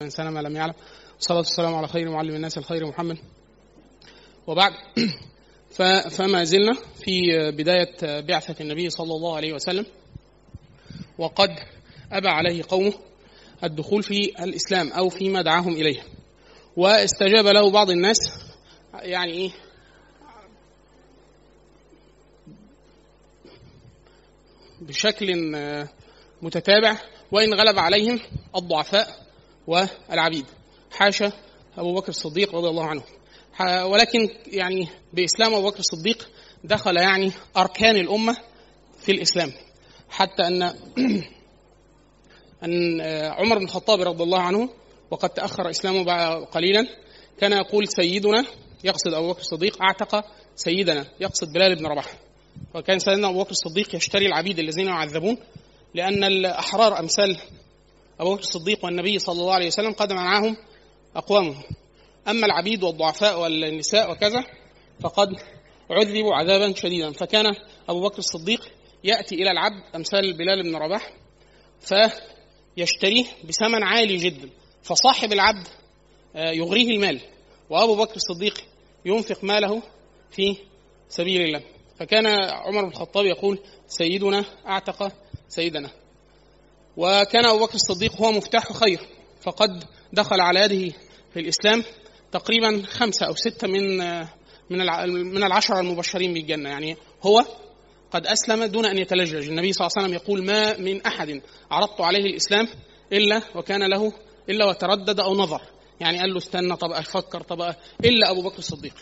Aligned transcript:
الإنسان 0.00 0.28
ما 0.28 0.40
لم 0.40 0.56
يعلم. 0.56 0.74
والصلاة 1.14 1.38
والسلام 1.38 1.74
على 1.74 1.88
خير 1.88 2.10
معلم 2.10 2.34
الناس 2.34 2.58
الخير 2.58 2.86
محمد. 2.86 3.18
وبعد. 4.46 4.72
فما 6.16 6.44
زلنا 6.44 6.74
في 7.04 7.20
بداية 7.50 8.20
بعثة 8.20 8.54
النبي 8.60 8.90
صلى 8.90 9.12
الله 9.14 9.36
عليه 9.36 9.52
وسلم. 9.52 9.86
وقد 11.18 11.50
أبى 12.12 12.28
عليه 12.28 12.62
قومه 12.68 12.92
الدخول 13.64 14.02
في 14.02 14.44
الإسلام 14.44 14.92
أو 14.92 15.08
فيما 15.08 15.42
دعاهم 15.42 15.72
إليه. 15.72 16.02
واستجاب 16.76 17.46
له 17.46 17.70
بعض 17.70 17.90
الناس. 17.90 18.18
يعني 18.94 19.32
إيه؟ 19.32 19.50
بشكل 24.80 25.52
متتابع. 26.42 26.98
وإن 27.32 27.54
غلب 27.54 27.78
عليهم 27.78 28.20
الضعفاء. 28.56 29.27
والعبيد. 29.68 30.46
حاشا 30.90 31.32
أبو 31.78 31.94
بكر 31.94 32.08
الصديق 32.08 32.54
رضي 32.54 32.68
الله 32.68 32.86
عنه. 32.86 33.02
ولكن 33.84 34.28
يعني 34.46 34.88
بإسلام 35.12 35.54
أبو 35.54 35.70
بكر 35.70 35.78
الصديق 35.78 36.30
دخل 36.64 36.96
يعني 36.96 37.32
أركان 37.56 37.96
الأمة 37.96 38.36
في 39.00 39.12
الإسلام. 39.12 39.52
حتى 40.10 40.46
أن 40.46 40.62
أن 42.64 43.00
عمر 43.30 43.58
بن 43.58 43.64
الخطاب 43.64 44.00
رضي 44.00 44.22
الله 44.22 44.40
عنه 44.40 44.68
وقد 45.10 45.28
تأخر 45.30 45.70
إسلامه 45.70 46.34
قليلا 46.44 46.86
كان 47.40 47.52
يقول 47.52 47.88
سيدنا 47.88 48.44
يقصد 48.84 49.14
أبو 49.14 49.28
بكر 49.28 49.40
الصديق 49.40 49.82
أعتق 49.82 50.24
سيدنا 50.56 51.06
يقصد 51.20 51.52
بلال 51.52 51.76
بن 51.76 51.86
رباح. 51.86 52.12
وكان 52.74 52.98
سيدنا 52.98 53.28
أبو 53.28 53.42
بكر 53.42 53.50
الصديق 53.50 53.94
يشتري 53.94 54.26
العبيد 54.26 54.58
الذين 54.58 54.86
يعذبون 54.86 55.38
لأن 55.94 56.24
الأحرار 56.24 56.98
أمثال 56.98 57.36
أبو 58.20 58.34
بكر 58.34 58.40
الصديق 58.40 58.84
والنبي 58.84 59.18
صلى 59.18 59.40
الله 59.40 59.54
عليه 59.54 59.66
وسلم 59.66 59.92
قد 59.92 60.12
منعهم 60.12 60.56
أقوامهم. 61.16 61.62
أما 62.28 62.46
العبيد 62.46 62.82
والضعفاء 62.82 63.40
والنساء 63.40 64.10
وكذا 64.12 64.44
فقد 65.00 65.28
عذبوا 65.90 66.34
عذابا 66.34 66.74
شديدا. 66.74 67.12
فكان 67.12 67.54
أبو 67.88 68.00
بكر 68.00 68.18
الصديق 68.18 68.68
يأتي 69.04 69.34
إلى 69.34 69.50
العبد 69.50 69.82
أمثال 69.94 70.36
بلال 70.36 70.62
بن 70.62 70.76
رباح 70.76 71.12
فيشتريه 71.80 73.24
بثمن 73.44 73.82
عالي 73.82 74.16
جدا 74.16 74.50
فصاحب 74.82 75.32
العبد 75.32 75.66
يغريه 76.34 76.90
المال 76.90 77.20
وأبو 77.70 77.96
بكر 77.96 78.16
الصديق 78.16 78.64
ينفق 79.04 79.44
ماله 79.44 79.82
في 80.30 80.56
سبيل 81.08 81.42
الله. 81.42 81.62
فكان 81.98 82.26
عمر 82.50 82.82
بن 82.82 82.88
الخطاب 82.88 83.24
يقول 83.24 83.58
سيدنا 83.86 84.44
أعتق 84.66 85.12
سيدنا. 85.48 85.90
وكان 86.98 87.44
أبو 87.44 87.64
بكر 87.64 87.74
الصديق 87.74 88.16
هو 88.16 88.32
مفتاح 88.32 88.72
خير 88.72 89.00
فقد 89.40 89.84
دخل 90.12 90.40
على 90.40 90.60
يده 90.60 90.96
في 91.34 91.40
الإسلام 91.40 91.84
تقريبا 92.32 92.82
خمسة 92.86 93.26
أو 93.26 93.34
ستة 93.34 93.68
من 93.68 93.98
من 94.70 94.78
من 95.34 95.44
العشرة 95.44 95.80
المبشرين 95.80 96.34
بالجنة. 96.34 96.68
يعني 96.68 96.96
هو 97.22 97.44
قد 98.10 98.26
أسلم 98.26 98.64
دون 98.64 98.84
أن 98.86 98.98
يتلجلج. 98.98 99.48
النبي 99.48 99.72
صلى 99.72 99.86
الله 99.86 99.92
عليه 99.96 100.06
وسلم 100.06 100.22
يقول 100.22 100.44
ما 100.44 100.76
من 100.76 101.06
أحد 101.06 101.42
عرضت 101.70 102.00
عليه 102.00 102.26
الإسلام 102.26 102.68
إلا 103.12 103.42
وكان 103.54 103.90
له 103.90 104.12
إلا 104.48 104.64
وتردد 104.64 105.20
أو 105.20 105.34
نظر. 105.34 105.60
يعني 106.00 106.18
قال 106.18 106.30
له 106.30 106.38
استنى 106.38 106.76
طب 106.76 106.92
أفكر 106.92 107.40
طب 107.40 107.74
إلا 108.04 108.30
أبو 108.30 108.42
بكر 108.42 108.58
الصديق. 108.58 108.94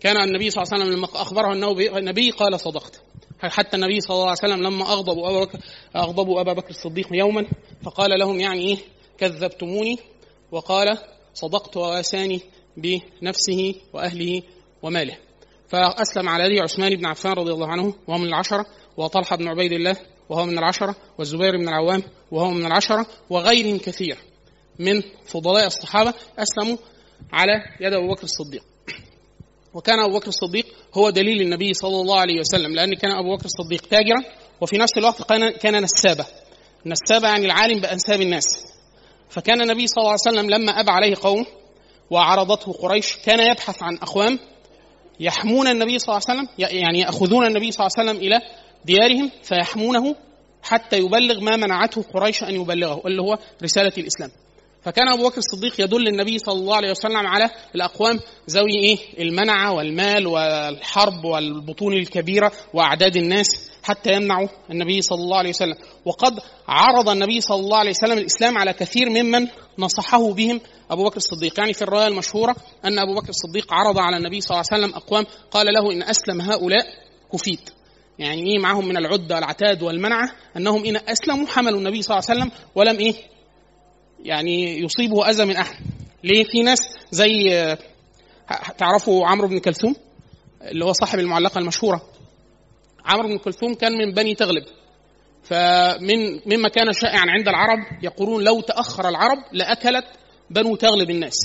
كان 0.00 0.16
النبي 0.16 0.50
صلى 0.50 0.62
الله 0.62 0.74
عليه 0.74 0.84
وسلم 0.84 0.98
لما 0.98 1.08
أخبره 1.22 1.52
أنه 1.52 1.70
النبي 1.98 2.30
قال 2.30 2.60
صدقت. 2.60 3.02
حتى 3.50 3.76
النبي 3.76 4.00
صلى 4.00 4.14
الله 4.14 4.28
عليه 4.28 4.32
وسلم 4.32 4.62
لما 4.62 4.92
أغضبوا 4.92 5.30
أبا 5.30 5.44
بكر 5.44 5.58
أغضبوا 5.96 6.40
أبا 6.40 6.52
بكر 6.52 6.70
الصديق 6.70 7.08
يوما 7.12 7.46
فقال 7.82 8.18
لهم 8.18 8.40
يعني 8.40 8.60
إيه؟ 8.60 8.78
كذبتموني؟ 9.18 9.98
وقال 10.52 10.98
صدقت 11.34 11.76
وواساني 11.76 12.40
بنفسه 12.76 13.74
وأهله 13.92 14.42
وماله. 14.82 15.16
فأسلم 15.68 16.28
على 16.28 16.44
يدي 16.44 16.60
عثمان 16.60 16.96
بن 16.96 17.06
عفان 17.06 17.32
رضي 17.32 17.52
الله 17.52 17.66
عنه 17.66 17.94
وهو 18.08 18.18
من 18.18 18.26
العشرة 18.26 18.66
وطلحة 18.96 19.36
بن 19.36 19.48
عبيد 19.48 19.72
الله 19.72 19.96
وهو 20.28 20.44
من 20.46 20.58
العشرة 20.58 20.96
والزبير 21.18 21.56
بن 21.56 21.68
العوام 21.68 22.02
وهو 22.30 22.50
من 22.50 22.66
العشرة 22.66 23.06
وغيرهم 23.30 23.78
كثير 23.78 24.18
من 24.78 25.02
فضلاء 25.26 25.66
الصحابة 25.66 26.14
أسلموا 26.38 26.76
على 27.32 27.52
يد 27.80 27.92
أبو 27.92 28.08
بكر 28.08 28.24
الصديق. 28.24 28.64
وكان 29.74 29.98
أبو 29.98 30.18
بكر 30.18 30.28
الصديق 30.28 30.66
هو 30.94 31.10
دليل 31.10 31.40
النبي 31.40 31.74
صلى 31.74 32.00
الله 32.00 32.20
عليه 32.20 32.40
وسلم 32.40 32.74
لأن 32.74 32.94
كان 32.94 33.10
أبو 33.10 33.36
بكر 33.36 33.44
الصديق 33.44 33.80
تاجرا 33.80 34.22
وفي 34.60 34.78
نفس 34.78 34.98
الوقت 34.98 35.22
كان 35.62 35.82
نسابة 35.82 36.26
نسابة 36.86 37.28
يعني 37.28 37.46
العالم 37.46 37.80
بأنساب 37.80 38.20
الناس. 38.20 38.44
فكان 39.30 39.60
النبي 39.60 39.86
صلى 39.86 40.02
الله 40.02 40.10
عليه 40.10 40.38
وسلم 40.38 40.50
لما 40.50 40.80
أبى 40.80 40.90
عليه 40.90 41.14
قوم 41.22 41.46
وعرضته 42.10 42.72
قريش 42.72 43.16
كان 43.16 43.50
يبحث 43.50 43.82
عن 43.82 43.96
أقوام 43.96 44.38
يحمون 45.20 45.68
النبي 45.68 45.98
صلى 45.98 46.14
الله 46.14 46.22
عليه 46.28 46.40
وسلم 46.40 46.54
يعني 46.58 47.00
يأخذون 47.00 47.46
النبي 47.46 47.72
صلى 47.72 47.86
الله 47.86 47.92
عليه 47.98 48.10
وسلم 48.10 48.26
إلى 48.26 48.40
ديارهم 48.84 49.30
فيحمونه 49.42 50.16
حتى 50.62 50.98
يبلغ 50.98 51.40
ما 51.40 51.56
منعته 51.56 52.02
قريش 52.02 52.42
أن 52.42 52.54
يبلغه 52.54 53.02
اللي 53.06 53.22
هو 53.22 53.38
رسالة 53.62 53.92
الإسلام. 53.98 54.30
فكان 54.84 55.08
أبو 55.08 55.28
بكر 55.28 55.38
الصديق 55.38 55.80
يدل 55.80 56.08
النبي 56.08 56.38
صلى 56.38 56.54
الله 56.54 56.76
عليه 56.76 56.90
وسلم 56.90 57.26
على 57.26 57.50
الأقوام 57.74 58.20
ذوي 58.50 58.74
إيه؟ 58.74 58.98
المنعه 59.18 59.72
والمال 59.72 60.26
والحرب 60.26 61.24
والبطون 61.24 61.92
الكبيرة 61.92 62.52
وأعداد 62.74 63.16
الناس 63.16 63.70
حتى 63.82 64.12
يمنعوا 64.12 64.48
النبي 64.70 65.02
صلى 65.02 65.18
الله 65.18 65.36
عليه 65.38 65.50
وسلم. 65.50 65.74
وقد 66.04 66.40
عرض 66.68 67.08
النبي 67.08 67.40
صلى 67.40 67.60
الله 67.60 67.78
عليه 67.78 67.90
وسلم 67.90 68.18
الإسلام 68.18 68.58
على 68.58 68.72
كثير 68.72 69.10
ممن 69.10 69.48
نصحه 69.78 70.32
بهم 70.32 70.60
أبو 70.90 71.04
بكر 71.04 71.16
الصديق. 71.16 71.58
يعني 71.60 71.72
في 71.72 71.82
الرواية 71.82 72.06
المشهورة 72.06 72.56
أن 72.84 72.98
أبو 72.98 73.14
بكر 73.14 73.28
الصديق 73.28 73.72
عرض 73.74 73.98
على 73.98 74.16
النبي 74.16 74.40
صلى 74.40 74.50
الله 74.54 74.64
عليه 74.72 74.84
وسلم 74.84 74.96
أقوام 74.96 75.26
قال 75.50 75.66
له 75.66 75.92
إن 75.92 76.02
أسلم 76.02 76.40
هؤلاء 76.40 76.86
كفيت. 77.32 77.70
يعني 78.18 78.52
إيه 78.52 78.58
معهم 78.58 78.88
من 78.88 78.96
العده 78.96 79.34
والعتاد 79.34 79.82
والمنعه 79.82 80.30
أنهم 80.56 80.84
إن 80.84 80.96
أسلموا 80.96 81.46
حملوا 81.46 81.78
النبي 81.78 82.02
صلى 82.02 82.18
الله 82.18 82.30
عليه 82.30 82.40
وسلم 82.40 82.52
ولم 82.74 82.98
إيه؟ 82.98 83.14
يعني 84.22 84.78
يصيبه 84.78 85.30
أذى 85.30 85.44
من 85.44 85.56
أحد. 85.56 85.84
ليه 86.24 86.44
في 86.44 86.62
ناس 86.62 86.78
زي 87.10 87.76
تعرفوا 88.78 89.26
عمرو 89.26 89.48
بن 89.48 89.58
كلثوم؟ 89.58 89.96
اللي 90.62 90.84
هو 90.84 90.92
صاحب 90.92 91.18
المعلقة 91.18 91.58
المشهورة. 91.58 92.02
عمرو 93.04 93.28
بن 93.28 93.38
كلثوم 93.38 93.74
كان 93.74 93.92
من 93.92 94.14
بني 94.14 94.34
تغلب. 94.34 94.64
فمن 95.42 96.40
مما 96.46 96.68
كان 96.68 96.92
شائعا 96.92 97.24
عند 97.28 97.48
العرب 97.48 97.78
يقولون 98.02 98.44
لو 98.44 98.60
تأخر 98.60 99.08
العرب 99.08 99.38
لأكلت 99.52 100.04
بنو 100.50 100.76
تغلب 100.76 101.10
الناس. 101.10 101.36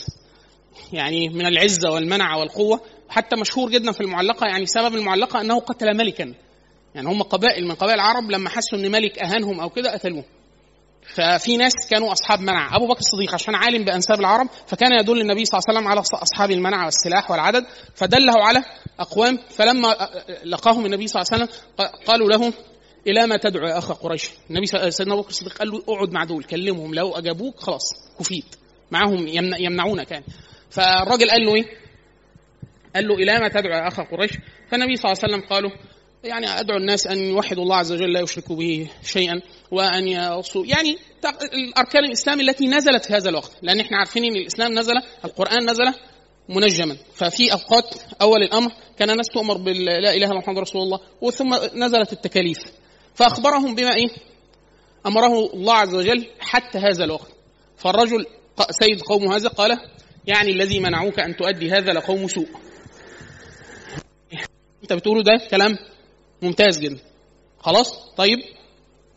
يعني 0.94 1.30
من 1.30 1.46
العزة 1.46 1.92
والمنع 1.92 2.36
والقوة. 2.36 2.82
حتى 3.10 3.36
مشهور 3.36 3.70
جدا 3.70 3.92
في 3.92 4.02
المعلقة 4.02 4.48
يعني 4.48 4.66
سبب 4.66 4.96
المعلقة 4.96 5.42
أنه 5.42 5.60
قتل 5.60 5.98
ملكا. 5.98 6.34
يعني 6.96 7.08
هم 7.08 7.22
قبائل 7.22 7.68
من 7.68 7.76
قبائل 7.76 7.96
العرب 7.96 8.32
لما 8.32 8.50
حسوا 8.50 8.80
إن 8.80 8.92
ملك 8.92 9.20
أهانهم 9.20 9.60
أو 9.60 9.70
كده 9.70 9.94
قتلوه. 9.94 10.26
ففي 11.16 11.58
ناس 11.58 11.74
كانوا 11.90 12.12
أصحاب 12.12 12.40
منع. 12.40 12.76
أبو 12.76 12.88
بكر 12.88 13.00
الصديق 13.00 13.34
عشان 13.34 13.56
عالم 13.56 13.86
بأنساب 13.86 14.20
العرب 14.20 14.48
فكان 14.68 14.92
يدل 14.92 15.22
النبي 15.22 15.46
صلى 15.46 15.60
الله 15.60 15.70
عليه 15.70 15.80
وسلم 15.80 15.88
على 15.88 16.00
أصحاب 16.24 16.52
المنع 16.52 16.86
والسلاح 16.86 17.32
والعدد 17.32 17.66
فدله 17.96 18.34
على 18.46 18.64
أقوام. 19.00 19.40
فلما 19.50 19.96
لقاهم 20.44 20.86
النبي 20.86 21.08
صلى 21.08 21.22
الله 21.22 21.34
عليه 21.34 21.44
وسلم 21.44 21.58
قالوا 22.08 22.30
له 22.30 22.54
إلى 23.08 23.28
ما 23.28 23.38
تدعو 23.38 23.68
يا 23.68 23.78
اخ 23.78 23.92
قريش؟ 23.92 24.30
النبي 24.50 24.66
سيدنا 24.66 25.14
أبو 25.14 25.22
بكر 25.22 25.30
الصديق 25.30 25.58
قال 25.58 25.72
له 25.72 25.84
أقعد 25.90 26.12
مع 26.12 26.24
دول 26.24 26.44
كلمهم 26.44 26.94
لو 26.96 27.18
أجابوك 27.18 27.60
خلاص 27.60 27.84
كفيت. 28.20 28.56
معاهم 28.92 29.28
يمنعونك 29.60 30.12
يعني 30.12 30.26
فالراجل 30.70 31.30
قال 31.30 31.46
له 31.46 31.56
إيه؟ 31.56 31.66
قال 32.96 33.08
له 33.08 33.16
إلى 33.16 33.40
ما 33.40 33.48
تدعو 33.48 33.74
يا 33.74 33.88
اخ 33.88 34.00
قريش؟ 34.02 34.32
فالنبي 34.72 34.96
صلى 34.96 35.12
الله 35.12 35.24
عليه 35.24 35.34
وسلم 35.34 35.50
قالوا 35.50 35.72
يعني 36.24 36.48
أدعو 36.60 36.78
الناس 36.78 37.08
أن 37.08 37.18
يوحدوا 37.18 37.64
الله 37.64 37.76
عز 37.76 37.92
وجل 37.92 38.14
لا 38.14 38.20
يشركوا 38.20 38.56
به 38.56 38.90
شيئا 39.04 39.42
وأن 39.72 40.08
يصوا 40.08 40.66
يعني 40.66 40.98
الأركان 41.54 42.06
الاسلام 42.06 42.40
التي 42.40 42.68
نزلت 42.68 43.06
في 43.06 43.14
هذا 43.14 43.30
الوقت 43.30 43.52
لأن 43.62 43.80
إحنا 43.80 43.98
عارفين 43.98 44.24
إن 44.26 44.36
الإسلام 44.36 44.80
نزل 44.80 44.94
القرآن 45.26 45.70
نزل 45.70 45.94
منجما. 46.50 46.98
ففي 47.14 47.52
أوقات 47.54 47.96
أول 48.22 48.44
الأمر 48.44 48.72
كان 49.00 49.10
الناس 49.10 49.28
تؤمر 49.28 49.58
بلا 49.58 50.00
إله 50.00 50.14
إلا 50.14 50.38
محمد 50.38 50.60
رسول 50.60 50.82
الله 50.82 51.00
وثم 51.22 51.54
نزلت 51.76 52.14
التكاليف. 52.14 52.58
فأخبرهم 53.16 53.76
بما 53.76 53.96
إيه؟ 53.96 54.10
أمره 55.06 55.54
الله 55.54 55.74
عز 55.74 55.96
وجل 55.96 56.28
حتى 56.40 56.78
هذا 56.78 57.04
الوقت. 57.04 57.28
فالرجل 57.78 58.26
سيد 58.72 59.02
قوم 59.02 59.34
هذا 59.34 59.50
قال 59.50 59.80
يعني 60.28 60.52
الذي 60.52 60.80
منعوك 60.80 61.20
أن 61.20 61.36
تؤدي 61.36 61.72
هذا 61.72 61.94
لقوم 61.94 62.28
سوء. 62.28 62.48
أنت 64.84 64.94
بتقوله 64.94 65.24
ده 65.24 65.48
كلام 65.52 65.78
ممتاز 66.42 66.80
جدا. 66.80 67.00
خلاص؟ 67.60 67.94
طيب 68.18 68.40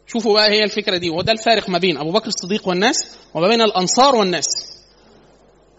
شوفوا 0.07 0.35
بقى 0.35 0.51
هي 0.51 0.65
الفكرة 0.65 0.97
دي. 0.97 1.11
وده 1.11 1.33
الفارق 1.33 1.69
ما 1.69 1.79
بين 1.79 1.97
أبو 1.97 2.13
بكر 2.13 2.29
الصديق 2.29 2.69
والناس 2.69 3.17
وما 3.35 3.49
بين 3.49 3.63
الأنصار 3.63 4.17
والناس. 4.17 4.47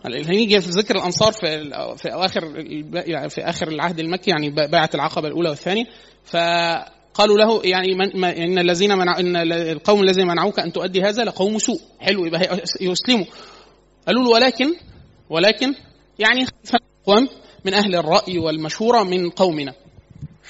هنيجي 0.05 0.61
في 0.61 0.69
ذكر 0.69 0.95
الأنصار 0.95 1.33
في 1.33 1.69
في 1.97 2.13
أواخر 2.13 2.41
في 3.29 3.41
آخر 3.41 3.67
العهد 3.67 3.99
المكي 3.99 4.31
يعني 4.31 4.49
بيعه 4.49 4.89
العقبة 4.95 5.27
الأولى 5.27 5.49
والثانية. 5.49 5.83
ف 6.23 6.35
قالوا 7.13 7.37
له 7.37 7.61
يعني 7.63 7.87
من 8.15 8.25
إن 8.25 8.59
الذين 8.59 8.97
منع 8.97 9.19
إن 9.19 9.35
القوم 9.51 10.03
الذين 10.03 10.27
منعوك 10.27 10.59
أن 10.59 10.71
تؤدي 10.73 11.01
هذا 11.01 11.23
لقوم 11.23 11.59
سوء. 11.59 11.79
حلو 11.99 12.25
يبقى 12.25 12.61
يسلموا. 12.81 13.25
قالوا 14.07 14.23
له 14.23 14.29
ولكن 14.29 14.75
ولكن 15.29 15.73
يعني 16.19 16.45
من 17.65 17.73
أهل 17.73 17.95
الرأي 17.95 18.39
والمشوره 18.39 19.03
من 19.03 19.29
قومنا. 19.29 19.73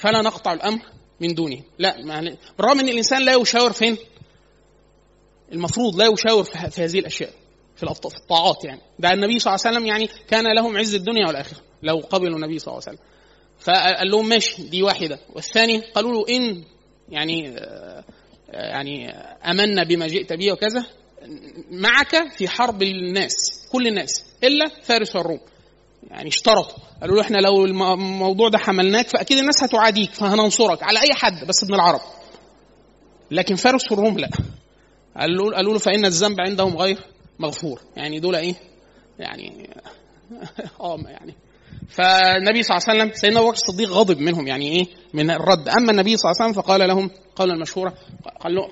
فلا 0.02 0.22
نقطع 0.22 0.52
الأمر 0.52 0.82
من 1.20 1.34
دونه. 1.34 1.62
لا 1.78 1.96
بالرغم 2.58 2.80
أن 2.80 2.88
الإنسان 2.88 3.24
لا 3.24 3.34
يشاور 3.34 3.72
فين؟ 3.72 3.96
المفروض 5.52 5.96
لا 5.96 6.06
يشاور 6.06 6.44
في 6.44 6.82
هذه 6.82 6.98
الأشياء 6.98 7.30
في 7.76 7.82
الطاعات 7.82 8.64
يعني. 8.64 8.80
ده 8.98 9.12
النبي 9.12 9.38
صلى 9.38 9.54
الله 9.54 9.66
عليه 9.66 9.76
وسلم 9.76 9.86
يعني 9.86 10.08
كان 10.28 10.54
لهم 10.54 10.78
عز 10.78 10.94
الدنيا 10.94 11.26
والآخرة 11.26 11.58
لو 11.82 11.98
قبلوا 12.10 12.36
النبي 12.36 12.58
صلى 12.58 12.72
الله 12.72 12.82
عليه 12.86 12.98
وسلم. 12.98 13.08
فقال 13.58 14.10
لهم 14.10 14.28
ماشي 14.28 14.62
دي 14.62 14.82
واحدة. 14.82 15.18
والثاني 15.34 15.80
قالوا 15.80 16.12
له 16.12 16.36
إن 16.36 16.64
يعني 17.08 17.54
يعني 18.48 19.10
آمنا 19.50 19.84
بما 19.84 20.06
جئت 20.06 20.32
به 20.32 20.52
وكذا 20.52 20.86
معك 21.70 22.32
في 22.32 22.48
حرب 22.48 22.82
الناس 22.82 23.32
كل 23.72 23.86
الناس 23.86 24.24
إلا 24.44 24.68
فارس 24.82 25.16
والروم. 25.16 25.40
يعني 26.10 26.28
اشترطوا. 26.28 26.78
قالوا 27.00 27.16
له 27.16 27.22
إحنا 27.22 27.38
لو 27.38 27.64
الموضوع 27.64 28.48
ده 28.48 28.58
حملناك 28.58 29.08
فأكيد 29.08 29.38
الناس 29.38 29.64
هتعاديك 29.64 30.10
فهننصرك 30.10 30.82
على 30.82 31.00
أي 31.00 31.14
حد 31.14 31.46
بس 31.46 31.64
ابن 31.64 31.74
العرب. 31.74 32.00
لكن 33.30 33.54
فارس 33.54 33.92
والروم 33.92 34.18
لا. 34.18 34.30
قالوا 35.16 35.56
قالوا 35.56 35.72
له 35.72 35.78
فإن 35.78 36.04
الذنب 36.04 36.40
عندهم 36.40 36.76
غير 36.76 36.98
مغفور. 37.38 37.80
يعني 37.96 38.20
دول 38.20 38.36
إيه؟ 38.36 38.54
يعني 39.18 39.70
آه 40.80 40.98
يعني. 41.06 41.34
فالنبي 41.88 42.62
صلى 42.62 42.76
الله 42.76 42.88
عليه 42.88 43.02
وسلم 43.02 43.12
سيدنا 43.14 43.40
أبو 43.40 43.48
بكر 43.48 43.56
الصديق 43.56 43.90
غضب 43.90 44.18
منهم 44.18 44.46
يعني 44.46 44.68
إيه؟ 44.68 44.86
من 45.14 45.30
الرد. 45.30 45.68
أما 45.68 45.90
النبي 45.92 46.16
صلى 46.16 46.30
الله 46.30 46.42
عليه 46.42 46.50
وسلم 46.50 46.62
فقال 46.62 46.88
لهم 46.88 47.10
قولا 47.36 47.54
مشهورا 47.60 47.94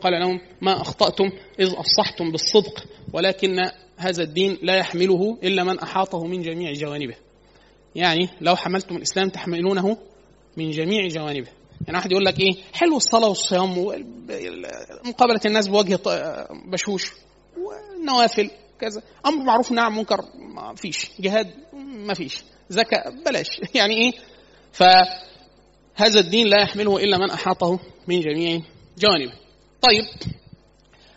قال 0.02 0.20
لهم 0.20 0.40
ما 0.60 0.80
أخطأتم 0.80 1.24
إذ 1.60 1.74
أفصحتم 1.76 2.32
بالصدق 2.32 2.84
ولكن 3.12 3.56
هذا 4.00 4.22
الدين 4.22 4.58
لا 4.62 4.76
يحمله 4.76 5.38
إلا 5.42 5.64
من 5.64 5.78
أحاطه 5.78 6.24
من 6.24 6.42
جميع 6.42 6.72
جوانبه. 6.72 7.14
يعني 7.94 8.28
لو 8.40 8.56
حملتم 8.56 8.96
الإسلام 8.96 9.28
تحملونه 9.28 9.96
من 10.56 10.70
جميع 10.70 11.08
جوانبه. 11.08 11.48
يعني 11.86 11.98
واحد 11.98 12.12
يقول 12.12 12.24
لك 12.24 12.40
إيه؟ 12.40 12.52
حلو 12.72 12.96
الصلاة 12.96 13.28
والصيام 13.28 13.70
مقابله 15.04 15.40
الناس 15.46 15.68
بوجه 15.68 15.98
بشوش 16.72 17.12
والنوافل 17.56 18.50
كذا. 18.80 19.02
أمر 19.26 19.44
معروف 19.44 19.72
نعم 19.72 19.96
منكر 19.96 20.20
ما 20.34 20.74
فيش. 20.74 21.10
جهاد 21.20 21.50
ما 21.82 22.14
فيش. 22.14 22.42
زكاة 22.68 23.10
بلاش. 23.26 23.46
يعني 23.74 23.96
إيه؟ 23.96 24.12
فهذا 24.72 26.20
الدين 26.20 26.46
لا 26.46 26.62
يحمله 26.62 26.96
إلا 26.96 27.18
من 27.18 27.30
أحاطه 27.30 27.80
من 28.08 28.20
جميع 28.20 28.60
جوانبه. 28.98 29.32
طيب 29.82 30.04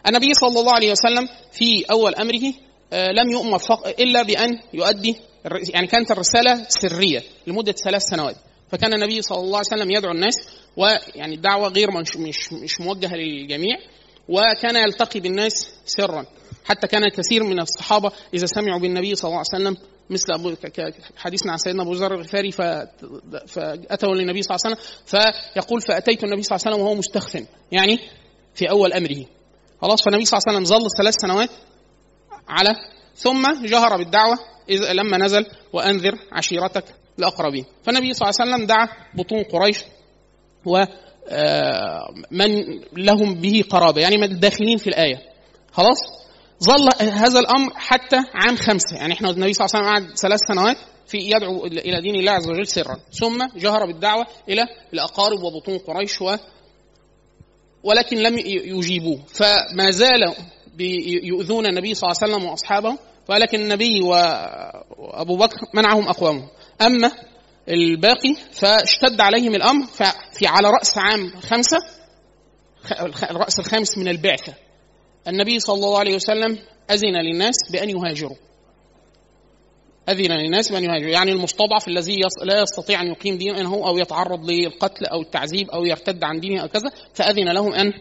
النبي 0.07 0.33
صلى 0.33 0.59
الله 0.59 0.73
عليه 0.73 0.91
وسلم 0.91 1.29
في 1.51 1.85
أول 1.91 2.15
أمره 2.15 2.53
لم 2.93 3.31
يؤمر 3.31 3.61
إلا 3.99 4.23
بأن 4.23 4.59
يؤدي 4.73 5.15
يعني 5.73 5.87
كانت 5.87 6.11
الرسالة 6.11 6.65
سرية 6.69 7.23
لمدة 7.47 7.71
ثلاث 7.71 8.01
سنوات. 8.01 8.35
فكان 8.71 8.93
النبي 8.93 9.21
صلى 9.21 9.37
الله 9.37 9.57
عليه 9.57 9.67
وسلم 9.67 9.91
يدعو 9.91 10.11
الناس 10.11 10.35
ويعني 10.77 11.35
الدعوه 11.35 11.69
غير 11.69 11.91
مش 11.91 12.17
مش, 12.17 12.53
مش 12.53 12.81
موجهة 12.81 13.15
للجميع 13.15 13.77
وكان 14.29 14.75
يلتقي 14.75 15.19
بالناس 15.19 15.53
سرا. 15.85 16.25
حتى 16.65 16.87
كان 16.87 17.09
كثير 17.09 17.43
من 17.43 17.59
الصحابة 17.59 18.11
إذا 18.33 18.45
سمعوا 18.45 18.79
بالنبي 18.79 19.15
صلى 19.15 19.29
الله 19.29 19.43
عليه 19.53 19.63
وسلم 19.63 19.77
مثل 20.09 20.33
أبو 20.33 20.53
حديثنا 21.17 21.51
عن 21.51 21.57
سيدنا 21.57 21.83
أبو 21.83 21.93
ذر 21.93 22.13
الغفاري 22.15 22.51
فأتوا 22.51 24.15
للنبي 24.15 24.41
صلى 24.41 24.55
الله 24.55 24.65
عليه 24.65 24.75
وسلم 24.75 24.77
فيقول 25.05 25.81
فأتيت 25.81 26.23
النبي 26.23 26.43
صلى 26.43 26.55
الله 26.55 26.65
عليه 26.65 26.75
وسلم 26.75 26.85
وهو 26.85 26.95
مستخف 26.95 27.43
يعني 27.71 27.99
في 28.55 28.69
أول 28.69 28.93
أمره. 28.93 29.25
خلاص 29.81 30.03
فالنبي 30.03 30.25
صلى 30.25 30.37
الله 30.37 30.57
عليه 30.57 30.67
وسلم 30.67 30.79
ظل 30.79 30.87
ثلاث 30.97 31.15
سنوات 31.21 31.49
على. 32.47 32.75
ثم 33.15 33.65
جهر 33.65 33.97
بالدعوة 33.97 34.39
إذا 34.69 34.93
لما 34.93 35.17
نزل 35.17 35.45
وأنذر 35.73 36.15
عشيرتك 36.31 36.83
الأقربين. 37.19 37.65
فالنبي 37.83 38.13
صلى 38.13 38.29
الله 38.29 38.41
عليه 38.41 38.51
وسلم 38.51 38.67
دعا 38.67 38.87
بطون 39.13 39.43
قريش 39.43 39.83
و 40.65 40.85
من 42.31 42.81
لهم 42.97 43.33
به 43.33 43.63
قرابة 43.69 44.01
يعني 44.01 44.17
من 44.17 44.23
الداخلين 44.23 44.77
في 44.77 44.87
الآية. 44.87 45.21
خلاص؟ 45.71 45.97
ظل 46.63 47.09
هذا 47.09 47.39
الأمر 47.39 47.73
حتى 47.75 48.17
عام 48.33 48.55
خمسة. 48.55 48.95
يعني 48.95 49.13
إحنا 49.13 49.29
النبي 49.29 49.53
صلى 49.53 49.65
الله 49.65 49.75
عليه 49.75 49.97
وسلم 49.97 50.07
قعد 50.07 50.17
ثلاث 50.17 50.39
سنوات 50.47 50.77
في 51.07 51.17
يدعو 51.17 51.65
إلى 51.65 52.01
دين 52.01 52.15
الله 52.15 52.31
عز 52.31 52.49
وجل 52.49 52.67
سرا. 52.67 52.99
ثم 53.19 53.47
جهر 53.55 53.85
بالدعوة 53.85 54.27
إلى 54.49 54.67
الأقارب 54.93 55.43
وبطون 55.43 55.77
قريش 55.77 56.21
و 56.21 56.35
ولكن 57.83 58.17
لم 58.17 58.37
يجيبوه. 58.47 59.19
فما 59.27 59.91
زال 59.91 60.33
يؤذون 61.23 61.65
النبي 61.65 61.93
صلى 61.93 62.09
الله 62.09 62.19
عليه 62.23 62.33
وسلم 62.33 62.49
وأصحابه 62.49 62.97
ولكن 63.29 63.61
النبي 63.61 64.01
وأبو 64.01 65.37
بكر 65.37 65.57
منعهم 65.73 66.07
اقوامهم 66.07 66.47
أما 66.81 67.11
الباقي 67.69 68.35
فاشتد 68.51 69.21
عليهم 69.21 69.55
الأمر 69.55 69.85
في 70.33 70.47
على 70.47 70.69
رأس 70.69 70.97
عام 70.97 71.29
خمسة 71.39 71.77
الرأس 73.31 73.59
الخامس 73.59 73.97
من 73.97 74.07
البعثة. 74.07 74.53
النبي 75.27 75.59
صلى 75.59 75.75
الله 75.75 75.99
عليه 75.99 76.15
وسلم 76.15 76.59
أذن 76.91 77.21
للناس 77.31 77.55
بأن 77.71 77.89
يهاجروا. 77.89 78.35
أذن 80.09 80.31
للناس 80.31 80.71
بأن 80.71 80.83
يهاجروا. 80.83 81.11
يعني 81.11 81.31
المستضعف 81.31 81.87
الذي 81.87 82.21
لا 82.43 82.61
يستطيع 82.61 83.01
أن 83.01 83.07
يقيم 83.07 83.37
دينه 83.37 83.87
أو 83.87 83.97
يتعرض 83.97 84.49
للقتل 84.49 85.05
أو 85.05 85.21
التعذيب 85.21 85.69
أو 85.69 85.85
يرتد 85.85 86.23
عن 86.23 86.39
دينه 86.39 86.61
أو 86.61 86.67
كذا 86.67 86.91
فأذن 87.13 87.53
لهم 87.53 87.73
أن 87.73 87.93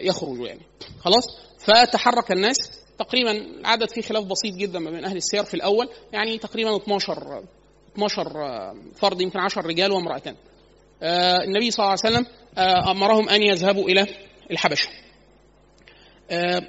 يخرجوا 0.00 0.46
يعني. 0.46 0.60
خلاص؟ 1.00 1.24
فتحرك 1.58 2.32
الناس. 2.32 2.56
تقريبا 2.98 3.30
العدد 3.30 3.90
فيه 3.90 4.02
خلاف 4.02 4.24
بسيط 4.24 4.54
جدا 4.54 4.78
ما 4.78 4.90
بين 4.90 5.04
أهل 5.04 5.16
السير 5.16 5.44
في 5.44 5.54
الأول. 5.54 5.88
يعني 6.12 6.38
تقريبا 6.38 6.76
12 6.76 7.42
12 7.94 8.74
فرد 8.94 9.20
يمكن 9.20 9.38
10 9.38 9.62
رجال 9.66 9.92
وامرأتان. 9.92 10.36
آه 11.02 11.44
النبي 11.44 11.70
صلى 11.70 11.84
الله 11.84 11.98
عليه 12.04 12.16
وسلم 12.16 12.26
آه 12.58 12.90
أمرهم 12.90 13.28
أن 13.28 13.42
يذهبوا 13.42 13.88
إلى 13.88 14.06
الحبشة. 14.50 14.88
آه 16.30 16.62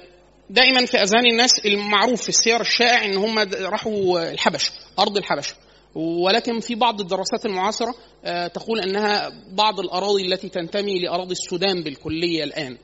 دائما 0.50 0.86
في 0.86 0.96
أذهان 0.96 1.26
الناس 1.26 1.58
المعروف 1.66 2.22
في 2.22 2.28
السير 2.28 2.60
الشائع 2.60 3.04
أن 3.04 3.16
هم 3.16 3.38
راحوا 3.60 4.30
الحبشة 4.30 4.72
أرض 4.98 5.16
الحبشة. 5.16 5.54
ولكن 5.94 6.60
في 6.60 6.74
بعض 6.74 7.00
الدراسات 7.00 7.46
المعاصرة 7.46 7.94
تقول 8.54 8.80
أنها 8.80 9.32
بعض 9.52 9.80
الأراضي 9.80 10.26
التي 10.26 10.48
تنتمي 10.48 10.98
لأراضي 10.98 11.32
السودان 11.32 11.82
بالكلية 11.82 12.44
الآن. 12.44 12.78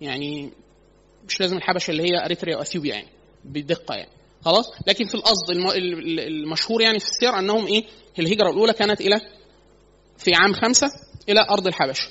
يعني 0.00 0.50
مش 1.28 1.40
لازم 1.40 1.56
الحبشة 1.56 1.90
اللي 1.90 2.02
هي 2.02 2.24
أريتريا 2.24 2.56
وأثيوبيا 2.56 2.94
يعني 2.94 3.08
بدقة 3.44 3.94
يعني. 3.94 4.10
خلاص؟ 4.44 4.66
لكن 4.86 5.06
في 5.06 5.14
القصد 5.14 5.50
المشهور 6.18 6.82
يعني 6.82 6.98
في 6.98 7.06
السير 7.06 7.38
أنهم 7.38 7.66
إيه؟ 7.66 7.84
الهجرة 8.18 8.50
الأولى 8.50 8.72
كانت 8.72 9.00
إلى 9.00 9.20
في 10.18 10.34
عام 10.34 10.52
خمسة 10.52 10.88
إلى 11.28 11.46
أرض 11.50 11.66
الحبشة. 11.66 12.08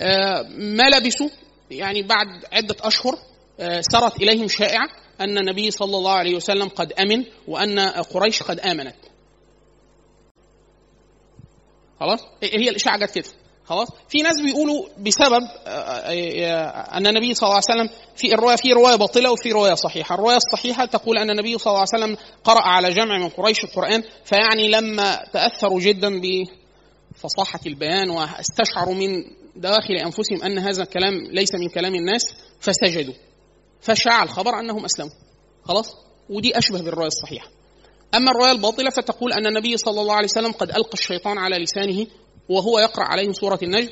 آه 0.00 0.42
ما 0.58 0.90
لبثوا؟ 0.90 1.28
يعني 1.70 2.02
بعد 2.02 2.26
عدة 2.52 2.76
أشهر 2.80 3.18
آه 3.60 3.80
سرت 3.80 4.16
إليهم 4.16 4.48
شائعة 4.48 4.88
أن 5.20 5.38
النبي 5.38 5.70
صلى 5.70 5.96
الله 5.96 6.12
عليه 6.12 6.34
وسلم 6.34 6.68
قد 6.68 6.92
آمن 6.92 7.24
وأن 7.48 7.78
قريش 7.88 8.42
قد 8.42 8.60
آمنت. 8.60 8.96
خلاص؟ 12.00 12.20
هي 12.42 12.68
الإشاعة 12.68 12.98
جت 12.98 13.10
كده. 13.10 13.28
خلاص؟ 13.64 13.88
في 14.08 14.22
ناس 14.22 14.40
بيقولوا 14.44 14.86
بسبب 14.98 15.42
أن 16.94 17.06
النبي 17.06 17.34
صلى 17.34 17.46
الله 17.48 17.62
عليه 17.68 17.80
وسلم 17.80 17.90
في 18.16 18.34
الرواية 18.34 18.56
في 18.56 18.72
رواية 18.72 18.96
باطلة 18.96 19.32
وفي 19.32 19.52
رواية 19.52 19.74
صحيحة، 19.74 20.14
الرواية 20.14 20.36
الصحيحة 20.36 20.84
تقول 20.84 21.18
أن 21.18 21.30
النبي 21.30 21.58
صلى 21.58 21.70
الله 21.70 21.84
عليه 21.92 22.04
وسلم 22.04 22.16
قرأ 22.44 22.60
على 22.60 22.90
جمع 22.90 23.18
من 23.18 23.28
قريش 23.28 23.64
القرآن 23.64 24.02
فيعني 24.24 24.68
لما 24.68 25.24
تأثروا 25.32 25.80
جدا 25.80 26.20
بفصاحة 26.20 27.60
البيان 27.66 28.10
واستشعروا 28.10 28.94
من 28.94 29.24
داخل 29.56 29.94
أنفسهم 29.94 30.42
أن 30.44 30.58
هذا 30.58 30.82
الكلام 30.82 31.14
ليس 31.30 31.54
من 31.54 31.68
كلام 31.68 31.94
الناس 31.94 32.22
فسجدوا. 32.60 33.14
فشاع 33.80 34.22
الخبر 34.22 34.60
أنهم 34.60 34.84
أسلموا. 34.84 35.12
خلاص؟ 35.64 35.96
ودي 36.30 36.58
أشبه 36.58 36.82
بالرواية 36.82 37.08
الصحيحة. 37.08 37.48
أما 38.14 38.30
الرواية 38.30 38.52
الباطلة 38.52 38.90
فتقول 38.90 39.32
أن 39.32 39.46
النبي 39.46 39.76
صلى 39.76 40.00
الله 40.00 40.14
عليه 40.14 40.24
وسلم 40.28 40.52
قد 40.52 40.70
ألقى 40.70 40.94
الشيطان 40.94 41.38
على 41.38 41.56
لسانه 41.56 42.06
وهو 42.48 42.78
يقرأ 42.78 43.04
عليهم 43.04 43.32
سورة 43.32 43.58
النجم 43.62 43.88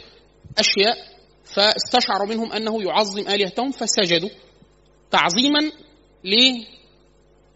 أشياء 0.59 0.97
فاستشعر 1.45 2.27
منهم 2.27 2.53
أنه 2.53 2.83
يعظم 2.83 3.19
آلهتهم 3.29 3.71
فسجدوا 3.71 4.29
تعظيما 5.11 5.71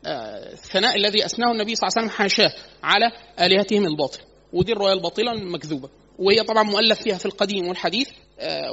للثناء 0.05 0.97
الذي 0.97 1.25
أثناه 1.25 1.53
النبي 1.53 1.75
صلى 1.75 1.89
الله 1.89 1.99
عليه 1.99 2.09
وسلم 2.09 2.19
حاشاه 2.19 2.53
على 2.83 3.13
آلهتهم 3.41 3.87
الباطل. 3.87 4.21
ودي 4.53 4.73
الرواية 4.73 4.93
الباطلة 4.93 5.33
المكذوبة. 5.33 5.89
وهي 6.19 6.43
طبعا 6.43 6.63
مؤلف 6.63 7.03
فيها 7.03 7.19
في 7.19 7.27
القديم 7.27 7.69
والحديث 7.69 8.09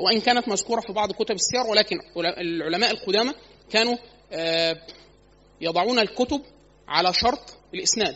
وإن 0.06 0.22
كانت 0.22 0.48
مذكورة 0.48 0.82
في 0.82 0.94
بعض 0.94 1.12
كتب 1.12 1.36
السير 1.36 1.62
ولكن 1.72 1.96
العلماء 2.18 2.92
القدامى 2.92 3.34
كانوا 3.70 3.98
يضعون 5.62 6.00
الكتب 6.00 6.42
على 6.90 7.14
شرط 7.14 7.58
الإسناد. 7.74 8.16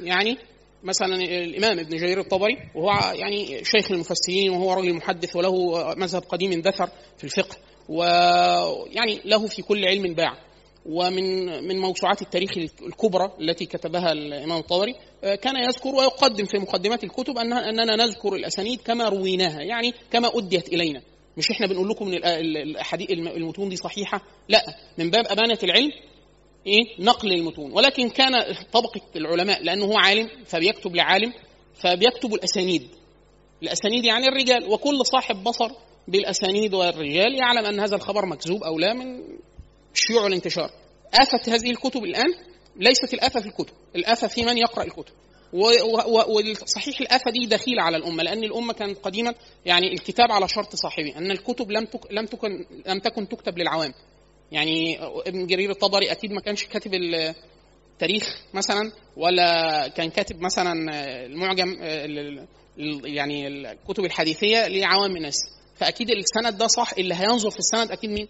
يعني 0.00 0.38
مثلا 0.82 1.16
الإمام 1.16 1.78
ابن 1.78 1.96
جرير 1.96 2.20
الطبري 2.20 2.56
وهو 2.74 3.14
يعني 3.14 3.64
شيخ 3.64 3.90
المفسرين 3.90 4.50
وهو 4.50 4.72
رجل 4.72 4.94
محدث 4.94 5.36
وله 5.36 5.54
مذهب 5.94 6.22
قديم 6.22 6.52
اندثر 6.52 6.90
في 7.18 7.24
الفقه 7.24 7.56
ويعني 7.88 9.20
له 9.24 9.46
في 9.46 9.62
كل 9.62 9.84
علم 9.84 10.14
باع. 10.14 10.50
ومن 10.86 11.46
من 11.68 11.78
موسوعات 11.78 12.22
التاريخ 12.22 12.50
الكبرى 12.86 13.32
التي 13.40 13.66
كتبها 13.66 14.12
الإمام 14.12 14.58
الطبري 14.58 14.94
كان 15.22 15.56
يذكر 15.56 15.88
ويقدم 15.94 16.44
في 16.44 16.58
مقدمات 16.58 17.04
الكتب 17.04 17.38
أننا 17.38 17.96
نذكر 17.96 18.34
الأسانيد 18.34 18.80
كما 18.80 19.08
رويناها 19.08 19.60
يعني 19.62 19.92
كما 20.10 20.30
أديت 20.38 20.68
إلينا. 20.68 21.02
مش 21.36 21.50
إحنا 21.50 21.66
بنقول 21.66 21.88
لكم 21.88 22.06
إن 22.06 22.14
الأحاديث 22.56 23.10
المتون 23.10 23.68
دي 23.68 23.76
صحيحة؟ 23.76 24.22
لا. 24.48 24.64
من 24.98 25.10
باب 25.10 25.26
أمانة 25.26 25.58
العلم 25.62 25.90
إيه؟ 26.66 27.04
نقل 27.04 27.32
المتون. 27.32 27.72
ولكن 27.72 28.08
كان 28.08 28.32
طبقة 28.72 29.00
العلماء 29.16 29.62
لأنه 29.62 29.84
هو 29.84 29.98
عالم 29.98 30.28
فبيكتب 30.46 30.96
لعالم 30.96 31.32
فبيكتب 31.74 32.34
الأسانيد. 32.34 32.88
الأسانيد 33.62 34.04
يعني 34.04 34.28
الرجال. 34.28 34.68
وكل 34.72 35.06
صاحب 35.06 35.44
بصر 35.44 35.70
بالأسانيد 36.08 36.74
والرجال 36.74 37.34
يعلم 37.34 37.66
أن 37.66 37.80
هذا 37.80 37.96
الخبر 37.96 38.26
مكذوب 38.26 38.62
أو 38.62 38.78
لا 38.78 38.92
من 38.92 39.22
شيوع 39.94 40.26
الانتشار. 40.26 40.70
آفة 41.14 41.54
هذه 41.54 41.70
الكتب 41.70 42.04
الآن 42.04 42.34
ليست 42.76 43.14
الآفة 43.14 43.40
في 43.40 43.46
الكتب. 43.46 43.74
الآفة 43.96 44.28
في 44.28 44.42
من 44.42 44.58
يقرأ 44.58 44.84
الكتب. 44.84 45.12
وصحيح 45.52 47.00
الآفة 47.00 47.30
دي 47.30 47.46
دخيلة 47.46 47.82
على 47.82 47.96
الأمة 47.96 48.22
لأن 48.22 48.44
الأمة 48.44 48.72
كانت 48.72 48.98
قديما 48.98 49.34
يعني 49.66 49.92
الكتاب 49.92 50.32
على 50.32 50.48
شرط 50.48 50.76
صاحبه 50.76 51.16
أن 51.16 51.30
الكتب 51.30 51.70
لم 51.70 51.88
لم 52.10 52.26
تكن 52.26 52.66
لم 52.86 52.98
تكن 52.98 53.28
تكتب 53.28 53.58
للعوام. 53.58 53.92
يعني 54.52 54.98
ابن 55.02 55.46
جرير 55.46 55.70
الطبري 55.70 56.12
أكيد 56.12 56.32
ما 56.32 56.40
كانش 56.40 56.64
كاتب 56.64 56.90
التاريخ 56.94 58.42
مثلا 58.54 58.92
ولا 59.16 59.88
كان 59.88 60.10
كاتب 60.10 60.40
مثلا 60.40 60.72
المعجم 61.26 61.76
يعني 63.04 63.46
الكتب 63.46 64.04
الحديثية 64.04 64.68
لعوام 64.68 65.16
الناس. 65.16 65.36
فأكيد 65.74 66.10
السند 66.10 66.58
ده 66.58 66.66
صح 66.66 66.92
اللي 66.98 67.14
هينظر 67.14 67.50
في 67.50 67.58
السند 67.58 67.90
أكيد 67.90 68.10
مين؟ 68.10 68.28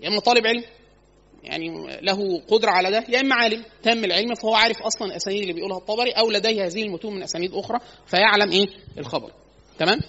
يا 0.00 0.08
إما 0.08 0.20
طالب 0.20 0.46
علم 0.46 0.64
يعني 1.44 1.68
له 2.02 2.40
قدرة 2.48 2.70
على 2.70 2.90
ده 2.90 3.04
يا 3.08 3.20
إما 3.20 3.34
عالم 3.34 3.64
تام 3.82 4.04
العلم 4.04 4.34
فهو 4.34 4.54
عارف 4.54 4.82
أصلا 4.82 5.08
الأسانيد 5.08 5.40
اللي 5.40 5.52
بيقولها 5.52 5.78
الطبري 5.78 6.10
أو 6.10 6.30
لديه 6.30 6.66
هذه 6.66 6.82
المتون 6.82 7.14
من 7.14 7.22
أسانيد 7.22 7.54
أخرى 7.54 7.78
فيعلم 8.06 8.50
إيه؟ 8.52 8.66
الخبر. 8.98 9.32
تمام؟ 9.78 10.00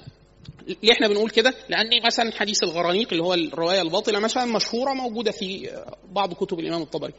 ليه 0.84 0.92
إحنا 0.92 1.08
بنقول 1.08 1.30
كده؟ 1.30 1.54
لأن 1.70 2.06
مثلا 2.06 2.32
حديث 2.32 2.64
الغرانيق 2.64 3.08
اللي 3.12 3.24
هو 3.24 3.34
الرواية 3.34 3.82
الباطلة 3.82 4.20
مثلا 4.20 4.46
مشهورة 4.46 4.94
موجودة 4.94 5.32
في 5.32 5.70
بعض 6.12 6.34
كتب 6.34 6.60
الإمام 6.60 6.82
الطبري. 6.82 7.14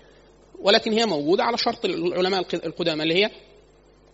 ولكن 0.61 0.93
هي 0.93 1.07
موجودة 1.07 1.45
على 1.45 1.59
شرط 1.59 1.85
العلماء 1.85 2.47
القدامى 2.55 3.02
اللي 3.02 3.14
هي 3.25 3.31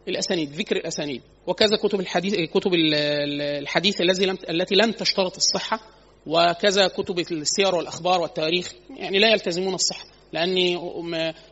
الأسانيد 0.08 0.52
ذكر 0.52 0.76
الأسانيد. 0.76 1.22
وكذا 1.46 1.76
كتب 1.76 2.00
الحديث 2.00 2.34
كتب 2.34 2.70
الحديث 2.74 4.00
الذي 4.00 4.26
لم 4.26 4.38
التي 4.50 4.74
لم 4.74 4.92
تشترط 4.92 5.36
الصحة 5.36 5.80
وكذا 6.26 6.88
كتب 6.88 7.18
السير 7.18 7.74
والأخبار 7.74 8.20
والتاريخ. 8.20 8.72
يعني 8.96 9.18
لا 9.18 9.30
يلتزمون 9.30 9.74
الصحة 9.74 10.04
لأن 10.32 10.76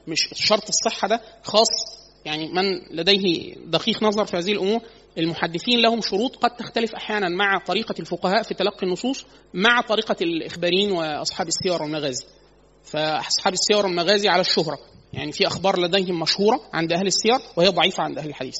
مش 0.06 0.28
شرط 0.34 0.68
الصحة 0.68 1.08
ده 1.08 1.20
خاص. 1.42 1.68
يعني 2.24 2.52
من 2.52 2.96
لديه 2.96 3.54
دقيق 3.54 4.02
نظر 4.02 4.26
في 4.26 4.36
هذه 4.36 4.52
الأمور 4.52 4.80
المحدثين 5.18 5.80
لهم 5.80 6.00
شروط 6.00 6.36
قد 6.36 6.50
تختلف 6.56 6.94
أحيانا 6.94 7.28
مع 7.28 7.58
طريقة 7.58 7.94
الفقهاء 8.00 8.42
في 8.42 8.54
تلقي 8.54 8.86
النصوص 8.86 9.26
مع 9.54 9.80
طريقة 9.80 10.16
الإخباريين 10.22 10.92
وأصحاب 10.92 11.48
السير 11.48 11.82
والمغازي. 11.82 12.26
فأصحاب 12.84 13.52
السير 13.52 13.86
والمغازي 13.86 14.28
على 14.28 14.40
الشهرة. 14.40 14.78
يعني 15.12 15.32
في 15.32 15.46
أخبار 15.46 15.80
لديهم 15.80 16.20
مشهورة 16.20 16.60
عند 16.72 16.92
أهل 16.92 17.06
السير 17.06 17.38
وهي 17.56 17.68
ضعيفة 17.68 18.02
عند 18.02 18.18
أهل 18.18 18.28
الحديث. 18.28 18.58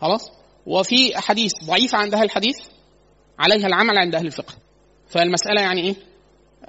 خلاص؟ 0.00 0.30
وفي 0.66 1.18
احاديث 1.18 1.52
ضعيفه 1.64 1.98
عند 1.98 2.14
أهل 2.14 2.24
الحديث 2.24 2.56
عليها 3.38 3.66
العمل 3.66 3.98
عند 3.98 4.14
أهل 4.14 4.26
الفقه. 4.26 4.54
فالمسألة 5.06 5.60
يعني 5.60 5.80
إيه؟ 5.80 5.94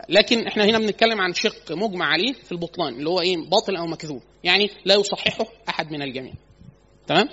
لكن 0.09 0.47
إحنا 0.47 0.65
هنا 0.65 0.79
بنتكلم 0.79 1.21
عن 1.21 1.33
شق 1.33 1.71
مجمع 1.71 2.05
عليه 2.05 2.33
في 2.33 2.51
البطلان 2.51 2.93
اللي 2.93 3.09
هو 3.09 3.21
إيه؟ 3.21 3.37
باطل 3.37 3.75
أو 3.75 3.85
مكذوب. 3.85 4.21
يعني 4.43 4.69
لا 4.85 4.95
يصححه 4.95 5.45
أحد 5.69 5.91
من 5.91 6.01
الجميع. 6.01 6.33
تمام؟ 7.07 7.29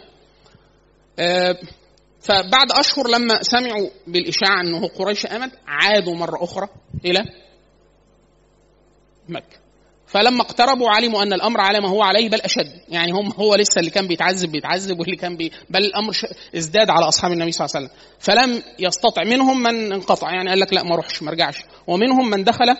فبعد 2.20 2.72
أشهر 2.72 3.08
لما 3.08 3.42
سمعوا 3.42 3.88
بالإشاعة 4.06 4.60
أنه 4.60 4.88
قريش 4.88 5.26
امد 5.26 5.50
عادوا 5.66 6.14
مرة 6.14 6.44
أخرى 6.44 6.68
إلى 7.04 7.24
مكة. 9.28 9.60
فلما 10.06 10.42
اقتربوا 10.42 10.90
علموا 10.90 11.22
أن 11.22 11.32
الأمر 11.32 11.60
على 11.60 11.80
ما 11.80 11.88
هو 11.88 12.02
عليه 12.02 12.28
بل 12.28 12.40
أشد. 12.40 12.72
يعني 12.88 13.12
هم 13.12 13.32
هو 13.32 13.54
لسه 13.54 13.78
اللي 13.78 13.90
كان 13.90 14.06
بيتعذب 14.08 14.52
بيتعذب 14.52 15.00
واللي 15.00 15.16
كان 15.16 15.36
بي 15.36 15.52
بل 15.70 15.84
الأمر 15.84 16.16
ازداد 16.56 16.90
على 16.90 17.08
أصحاب 17.08 17.32
النبي 17.32 17.52
صلى 17.52 17.66
الله 17.66 17.76
عليه 17.76 17.86
وسلم. 17.86 17.98
فلم 18.18 18.62
يستطع 18.78 19.24
منهم 19.24 19.62
من 19.62 19.92
انقطع. 19.92 20.30
يعني 20.30 20.48
قال 20.48 20.60
لك 20.60 20.72
لا 20.72 20.82
ما 20.82 20.94
اروحش 20.94 21.22
ما 21.22 21.30
ارجعش 21.30 21.56
ومنهم 21.86 22.30
من 22.30 22.44
دخل 22.44 22.76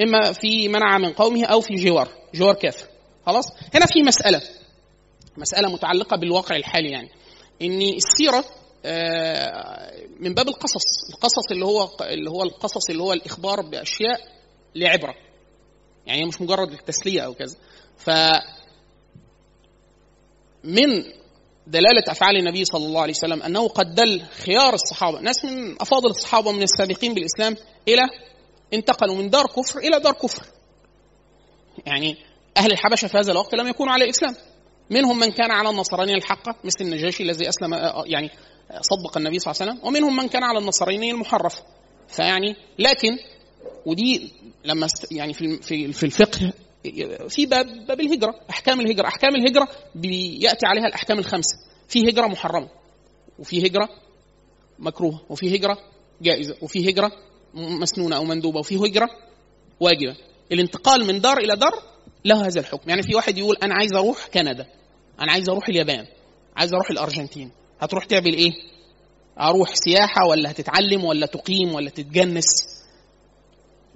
إما 0.00 0.32
في 0.32 0.68
منع 0.68 0.98
من 0.98 1.12
قومه 1.12 1.44
أو 1.44 1.60
في 1.60 1.74
جوار 1.74 2.08
جوار 2.34 2.54
كافر. 2.54 2.86
خلاص؟ 3.26 3.44
هنا 3.74 3.86
في 3.86 4.02
مسألة 4.02 4.42
مسألة 5.36 5.72
متعلقة 5.72 6.16
بالواقع 6.16 6.56
الحالي 6.56 6.90
يعني. 6.90 7.08
ان 7.62 7.82
السيرة 7.82 8.44
من 10.20 10.34
باب 10.34 10.48
القصص 10.48 11.10
القصص 11.10 11.50
اللي 11.50 11.64
هو 11.64 11.90
اللي 12.00 12.30
هو 12.30 12.42
القصص 12.42 12.90
اللي 12.90 13.02
هو 13.02 13.12
الإخبار 13.12 13.60
بأشياء 13.60 14.20
لعبرة. 14.74 15.14
يعني 16.06 16.24
مش 16.24 16.40
مجرد 16.40 16.72
التسليه 16.72 17.20
أو 17.20 17.34
كذا. 17.34 17.56
ف 17.96 18.10
من 20.64 20.88
دلالة 21.66 22.02
أفعال 22.08 22.36
النبي 22.36 22.64
صلى 22.64 22.86
الله 22.86 23.02
عليه 23.02 23.12
وسلم 23.12 23.42
أنه 23.42 23.68
قد 23.68 23.94
دل 23.94 24.22
خيار 24.22 24.74
الصحابة. 24.74 25.20
ناس 25.20 25.44
من 25.44 25.82
أفاضل 25.82 26.10
الصحابة 26.10 26.52
من 26.52 26.62
السابقين 26.62 27.14
بالإسلام 27.14 27.56
إلى 27.88 28.02
انتقلوا 28.72 29.14
من 29.14 29.30
دار 29.30 29.46
كفر 29.46 29.78
إلى 29.78 30.00
دار 30.00 30.12
كفر. 30.12 30.46
يعني 31.86 32.16
أهل 32.56 32.72
الحبشة 32.72 33.08
في 33.08 33.18
هذا 33.18 33.32
الوقت 33.32 33.54
لم 33.54 33.68
يكونوا 33.68 33.92
على 33.92 34.04
الإسلام. 34.04 34.36
منهم 34.90 35.18
من 35.18 35.30
كان 35.30 35.50
على 35.50 35.70
النصرانية 35.70 36.14
الحقة 36.14 36.56
مثل 36.64 36.84
النجاشي 36.84 37.22
الذي 37.22 37.48
أسلم 37.48 37.74
يعني 38.06 38.30
صدق 38.80 39.16
النبي 39.16 39.38
صلى 39.38 39.52
الله 39.52 39.62
عليه 39.62 39.72
وسلم. 39.72 39.86
ومنهم 39.88 40.16
من 40.16 40.28
كان 40.28 40.42
على 40.42 40.58
النصرانية 40.58 41.12
المحرفة 41.12 41.62
فيعني 42.08 42.56
لكن 42.78 43.18
ودي 43.86 44.32
لما 44.64 44.86
يعني 45.10 45.32
في 45.32 45.56
في 45.92 46.06
الفقه 46.06 46.52
في 47.28 47.46
باب 47.46 47.86
باب 47.86 48.00
الهجرة 48.00 48.34
أحكام 48.50 48.80
الهجرة. 48.80 49.06
أحكام 49.06 49.36
الهجرة 49.36 49.68
بيأتي 49.94 50.66
عليها 50.66 50.86
الأحكام 50.86 51.18
الخمسة. 51.18 51.56
في 51.88 52.10
هجرة 52.10 52.26
محرمة 52.26 52.68
وفي 53.38 53.66
هجرة 53.66 53.88
مكروهة 54.78 55.20
وفي 55.28 55.56
هجرة 55.56 55.78
جائزة 56.22 56.56
وفي 56.62 56.90
هجرة 56.90 57.12
مسنونة 57.54 58.16
أو 58.16 58.24
مندوبة 58.24 58.58
وفي 58.58 58.76
هجرة 58.76 59.10
واجبة. 59.80 60.16
الانتقال 60.52 61.06
من 61.06 61.20
دار 61.20 61.38
إلى 61.38 61.56
دار 61.56 61.72
له 62.24 62.46
هذا 62.46 62.60
الحكم. 62.60 62.90
يعني 62.90 63.02
في 63.02 63.14
واحد 63.14 63.38
يقول 63.38 63.56
أنا 63.62 63.74
عايز 63.74 63.92
أروح 63.94 64.26
كندا 64.34 64.66
أنا 65.20 65.32
عايز 65.32 65.48
أروح 65.48 65.68
اليابان 65.68 66.06
عايز 66.56 66.74
أروح 66.74 66.90
الأرجنتين. 66.90 67.50
هتروح 67.80 68.04
تعمل 68.04 68.34
إيه؟ 68.34 68.50
أروح 69.40 69.74
سياحة 69.74 70.26
ولا 70.26 70.50
هتتعلم 70.50 71.04
ولا 71.04 71.26
تقيم 71.26 71.74
ولا 71.74 71.90
تتجنس؟ 71.90 72.46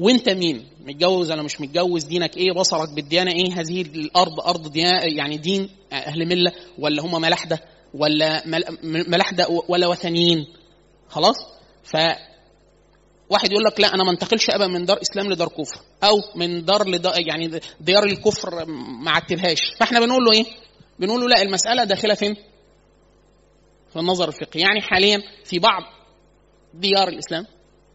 وأنت 0.01 0.29
مين؟ 0.29 0.69
متجوز 0.85 1.33
ولا 1.33 1.43
مش 1.43 1.61
متجوز؟ 1.61 2.05
دينك 2.05 2.37
إيه؟ 2.37 2.53
بصرك 2.53 2.93
بالديانة 2.93 3.33
إيه؟ 3.33 3.53
هذه 3.61 3.83
الأرض 3.83 4.41
أرض 4.41 4.73
ديانة 4.73 5.01
يعني 5.17 5.37
دين 5.37 5.71
أهل 5.93 6.27
ملة 6.29 6.53
ولا 6.79 7.03
هم 7.03 7.21
ملاحدة 7.21 7.61
ولا 7.95 8.43
ملاحدة 8.83 9.47
ولا 9.69 9.87
وثنيين؟ 9.87 10.47
خلاص؟ 11.09 11.37
واحد 13.31 13.53
يقول 13.53 13.65
لك 13.65 13.81
لا 13.81 13.95
أنا 13.95 14.05
ما 14.05 14.11
انتقلش 14.11 14.51
أبدا 14.51 14.67
من 14.67 14.85
دار 14.85 15.03
إسلام 15.03 15.33
لدار 15.33 15.49
كفر 15.49 15.81
أو 16.05 16.17
من 16.37 16.65
دار 16.65 16.89
لدار 16.89 17.13
يعني 17.29 17.61
ديار 17.81 18.05
الكفر 18.05 18.65
ما 19.05 19.11
عتبهاش 19.11 19.61
فإحنا 19.79 20.01
بنقول 20.01 20.25
له 20.25 20.33
إيه؟ 20.33 20.45
بنقول 20.99 21.21
له 21.21 21.29
لا 21.29 21.43
المسألة 21.43 21.85
داخلة 21.85 22.15
فين؟ 22.15 22.37
في 23.93 23.99
النظر 23.99 24.29
الفقهي. 24.29 24.61
يعني 24.61 24.81
حاليا 24.81 25.23
في 25.45 25.59
بعض 25.59 25.83
ديار 26.75 27.09
الإسلام 27.09 27.47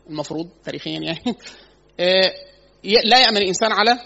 المفروض 0.09 0.49
تاريخيا 0.63 0.99
يعني 0.99 1.19
لا 3.09 3.19
يأمن 3.19 3.37
الإنسان 3.37 3.71
على 3.71 3.99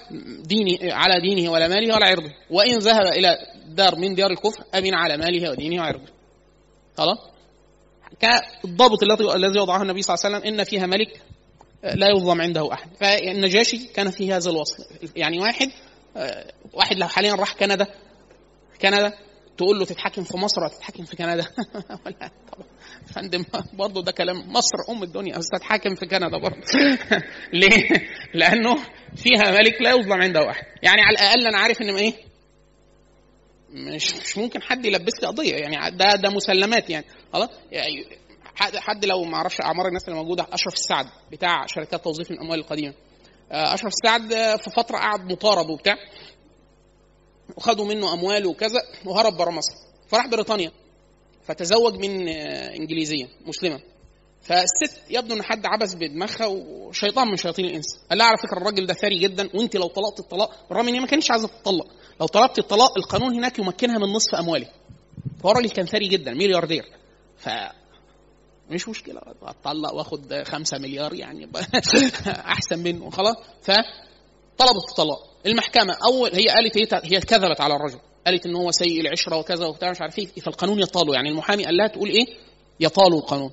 دينه 0.43 0.93
على 0.93 1.21
دينه 1.21 1.51
ولا 1.51 1.67
ماله 1.67 1.95
ولا 1.95 2.05
عرضه. 2.05 2.31
وإن 2.49 2.77
ذهب 2.77 3.05
إلى 3.05 3.37
دار 3.67 3.95
من 3.95 4.15
ديار 4.15 4.31
الكفر 4.31 4.63
أمن 4.75 4.93
على 4.93 5.17
ماله 5.17 5.51
ودينه 5.51 5.81
وعرضه. 5.81 6.11
خلاص؟ 6.97 7.17
كالضابط 8.19 9.03
الذي 9.35 9.59
وضعه 9.59 9.81
النبي 9.81 10.01
صلى 10.01 10.15
الله 10.15 10.25
عليه 10.25 10.37
وسلم 10.37 10.53
إن 10.53 10.63
فيها 10.63 10.85
ملك 10.85 11.21
لا 11.83 12.09
يظلم 12.09 12.41
عنده 12.41 12.73
أحد. 12.73 12.89
فالنجاشي 12.99 13.87
كان 13.93 14.11
في 14.11 14.33
هذا 14.33 14.49
الوصف. 14.49 14.77
يعني 15.15 15.39
واحد 15.39 15.69
واحد 16.73 16.97
لو 16.97 17.07
حاليا 17.07 17.35
راح 17.35 17.53
كندا. 17.53 17.87
كندا 18.81 19.13
تقول 19.57 19.79
له 19.79 19.85
تتحكم 19.85 20.23
في 20.23 20.37
مصر 20.37 20.61
ولا 20.61 20.69
تتحكم 20.69 21.03
في 21.03 21.15
كندا؟ 21.15 21.45
ولا 22.05 22.31
طبعا. 22.51 22.67
فندم 23.15 23.43
برضه 23.73 24.03
ده 24.03 24.11
كلام 24.11 24.53
مصر 24.53 24.77
أم 24.89 25.03
الدنيا 25.03 25.37
بس 25.37 25.47
تتحكم 25.47 25.95
في 25.95 26.05
كندا 26.05 26.37
برضه 26.37 26.61
ليه؟ 27.53 27.89
لأنه 28.33 28.75
فيها 29.15 29.51
ملك 29.51 29.81
لا 29.81 29.89
يظلم 29.89 30.21
عنده 30.21 30.49
أحد. 30.49 30.63
يعني 30.83 31.01
على 31.01 31.15
الأقل 31.15 31.47
أنا 31.47 31.57
عارف 31.57 31.81
ان 31.81 31.95
إيه؟ 31.95 32.13
مش 33.85 34.13
مش 34.15 34.37
ممكن 34.37 34.61
حد 34.61 34.85
يلبس 34.85 35.13
لي 35.21 35.27
قضية 35.27 35.55
يعني 35.55 35.97
ده 35.97 36.15
ده 36.15 36.29
مسلمات 36.29 36.89
يعني. 36.89 37.05
خلاص؟ 37.33 37.49
يعني 37.71 38.05
حد 38.55 39.05
لو 39.05 39.23
ما 39.23 39.35
أعرفش 39.35 39.61
أعمار 39.61 39.87
الناس 39.87 40.03
اللي 40.07 40.15
موجودة 40.19 40.47
أشرف 40.51 40.73
السعد 40.73 41.05
بتاع 41.31 41.65
شركات 41.65 42.03
توظيف 42.03 42.31
الأموال 42.31 42.59
القديمة. 42.59 42.93
آه، 43.51 43.73
أشرف 43.73 43.93
السعد 43.93 44.57
في 44.57 44.69
فترة 44.69 44.97
قعد 44.97 45.31
مطارد 45.31 45.69
وبتاع 45.69 45.95
وخدوا 47.57 47.85
منه 47.85 48.13
أموال 48.13 48.45
وكذا 48.45 48.81
وهرب 49.05 49.37
بره 49.37 49.51
مصر. 49.51 49.73
فراح 50.07 50.27
بريطانيا 50.27 50.71
فتزوج 51.43 51.95
من 51.95 52.27
آه، 52.29 52.75
إنجليزية 52.75 53.27
مسلمة. 53.45 53.79
فالست 54.41 55.01
يبدو 55.09 55.35
إن 55.35 55.43
حد 55.43 55.65
عبث 55.65 55.93
بدماغها 55.93 56.45
وشيطان 56.45 57.27
من 57.27 57.37
شياطين 57.37 57.65
الإنس. 57.65 57.85
قال 58.09 58.17
لها 58.17 58.27
على 58.27 58.37
فكرة 58.37 58.57
الراجل 58.57 58.85
ده 58.85 58.93
ثري 58.93 59.19
جدا 59.19 59.49
وأنت 59.53 59.75
لو 59.75 59.87
طلقت 59.87 60.19
الطلاق 60.19 60.67
بالرغم 60.69 60.87
إن 60.87 60.93
هي 60.93 60.99
ما 60.99 61.07
كانتش 61.07 61.31
عايزة 61.31 61.47
تطلق 61.47 61.87
لو 62.21 62.27
طلبت 62.27 62.59
الطلاق 62.59 62.97
القانون 62.97 63.33
هناك 63.33 63.59
يمكنها 63.59 63.97
من 63.97 64.13
نصف 64.13 64.35
امواله 64.35 64.67
فهو 65.43 65.51
راجل 65.51 65.69
كان 65.69 65.85
ثري 65.85 66.07
جدا 66.07 66.33
ملياردير. 66.33 66.85
ف 67.37 67.49
مش 68.69 68.89
مشكلة 68.89 69.21
أتطلق 69.43 69.93
وأخد 69.93 70.43
خمسة 70.43 70.77
مليار 70.77 71.13
يعني 71.13 71.49
أحسن 72.27 72.79
منه 72.79 73.09
خلاص. 73.09 73.35
فطلبت 73.61 74.89
الطلاق. 74.89 75.29
المحكمة 75.45 75.97
أول 76.05 76.29
هي 76.33 76.45
قالت 76.45 76.77
هي 76.77 77.01
هي 77.03 77.19
كذبت 77.19 77.61
على 77.61 77.75
الرجل. 77.75 77.99
قالت 78.25 78.45
إن 78.45 78.55
هو 78.55 78.71
سيء 78.71 79.01
العشرة 79.01 79.37
وكذا 79.37 79.65
وبتاع 79.65 79.91
مش 79.91 80.01
عارف 80.01 80.19
إيه. 80.19 80.25
فالقانون 80.25 80.79
يطاله. 80.79 81.13
يعني 81.13 81.29
المحامي 81.29 81.65
قال 81.65 81.77
لها 81.77 81.87
تقول 81.87 82.09
إيه؟ 82.09 82.25
يطالوا 82.79 83.19
القانون. 83.19 83.51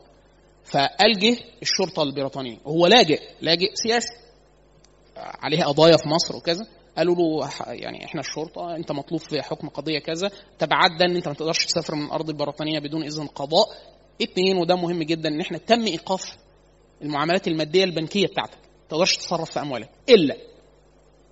فألجه 0.65 1.37
الشرطة 1.63 2.03
البريطانية. 2.03 2.59
وهو 2.65 2.87
لاجئ 2.87 3.21
لاجئ 3.41 3.71
سياسي. 3.75 4.15
عليه 5.17 5.65
قضايا 5.65 5.97
في 5.97 6.09
مصر 6.09 6.37
وكذا. 6.37 6.67
قالوا 6.97 7.15
له 7.15 7.51
يعني 7.67 8.05
إحنا 8.05 8.21
الشرطة 8.21 8.77
أنت 8.77 8.93
مطلوب 8.93 9.21
في 9.21 9.43
حكم 9.43 9.69
قضية 9.69 9.99
كذا 9.99 10.31
تبعدى 10.59 11.05
إن 11.05 11.17
أنت 11.17 11.29
ما 11.29 11.35
تقدرش 11.35 11.65
تسافر 11.65 11.95
من 11.95 12.05
الأرض 12.05 12.29
البريطانيه 12.29 12.79
بدون 12.79 13.03
إذن 13.03 13.27
قضاء. 13.27 13.69
اثنين 14.23 14.57
وده 14.57 14.77
مهم 14.77 15.03
جدا 15.03 15.29
إن 15.29 15.41
إحنا 15.41 15.59
تم 15.59 15.87
إيقاف 15.87 16.37
المعاملات 17.03 17.49
المادية 17.49 17.85
البنكية 17.85 18.27
بتاعتك. 18.27 18.59
ما 18.59 18.89
تقدرش 18.89 19.17
تتصرف 19.17 19.51
في 19.51 19.61
أموالك. 19.61 19.91
إلا 20.09 20.37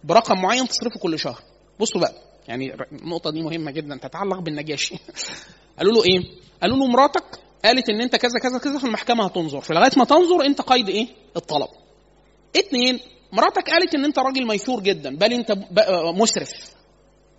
برقم 0.04 0.42
معين 0.42 0.68
تصرفه 0.68 1.00
كل 1.00 1.18
شهر. 1.18 1.42
بصوا 1.80 2.00
بقى 2.00 2.12
يعني 2.48 2.74
النقطة 2.92 3.30
دي 3.30 3.42
مهمة 3.42 3.70
جدا 3.70 3.96
تتعلق 3.96 4.38
بالنجاشي. 4.38 4.94
قالوا 5.78 5.92
له 5.92 6.04
إيه؟ 6.04 6.20
قالوا 6.62 6.76
له 6.76 6.86
مراتك 6.86 7.24
قالت 7.64 7.90
إن 7.90 8.00
أنت 8.00 8.16
كذا 8.16 8.38
كذا 8.42 8.58
كذا 8.58 8.78
فالمحكمه 8.78 9.24
هتنظر. 9.24 9.60
فلغايه 9.60 9.90
ما 9.96 10.04
تنظر 10.04 10.44
أنت 10.44 10.60
قيد 10.60 10.88
إيه؟ 10.88 11.06
الطلب. 11.36 11.68
اثنين 12.56 13.00
مراتك 13.32 13.70
قالت 13.70 13.94
إن 13.94 14.04
أنت 14.04 14.18
راجل 14.18 14.46
ميسور 14.46 14.80
جدا 14.80 15.16
بل 15.16 15.32
أنت 15.32 15.52
مسرف 16.16 16.50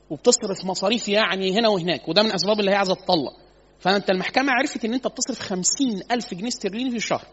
وبتصرف 0.10 0.66
مصاريف 0.66 1.10
يعني 1.10 1.60
هنا 1.60 1.70
وهناك 1.70 2.08
وده 2.10 2.24
من 2.24 2.34
أسباب 2.34 2.60
اللي 2.60 2.72
هي 2.72 2.76
عايزة 2.76 2.94
تطلق. 2.94 3.34
فأنت 3.80 4.10
المحكمة 4.10 4.52
عرفت 4.52 4.86
إن 4.86 4.94
أنت 4.94 5.08
بتصرف 5.08 5.40
خمسين 5.40 6.02
ألف 6.12 6.34
جنيه 6.34 6.48
استرليني 6.48 6.90
في 6.90 6.96
الشهر. 6.98 7.26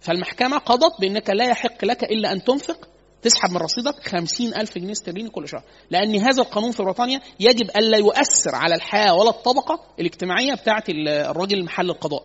فالمحكمة 0.00 0.58
قضت 0.58 1.00
بأنك 1.00 1.30
لا 1.30 1.44
يحق 1.44 1.84
لك 1.84 2.04
إلا 2.04 2.32
أن 2.32 2.44
تنفق 2.44 2.88
تسحب 3.22 3.50
من 3.50 3.56
رصيدك 3.56 3.94
خمسين 4.08 4.54
ألف 4.54 4.78
جنيه 4.78 4.92
استرليني 4.92 5.28
كل 5.28 5.48
شهر. 5.48 5.62
لأن 5.90 6.16
هذا 6.16 6.42
القانون 6.42 6.70
في 6.70 6.82
بريطانيا 6.82 7.20
يجب 7.40 7.70
ألا 7.76 7.98
يؤثر 7.98 8.54
على 8.54 8.74
الحياة 8.74 9.14
ولا 9.14 9.30
الطبقة 9.30 9.80
الاجتماعية 10.00 10.54
بتاعة 10.54 10.84
الراجل 10.88 11.64
محل 11.64 11.90
القضاء. 11.90 12.22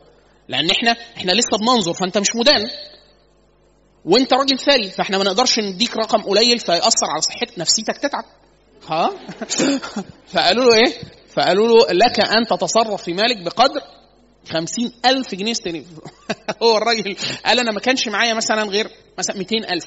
لأن 0.48 0.70
إحنا 0.70 0.92
إحنا 0.92 1.32
لسه 1.32 1.58
بننظر 1.58 1.94
فأنت 1.94 2.18
مش 2.18 2.36
مدان. 2.36 2.70
وانت 4.06 4.34
راجل 4.34 4.60
ثري 4.60 4.90
فاحنا 4.90 5.18
ما 5.18 5.24
نقدرش 5.24 5.60
نديك 5.60 5.98
رقم 5.98 6.22
قليل 6.22 6.60
فيأثر 6.60 7.06
على 7.10 7.22
صحتك 7.22 7.60
نفسيتك 7.60 7.98
تتعب. 7.98 8.26
ها؟ 8.88 9.10
فقالوا 10.34 10.66
له 10.66 10.74
إيه؟ 10.74 10.94
فقالوا 11.30 11.68
له 11.68 11.94
لك 11.94 12.20
أن 12.20 12.46
تتصرف 12.50 13.04
في 13.04 13.14
مالك 13.14 13.46
بقدر 13.46 13.82
خمسين 14.50 14.92
ألف 15.06 15.36
جنيه 15.36 15.52
استرليني. 15.52 15.86
هو 16.64 16.78
الراجل 16.78 17.16
قال 17.46 17.60
أنا 17.60 17.72
ما 17.72 17.80
كانش 17.80 18.08
معايا 18.08 18.34
مثلا 18.34 18.64
غير 18.64 18.90
مثلا 19.18 19.38
200 19.38 19.56
ألف 19.58 19.86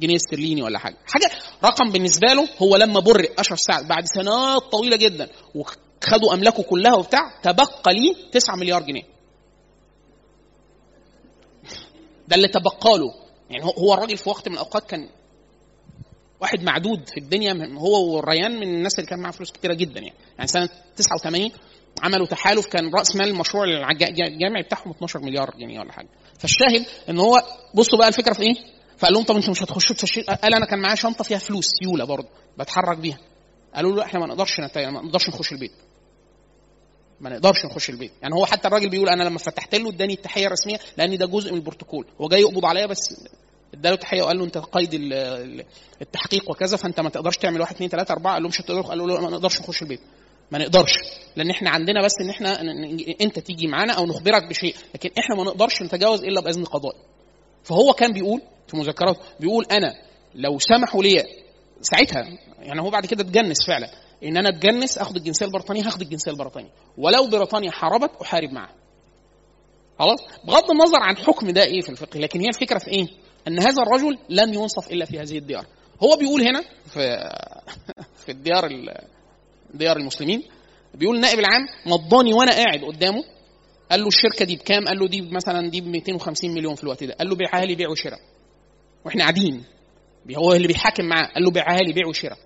جنيه 0.00 0.16
استرليني 0.16 0.62
ولا 0.62 0.78
حاجة. 0.78 0.96
حاجة 1.06 1.30
رقم 1.64 1.92
بالنسبة 1.92 2.32
له 2.32 2.48
هو 2.62 2.76
لما 2.76 3.00
برئ 3.00 3.32
اشرف 3.38 3.60
سعد 3.60 3.88
بعد 3.88 4.04
سنوات 4.06 4.62
طويلة 4.62 4.96
جدا 4.96 5.28
وخدوا 5.54 6.34
أملاكه 6.34 6.62
كلها 6.62 6.94
وبتاع 6.94 7.40
تبقى 7.42 7.94
لي 7.94 8.16
9 8.32 8.56
مليار 8.56 8.82
جنيه. 8.82 9.02
ده 12.28 12.36
اللي 12.36 12.48
تبقى 12.48 12.98
له. 12.98 13.27
يعني 13.50 13.64
هو 13.78 13.94
الراجل 13.94 14.16
في 14.16 14.28
وقت 14.28 14.48
من 14.48 14.54
الأوقات 14.54 14.90
كان 14.90 15.08
واحد 16.40 16.62
معدود 16.62 17.08
في 17.08 17.20
الدنيا 17.20 17.74
هو 17.78 18.16
والريان 18.16 18.56
من 18.60 18.62
الناس 18.62 18.98
اللي 18.98 19.10
كان 19.10 19.20
معاه 19.20 19.32
فلوس 19.32 19.52
كتيرة 19.52 19.74
جدا 19.74 20.00
يعني. 20.00 20.14
يعني 20.36 20.48
سنة 20.48 20.68
89 20.96 21.50
عملوا 22.02 22.26
تحالف 22.26 22.66
كان 22.66 22.90
رأس 22.94 23.16
مال 23.16 23.28
المشروع 23.28 23.64
الجامعي 23.90 24.62
بتاعهم 24.62 24.90
12 24.90 25.18
مليار 25.20 25.54
جنيه 25.58 25.80
ولا 25.80 25.92
حاجة. 25.92 26.08
فالشاهد 26.38 26.86
إن 27.08 27.18
هو 27.18 27.42
بصوا 27.74 27.98
بقى 27.98 28.08
الفكرة 28.08 28.32
في 28.32 28.42
إيه؟ 28.42 28.54
فقال 28.98 29.14
لهم 29.14 29.24
طب 29.24 29.36
أنتوا 29.36 29.50
مش 29.50 29.62
هتخشوا 29.62 29.96
تشتري 29.96 30.24
قال 30.24 30.54
أنا 30.54 30.66
كان 30.66 30.78
معايا 30.78 30.94
شنطة 30.94 31.24
فيها 31.24 31.38
فلوس 31.38 31.66
سيولة 31.80 32.04
برضه 32.04 32.28
بتحرك 32.58 32.98
بيها. 32.98 33.18
قالوا 33.74 33.96
له 33.96 34.02
إحنا 34.02 34.20
ما 34.20 34.26
نقدرش. 34.26 34.60
ما 34.76 34.90
نقدرش 34.90 35.28
نخش 35.28 35.52
البيت. 35.52 35.72
ما 37.20 37.30
نقدرش 37.30 37.64
نخش 37.64 37.90
البيت. 37.90 38.12
يعني 38.22 38.34
هو 38.34 38.46
حتى 38.46 38.68
الراجل 38.68 38.88
بيقول 38.90 39.08
أنا 39.08 39.22
لما 39.22 39.38
فتحت 39.38 39.74
له 39.74 39.88
اداني 39.90 40.14
التحية 40.14 40.46
الرسمية 40.46 40.78
لأن 40.96 41.18
ده 41.18 41.26
جزء 41.26 41.50
من 41.52 41.56
البروتوكول. 41.58 42.06
هو 42.20 42.28
جاي 42.28 42.40
يقبض 42.40 42.64
عليا 42.64 42.86
بس 42.86 43.26
اداله 43.74 43.96
تحيه 43.96 44.22
وقال 44.22 44.38
له 44.38 44.44
أنت 44.44 44.58
قيد 44.58 44.90
التحقيق 46.02 46.50
وكذا 46.50 46.76
فأنت 46.76 47.00
ما 47.00 47.08
تقدرش 47.10 47.36
تعمل 47.36 47.60
واحد 47.60 47.74
اثنين 47.74 47.90
ثلاثة 47.90 48.12
أربعة 48.12 48.32
قال 48.32 48.42
له 48.42 48.48
مش 48.48 48.60
هتقدر 48.60 48.80
قالوا 48.80 49.06
له 49.06 49.20
ما 49.20 49.30
نقدرش 49.30 49.60
نخش 49.60 49.82
البيت. 49.82 50.00
ما 50.50 50.58
نقدرش. 50.58 50.92
لأن 51.36 51.50
إحنا 51.50 51.70
عندنا 51.70 52.04
بس 52.04 52.12
إن 52.20 52.30
إحنا 52.30 52.60
أنت 53.20 53.38
تيجي 53.38 53.66
معانا 53.66 53.92
أو 53.92 54.06
نخبرك 54.06 54.48
بشيء 54.48 54.74
لكن 54.94 55.10
إحنا 55.18 55.36
ما 55.36 55.44
نقدرش 55.44 55.82
نتجاوز 55.82 56.24
إلا 56.24 56.40
بأذن 56.40 56.64
قضائي 56.64 56.98
فهو 57.64 57.92
كان 57.92 58.12
بيقول 58.12 58.42
في 58.68 58.76
مذكراته 58.76 59.20
بيقول 59.40 59.64
أنا 59.70 59.94
لو 60.34 60.58
سمحوا 60.58 61.02
لي 61.02 61.22
ساعتها 61.80 62.38
يعني 62.58 62.80
هو 62.80 62.90
بعد 62.90 63.06
كده 63.06 63.22
اتجنس 63.22 63.66
فعلا. 63.66 63.90
إن 64.24 64.36
أنا 64.36 64.48
أتجنس 64.48 64.98
آخد 64.98 65.16
الجنسية 65.16 65.46
البريطانية 65.46 65.86
هاخد 65.86 66.02
الجنسية 66.02 66.30
البريطانية. 66.30 66.70
ولو 66.98 67.26
بريطانيا 67.26 67.70
حاربت 67.70 68.10
أحارب 68.22 68.52
معها 68.52 68.74
خلاص؟ 69.98 70.20
بغض 70.44 70.70
النظر 70.70 70.98
عن 71.00 71.16
حكم 71.16 71.50
ده 71.50 71.64
إيه 71.64 71.80
في 71.80 71.88
الفقه 71.88 72.20
لكن 72.20 72.40
هي 72.40 72.48
الفكرة 72.48 72.78
في 72.78 72.88
إيه؟ 72.88 73.06
إن 73.48 73.58
هذا 73.58 73.82
الرجل 73.82 74.18
لن 74.28 74.54
ينصف 74.54 74.90
إلا 74.90 75.04
في 75.04 75.20
هذه 75.20 75.38
الديار. 75.38 75.66
هو 76.02 76.16
بيقول 76.16 76.42
هنا 76.42 76.64
في 76.86 77.30
في 78.24 78.32
الديار 78.32 78.68
ديار 79.74 79.96
المسلمين 79.96 80.42
بيقول 80.94 81.16
النائب 81.16 81.38
العام 81.38 81.62
مضاني 81.86 82.32
وأنا 82.32 82.52
قاعد 82.52 82.84
قدامه. 82.84 83.24
قال 83.90 84.00
له 84.00 84.08
الشركة 84.08 84.44
دي 84.44 84.56
بكام؟ 84.56 84.84
قال 84.84 84.98
له 84.98 85.08
دي 85.08 85.20
مثلا 85.20 85.70
دي 85.70 85.80
ب 85.80 85.86
250 85.86 86.50
مليون 86.50 86.74
في 86.74 86.82
الوقت 86.82 87.04
ده، 87.04 87.14
قال 87.14 87.28
له 87.28 87.36
بيعها 87.36 87.64
لي 87.64 87.74
بيع 87.74 87.88
وشراء. 87.88 88.20
وإحنا 89.04 89.20
قاعدين. 89.22 89.64
هو 90.36 90.52
اللي 90.52 90.68
بيحاكم 90.68 91.04
معاه. 91.04 91.32
قال 91.34 91.42
له 91.42 91.50
بيعها 91.50 91.78
لي 91.78 91.92
بيع 91.92 92.06
وشراء. 92.06 92.38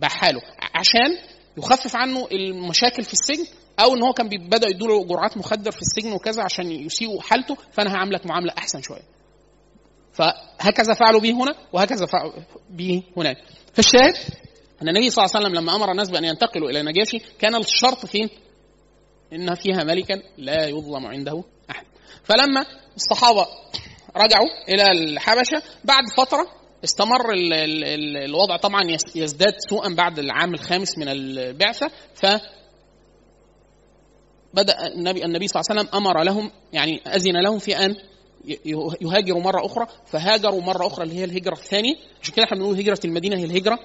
باعها 0.00 0.32
له 0.32 0.40
عشان 0.74 1.18
يخفف 1.56 1.96
عنه 1.96 2.28
المشاكل 2.32 3.02
في 3.04 3.12
السجن 3.12 3.46
أو 3.80 3.94
ان 3.94 4.02
هو 4.02 4.12
كان 4.12 4.28
بدأ 4.28 4.68
يدوا 4.68 4.88
له 4.88 5.04
جرعات 5.04 5.36
مخدر 5.36 5.70
في 5.70 5.82
السجن 5.82 6.12
وكذا 6.12 6.42
عشان 6.42 6.72
يسيئوا 6.72 7.22
حالته 7.22 7.56
فانا 7.72 7.94
هعاملك 7.94 8.26
معاملة 8.26 8.52
احسن 8.58 8.82
شوية. 8.82 9.02
فهكذا 10.12 10.94
فعلوا 10.94 11.20
به 11.20 11.30
هنا 11.30 11.54
وهكذا 11.72 12.06
فعلوا 12.06 12.32
به 12.70 13.02
هناك. 13.16 13.36
فالشاهد 13.74 14.14
أن 14.82 14.88
النبي 14.88 15.10
صلى 15.10 15.24
الله 15.24 15.36
عليه 15.36 15.46
وسلم 15.46 15.62
لما 15.62 15.76
أمر 15.76 15.90
الناس 15.90 16.10
بأن 16.10 16.24
ينتقلوا 16.24 16.70
إلى 16.70 16.82
نجاشي 16.82 17.18
كان 17.38 17.54
الشرط 17.54 18.06
فين؟ 18.06 18.28
إن 19.32 19.54
فيها 19.54 19.84
ملكا 19.84 20.22
لا 20.38 20.66
يظلم 20.66 21.06
عنده 21.06 21.44
أحد 21.70 21.86
فلما 22.24 22.66
الصحابة 22.96 23.46
رجعوا 24.16 24.48
إلى 24.68 24.86
الحبشة 24.92 25.62
بعد 25.84 26.04
فترة 26.16 26.46
استمر 26.86 27.32
ال 27.32 27.52
ال 27.52 27.84
ال 27.84 28.16
الوضع 28.16 28.56
طبعا 28.56 28.80
يزداد 29.14 29.54
سوءا 29.70 29.94
بعد 29.94 30.18
العام 30.18 30.54
الخامس 30.54 30.98
من 30.98 31.08
البعثة. 31.08 31.90
ف 32.14 32.26
بدأ 34.54 34.86
النبي 34.86 35.24
النبي 35.24 35.48
صلى 35.48 35.60
الله 35.60 35.70
عليه 35.70 35.80
وسلم 35.80 35.94
أمر 35.94 36.22
لهم 36.22 36.50
يعني 36.72 37.00
أذن 37.06 37.42
لهم 37.42 37.58
في 37.58 37.76
أن 37.76 37.96
يهاجروا 39.00 39.40
مرة 39.40 39.66
أخرى. 39.66 39.86
فهاجروا 40.06 40.62
مرة 40.62 40.86
أخرى 40.86 41.04
اللي 41.04 41.18
هي 41.18 41.24
الهجرة 41.24 41.52
الثانية. 41.54 41.94
عشان 42.22 42.34
كده 42.34 42.44
إحنا 42.44 42.56
بنقول 42.58 42.78
هجرة 42.78 43.00
المدينة 43.04 43.36
هي 43.36 43.44
الهجرة 43.44 43.78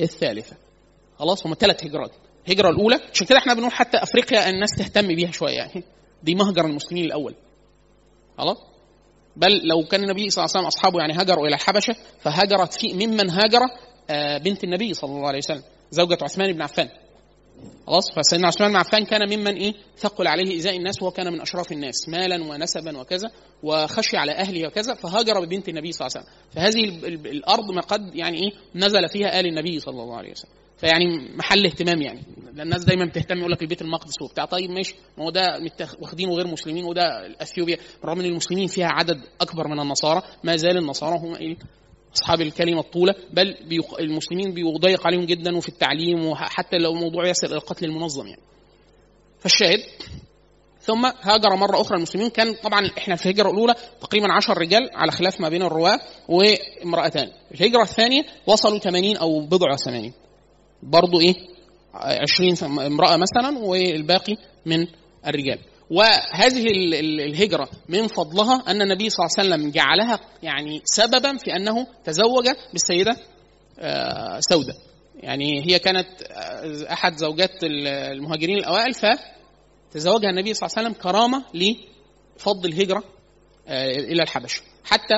الثالثة. 0.00 0.56
خلاص 1.18 1.46
هم 1.46 1.54
ثلاث 1.54 1.84
هجرات. 1.84 2.10
الهجرة 2.46 2.68
الأولى 2.68 3.00
عشان 3.12 3.26
كده 3.26 3.38
إحنا 3.38 3.54
بنقول 3.54 3.72
حتى 3.72 4.02
أفريقيا 4.02 4.50
الناس 4.50 4.70
تهتم 4.78 5.06
بيها 5.08 5.30
شوية. 5.30 5.52
يعني 5.56 5.84
دي 6.22 6.34
مهجر 6.34 6.64
المسلمين 6.64 7.04
الأول. 7.04 7.34
خلاص؟ 8.38 8.58
بل 9.36 9.66
لو 9.66 9.84
كان 9.84 10.02
النبي 10.02 10.30
صلى 10.30 10.44
الله 10.44 10.50
عليه 10.54 10.60
وسلم 10.60 10.66
أصحابه 10.66 10.98
يعني 11.00 11.12
هاجروا 11.12 11.46
إلى 11.46 11.54
الحبشه 11.54 11.94
فهاجرت 12.20 12.74
في 12.74 13.06
ممن 13.06 13.30
هاجر 13.30 13.60
آه، 14.10 14.38
بنت 14.38 14.64
النبي 14.64 14.94
صلى 14.94 15.10
الله 15.10 15.28
عليه 15.28 15.38
وسلم 15.38 15.62
زوجة 15.90 16.18
عثمان 16.22 16.52
بن 16.52 16.62
عفان. 16.62 16.88
خلاص؟ 17.86 18.12
فسيدنا 18.16 18.46
عثمان 18.46 18.70
بن 18.70 18.76
عفان 18.76 19.04
كان 19.04 19.38
ممن 19.38 19.56
إيه؟ 19.56 19.74
ثقل 19.98 20.26
عليه 20.26 20.50
ايذاء 20.50 20.76
الناس 20.76 21.02
وهو 21.02 21.10
كان 21.10 21.32
من 21.32 21.40
أشراف 21.40 21.72
الناس 21.72 22.08
مالا 22.08 22.44
ونسبا 22.44 22.98
وكذا 22.98 23.30
وخشي 23.62 24.16
على 24.16 24.32
أهله 24.32 24.66
وكذا 24.66 24.94
فهاجر 24.94 25.44
ببنت 25.44 25.68
النبي 25.68 25.92
صلى 25.92 26.06
الله 26.06 26.18
عليه 26.18 26.26
وسلم. 26.26 26.36
فهذه 26.52 27.06
الأرض 27.30 27.70
ما 27.70 27.80
قد 27.80 28.14
يعني 28.14 28.36
إيه؟ 28.36 28.50
نزل 28.74 29.08
فيها 29.08 29.40
آل 29.40 29.46
النبي 29.46 29.80
صلى 29.80 30.02
الله 30.02 30.16
عليه 30.16 30.30
وسلم. 30.30 30.52
فيعني 30.82 31.36
محل 31.36 31.66
اهتمام 31.66 32.02
يعني. 32.02 32.22
الناس 32.60 32.84
دايما 32.84 33.04
بتهتم 33.04 33.38
يقول 33.38 33.52
لك 33.52 33.62
البيت 33.62 33.82
المقدس 33.82 34.22
وبتاع. 34.22 34.44
طيب 34.44 34.70
ماشي. 34.70 34.94
ما 35.18 35.24
هو 35.24 35.30
ده 35.30 35.60
واخدينه 36.00 36.32
غير 36.32 36.46
مسلمين 36.46 36.84
وده 36.84 37.02
اثيوبيا 37.42 37.76
رغم 38.04 38.20
إن 38.20 38.26
المسلمين 38.26 38.66
فيها 38.66 38.88
عدد 38.90 39.20
أكبر 39.40 39.68
من 39.68 39.80
النصارى 39.80 40.22
ما 40.44 40.56
زال 40.56 40.78
النصارى 40.78 41.18
هم 41.18 41.34
إيه؟ 41.34 41.56
أصحاب 42.14 42.40
الكلمة 42.40 42.80
الطولة. 42.80 43.14
بل 43.32 43.56
بيق... 43.68 44.00
المسلمين 44.00 44.54
بيضيق 44.54 45.06
عليهم 45.06 45.24
جدا 45.24 45.56
وفي 45.56 45.68
التعليم 45.68 46.26
وحتى 46.26 46.76
لو 46.78 46.94
موضوع 46.94 47.26
يصل 47.26 47.46
إلى 47.46 47.56
القتل 47.56 47.84
المنظم 47.84 48.26
يعني. 48.26 48.42
فالشاهد. 49.40 49.80
ثم 50.80 51.06
هاجر 51.22 51.56
مرة 51.56 51.80
أخرى 51.80 51.96
المسلمين. 51.96 52.28
كان 52.28 52.54
طبعا 52.54 52.90
إحنا 52.98 53.16
في 53.16 53.26
الهجرة 53.26 53.50
الأولى 53.50 53.74
تقريبا 54.00 54.32
10 54.32 54.54
رجال 54.58 54.90
على 54.94 55.12
خلاف 55.12 55.40
ما 55.40 55.48
بين 55.48 55.62
الرواة 55.62 55.98
وامرأتان. 56.28 57.30
الهجرة 57.54 57.82
الثانية 57.82 58.22
وصلوا 58.46 58.78
80 58.78 59.16
أو 59.16 59.40
بضع 59.40 59.76
80 59.76 60.12
برضه 60.82 61.20
إيه 61.20 61.34
20 61.94 62.80
امرأة 62.80 63.16
مثلا 63.16 63.58
والباقي 63.58 64.36
من 64.66 64.86
الرجال. 65.26 65.58
وهذه 65.90 66.64
الهجرة 67.00 67.68
من 67.88 68.06
فضلها 68.06 68.62
أن 68.68 68.82
النبي 68.82 69.10
صلى 69.10 69.26
الله 69.26 69.34
عليه 69.38 69.48
وسلم 69.48 69.70
جعلها 69.70 70.20
يعني 70.42 70.82
سببا 70.84 71.36
في 71.36 71.56
أنه 71.56 71.86
تزوج 72.04 72.48
بالسيدة 72.72 73.16
آه، 73.78 74.40
سودة. 74.40 74.74
يعني 75.16 75.66
هي 75.66 75.78
كانت 75.78 76.08
آه، 76.22 76.92
أحد 76.92 77.16
زوجات 77.16 77.50
المهاجرين 77.62 78.58
الأوائل 78.58 78.94
فتزوجها 78.94 80.30
النبي 80.30 80.54
صلى 80.54 80.66
الله 80.66 80.78
عليه 80.78 80.88
وسلم 80.88 81.02
كرامة 81.02 81.44
لفضل 81.54 82.68
الهجرة 82.68 83.04
آه، 83.68 83.90
إلى 83.90 84.22
الحبشة. 84.22 84.62
حتى 84.84 85.14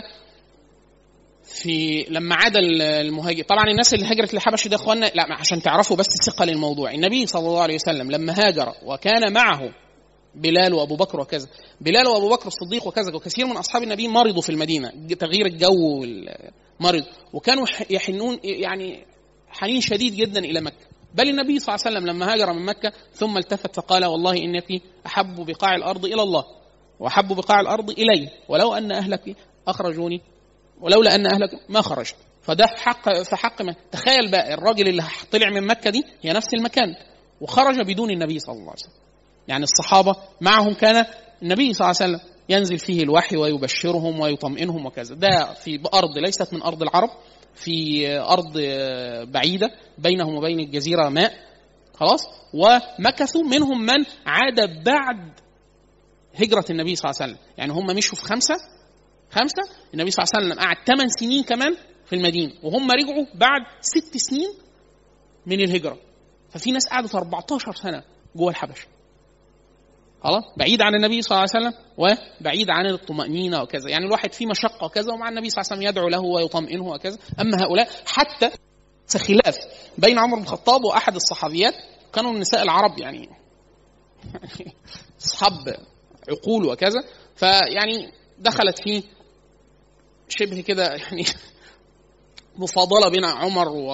في 1.45 2.07
لما 2.11 2.35
عاد 2.35 2.53
المهاجر. 2.57 3.43
طبعا 3.45 3.65
الناس 3.71 3.95
اللي 3.95 4.07
هاجرت 4.07 4.35
للحبشه 4.35 4.69
ده 4.69 4.77
اخوانا 4.77 5.07
لا 5.07 5.27
عشان 5.41 5.63
تعرفوا 5.63 5.97
بس 5.97 6.07
ثقه 6.27 6.45
للموضوع. 6.45 6.91
النبي 6.93 7.27
صلى 7.27 7.49
الله 7.49 7.63
عليه 7.63 7.75
وسلم 7.75 8.11
لما 8.11 8.33
هاجر 8.33 8.73
وكان 8.87 9.33
معه 9.33 9.61
بلال 10.35 10.75
وأبو 10.75 10.97
بكر 10.97 11.21
وكذا 11.21 11.49
بلال 11.81 12.07
وأبو 12.07 12.29
بكر 12.29 12.47
الصديق 12.47 12.87
وكذا 12.87 13.15
وكثير 13.15 13.47
من 13.47 13.57
أصحاب 13.57 13.83
النبي 13.83 14.09
مرضوا 14.09 14.43
في 14.43 14.51
المدينة 14.51 14.89
تغيير 15.19 15.47
الجو 15.47 16.07
مرض 16.81 17.05
وكانوا 17.33 17.67
يحنون 17.91 18.39
يعني 18.45 19.07
حنين 19.49 19.81
شديد 19.81 20.15
جدا 20.15 20.41
إلى 20.41 20.61
مكة. 20.61 20.87
بل 21.15 21.29
النبي 21.29 21.59
صلى 21.59 21.75
الله 21.75 21.87
عليه 21.87 21.97
وسلم 21.97 22.11
لما 22.11 22.33
هاجر 22.33 22.53
من 22.53 22.65
مكة 22.65 22.93
ثم 23.13 23.37
التفت 23.39 23.77
فقال 23.77 24.05
والله 24.05 24.37
إنك 24.37 24.83
أحب 25.07 25.47
بقاع 25.47 25.75
الأرض 25.75 26.05
إلى 26.05 26.23
الله 26.23 26.45
وأحب 27.01 27.29
بقاع 27.37 27.61
الأرض 27.61 27.91
إلي 27.91 28.29
ولو 28.49 28.75
أن 28.75 28.93
أهلك 28.93 29.37
أخرجوني 29.69 30.21
ولولا 30.81 31.15
أن 31.15 31.27
أهلك 31.27 31.51
ما 31.69 31.81
خرجت. 31.83 32.17
فده 32.43 32.67
حق 32.67 33.23
في 33.23 33.37
حق 33.37 33.63
ما 33.63 33.75
تخيل 33.93 34.31
بقى 34.31 34.55
الراجل 34.55 34.89
اللي 34.89 35.03
طلع 35.33 35.51
من 35.51 35.67
مكة 35.67 35.91
دي 35.91 36.05
هي 36.23 36.33
نفس 36.33 36.55
المكان 36.55 36.95
وخرج 37.41 37.81
بدون 37.81 38.11
النبي 38.11 38.39
صلى 38.39 38.53
الله 38.53 38.71
عليه 38.71 38.81
وسلم. 38.81 38.93
يعني 39.49 39.65
الصحابة 39.65 40.17
معهم 40.41 40.75
كان 40.75 41.07
النبي 41.43 41.75
صلى 41.75 41.91
الله 41.91 41.97
عليه 42.01 42.15
وسلم 42.15 42.31
ينزل 42.49 42.79
فيه 42.79 43.03
الوحي 43.03 43.37
ويبشرهم 43.37 44.21
ويطمئنهم 44.21 44.87
وكذا. 44.87 45.15
ده 45.15 45.55
في 45.55 45.81
أرض 45.95 46.19
ليست 46.19 46.55
من 46.55 46.63
أرض 46.63 46.83
العرب 46.83 47.11
في 47.55 48.07
أرض 48.19 48.53
بعيدة 49.31 49.71
بينهم 49.99 50.35
وبين 50.37 50.61
الجزيرة 50.61 51.09
ماء 51.09 51.33
خلاص؟ 51.95 52.21
ومكثوا 52.55 53.43
منهم 53.43 53.87
من 53.87 54.05
عاد 54.27 54.85
بعد 54.85 55.33
هجرة 56.35 56.65
النبي 56.71 56.97
صلى 56.97 57.11
الله 57.11 57.23
عليه 57.23 57.33
وسلم. 57.33 57.47
يعني 57.59 57.73
هم 57.73 57.87
مشوا 57.97 58.17
في 58.17 58.23
خمسة 58.25 58.55
خمسة؟ 59.35 59.62
النبي 59.94 60.11
صلى 60.11 60.25
الله 60.25 60.31
عليه 60.35 60.47
وسلم 60.47 60.61
قعد 60.61 60.77
ثمان 60.87 61.09
سنين 61.09 61.42
كمان 61.42 61.77
في 62.07 62.16
المدينة 62.16 62.53
وهم 62.62 62.90
رجعوا 62.90 63.27
بعد 63.35 63.61
ست 63.81 64.16
سنين 64.16 64.49
من 65.47 65.61
الهجرة. 65.61 65.99
ففي 66.51 66.73
ناس 66.73 66.87
قعدت 66.88 67.14
14 67.14 67.73
سنة 67.73 68.03
جوه 68.37 68.51
الحبشة. 68.51 68.87
خلاص؟ 70.25 70.44
بعيد 70.57 70.83
عن 70.83 70.94
النبي 70.94 71.23
صلى 71.23 71.38
الله 71.38 71.49
عليه 71.55 71.66
وسلم 71.66 71.81
وبعيد 71.99 72.70
عن 72.70 72.87
الطمأنينة 72.87 73.62
وكذا. 73.62 73.90
يعني 73.90 74.07
الواحد 74.07 74.33
في 74.33 74.47
مشقة 74.47 74.85
وكذا 74.85 75.12
ومع 75.12 75.29
النبي 75.29 75.51
صلى 75.51 75.62
الله 75.62 75.73
عليه 75.73 75.81
وسلم 75.81 75.88
يدعو 75.88 76.09
له 76.09 76.20
ويطمئنه 76.20 76.88
وكذا. 76.88 77.18
أما 77.40 77.62
هؤلاء 77.62 77.88
حتى 78.07 78.51
خلاف 79.18 79.57
بين 79.99 80.18
عمر 80.18 80.37
بن 80.37 80.42
الخطاب 80.42 80.85
وأحد 80.85 81.14
الصحابيات 81.14 81.75
كانوا 82.12 82.33
النساء 82.33 82.62
العرب 82.62 82.99
يعني. 82.99 83.29
أصحاب 85.25 85.77
عقول 86.29 86.66
وكذا. 86.66 87.05
فيعني 87.37 88.12
دخلت 88.38 88.79
فيه 88.79 89.03
شبه 90.29 90.61
كده 90.61 90.95
يعني 90.95 91.25
مفاضلة 92.63 93.09
بين 93.09 93.25
عمر 93.25 93.69
و... 93.69 93.89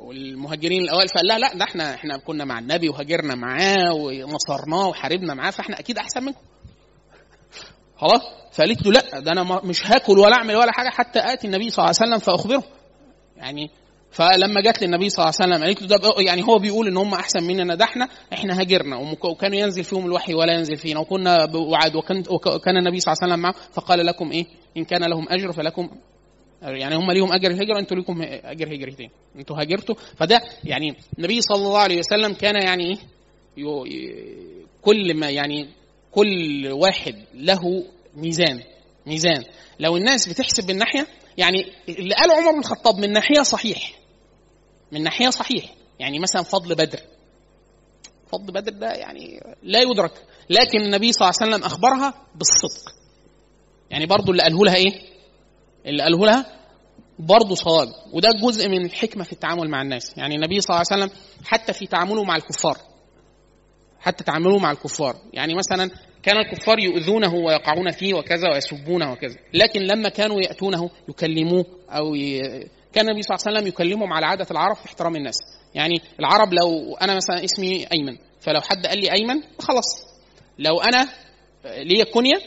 والمهاجرين 0.00 0.82
الأوائل. 0.82 1.08
فقال 1.08 1.26
لا 1.26 1.38
لا 1.38 1.54
ده 1.54 1.64
إحنا 1.64 1.94
إحنا 1.94 2.16
كنا 2.16 2.44
مع 2.44 2.58
النبي 2.58 2.88
وهاجرنا 2.88 3.34
معاه 3.34 3.92
ونصرناه 3.94 4.88
وحاربنا 4.88 5.34
معاه 5.34 5.50
فاحنا 5.50 5.78
أكيد 5.78 5.98
أحسن 5.98 6.24
منكم. 6.24 6.40
خلاص؟ 7.96 8.22
فقالت 8.52 8.86
له 8.86 8.92
لا 8.92 9.20
ده 9.20 9.32
أنا 9.32 9.60
مش 9.64 9.86
هاكل 9.86 10.18
ولا 10.18 10.36
أعمل 10.36 10.56
ولا 10.56 10.72
حاجة 10.72 10.88
حتى 10.88 11.18
آتي 11.32 11.46
النبي 11.46 11.70
صلى 11.70 11.84
الله 11.84 11.96
عليه 12.00 12.12
وسلم 12.12 12.18
فأخبره. 12.18 12.64
يعني 13.36 13.70
فلما 14.12 14.60
جت 14.60 14.82
للنبي 14.82 15.08
صلى 15.08 15.24
الله 15.24 15.34
عليه 15.40 15.54
وسلم 15.54 15.64
قالت 15.64 15.82
له 15.82 15.88
ده 15.88 16.08
يعني 16.26 16.42
هو 16.42 16.58
بيقول 16.58 16.86
إن 16.88 16.96
هم 16.96 17.14
أحسن 17.14 17.42
مننا 17.42 17.74
ده 17.74 17.84
إحنا 17.84 18.08
إحنا 18.32 18.60
هاجرنا. 18.60 18.96
وكانوا 19.24 19.58
ينزل 19.58 19.84
فيهم 19.84 20.06
الوحي 20.06 20.34
ولا 20.34 20.52
ينزل 20.52 20.76
فينا 20.76 21.00
وكنا 21.00 21.48
وعد 21.54 21.96
وكان 21.96 22.22
وكان 22.30 22.76
النبي 22.76 23.00
صلى 23.00 23.12
الله 23.12 23.22
عليه 23.22 23.32
وسلم 23.32 23.42
معه 23.42 23.54
فقال 23.72 24.06
لكم 24.06 24.32
إيه؟ 24.32 24.46
إن 24.76 24.84
كان 24.84 25.04
لهم 25.04 25.26
أجر 25.28 25.52
فلكم 25.52 25.90
يعني 26.62 26.96
هم 26.96 27.12
ليهم 27.12 27.32
أجر 27.32 27.50
الهجرة 27.50 27.78
أنتوا 27.78 27.96
ليكم 27.96 28.22
أجر 28.22 28.74
هجرتين 28.74 29.10
أنتوا 29.36 29.60
هاجرتوا. 29.60 29.94
فده 30.16 30.42
يعني 30.64 30.96
النبي 31.18 31.40
صلى 31.40 31.56
الله 31.56 31.78
عليه 31.78 31.98
وسلم 31.98 32.32
كان 32.32 32.62
يعني 32.62 32.84
إيه؟ 32.90 32.98
كل 34.82 35.14
ما 35.14 35.30
يعني 35.30 35.68
كل 36.10 36.68
واحد 36.70 37.14
له 37.34 37.84
ميزان 38.16 38.62
ميزان. 39.06 39.44
لو 39.80 39.96
الناس 39.96 40.28
بتحسب 40.28 40.66
بالناحيه 40.66 41.06
يعني 41.38 41.64
اللي 41.88 42.14
قاله 42.14 42.34
عمر 42.34 42.52
بن 42.52 42.58
الخطاب 42.58 42.98
من 42.98 43.12
ناحية 43.12 43.42
صحيح. 43.42 43.92
من 44.92 45.02
ناحية 45.02 45.30
صحيح. 45.30 45.74
يعني 45.98 46.18
مثلا 46.18 46.42
فضل 46.42 46.74
بدر. 46.74 47.00
فضل 48.26 48.52
بدر 48.52 48.72
ده 48.72 48.92
يعني 48.92 49.40
لا 49.62 49.80
يدرك. 49.80 50.12
لكن 50.50 50.80
النبي 50.80 51.12
صلى 51.12 51.28
الله 51.28 51.38
عليه 51.40 51.52
وسلم 51.52 51.66
أخبرها 51.66 52.14
بالصدق. 52.34 52.94
يعني 53.90 54.06
برضو 54.06 54.32
اللي 54.32 54.42
قاله 54.42 54.64
لها 54.64 54.74
إيه؟ 54.74 54.92
اللي 55.86 56.02
قاله 56.02 56.26
لها 56.26 56.46
برضه 57.18 57.54
صواب. 57.54 57.88
وده 58.12 58.28
جزء 58.42 58.68
من 58.68 58.84
الحكمة 58.84 59.24
في 59.24 59.32
التعامل 59.32 59.68
مع 59.70 59.82
الناس. 59.82 60.12
يعني 60.16 60.34
النبي 60.34 60.60
صلى 60.60 60.76
الله 60.76 60.86
عليه 60.90 61.02
وسلم 61.04 61.18
حتى 61.44 61.72
في 61.72 61.86
تعامله 61.86 62.24
مع 62.24 62.36
الكفار. 62.36 62.78
حتى 64.00 64.24
تعامله 64.24 64.58
مع 64.58 64.70
الكفار. 64.70 65.16
يعني 65.32 65.54
مثلا 65.54 65.90
كان 66.22 66.36
الكفار 66.36 66.78
يؤذونه 66.78 67.34
ويقعون 67.34 67.90
فيه 67.90 68.14
وكذا 68.14 68.48
ويسبونه 68.52 69.12
وكذا. 69.12 69.36
لكن 69.54 69.80
لما 69.80 70.08
كانوا 70.08 70.40
يأتونه 70.40 70.90
يكلموه 71.08 71.66
ي... 72.16 72.40
كان 72.92 73.08
النبي 73.08 73.22
صلى 73.22 73.36
الله 73.36 73.46
عليه 73.46 73.58
وسلم 73.58 73.68
يكلمهم 73.68 74.12
على 74.12 74.26
عادة 74.26 74.46
العرب 74.50 74.76
في 74.76 74.86
احترام 74.86 75.16
الناس. 75.16 75.36
يعني 75.74 76.02
العرب 76.20 76.54
لو 76.54 76.96
أنا 76.96 77.14
مثلا 77.14 77.44
اسمي 77.44 77.86
أيمن 77.92 78.16
فلو 78.40 78.60
حد 78.60 78.86
قال 78.86 78.98
لي 78.98 79.12
أيمن 79.12 79.42
خلاص. 79.58 80.06
لو 80.58 80.80
أنا 80.80 81.08
ليا 81.64 82.04
كنيه 82.04 82.40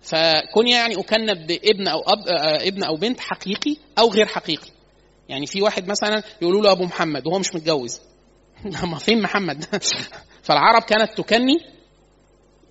فكنيه 0.00 0.74
يعني 0.74 1.00
أكنب 1.00 1.46
بابن 1.46 1.88
أو 1.88 2.00
أب 2.00 2.18
ابن 2.62 2.84
أو 2.84 2.96
بنت 2.96 3.20
حقيقي 3.20 3.76
أو 3.98 4.10
غير 4.10 4.26
حقيقي. 4.26 4.70
يعني 5.28 5.46
في 5.46 5.62
واحد 5.62 5.88
مثلا 5.88 6.22
يقولوا 6.42 6.62
له 6.62 6.72
أبو 6.72 6.84
محمد 6.84 7.26
وهو 7.26 7.38
مش 7.38 7.54
متجوز. 7.54 8.00
ما 8.82 8.98
فين 8.98 9.22
محمد؟ 9.22 9.64
فالعرب 10.46 10.82
كانت 10.82 11.12
تكني 11.16 11.56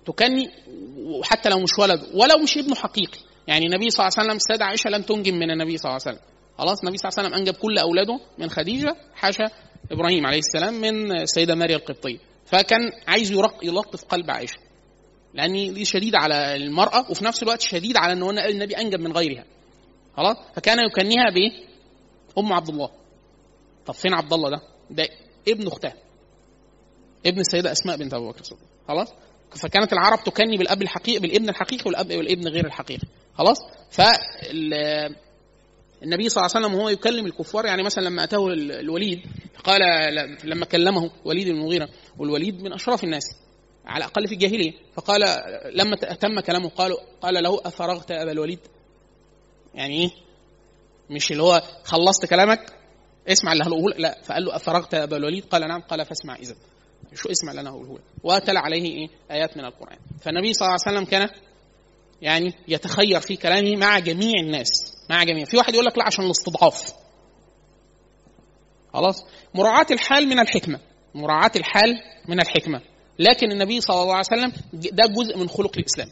تكني 0.06 0.50
وحتى 0.96 1.48
لو 1.48 1.58
مش 1.58 1.78
ولد 1.78 2.00
ولو 2.14 2.38
مش 2.42 2.58
ابنه 2.58 2.74
حقيقي. 2.74 3.18
يعني 3.46 3.66
النبي 3.66 3.90
صلى 3.90 4.06
الله 4.06 4.18
عليه 4.18 4.26
وسلم 4.26 4.36
السيده 4.36 4.64
عائشة 4.64 4.90
لم 4.90 5.02
تنجب 5.02 5.32
من 5.32 5.50
النبي 5.50 5.78
صلى 5.78 5.90
الله 5.90 6.02
عليه 6.06 6.16
وسلم. 6.16 6.28
خلاص 6.58 6.80
النبي 6.80 6.98
صلى 6.98 7.08
الله 7.08 7.18
عليه 7.18 7.28
وسلم 7.28 7.38
أنجب 7.38 7.54
كل 7.54 7.78
أولاده 7.78 8.20
من 8.38 8.50
خديجة 8.50 8.96
حاشا 9.14 9.44
إبراهيم 9.92 10.26
عليه 10.26 10.38
السلام 10.38 10.74
من 10.74 11.12
السيدة 11.20 11.54
ماريا 11.54 11.76
القبطيه 11.76 12.18
فكان 12.46 12.80
عايز 13.06 13.32
يلطف 13.62 14.04
قلب 14.04 14.30
عائشة. 14.30 14.58
لأن 15.34 15.74
دي 15.74 15.84
شديد 15.84 16.14
على 16.14 16.56
المرأة 16.56 17.10
وفي 17.10 17.24
نفس 17.24 17.42
الوقت 17.42 17.60
شديد 17.60 17.96
على 17.96 18.12
إن 18.12 18.38
النبي 18.38 18.76
أنجب 18.76 19.00
من 19.00 19.12
غيرها. 19.12 19.44
خلاص؟ 20.16 20.36
فكان 20.54 20.78
يكنيها 20.90 21.30
بإيه؟ 21.34 21.68
أم 22.38 22.52
عبد 22.52 22.68
الله. 22.68 22.90
طب 23.86 23.94
فين 23.94 24.14
عبد 24.14 24.32
الله 24.32 24.50
ده؟ 24.50 24.60
ده 24.90 25.08
ابن 25.48 25.66
أختها. 25.66 25.94
ابن 27.26 27.40
السيدة 27.40 27.72
أسماء 27.72 27.96
بنت 27.96 28.14
ابو 28.14 28.28
بكر. 28.28 28.40
الصديق 28.40 28.66
خلاص؟ 28.88 29.08
فكانت 29.50 29.92
العرب 29.92 30.24
تكني 30.24 30.56
بالأب 30.56 30.82
الحقيقي 30.82 31.18
بالابن 31.18 31.48
الحقيقي 31.48 31.82
والأب 31.86 32.10
والابن 32.10 32.48
غير 32.48 32.66
الحقيقي. 32.66 33.06
خلاص؟ 33.34 33.58
ف 33.90 34.00
النبي 36.02 36.28
صلى 36.28 36.42
الله 36.42 36.56
عليه 36.56 36.66
وسلم 36.66 36.78
وهو 36.78 36.88
يكلم 36.88 37.26
الكفار 37.26 37.66
يعني 37.66 37.82
مثلا 37.82 38.04
لما 38.04 38.24
أتاه 38.24 38.46
الوليد 38.52 39.20
قال 39.64 39.80
لما 40.44 40.64
كلمه 40.64 41.10
وليد 41.24 41.48
بن 41.48 41.54
المغيرة 41.54 41.88
والوليد 42.18 42.62
من 42.62 42.72
أشراف 42.72 43.04
الناس 43.04 43.24
على 43.86 44.04
الأقل 44.04 44.28
في 44.28 44.34
الجاهلية 44.34 44.72
فقال 44.94 45.20
لما 45.74 45.96
تم 45.96 46.40
كلامه 46.40 46.68
قال 46.68 46.96
قال 47.20 47.42
له 47.42 47.60
أفرغت 47.64 48.10
أبا 48.10 48.32
الوليد؟ 48.32 48.58
يعني 49.74 50.02
إيه؟ 50.02 50.10
مش 51.10 51.32
اللي 51.32 51.42
هو 51.42 51.62
خلصت 51.84 52.26
كلامك؟ 52.26 52.72
اسمع 53.28 53.52
اللي 53.52 53.64
هقوله 53.64 53.96
لا 53.98 54.18
فقال 54.22 54.44
له 54.44 54.56
أفرغت 54.56 54.94
أبا 54.94 55.16
الوليد؟ 55.16 55.44
قال 55.44 55.68
نعم 55.68 55.80
قال 55.80 56.04
فاسمع 56.04 56.36
إذا. 56.36 56.54
شو 57.14 57.30
اسمع 57.30 57.50
اللي 57.50 57.60
أنا 57.60 57.70
هقوله 57.70 57.94
لك؟ 57.94 58.02
وتلا 58.24 58.60
عليه 58.60 58.84
إيه؟ 58.84 59.08
آيات 59.30 59.56
من 59.56 59.64
القرآن. 59.64 59.98
فالنبي 60.20 60.52
صلى 60.52 60.66
الله 60.66 60.78
عليه 60.86 60.96
وسلم 60.98 61.10
كان 61.10 61.28
يعني 62.22 62.54
يتخير 62.68 63.20
في 63.20 63.36
كلامه 63.36 63.76
مع 63.76 63.98
جميع 63.98 64.40
الناس. 64.40 64.97
مع 65.10 65.24
جميع. 65.24 65.44
في 65.44 65.56
واحد 65.56 65.74
يقول 65.74 65.86
لك 65.86 65.98
لا 65.98 66.04
عشان 66.04 66.24
الاستضعاف. 66.24 66.92
خلاص؟ 68.92 69.24
مراعاة 69.54 69.86
الحال 69.90 70.26
من 70.28 70.38
الحكمة. 70.38 70.80
مراعاة 71.14 71.52
الحال 71.56 71.94
من 72.28 72.40
الحكمة. 72.40 72.80
لكن 73.18 73.52
النبي 73.52 73.80
صلى 73.80 74.02
الله 74.02 74.14
عليه 74.14 74.26
وسلم 74.32 74.52
ده 74.72 75.06
جزء 75.06 75.38
من 75.38 75.48
خلق 75.48 75.78
الإسلام. 75.78 76.08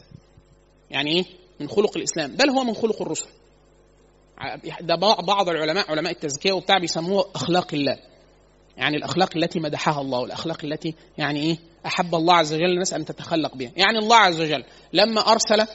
يعني 0.89 1.11
إيه؟ 1.11 1.25
من 1.59 1.69
خلق 1.69 1.97
الإسلام. 1.97 2.35
بل 2.35 2.49
هو 2.49 2.63
من 2.63 2.73
خلق 2.73 3.01
الرسل. 3.01 3.27
ده 4.81 4.95
بعض 5.27 5.49
العلماء 5.49 5.91
علماء 5.91 6.13
التزكية 6.13 6.51
وبتاع 6.51 6.77
بيسموه 6.77 7.29
أخلاق 7.35 7.73
الله. 7.73 7.99
يعني 8.77 8.97
الأخلاق 8.97 9.37
التي 9.37 9.59
مدحها 9.59 10.01
الله 10.01 10.19
والأخلاق 10.19 10.65
التي 10.65 10.95
يعني 11.17 11.39
إيه؟ 11.39 11.57
أحب 11.85 12.15
الله 12.15 12.33
عز 12.33 12.53
وجل 12.53 12.65
الناس 12.65 12.93
أن 12.93 13.05
تتخلق 13.05 13.55
بها. 13.55 13.71
يعني 13.75 13.97
الله 13.97 14.15
عز 14.15 14.41
وجل 14.41 14.63
لما 14.93 15.21
أرسل 15.21 15.67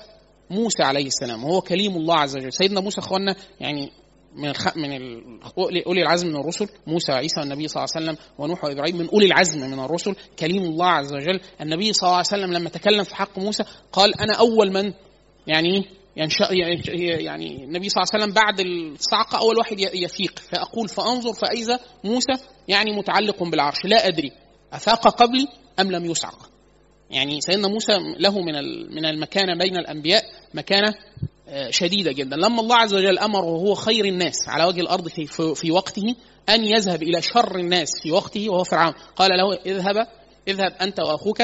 موسى 0.52 0.82
عليه 0.82 1.06
السلام 1.06 1.44
وهو 1.44 1.60
كليم 1.60 1.96
الله 1.96 2.14
عز 2.18 2.36
وجل. 2.36 2.52
سيدنا 2.52 2.80
موسى 2.80 3.00
اخوانا 3.00 3.36
يعني 3.60 3.92
من 4.34 4.48
الخ... 4.48 4.76
من 4.76 4.92
ال... 4.92 5.40
أولي 5.86 6.02
العزم 6.02 6.28
من 6.28 6.36
الرسل 6.36 6.68
موسى 6.86 7.12
وعيسى 7.12 7.40
والنبي 7.40 7.68
صلى 7.68 7.84
الله 7.84 7.94
عليه 7.96 8.06
وسلم 8.06 8.26
ونوح 8.38 8.64
وإبراهيم 8.64 8.96
من 8.96 9.08
أولي 9.08 9.26
العزم 9.26 9.60
من 9.70 9.80
الرسل 9.80 10.14
كليم 10.38 10.62
الله 10.62 10.86
عز 10.86 11.14
وجل. 11.14 11.40
النبي 11.60 11.92
صلى 11.92 12.06
الله 12.06 12.16
عليه 12.16 12.26
وسلم 12.26 12.52
لما 12.52 12.68
تكلم 12.68 13.04
في 13.04 13.14
حق 13.14 13.38
موسى 13.38 13.64
قال 13.92 14.20
أنا 14.20 14.34
أول 14.34 14.72
من 14.72 14.92
يعني 15.46 15.84
ينشأ 16.16 16.52
يعني 16.52 17.64
النبي 17.64 17.88
صلى 17.88 18.02
الله 18.02 18.12
عليه 18.12 18.24
وسلم 18.24 18.34
بعد 18.34 18.60
الصعقة 18.60 19.38
أول 19.38 19.58
واحد 19.58 19.80
يفيق. 19.80 20.38
فأقول 20.38 20.88
فأنظر 20.88 21.32
فإذا 21.32 21.80
موسى 22.04 22.32
يعني 22.68 22.96
متعلق 22.96 23.42
بالعرش 23.42 23.84
لا 23.84 24.06
أدري 24.06 24.32
أفاق 24.72 25.08
قبلي 25.08 25.46
أم 25.80 25.92
لم 25.92 26.04
يصعق. 26.04 26.51
يعني 27.12 27.40
سيدنا 27.40 27.68
موسى 27.68 27.92
له 28.18 28.38
من 28.40 28.54
من 28.94 29.04
المكانة 29.04 29.58
بين 29.58 29.76
الأنبياء 29.76 30.22
مكانة 30.54 30.94
آه، 31.48 31.70
شديدة 31.70 32.12
جدا. 32.12 32.36
لما 32.36 32.60
الله 32.60 32.76
عز 32.76 32.94
وجل 32.94 33.18
أمره 33.18 33.44
وهو 33.44 33.74
خير 33.74 34.04
الناس 34.04 34.48
على 34.48 34.64
وجه 34.64 34.80
الأرض 34.80 35.08
في, 35.08 35.54
في 35.54 35.70
وقته 35.70 36.14
أن 36.48 36.64
يذهب 36.64 37.02
إلى 37.02 37.22
شر 37.22 37.58
الناس 37.58 37.90
في 38.02 38.12
وقته 38.12 38.50
وهو 38.50 38.64
فرعون. 38.64 38.94
قال 39.16 39.30
له 39.30 39.54
اذهب 39.66 40.06
اذهب 40.48 40.72
أنت 40.80 41.00
وأخوك 41.00 41.42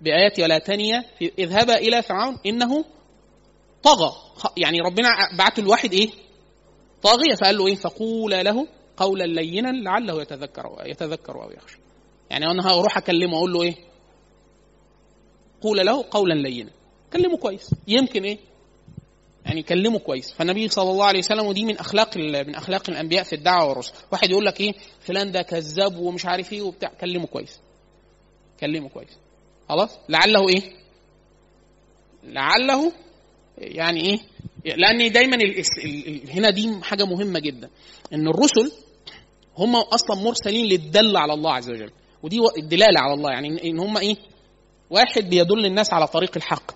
بآياتي 0.00 0.42
ولا 0.42 0.58
تنيا 0.58 1.04
اذهبا 1.38 1.76
إلى 1.76 2.02
فرعون 2.02 2.36
إنه 2.46 2.84
طغى. 3.82 4.12
يعني 4.56 4.78
ربنا 4.80 5.08
بعت 5.38 5.58
الواحد 5.58 5.92
إيه؟ 5.92 6.08
طاغية. 7.02 7.34
فقال 7.40 7.58
له 7.58 7.66
إيه؟ 7.66 7.74
فقول 7.74 8.30
له 8.30 8.66
قولا 8.96 9.24
لينا 9.24 9.68
لعله 9.68 10.22
يتذكر 10.22 10.76
يتذكر 10.86 11.42
أو 11.42 11.50
يخشى. 11.50 11.78
يعني 12.30 12.46
أنا 12.50 12.66
هروح 12.66 12.96
أكلمه 12.96 13.36
أقول 13.36 13.52
له 13.52 13.62
إيه؟ 13.62 13.87
قول 15.60 15.86
له 15.86 16.04
قولا 16.10 16.34
لينا. 16.34 16.70
كلمه 17.12 17.36
كويس. 17.36 17.70
يمكن 17.88 18.24
إيه؟ 18.24 18.38
يعني 19.46 19.62
كلمه 19.62 19.98
كويس. 19.98 20.32
فالنبي 20.32 20.68
صلى 20.68 20.90
الله 20.90 21.04
عليه 21.04 21.18
وسلم 21.18 21.46
ودي 21.46 21.64
من 21.64 21.78
أخلاق 21.78 22.16
من 22.16 22.54
أخلاق 22.54 22.90
الأنبياء 22.90 23.24
في 23.24 23.32
الدعوة 23.32 23.68
والرسل. 23.68 23.92
واحد 24.12 24.30
يقول 24.30 24.46
لك 24.46 24.60
إيه؟ 24.60 24.72
فلان 25.00 25.32
ده 25.32 25.42
كذاب 25.42 25.96
ومش 25.98 26.26
عارف 26.26 26.52
إيه 26.52 26.62
وبتاع. 26.62 26.92
كلمه 27.00 27.26
كويس. 27.26 27.60
كلمه 28.60 28.88
كويس. 28.88 29.18
خلاص؟ 29.68 29.98
لعله 30.08 30.48
إيه؟ 30.48 30.62
لعله 32.24 32.92
يعني 33.58 34.00
إيه؟ 34.00 34.18
لأن 34.76 35.12
دايما 35.12 35.36
هنا 36.30 36.50
دي 36.50 36.80
حاجة 36.82 37.04
مهمة 37.04 37.38
جدا. 37.38 37.70
إن 38.12 38.28
الرسل 38.28 38.72
هم 39.56 39.76
أصلا 39.76 40.16
مرسلين 40.16 40.66
للدل 40.66 41.16
على 41.16 41.32
الله 41.32 41.52
عز 41.52 41.70
وجل. 41.70 41.90
ودي 42.22 42.38
الدلالة 42.58 43.00
على 43.00 43.14
الله. 43.14 43.30
يعني 43.30 43.70
إن 43.70 43.78
هم 43.78 43.96
إيه؟ 43.96 44.16
واحد 44.90 45.30
بيدل 45.30 45.66
الناس 45.66 45.92
على 45.92 46.06
طريق 46.06 46.30
الحق. 46.36 46.70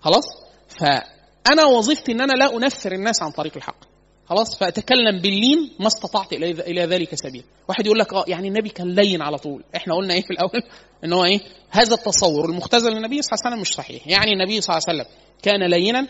خلاص؟ 0.00 0.24
فأنا 0.68 1.64
وظيفتي 1.64 2.12
إن 2.12 2.20
أنا 2.20 2.32
لا 2.32 2.56
أنفر 2.56 2.92
الناس 2.92 3.22
عن 3.22 3.30
طريق 3.30 3.56
الحق. 3.56 3.84
خلاص؟ 4.26 4.58
فأتكلم 4.58 5.20
باللين 5.22 5.70
ما 5.80 5.86
استطعت 5.86 6.32
إلى 6.32 6.50
إلى 6.50 6.84
ذلك 6.84 7.14
سبيل. 7.14 7.44
واحد 7.68 7.86
يقول 7.86 7.98
لك 7.98 8.14
آه 8.14 8.24
يعني 8.28 8.48
النبي 8.48 8.68
كان 8.68 8.94
لين 8.94 9.22
على 9.22 9.38
طول. 9.38 9.64
إحنا 9.76 9.94
قلنا 9.94 10.14
إيه 10.14 10.22
في 10.22 10.30
الأول؟ 10.30 10.62
إن 11.04 11.12
هو 11.12 11.24
إيه؟ 11.24 11.40
هذا 11.70 11.94
التصور 11.94 12.44
المختزل 12.44 12.90
للنبي 12.90 13.22
صلى 13.22 13.32
الله 13.32 13.46
عليه 13.46 13.54
وسلم 13.54 13.60
مش 13.60 13.74
صحيح. 13.74 14.08
يعني 14.08 14.32
النبي 14.32 14.60
صلى 14.60 14.76
الله 14.76 14.84
عليه 14.88 15.00
وسلم 15.02 15.16
كان 15.42 15.70
لينا 15.70 16.08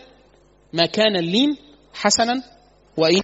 ما 0.73 0.85
كان 0.85 1.15
اللين 1.15 1.57
حسنا 1.93 2.43
وإيه؟ 2.97 3.21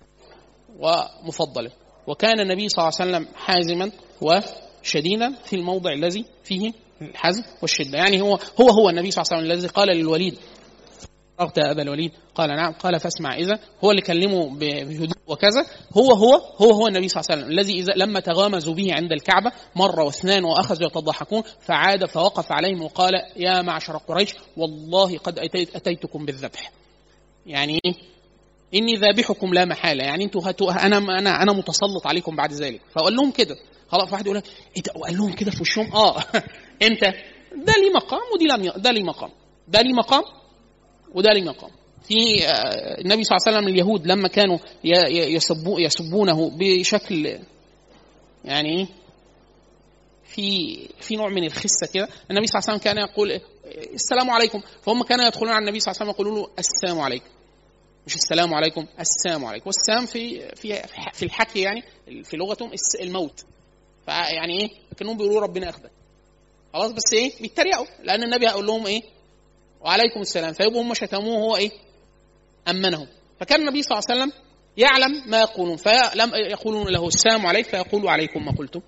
ومفضلا. 0.79 1.71
وكان 2.07 2.39
النبي 2.39 2.69
صلى 2.69 2.83
الله 2.83 2.93
عليه 2.99 3.09
وسلم 3.09 3.35
حازما 3.35 3.91
وشديدا 4.21 5.33
في 5.45 5.55
الموضع 5.55 5.93
الذي 5.93 6.25
فيه 6.43 6.71
الحزم 7.01 7.43
والشدة. 7.62 7.97
يعني 7.97 8.21
هو 8.21 8.39
هو 8.62 8.69
هو 8.69 8.89
النبي 8.89 9.12
صلى 9.12 9.21
الله 9.21 9.38
عليه 9.38 9.45
وسلم 9.45 9.51
الذي 9.51 9.67
قال 9.67 9.88
للوليد 9.88 10.38
فرغت 11.39 11.57
يا 11.57 11.71
أبا 11.71 11.81
الوليد؟ 11.81 12.12
قال 12.35 12.49
نعم. 12.49 12.73
قال 12.73 12.99
فاسمع 12.99 13.35
إذا 13.35 13.59
هو 13.83 13.91
اللي 13.91 14.01
كلمه 14.01 14.49
بهدوء 14.59 15.17
وكذا. 15.27 15.65
هو 15.97 16.12
هو 16.12 16.35
هو 16.35 16.71
هو 16.71 16.88
النبي 16.88 17.07
صلى 17.07 17.21
الله 17.21 17.31
عليه 17.31 17.41
وسلم 17.41 17.59
الذي 17.59 17.79
إذا 17.79 17.93
لما 17.95 18.19
تغامزوا 18.19 18.73
به 18.73 18.93
عند 18.93 19.12
الكعبة 19.12 19.51
مره 19.75 20.03
واثنان 20.03 20.43
وأخذوا 20.43 20.88
يتضحكون 20.88 21.43
فعاد 21.62 22.05
فوقف 22.05 22.51
عليهم 22.51 22.81
وقال 22.81 23.13
يا 23.35 23.62
معشر 23.62 23.97
قريش 23.97 24.33
والله 24.57 25.17
قد 25.17 25.39
أتيت 25.39 25.75
أتيتكم 25.75 26.25
بالذبح. 26.25 26.71
يعني 27.45 27.79
إيه؟ 27.85 27.93
إني 28.73 28.95
ذابحكم 28.95 29.53
لا 29.53 29.65
محالة. 29.65 30.03
يعني 30.03 30.23
أنتوا 30.23 30.41
هتو 30.49 30.71
أنا 30.71 30.97
أنا 30.97 31.43
أنا 31.43 31.53
متسلط 31.53 32.07
عليكم 32.07 32.35
بعد 32.35 32.53
ذلك. 32.53 32.81
فقال 32.91 33.15
لهم 33.15 33.31
كده. 33.31 33.55
خلاص 33.88 34.12
واحد 34.12 34.25
يقول 34.25 34.38
لك 34.38 34.43
إيه 34.77 34.83
ده؟ 34.83 34.93
وقال 34.95 35.17
لهم 35.17 35.33
كده 35.33 35.51
في 35.51 35.62
وشهم؟ 35.62 35.93
آه. 35.93 36.23
إمتى 36.83 37.11
ده 37.55 37.73
ليه 37.73 37.93
مقام 37.95 38.19
ودي 38.33 38.45
لم 38.45 38.81
ده 38.81 38.91
ليه 38.91 39.03
مقام. 39.03 39.29
ده 39.67 39.81
ليه 39.81 39.93
مقام 39.93 40.23
وده 41.13 41.33
ليه 41.33 41.43
مقام. 41.43 41.71
في 42.03 42.45
آه، 42.47 43.01
النبي 43.01 43.23
صلى 43.23 43.37
الله 43.37 43.47
عليه 43.47 43.57
وسلم 43.57 43.67
اليهود 43.67 44.07
لما 44.07 44.27
كانوا 44.27 44.57
يسبو 44.83 45.79
يسبونه 45.79 46.49
بشكل 46.57 47.39
يعني 48.45 48.87
في 50.23 50.77
في 50.99 51.15
نوع 51.15 51.29
من 51.29 51.43
الخسة 51.43 51.87
كده. 51.93 52.09
النبي 52.31 52.47
صلى 52.47 52.59
الله 52.59 52.69
عليه 52.69 52.79
وسلم 52.79 52.93
كان 52.93 52.97
يقول 52.97 53.41
السلام 53.93 54.29
عليكم. 54.29 54.61
فهم 54.81 55.03
كانوا 55.03 55.25
يدخلون 55.25 55.51
على 55.51 55.63
النبي 55.65 55.79
صلى 55.79 55.91
الله 55.91 56.01
عليه 56.01 56.11
وسلم 56.11 56.25
يقولون 56.25 56.43
له 56.43 56.49
السلام 56.59 56.99
عليكم. 56.99 57.29
مش 58.07 58.15
السلام 58.15 58.53
عليكم 58.53 58.85
السلام 58.99 59.45
عليكم. 59.45 59.65
والسلام 59.67 60.05
في 60.05 60.55
في 60.55 60.81
في 61.13 61.25
الحكي 61.25 61.61
يعني 61.61 61.83
في 62.23 62.37
لغتهم 62.37 62.71
الموت. 63.01 63.45
فيعني 64.05 64.61
إيه؟ 64.61 64.69
كانهم 64.97 65.17
بيقولوا 65.17 65.41
ربنا 65.41 65.65
ياخدك 65.67 65.91
خلاص 66.73 66.91
بس 66.91 67.13
إيه؟ 67.13 67.32
بيتريقوا 67.41 67.86
لأن 68.03 68.23
النبي 68.23 68.47
هيقول 68.47 68.65
لهم 68.67 68.86
إيه؟ 68.88 69.01
وعليكم 69.82 70.21
السلام. 70.21 70.53
فيبقوا 70.53 70.82
هم 70.82 70.93
شتموه 70.93 71.39
هو 71.39 71.55
إيه؟ 71.55 71.71
أمنهم. 72.67 73.08
فكان 73.39 73.62
النبي 73.62 73.84
صلى 73.84 73.97
الله 73.97 74.03
عليه 74.10 74.21
وسلم 74.21 74.43
يعلم 74.77 75.29
ما 75.29 75.39
يقولون 75.39 75.77
فلم 75.77 76.32
يقولون 76.36 76.88
له 76.88 77.08
السلام 77.08 77.45
عليك 77.45 77.65
فيقول 77.65 78.08
عليكم 78.08 78.45
ما 78.45 78.51
قلتم. 78.51 78.82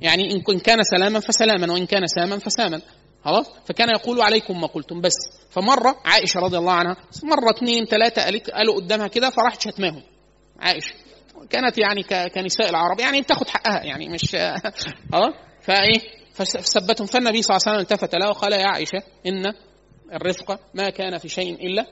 يعني 0.00 0.32
إن 0.32 0.58
كان 0.58 0.82
سلاما 0.82 1.20
فسلاما 1.20 1.72
وإن 1.72 1.86
كان 1.86 2.06
ساما 2.06 2.38
فساما 2.38 2.80
خلاص؟ 3.24 3.46
فكان 3.66 3.88
يقول 3.88 4.20
عليكم 4.20 4.60
ما 4.60 4.66
قلتم 4.66 5.00
بس. 5.00 5.14
فمرة 5.50 5.96
عائشة 6.04 6.40
رضي 6.40 6.58
الله 6.58 6.72
عنها 6.72 6.96
مرة 7.22 7.50
اثنين 7.50 7.84
ثلاثة 7.84 8.22
قالوا 8.54 8.74
قدامها 8.74 9.08
كده 9.08 9.30
فراحت 9.30 9.60
شتماهم. 9.60 10.02
عائشة. 10.60 10.94
كانت 11.50 11.78
يعني 11.78 12.02
كنساء 12.28 12.70
العرب 12.70 13.00
يعني 13.00 13.20
بتاخد 13.20 13.48
حقها 13.48 13.84
يعني 13.84 14.08
مش 14.08 14.34
آه 15.14 15.32
فإيه؟ 15.62 16.19
فثبتهم. 16.44 17.06
فالنبي 17.06 17.42
صلى 17.42 17.56
الله 17.56 17.62
عليه 17.66 17.78
وسلم 17.78 17.94
التفت 17.94 18.14
له 18.14 18.28
وقال 18.28 18.52
يا 18.52 18.66
عائشة 18.66 19.02
إن 19.26 19.54
الرفق 20.12 20.60
ما 20.74 20.90
كان 20.90 21.18
في 21.18 21.28
شيء 21.28 21.54
إلا 21.54 21.86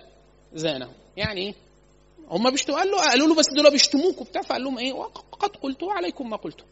زانه. 0.54 0.92
يعني 1.16 1.40
إيه 1.40 1.54
هم 2.30 2.50
بيشتموا 2.50 2.78
قال 2.78 2.90
له 2.90 2.98
قالوا 2.98 3.28
له 3.28 3.34
بس 3.34 3.46
دول 3.56 3.70
بيشتموك 3.70 4.20
وبتاع. 4.20 4.42
فقال 4.42 4.64
لهم 4.64 4.78
إيه؟ 4.78 4.92
وقد 4.92 5.56
قلت 5.56 5.84
عليكم 5.84 6.30
ما 6.30 6.36
قلتم 6.36 6.64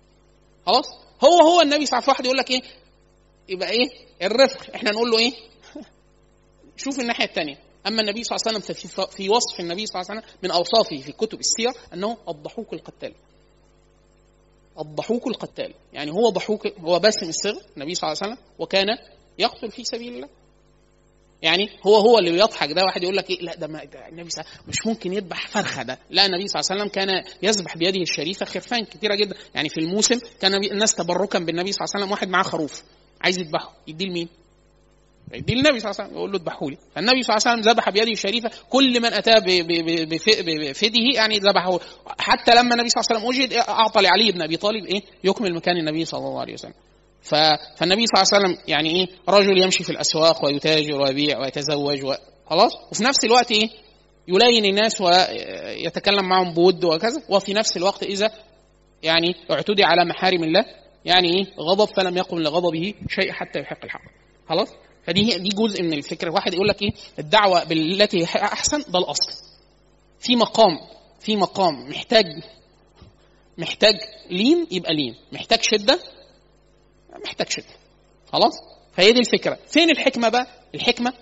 خلاص؟ 0.67 0.87
هو 1.25 1.41
هو 1.41 1.61
النبي 1.61 1.87
صلى 1.87 1.99
الله 1.99 2.09
عليه 2.09 2.15
وسلم 2.15 2.27
يقول 2.27 2.39
لك 2.39 2.51
إيه؟ 2.51 2.63
يبقى 3.49 3.71
إيه؟ 3.71 3.87
الرفق. 4.23 4.75
إحنا 4.75 4.91
نقول 4.91 5.11
له 5.11 5.19
إيه؟ 5.19 5.33
شوف 6.85 7.01
الناحية 7.01 7.25
الثانية 7.25 7.59
أما 7.87 8.01
النبي 8.01 8.25
صلى 8.25 8.37
الله 8.37 8.49
عليه 8.49 8.59
وسلم 8.59 9.07
في, 9.07 9.29
وصف 9.29 9.61
النبي 9.61 9.87
صلى 9.87 10.01
الله 10.01 10.11
عليه 10.11 10.21
وسلم 10.21 10.35
من 10.43 10.51
أوصافه 10.51 10.97
في 10.97 11.13
كتب 11.13 11.39
السير 11.41 11.73
أنه 11.95 12.17
الضحوك 12.29 12.73
القتال. 12.73 13.15
الضحوك 14.81 15.27
القتال. 15.27 15.75
يعني 15.93 16.11
هو 16.11 16.29
ضحوك 16.29 16.67
هو 16.67 16.99
باسم 16.99 17.29
الصغر 17.29 17.63
النبي 17.77 17.95
صلى 17.95 18.09
الله 18.13 18.23
عليه 18.23 18.33
وسلم 18.33 18.45
وكان 18.59 18.87
يقتل 19.39 19.71
في 19.71 19.85
سبيل 19.85 20.15
الله. 20.15 20.29
يعني 21.43 21.69
هو 21.87 21.95
هو 21.97 22.19
اللي 22.19 22.33
بيضحك 22.33 22.73
ده 22.73 22.83
واحد 22.85 23.03
يقول 23.03 23.17
لك 23.17 23.31
إيه 23.31 23.43
لا 23.43 23.55
ده, 23.55 23.67
ما 23.67 23.85
ده 23.85 24.09
النبي 24.09 24.31
صلى 24.31 24.41
الله 24.41 24.53
عليه 24.53 24.61
وسلم 24.61 24.69
مش 24.69 24.87
ممكن 24.87 25.13
يذبح 25.13 25.49
فرخة 25.49 25.83
ده. 25.83 25.99
لا 26.11 26.27
النبي 26.27 26.49
صلى 26.49 26.61
الله 26.61 26.71
عليه 26.71 26.83
وسلم 26.83 26.89
كان 26.95 27.25
يذبح 27.43 27.77
بيده 27.77 28.03
الشريفة 28.03 28.47
خرفان 28.47 28.85
كثيره 28.85 29.15
جدا. 29.15 29.35
يعني 29.55 29.69
في 29.69 29.81
الموسم 29.81 30.19
كان 30.41 30.55
الناس 30.55 30.95
تبركا 30.95 31.39
بالنبي 31.39 31.73
صلى 31.73 31.85
الله 31.85 31.91
عليه 31.95 32.05
وسلم 32.05 32.13
واحد 32.13 32.29
معاه 32.29 32.43
خروف 32.43 32.83
عايز 33.21 33.39
يذبحه. 33.39 33.77
يديه 33.89 34.07
لمين؟ 34.07 34.29
دي 35.33 35.53
النبي 35.53 35.81
صلى 35.81 35.91
الله 35.91 36.01
عليه 36.01 36.09
وسلم 36.09 36.17
يقول 36.17 36.33
له 36.33 36.39
اذبحه 36.39 36.71
لي. 36.71 36.79
فالنبي 36.95 37.23
صلى 37.23 37.37
الله 37.37 37.49
عليه 37.49 37.61
وسلم 37.61 37.73
ذبح 37.73 37.91
بيده 37.91 38.13
الشريفه 38.13 38.51
كل 38.71 39.01
من 39.01 39.13
أتى 39.13 39.35
بفده 40.71 41.01
يعني 41.15 41.39
ذبحه. 41.39 41.79
حتى 42.19 42.55
لما 42.55 42.75
النبي 42.75 42.89
صلى 42.89 43.01
الله 43.01 43.11
عليه 43.11 43.29
وسلم 43.29 43.29
وجد 43.29 43.53
أعطى 43.69 44.03
لعلي 44.03 44.33
بن 44.33 44.43
أبي 44.43 44.57
طالب 44.57 44.85
إيه؟ 44.85 45.03
يكمل 45.25 45.55
مكان 45.55 45.77
النبي 45.77 46.05
صلى 46.05 46.19
الله 46.21 46.41
عليه 46.41 46.53
وسلم. 46.53 46.75
فالنبي 47.23 48.07
صلى 48.07 48.23
الله 48.23 48.27
عليه 48.33 48.45
وسلم 48.45 48.59
يعني 48.69 48.91
إيه؟ 48.91 49.07
رجل 49.29 49.63
يمشي 49.63 49.85
في 49.85 49.91
الأسواق 49.91 50.45
ويتاجر 50.45 51.01
ويبيع 51.01 51.39
ويتزوج 51.39 52.05
و... 52.05 52.15
خلاص؟ 52.51 52.73
وفي 52.93 53.05
نفس 53.05 53.25
الوقت 53.25 53.51
إيه؟ 53.53 53.69
يلاين 54.29 54.65
الناس 54.65 55.01
ويتكلم 55.01 56.29
معهم 56.29 56.55
بود 56.55 56.85
وكذا. 56.85 57.23
وفي 57.29 57.55
نفس 57.55 57.77
الوقت 57.77 58.03
إذا 58.03 58.31
يعني 59.03 59.35
اعتدي 59.51 59.85
على 59.85 60.05
محارم 60.05 60.45
الله 60.45 60.65
يعني 61.05 61.29
إيه؟ 61.29 61.45
غضب 61.61 61.89
فلم 61.97 62.17
يقم 62.17 62.39
لغضبه 62.39 62.95
شيء 63.09 63.33
حتى 63.33 63.59
يحق 63.61 63.85
الحق. 63.85 64.01
خلاص؟ 64.49 64.69
فدي 65.07 65.39
دي 65.39 65.49
جزء 65.49 65.83
من 65.83 65.93
الفكرة. 65.93 66.31
واحد 66.31 66.55
يقول 66.55 66.69
لك 66.69 66.83
إيه؟ 66.83 66.93
الدعوة 67.19 67.65
بالتي 67.65 68.25
أحسن 68.25 68.85
ده 68.89 68.99
الأصل. 68.99 69.33
في 70.21 70.37
مقام 70.37 70.79
في 71.21 71.37
مقام. 71.37 71.89
محتاج 71.89 72.25
محتاج 73.59 73.95
لين 74.31 74.67
يبقى 74.71 74.95
لين. 74.95 75.15
محتاج 75.33 75.63
شدة 75.63 75.99
محتاج 77.25 77.49
شدة. 77.51 77.75
خلاص؟ 78.33 78.55
فهي 78.93 79.13
دي 79.13 79.21
الفكرة. 79.21 79.59
فين 79.67 79.91
الحكمة 79.91 80.29
بقى؟ 80.29 80.47
الحكمة 80.75 81.13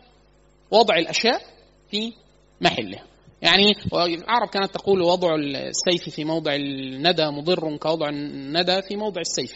وضع 0.71 0.97
الأشياء 0.97 1.43
في 1.91 2.13
محلها 2.61 3.05
يعني 3.43 3.73
العرب 3.93 4.49
كانت 4.49 4.75
تقول 4.75 5.03
وضع 5.03 5.35
السيف 5.35 6.15
في 6.15 6.25
موضع 6.25 6.55
الندى 6.55 7.27
مضر 7.27 7.77
كوضع 7.77 8.09
الندى 8.09 8.83
في 8.83 8.97
موضع 8.97 9.21
السيف. 9.21 9.53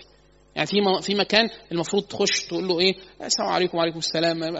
يعني 0.59 0.67
في 0.67 1.03
في 1.03 1.15
مكان 1.15 1.49
المفروض 1.73 2.03
تخش 2.03 2.47
تقول 2.47 2.69
له 2.69 2.81
إيه 2.81 2.95
السلام 3.25 3.49
عليكم 3.49 3.79
وعليكم 3.79 3.99
السلام 3.99 4.57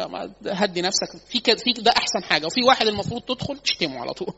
هدي 0.47 0.83
نفسك. 0.83 1.07
في 1.29 1.41
كده 1.41 1.57
في 1.57 1.83
ده 1.83 1.91
أحسن 1.91 2.25
حاجة. 2.25 2.47
وفي 2.47 2.63
واحد 2.63 2.87
المفروض 2.87 3.23
تدخل 3.23 3.59
تشتمه 3.59 4.01
على 4.01 4.13
طول. 4.13 4.35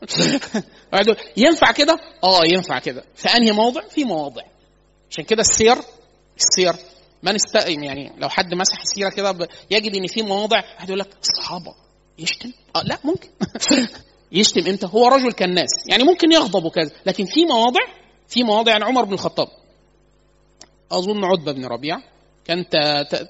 ينفع 1.37 1.71
كده؟ 1.71 1.95
آه 2.23 2.45
ينفع 2.45 2.79
كده. 2.79 3.03
في 3.15 3.29
أنهي 3.29 3.51
موضع؟ 3.51 3.81
في 3.81 4.03
مواضع. 4.03 4.41
عشان 5.11 5.23
كده 5.23 5.41
السير 5.41 5.77
السير. 6.37 6.73
من 7.23 7.35
استقيم 7.35 7.83
يعني 7.83 8.11
لو 8.17 8.29
حد 8.29 8.53
مسح 8.53 8.81
السيره 8.81 9.09
كده 9.09 9.47
يجد 9.71 9.95
إن 9.95 10.07
في 10.07 10.21
مواضع 10.21 10.57
واحد 10.57 10.89
يقول 10.89 10.99
لك 10.99 11.09
الصحابه 11.21 11.75
يشتم؟ 12.19 12.51
آه 12.75 12.81
لا 12.83 12.97
ممكن. 13.03 13.29
يشتم 14.31 14.67
إمتى 14.67 14.87
هو 14.87 15.07
رجل 15.07 15.31
كالناس 15.31 15.71
يعني 15.89 16.03
ممكن 16.03 16.31
يغضب 16.31 16.65
وكذا. 16.65 16.91
لكن 17.05 17.25
في 17.25 17.45
مواضع 17.45 17.81
في 18.27 18.43
مواضع 18.43 18.71
يعني 18.71 18.83
عمر 18.83 19.03
بن 19.03 19.13
الخطاب. 19.13 19.47
أظن 20.91 21.25
عتبة 21.25 21.51
بن 21.51 21.65
ربيعة. 21.65 22.03
كان 22.45 22.65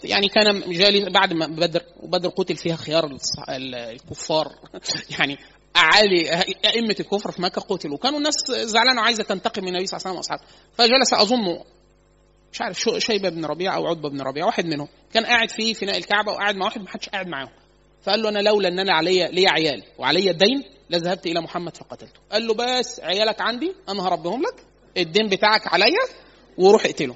يعني 0.03 0.27
كان 0.27 0.71
جالي 0.71 1.09
بعد 1.09 1.33
ما 1.33 1.47
بدر 1.47 1.83
وبدر 1.99 2.29
قتل 2.29 2.55
فيها 2.55 2.75
خيار 2.75 3.17
الكفار. 3.49 4.47
يعني 5.19 5.37
أعالي 5.75 6.29
أئمة 6.65 6.95
الكفر 6.99 7.31
في 7.31 7.41
مكة 7.41 7.61
قتلوا. 7.61 7.97
كانوا 7.97 8.17
الناس 8.17 8.35
زعلانة 8.51 9.01
وعايزة 9.01 9.23
تنتقم 9.23 9.61
من 9.61 9.67
النبي 9.67 9.85
صلى 9.85 9.97
الله 9.97 10.09
عليه 10.09 10.19
وسلم 10.19 10.35
وأصحابه. 10.35 10.43
فجلس 10.73 11.13
أظن 11.13 11.63
مش 12.53 12.61
عارف 12.61 12.79
شيبة 12.97 13.29
بن 13.29 13.45
ربيعة 13.45 13.75
أو 13.75 13.87
عتبة 13.87 14.09
بن 14.09 14.21
ربيعة 14.21 14.45
واحد 14.45 14.65
منهم. 14.65 14.87
كان 15.13 15.25
قاعد 15.25 15.49
في 15.49 15.73
فناء 15.73 15.97
الكعبة 15.97 16.31
وقاعد 16.31 16.55
مع 16.55 16.65
واحد 16.65 16.81
ما 16.81 16.89
حدش 16.89 17.09
قاعد 17.09 17.27
معاهم. 17.27 17.51
فقال 18.03 18.21
له 18.21 18.29
أنا 18.29 18.39
لولا 18.39 18.67
أن 18.67 18.79
أنا 18.79 18.93
علي 18.93 19.27
لي 19.27 19.47
عيال 19.47 19.83
وعلي 19.97 20.31
الدين 20.31 20.63
لذهبت 20.89 21.25
إلى 21.25 21.41
محمد 21.41 21.77
فقتلته. 21.77 22.19
قال 22.31 22.47
له 22.47 22.53
بس 22.53 22.99
عيالك 22.99 23.41
عندي 23.41 23.73
أنا 23.89 24.07
هربهم 24.07 24.41
لك. 24.41 24.65
الدين 24.97 25.29
بتاعك 25.29 25.67
عليا 25.67 26.05
وروح 26.57 26.85
اقتله 26.85 27.15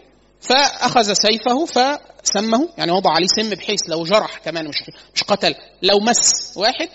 فأخذ 0.50 1.14
سيفه 1.14 1.66
فسمه 1.66 2.70
يعني 2.78 2.92
وضع 2.92 3.12
عليه 3.12 3.28
سم 3.28 3.50
بحيث 3.50 3.80
لو 3.90 4.04
جرح 4.04 4.38
كمان 4.38 4.68
مش 4.68 4.84
مش 5.16 5.24
قتل 5.24 5.56
لو 5.82 6.00
مس 6.00 6.54
واحد 6.58 6.90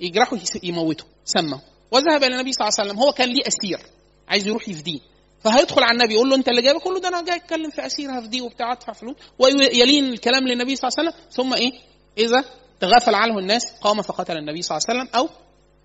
يجرحه 0.00 0.38
يموته 0.62 1.04
سمه. 1.24 1.60
وذهب 1.90 2.24
إلى 2.24 2.34
النبي 2.34 2.52
صلى 2.52 2.68
الله 2.68 2.76
عليه 2.78 2.90
وسلم 2.90 3.02
هو 3.02 3.12
كان 3.12 3.28
ليه 3.28 3.42
أسير 3.48 3.80
عايز 4.28 4.46
يروح 4.46 4.68
يفديه 4.68 4.98
فهيدخل 5.44 5.82
على 5.82 5.92
النبي 5.92 6.14
يقول 6.14 6.28
له 6.30 6.36
أنت 6.36 6.48
اللي 6.48 6.62
جايبه؟ 6.62 6.80
كله 6.80 7.00
ده 7.00 7.08
أنا 7.08 7.24
جاي 7.24 7.36
أتكلم 7.36 7.70
في 7.70 7.86
اسير 7.86 8.18
هفديه 8.18 8.42
وبتاع 8.42 8.72
أدفع 8.72 8.92
فلوس. 8.92 9.16
ويلين 9.38 10.04
الكلام 10.12 10.48
للنبي 10.48 10.76
صلى 10.76 10.88
الله 10.88 10.98
عليه 10.98 11.08
وسلم 11.10 11.30
ثم 11.30 11.54
إيه؟ 11.54 11.72
إذا 12.18 12.44
تغافل 12.80 13.14
عنه 13.14 13.38
الناس 13.38 13.72
قام 13.80 14.02
فقتل 14.02 14.36
النبي 14.36 14.62
صلى 14.62 14.78
الله 14.78 14.86
عليه 14.88 15.00
وسلم 15.00 15.16
أو 15.16 15.28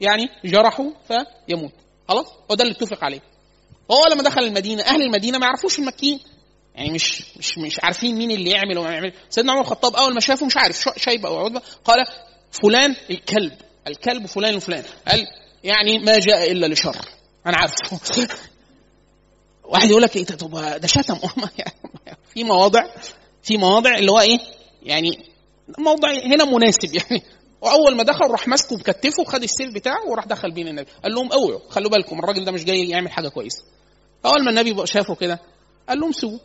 يعني 0.02 0.30
جرحه 0.46 0.86
فيموت. 1.08 1.72
خلاص؟ 2.08 2.26
هو 2.52 2.56
ده 2.56 2.64
اللي 2.64 2.76
اتفق 2.76 3.04
عليه. 3.04 3.22
هو 3.92 4.06
لما 4.12 4.24
دخل 4.24 4.42
المدينة 4.42 4.84
أهل 4.84 5.02
المدينة 5.02 5.38
ما 5.38 5.46
يعرفوش 5.46 5.80
المكيين. 5.80 6.20
يعني 6.76 6.90
مش 6.90 7.24
مش 7.38 7.58
مش 7.58 7.80
عارفين 7.84 8.18
مين 8.18 8.32
اللي 8.32 8.50
يعمل 8.50 8.78
وما 8.78 8.92
يعمل. 8.92 9.14
سيدنا 9.30 9.52
عمر 9.52 9.62
الخطاب 9.62 9.96
أول 9.96 10.14
ما 10.14 10.20
شافه 10.20 10.46
مش 10.46 10.58
عارف 10.58 10.90
شيبه 10.98 11.30
أو 11.30 11.46
عتبه 11.46 11.62
قال 11.86 12.06
فلان 12.52 12.96
الكلب 13.10 13.54
الكلب 13.88 14.26
فلان 14.26 14.56
وفلان. 14.56 14.84
قال 15.08 15.28
يعني 15.64 16.00
ما 16.00 16.20
جاء 16.20 16.52
إلا 16.52 16.68
لشر. 16.68 16.96
أنا 17.46 17.58
عارفه. 17.58 18.00
واحد 19.64 19.90
يقول 19.90 20.02
لك 20.02 20.16
إيه 20.16 20.26
طب 20.26 20.80
ده 20.80 20.88
شتم. 20.88 21.18
في 22.34 22.44
مواضع 22.44 22.82
في 23.44 23.58
مواضع 23.58 23.98
اللي 23.98 24.12
هو 24.12 24.20
إيه؟ 24.20 24.40
يعني 24.84 25.32
موضع 25.78 26.10
هنا 26.12 26.46
مناسب 26.46 26.94
يعني. 26.94 27.24
وأول 27.62 27.96
ما 27.96 28.04
دخل 28.04 28.26
راح 28.32 28.48
ماسكه 28.48 28.78
بكتفه 28.78 29.22
وخد 29.22 29.44
السيف 29.44 29.74
بتاعه 29.74 30.08
وراح 30.08 30.26
دخل 30.26 30.52
بين 30.52 30.68
النبي 30.68 30.92
قال 31.04 31.14
لهم 31.14 31.32
أوعوا 31.32 31.60
خلوا 31.70 31.90
بالكم 31.90 32.20
الراجل 32.20 32.46
ده 32.46 32.52
مش 32.52 32.64
جاي 32.64 32.90
يعمل 32.90 33.12
حاجة 33.12 33.28
كويسة. 33.28 33.64
فاول 34.24 34.44
ما 34.44 34.50
النبي 34.50 34.88
شافه 34.88 35.16
كده 35.16 35.40
قال 35.90 36.00
لهم 36.00 36.12
سووا 36.12 36.40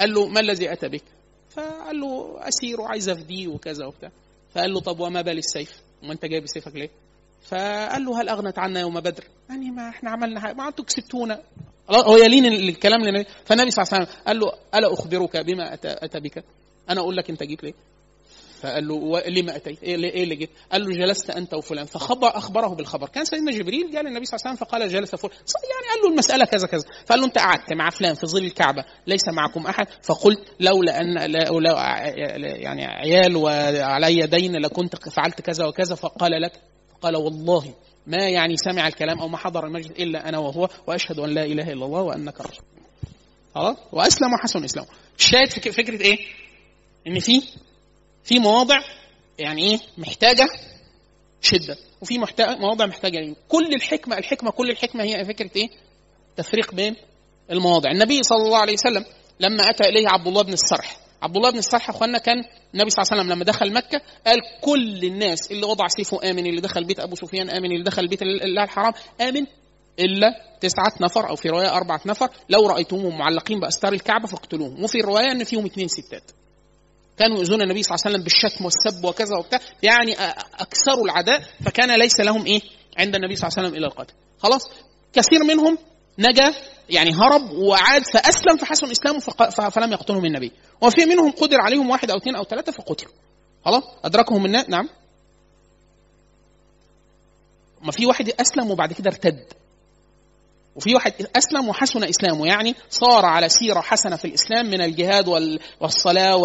قال 0.00 0.14
له 0.14 0.28
ما 0.28 0.40
الذي 0.40 0.72
أتى 0.72 0.88
بك? 0.88 1.02
فقال 1.50 2.00
له 2.00 2.36
أسير 2.48 2.80
وعايز 2.80 3.08
افديه 3.08 3.48
وكذا 3.48 3.86
وبتاع. 3.86 4.10
فقال 4.54 4.72
له 4.72 4.80
طب 4.80 5.00
وما 5.00 5.22
بال 5.22 5.38
السيف؟ 5.38 5.80
وما 6.02 6.12
أنت 6.12 6.24
جايب 6.24 6.46
سيفك 6.46 6.76
ليه؟ 6.76 6.90
فقال 7.42 8.04
له 8.04 8.20
هل 8.20 8.28
أغنت 8.28 8.58
عنا 8.58 8.80
يوم 8.80 9.00
بدر؟ 9.00 9.24
يعني 9.48 9.70
ما 9.70 9.88
إحنا 9.88 10.10
عملنا 10.10 10.40
حاجة. 10.40 10.54
ما 10.54 10.68
أنتوا 10.68 10.84
كسبتونا. 10.84 11.42
هو 11.90 12.16
يلين 12.16 12.46
الكلام 12.46 13.00
للنبي. 13.00 13.26
فالنبي 13.44 13.70
صلى 13.70 13.82
الله 13.82 13.94
عليه 13.94 14.04
وسلم 14.06 14.22
قال 14.26 14.40
له 14.40 14.52
ألا 14.74 14.92
أخبرك 14.92 15.36
بما 15.36 15.74
أتى 15.84 16.20
بك؟ 16.20 16.44
أنا 16.90 17.00
أقول 17.00 17.16
لك 17.16 17.30
أنت 17.30 17.42
جيت 17.42 17.64
ليه؟ 17.64 17.74
فقال 18.56 18.88
له 18.88 19.20
لما 19.28 19.56
أتيت؟ 19.56 19.82
إيه 19.82 19.94
اللي 20.24 20.36
جيت؟ 20.36 20.50
قال 20.72 20.84
له 20.84 20.96
جلست 20.96 21.30
أنت 21.30 21.54
وفلان. 21.54 21.86
فخبر 21.86 22.36
أخبره 22.36 22.68
بالخبر، 22.68 23.08
كان 23.08 23.24
سيدنا 23.24 23.52
جبريل 23.52 23.90
جاء 23.90 24.02
للنبي 24.02 24.24
صلى 24.24 24.36
الله 24.36 24.46
عليه 24.46 24.56
وسلم 24.56 24.68
فقال 24.68 24.88
جلس 24.88 25.14
فلان، 25.14 25.32
يعني 25.54 25.88
قال 25.90 26.02
له 26.04 26.10
المسألة 26.10 26.44
كذا 26.44 26.66
كذا، 26.66 26.84
فقال 27.06 27.20
له 27.20 27.26
أنت 27.26 27.38
قعدت 27.38 27.72
مع 27.72 27.90
فلان 27.90 28.14
في 28.14 28.26
ظل 28.26 28.44
الكعبة 28.44 28.84
ليس 29.06 29.28
معكم 29.28 29.66
أحد؟ 29.66 29.86
فقلت 30.02 30.40
لولا 30.60 31.00
أن 31.00 31.30
لو 31.30 31.60
يعني 32.40 32.84
عيال 32.84 33.36
وعلي 33.36 34.26
دين 34.26 34.56
لكنت 34.56 35.08
فعلت 35.08 35.40
كذا 35.40 35.66
وكذا. 35.66 35.94
فقال 35.94 36.42
لك 36.42 36.52
قال 37.02 37.16
والله 37.16 37.74
ما 38.06 38.28
يعني 38.28 38.56
سمع 38.56 38.88
الكلام 38.88 39.18
أو 39.18 39.28
ما 39.28 39.36
حضر 39.36 39.66
المجلس 39.66 39.90
إلا 39.90 40.28
أنا 40.28 40.38
وهو 40.38 40.68
وأشهد 40.86 41.18
أن 41.18 41.30
لا 41.30 41.44
إله 41.44 41.72
إلا 41.72 41.84
الله 41.84 42.02
وأنك 42.02 42.40
رسول 42.40 42.64
خلاص؟ 43.54 43.76
وأسلم 43.92 44.32
وحسن 44.32 44.64
اسلامه 44.64 44.88
الشاهد 45.18 45.48
فكرة 45.48 46.00
إيه؟ 46.00 46.18
إن 47.06 47.18
في 47.18 47.42
في 48.26 48.38
مواضع 48.38 48.78
يعني 49.38 49.70
إيه؟ 49.70 49.78
محتاجة 49.98 50.46
شدة 51.40 51.76
وفي 52.00 52.18
مواضع 52.40 52.86
محتاجة 52.86 53.14
يعني 53.14 53.36
كل 53.48 53.74
الحكمة 53.74 54.18
الحكمة 54.18 54.50
كل 54.50 54.70
الحكمة 54.70 55.04
هي 55.04 55.24
فكرة 55.24 55.50
إيه؟ 55.56 55.68
تفريق 56.36 56.74
بين 56.74 56.96
المواضع. 57.50 57.90
النبي 57.90 58.22
صلى 58.22 58.42
الله 58.42 58.58
عليه 58.58 58.72
وسلم 58.72 59.04
لما 59.40 59.70
أتى 59.70 59.84
إليه 59.84 60.08
عبد 60.08 60.26
الله 60.26 60.42
بن 60.42 60.52
السرح 60.52 60.96
عبد 61.22 61.36
الله 61.36 61.50
بن 61.50 61.58
السرح 61.58 61.90
أخوانا 61.90 62.18
كان 62.18 62.36
النبي 62.74 62.90
صلى 62.90 63.02
الله 63.02 63.12
عليه 63.12 63.22
وسلم 63.22 63.32
لما 63.32 63.44
دخل 63.44 63.72
مكة 63.72 64.00
قال 64.26 64.38
كل 64.60 65.04
الناس 65.04 65.50
اللي 65.50 65.66
وضع 65.66 65.88
سيفه 65.88 66.30
آمن 66.30 66.46
اللي 66.46 66.60
دخل 66.60 66.84
بيت 66.84 67.00
أبو 67.00 67.16
سفيان 67.16 67.50
آمن 67.50 67.72
اللي 67.72 67.84
دخل 67.84 68.08
بيت 68.08 68.22
الله 68.22 68.64
الحرام 68.64 68.92
آمن 69.20 69.46
إلا 69.98 70.28
تسعة 70.60 70.92
نفر 71.00 71.28
أو 71.28 71.36
في 71.36 71.48
رواية 71.48 71.76
أربعة 71.76 72.00
نفر. 72.06 72.28
لو 72.48 72.66
رأيتموهم 72.66 73.18
معلقين 73.18 73.60
بأستار 73.60 73.92
الكعبة 73.92 74.26
فاقتلوهم. 74.26 74.84
وفي 74.84 75.00
الرواية 75.00 75.32
إن 75.32 75.44
فيهم 75.44 75.64
اثنين 75.64 75.88
ستات. 75.88 76.30
كانوا 77.18 77.36
يؤذون 77.36 77.62
النبي 77.62 77.82
صلى 77.82 77.94
الله 77.94 78.02
عليه 78.04 78.14
وسلم 78.14 78.24
بالشتم 78.24 78.64
والسب 78.64 79.04
وكذا 79.04 79.36
وبتاع. 79.36 79.60
يعني 79.82 80.12
أكثروا 80.60 81.04
العداء 81.04 81.42
فكان 81.64 81.98
ليس 81.98 82.20
لهم 82.20 82.46
إيه؟ 82.46 82.60
عند 82.98 83.14
النبي 83.14 83.36
صلى 83.36 83.48
الله 83.48 83.58
عليه 83.58 83.68
وسلم 83.68 83.78
إلا 83.78 83.86
القتل. 83.86 84.14
خلاص؟ 84.38 84.70
كثير 85.12 85.44
منهم 85.44 85.78
نجا 86.18 86.54
يعني 86.90 87.10
هرب 87.14 87.50
وعاد 87.50 88.02
فأسلم 88.02 88.56
فحسن 88.56 88.90
اسلامه 88.90 89.20
فلم 89.70 89.92
يقتلهم 89.92 90.24
النبي. 90.24 90.52
وفي 90.80 91.04
منهم 91.04 91.30
قدر 91.30 91.56
عليهم 91.60 91.90
واحد 91.90 92.10
أو 92.10 92.16
اثنين 92.16 92.36
أو 92.36 92.44
ثلاثة 92.44 92.72
فقتلوا. 92.72 93.12
خلاص؟ 93.64 93.82
أدركهم 94.04 94.46
الناس 94.46 94.68
نعم. 94.68 94.88
ما 97.82 97.92
في 97.92 98.06
واحد 98.06 98.28
أسلم 98.40 98.70
وبعد 98.70 98.92
كده 98.92 99.10
ارتد. 99.10 99.52
وفي 100.76 100.94
واحد 100.94 101.12
أسلم 101.36 101.68
وحسن 101.68 102.04
إسلامه 102.04 102.46
يعني 102.46 102.74
صار 102.90 103.24
على 103.24 103.48
سيرة 103.48 103.80
حسنة 103.80 104.16
في 104.16 104.24
الإسلام 104.24 104.66
من 104.66 104.82
الجهاد 104.82 105.28
والصلاة 105.80 106.36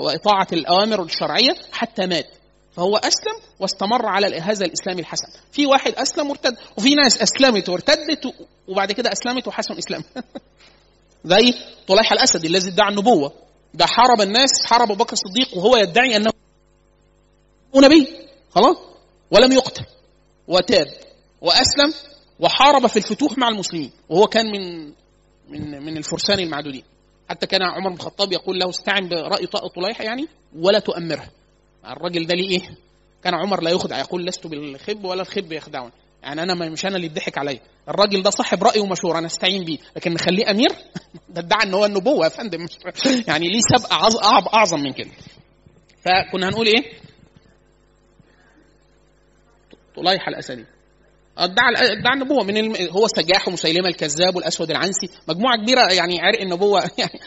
وإطاعة 0.00 0.46
الأوامر 0.52 1.02
الشرعية 1.02 1.56
حتى 1.72 2.06
مات. 2.06 2.26
فهو 2.76 2.96
أسلم 2.96 3.34
واستمر 3.60 4.06
على 4.06 4.40
هذا 4.40 4.64
الإسلام 4.64 4.98
الحسن. 4.98 5.28
في 5.52 5.66
واحد 5.66 5.92
أسلم 5.92 6.30
وارتد 6.30 6.56
وفي 6.76 6.94
ناس 6.94 7.22
أسلمت 7.22 7.68
وارتدت 7.68 8.34
وبعد 8.68 8.92
كده 8.92 9.12
أسلمت 9.12 9.48
وحسن 9.48 9.74
إسلام. 9.78 10.04
زي 11.24 11.54
طليحه 11.88 12.14
الأسد 12.14 12.44
الذي 12.44 12.68
ادعى 12.68 12.90
النبوة. 12.90 13.32
ده 13.74 13.86
حارب 13.86 14.20
الناس 14.20 14.50
حارب 14.66 14.90
أبو 14.90 15.04
بكر 15.04 15.12
الصديق 15.12 15.56
وهو 15.56 15.76
يدعي 15.76 16.16
أنه 16.16 16.30
ونبي 17.72 18.08
خلاص. 18.50 18.76
ولم 19.30 19.52
يقتل. 19.52 19.84
وتاب. 20.48 20.86
وأسلم 21.40 21.94
وحارب 22.40 22.86
في 22.86 22.96
الفتوح 22.96 23.38
مع 23.38 23.48
المسلمين. 23.48 23.90
وهو 24.08 24.26
كان 24.26 24.46
من 24.46 24.92
من 25.48 25.82
من 25.82 25.96
الفرسان 25.96 26.38
المعدودين. 26.38 26.82
حتى 27.30 27.46
كان 27.46 27.62
عمر 27.62 27.88
بن 27.88 27.94
الخطاب 27.94 28.32
يقول 28.32 28.58
له 28.58 28.70
استعن 28.70 29.08
برأي 29.08 29.46
طليحه 29.46 30.04
يعني 30.04 30.28
ولا 30.56 30.78
تؤمره. 30.78 31.24
الراجل 31.86 32.26
ده 32.26 32.34
ليه 32.34 32.50
إيه؟ 32.50 32.68
كان 33.24 33.34
عمر 33.34 33.62
لا 33.62 33.70
يخدع. 33.70 33.98
يقول 33.98 34.26
لست 34.26 34.46
بالخب 34.46 35.04
ولا 35.04 35.22
الخب 35.22 35.52
يخدعني 35.52 35.92
يعني 36.22 36.42
أنا 36.42 36.54
مش 36.54 36.86
أنا 36.86 36.96
اللي 36.96 37.06
اتضحك 37.06 37.38
عليا. 37.38 37.60
الراجل 37.88 38.22
ده 38.22 38.30
صاحب 38.30 38.64
رأي 38.64 38.80
ومشوره 38.80 39.18
أنا 39.18 39.26
أستعين 39.26 39.64
بيه. 39.64 39.78
لكن 39.96 40.12
نخليه 40.12 40.50
أمير؟ 40.50 40.70
ده 41.34 41.40
ادعى 41.40 41.62
إن 41.62 41.74
هو 41.74 41.84
النبوة 41.84 42.24
يا 42.24 42.28
فندم. 42.30 42.66
يعني 43.28 43.48
ليه 43.48 43.60
سبق 43.76 43.92
أعظم 44.54 44.80
من 44.80 44.92
كده. 44.92 45.10
فكنا 46.04 46.48
هنقول 46.48 46.66
إيه؟ 46.66 46.92
طليحه 49.96 50.28
الأسدي. 50.28 50.64
ادعى 51.38 51.74
ادعى 51.76 52.14
النبوة 52.14 52.44
من 52.44 52.56
الم... 52.56 52.76
هو 52.90 53.06
سجاح 53.06 53.48
ومسيلمه 53.48 53.88
الكذاب 53.88 54.36
والاسود 54.36 54.70
العنسي. 54.70 55.08
مجموعة 55.28 55.56
كبيرة 55.56 55.92
يعني 55.92 56.20
عرق 56.20 56.40
النبوة 56.40 56.90
يعني 56.98 57.20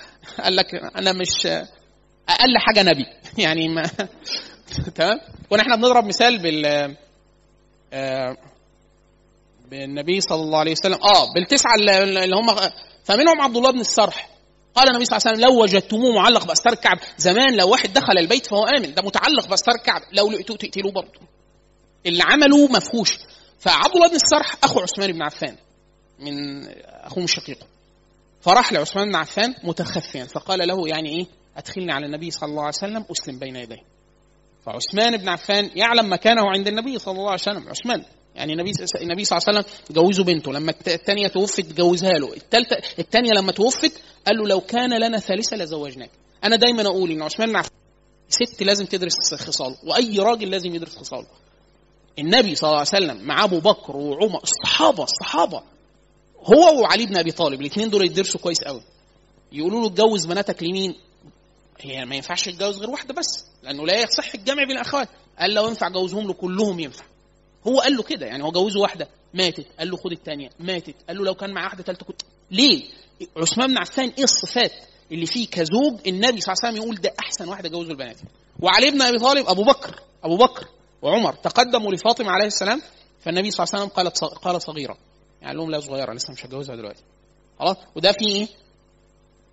قال 0.44 0.56
لك 0.56 0.76
أنا 0.96 1.14
مش 1.14 1.46
أقل 2.30 2.58
حاجة 2.58 2.84
نبي. 2.84 3.06
يعني 3.44 3.68
ما 3.68 3.84
تمام؟ 4.96 5.20
إحنا 5.60 5.76
بنضرب 5.76 6.06
مثال 6.06 6.42
بال 6.42 6.96
آه، 7.94 8.38
بالنبي 9.72 10.22
صلى 10.22 10.42
الله 10.42 10.60
عليه 10.60 10.72
وسلم. 10.72 10.94
آه 10.94 11.34
بالتسعة 11.36 11.76
اللي 11.76 12.36
هم 12.36 12.56
فمنهم 13.04 13.42
عبد 13.42 13.58
الله 13.58 13.72
بن 13.72 13.80
السرح 13.80 14.30
قال 14.76 14.90
النبي 14.90 15.06
صلى 15.06 15.18
الله 15.18 15.28
عليه 15.28 15.38
وسلم 15.38 15.50
لو 15.50 15.64
وجدتموه 15.64 16.16
معلق 16.16 16.46
باستار 16.46 16.74
الكعبة 16.74 16.98
زمان 17.18 17.56
لو 17.58 17.70
واحد 17.70 17.94
دخل 17.94 18.18
البيت 18.18 18.46
فهو 18.48 18.66
آمن. 18.66 18.94
ده 18.94 19.02
متعلق 19.02 19.48
باستار 19.48 19.76
الكعبة 19.76 20.02
لو 20.12 20.32
لقيتوه 20.32 20.58
تقتلوه 20.58 20.92
برضه. 20.92 21.20
اللي 22.06 22.24
عمله 22.24 22.68
مفهوش. 22.68 23.18
فعبد 23.64 23.96
الله 23.96 24.08
بن 24.08 24.16
السرح 24.16 24.56
أخو 24.64 24.80
عثمان 24.80 25.12
بن 25.12 25.24
عفان 25.24 25.56
من 26.20 26.34
أخوه 26.88 27.24
الشقيق. 27.24 27.58
فراح 28.42 28.74
لعثمان 28.74 29.08
بن 29.08 29.16
عفان 29.16 29.56
متخفيا 29.64 30.26
فقال 30.26 30.68
له 30.68 30.88
يعني 30.88 31.10
إيه؟ 31.10 31.26
أدخلني 31.58 31.92
على 31.92 32.06
النبي 32.06 32.32
صلى 32.32 32.50
الله 32.50 32.62
عليه 32.62 32.78
وسلم 32.78 33.06
أسلم 33.12 33.40
بين 33.40 33.56
يديه. 33.56 33.84
فعثمان 34.66 35.18
بن 35.18 35.30
عفان 35.30 35.70
يعلم 35.76 36.14
مكانه 36.14 36.42
عند 36.52 36.68
النبي 36.68 37.00
صلى 37.00 37.12
الله 37.12 37.32
عليه 37.32 37.42
وسلم 37.42 37.70
عثمان. 37.70 38.06
يعني 38.36 38.54
النبي 38.54 38.72
النبي 39.02 39.26
صلى 39.26 39.38
الله 39.38 39.48
عليه 39.48 39.60
وسلم 39.60 39.74
جوزه 39.92 40.24
بنته. 40.24 40.54
لما 40.54 40.74
الثانية 40.88 41.28
توفت 41.28 41.74
جوزها 41.74 42.12
له. 42.12 42.34
الثالثه 42.34 42.78
الثانية 43.00 43.32
لما 43.32 43.52
توفت 43.52 44.02
قال 44.28 44.38
له 44.38 44.48
لو 44.48 44.62
كان 44.62 45.00
لنا 45.00 45.20
ثالثة 45.20 45.58
لزوجناك. 45.58 46.10
أنا 46.44 46.56
دايما 46.56 46.82
أقول 46.82 47.12
إن 47.12 47.22
عثمان 47.22 47.50
بن 47.50 47.56
عفان 47.56 47.72
ست 48.30 48.64
لازم 48.64 48.86
تدرس 48.86 49.34
خصاله 49.34 49.76
وأي 49.84 50.20
راجل 50.20 50.50
لازم 50.50 50.76
يدرس 50.76 50.98
خصاله. 50.98 51.28
النبي 52.20 52.56
صلى 52.56 52.68
الله 52.68 52.80
عليه 52.80 53.06
وسلم 53.06 53.28
مع 53.28 53.44
أبو 53.44 53.60
بكر 53.60 53.96
وعمر 53.96 54.44
الصحابه 54.44 55.04
الصحابه 55.04 55.64
هو 56.40 56.82
وعلي 56.82 57.06
بن 57.06 57.18
أبي 57.18 57.32
طالب 57.32 57.62
الاثنين 57.62 57.90
دول 57.90 58.06
يدرسوا 58.06 58.40
كويس 58.40 58.64
قوي. 58.64 58.82
يقولوا 59.52 59.82
له 59.82 59.88
اتجوز 59.88 60.26
بناتك 60.26 60.64
لمين؟ 60.64 60.96
هي 61.80 62.06
ما 62.06 62.16
ينفعش 62.16 62.48
يتجوز 62.48 62.80
غير 62.80 62.90
واحدة 62.90 63.14
بس 63.14 63.46
لأنه 63.64 63.86
لا 63.86 64.02
يصح 64.02 64.34
الجمع 64.36 64.64
بين 64.64 64.72
الأخوات. 64.78 65.10
قال 65.40 65.54
لو 65.54 65.68
ينفع 65.68 65.90
جوزهم 65.90 66.28
له 66.28 66.34
كلهم 66.34 66.80
ينفع. 66.80 67.06
هو 67.68 67.80
قال 67.80 67.96
له 67.96 68.04
كده 68.04 68.26
يعني 68.26 68.44
هو 68.44 68.52
جوزه 68.52 68.80
واحدة 68.80 69.08
ماتت 69.34 69.66
قال 69.80 69.90
له 69.90 69.98
خد 69.98 70.12
الثانية 70.12 70.50
ماتت 70.60 70.96
قال 71.08 71.18
له 71.18 71.24
لو 71.24 71.34
كان 71.34 71.54
معاه 71.54 71.66
واحدة 71.66 71.84
ثالثه 71.84 72.06
كنت. 72.06 72.22
ليه؟ 72.52 72.84
عثمان 73.38 73.68
بن 73.68 73.78
عفان 73.78 74.10
إيه 74.18 74.24
الصفات 74.24 74.72
اللي 75.12 75.26
فيه 75.26 75.48
كزوج 75.48 76.08
النبي 76.08 76.42
صلى 76.42 76.54
الله 76.54 76.64
عليه 76.64 76.74
وسلم 76.74 76.76
يقول 76.76 76.96
ده 76.96 77.14
أحسن 77.20 77.48
واحدة 77.50 77.70
جوزه 77.70 77.92
البنات؟ 77.92 78.18
وعلي 78.60 78.92
بن 78.92 79.02
أبي 79.02 79.20
طالب 79.20 79.48
أبو 79.48 79.64
بكر 79.64 80.00
أبو 80.24 80.38
بكر. 80.38 80.68
وعمر 81.04 81.34
تقدموا 81.34 81.92
لفاطمة 81.92 82.32
عليه 82.32 82.46
السلام 82.46 82.82
فالنبي 83.20 83.52
صلى 83.52 83.64
الله 83.64 83.76
عليه 83.76 83.86
وسلم 83.86 83.96
قالت 83.96 84.24
قال 84.24 84.62
صغيرة. 84.62 84.98
يعني 85.42 85.58
لهم 85.58 85.72
لا 85.72 85.80
صغيرة 85.80 86.14
لسه 86.14 86.34
مش 86.34 86.46
هتجوزها 86.46 86.76
دلوقتي. 86.76 87.04
خلاص؟ 87.60 87.78
وده 87.96 88.12
في 88.12 88.26
إيه؟ 88.28 88.48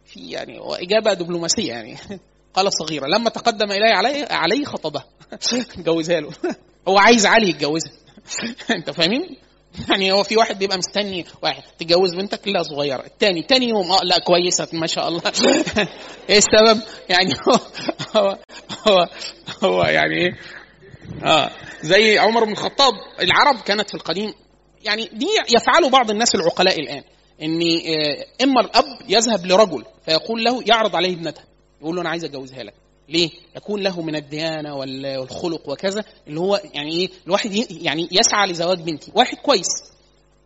في 0.05 0.31
يعني 0.31 0.59
إجابة 0.63 1.15
دبلوماسية 1.15 1.69
يعني. 1.69 1.97
قال 2.55 2.73
صغيرة. 2.73 3.07
لما 3.07 3.31
تقدم 3.31 3.73
الي 3.73 3.93
علي 3.93 4.23
علي 4.31 4.65
خطبها 4.65 5.05
جوزها 5.87 6.21
له. 6.21 6.31
هو 6.89 6.99
عايز 6.99 7.27
علي 7.27 7.49
يتجوزها. 7.49 7.93
أنت 8.77 8.91
فاهمين؟ 8.91 9.37
يعني 9.91 10.13
هو 10.13 10.23
في 10.23 10.37
واحد 10.37 10.59
بيبقى 10.59 10.79
مستني 10.79 11.27
واحد 11.43 11.63
تتجوز 11.79 12.15
بنتك؟ 12.15 12.49
لا 12.49 12.63
صغيرة. 12.63 13.07
الثاني 13.07 13.43
ثاني 13.43 13.69
يوم 13.69 13.93
آه 13.93 14.05
لا 14.05 14.19
كويسة 14.19 14.69
ما 14.73 14.87
شاء 14.87 15.09
الله. 15.09 15.23
إيه 16.31 16.39
السبب؟ 16.39 16.83
يعني 17.09 17.35
هو 17.49 17.59
هو 18.17 18.39
هو, 18.89 19.09
هو 19.65 19.85
يعني 19.85 20.15
إيه؟ 20.15 20.60
آه 21.25 21.51
زي 21.83 22.19
عمر 22.19 22.45
بن 22.45 22.53
الخطاب 22.53 22.95
العرب 23.21 23.61
كانت 23.61 23.89
في 23.89 23.95
القديم 23.95 24.35
يعني 24.85 25.11
دي 25.13 25.27
يفعله 25.57 25.89
بعض 25.89 26.11
الناس 26.11 26.35
العقلاء 26.35 26.81
الآن 26.81 27.03
إن 27.43 27.63
آه، 27.63 28.45
إما 28.45 28.61
الأب 28.61 28.85
يذهب 29.09 29.47
لرجل 29.47 29.85
فيقول 30.05 30.45
له 30.45 30.63
يعرض 30.67 30.97
عليه 30.97 31.15
ابنته 31.15 31.43
يقول 31.81 31.95
له 31.97 32.01
أنا 32.03 32.11
عايز 32.11 32.25
اجوزها 32.25 32.63
لك 32.63 32.75
ليه؟ 33.11 33.31
يكون 33.57 33.83
له 33.83 34.03
من 34.03 34.17
الديانة 34.17 34.75
والخلق 34.75 35.69
وكذا 35.69 36.05
اللي 36.29 36.41
هو 36.41 36.61
يعني 36.75 36.93
إيه؟ 36.93 37.09
الواحد 37.27 37.53
يعني 37.71 38.09
يسعى 38.13 38.47
لزواج 38.47 38.79
بنتي، 38.81 39.13
واحد 39.15 39.37
كويس. 39.37 39.69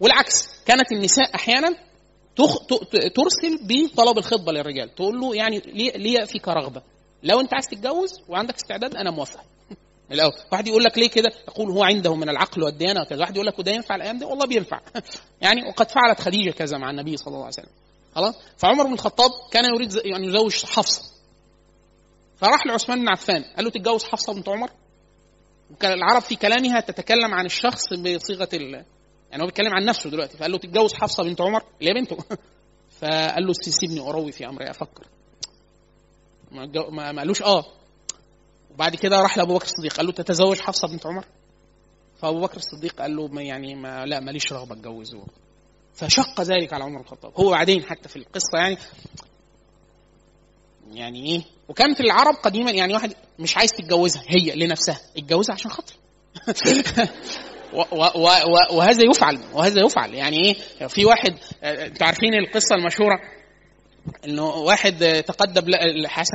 والعكس 0.01 0.49
كانت 0.67 0.93
النساء 0.93 1.35
أحيانا. 1.35 1.77
ترسل 3.15 3.59
بطلب 3.69 4.19
الخطبة 4.19 4.53
للرجال، 4.53 4.95
تقول 4.95 5.21
له 5.21 5.35
يعني 5.37 5.62
ليه 5.97 6.25
فيك 6.25 6.49
رغبه؟ 6.49 6.83
لو 7.23 7.41
أنت 7.41 7.55
عايز 7.55 7.67
تتجوز 7.67 8.21
وعندك 8.29 8.55
استعداد 8.55 8.97
أنا 8.97 9.11
موافق. 9.11 9.41
الأول. 10.12 10.32
واحد 10.52 10.68
يقول 10.68 10.84
لك 10.84 10.98
ليه 10.98 11.09
كده؟ 11.09 11.30
يقول 11.48 11.70
هو 11.70 11.82
عنده 11.82 12.14
من 12.14 12.28
العقل 12.28 12.62
والديانة 12.62 13.02
وكذا. 13.02 13.20
واحد 13.20 13.36
يقول 13.36 13.46
لك 13.46 13.59
وده 13.59 13.72
ينفع 13.72 13.96
الأيام 13.96 14.18
دي؟ 14.18 14.24
والله 14.24 14.46
بينفع. 14.46 14.80
يعني 15.42 15.68
وقد 15.68 15.90
فعلت 15.90 16.20
خديجة 16.20 16.50
كذا 16.50 16.78
مع 16.78 16.90
النبي 16.90 17.16
صلى 17.16 17.26
الله 17.26 17.38
عليه 17.38 17.48
وسلم. 17.48 17.70
خلاص؟ 18.14 18.34
فعمر 18.57 18.84
بن 18.84 18.92
الخطاب 18.92 19.30
كان 19.50 19.64
يريد 19.74 19.92
ان 19.92 20.11
يعني 20.11 20.26
يزوج 20.26 20.64
حفصة. 20.64 21.02
فراح 22.36 22.66
لعثمان 22.66 23.00
بن 23.00 23.09
عفان. 23.09 23.44
قال 23.57 23.64
له 23.64 23.70
تتجوز 23.70 24.05
حفصة 24.05 24.34
بنت 24.34 24.48
عمر؟ 24.48 24.70
وكان 25.70 25.92
العرب 25.92 26.22
في 26.22 26.36
كلامها 26.36 26.80
تتكلم 26.80 27.34
عن 27.34 27.46
الشخص 27.46 27.94
بصيغة 27.94 28.48
ال... 28.55 28.84
يعني 29.30 29.42
هو 29.42 29.46
بيتكلم 29.46 29.74
عن 29.74 29.84
نفسه 29.84 30.11
دلوقتي. 30.11 30.36
فقال 30.36 30.52
له 30.52 30.59
تتجوز 30.59 30.94
حفصة 30.94 31.22
بنت 31.22 31.40
عمر؟ 31.40 31.62
اللي 31.80 31.90
هي 31.90 31.94
بنته؟ 31.94 32.16
فقال 33.00 33.46
له 33.46 33.52
سيبني 33.52 34.00
اروي 34.00 34.32
في 34.32 34.46
أمري 34.46 34.70
أفكر. 34.70 35.07
ما 36.90 37.18
قالوش 37.18 37.42
آه. 37.42 37.64
وبعد 38.75 38.97
كده 38.97 39.22
راح 39.22 39.37
لأبو 39.37 39.55
بكر 39.55 39.64
الصديق 39.64 39.93
قال 39.97 40.07
له 40.07 40.12
تتزوج 40.12 40.59
حفصة 40.59 40.89
بنت 40.89 41.07
عمر؟ 41.07 41.25
فأبو 42.16 42.41
بكر 42.41 42.57
الصديق 42.57 43.01
قال 43.01 43.16
له 43.16 43.29
ما 43.29 43.43
يعني 43.43 43.75
ما 43.75 44.07
لا 44.07 44.20
ماليش 44.20 44.53
رغبة 44.53 44.75
اتجوزه 44.75 45.25
فشق 45.95 46.41
ذلك 46.41 46.72
على 46.72 46.85
عمر 46.85 47.01
الخطاب. 47.01 47.33
هو 47.37 47.51
بعدين 47.51 47.83
حتى 47.83 48.09
في 48.09 48.16
القصة 48.16 48.59
يعني 48.59 48.79
يعني 50.93 51.27
إيه؟ 51.27 51.43
وكان 51.68 51.95
في 51.95 52.01
العرب 52.01 52.35
قديما 52.35 52.70
يعني 52.70 52.95
واحد 52.95 53.14
مش 53.39 53.57
عايز 53.57 53.70
تتجوزها 53.70 54.22
هي 54.29 54.55
لنفسها 54.55 55.01
اتجوزها 55.16 55.55
عشان 55.55 55.70
خاطري 55.70 55.97
وهذا 58.72 59.03
يفعل 59.11 59.39
وهذا 59.53 59.85
يفعل. 59.87 60.14
يعني 60.14 60.45
إيه؟ 60.45 60.55
في 60.89 61.05
واحد 61.05 61.39
أنتوا 61.62 62.07
عارفين 62.07 62.35
القصة 62.35 62.75
المشهورة 62.75 63.20
إنه 64.25 64.45
واحد 64.45 65.22
تقدم 65.27 65.72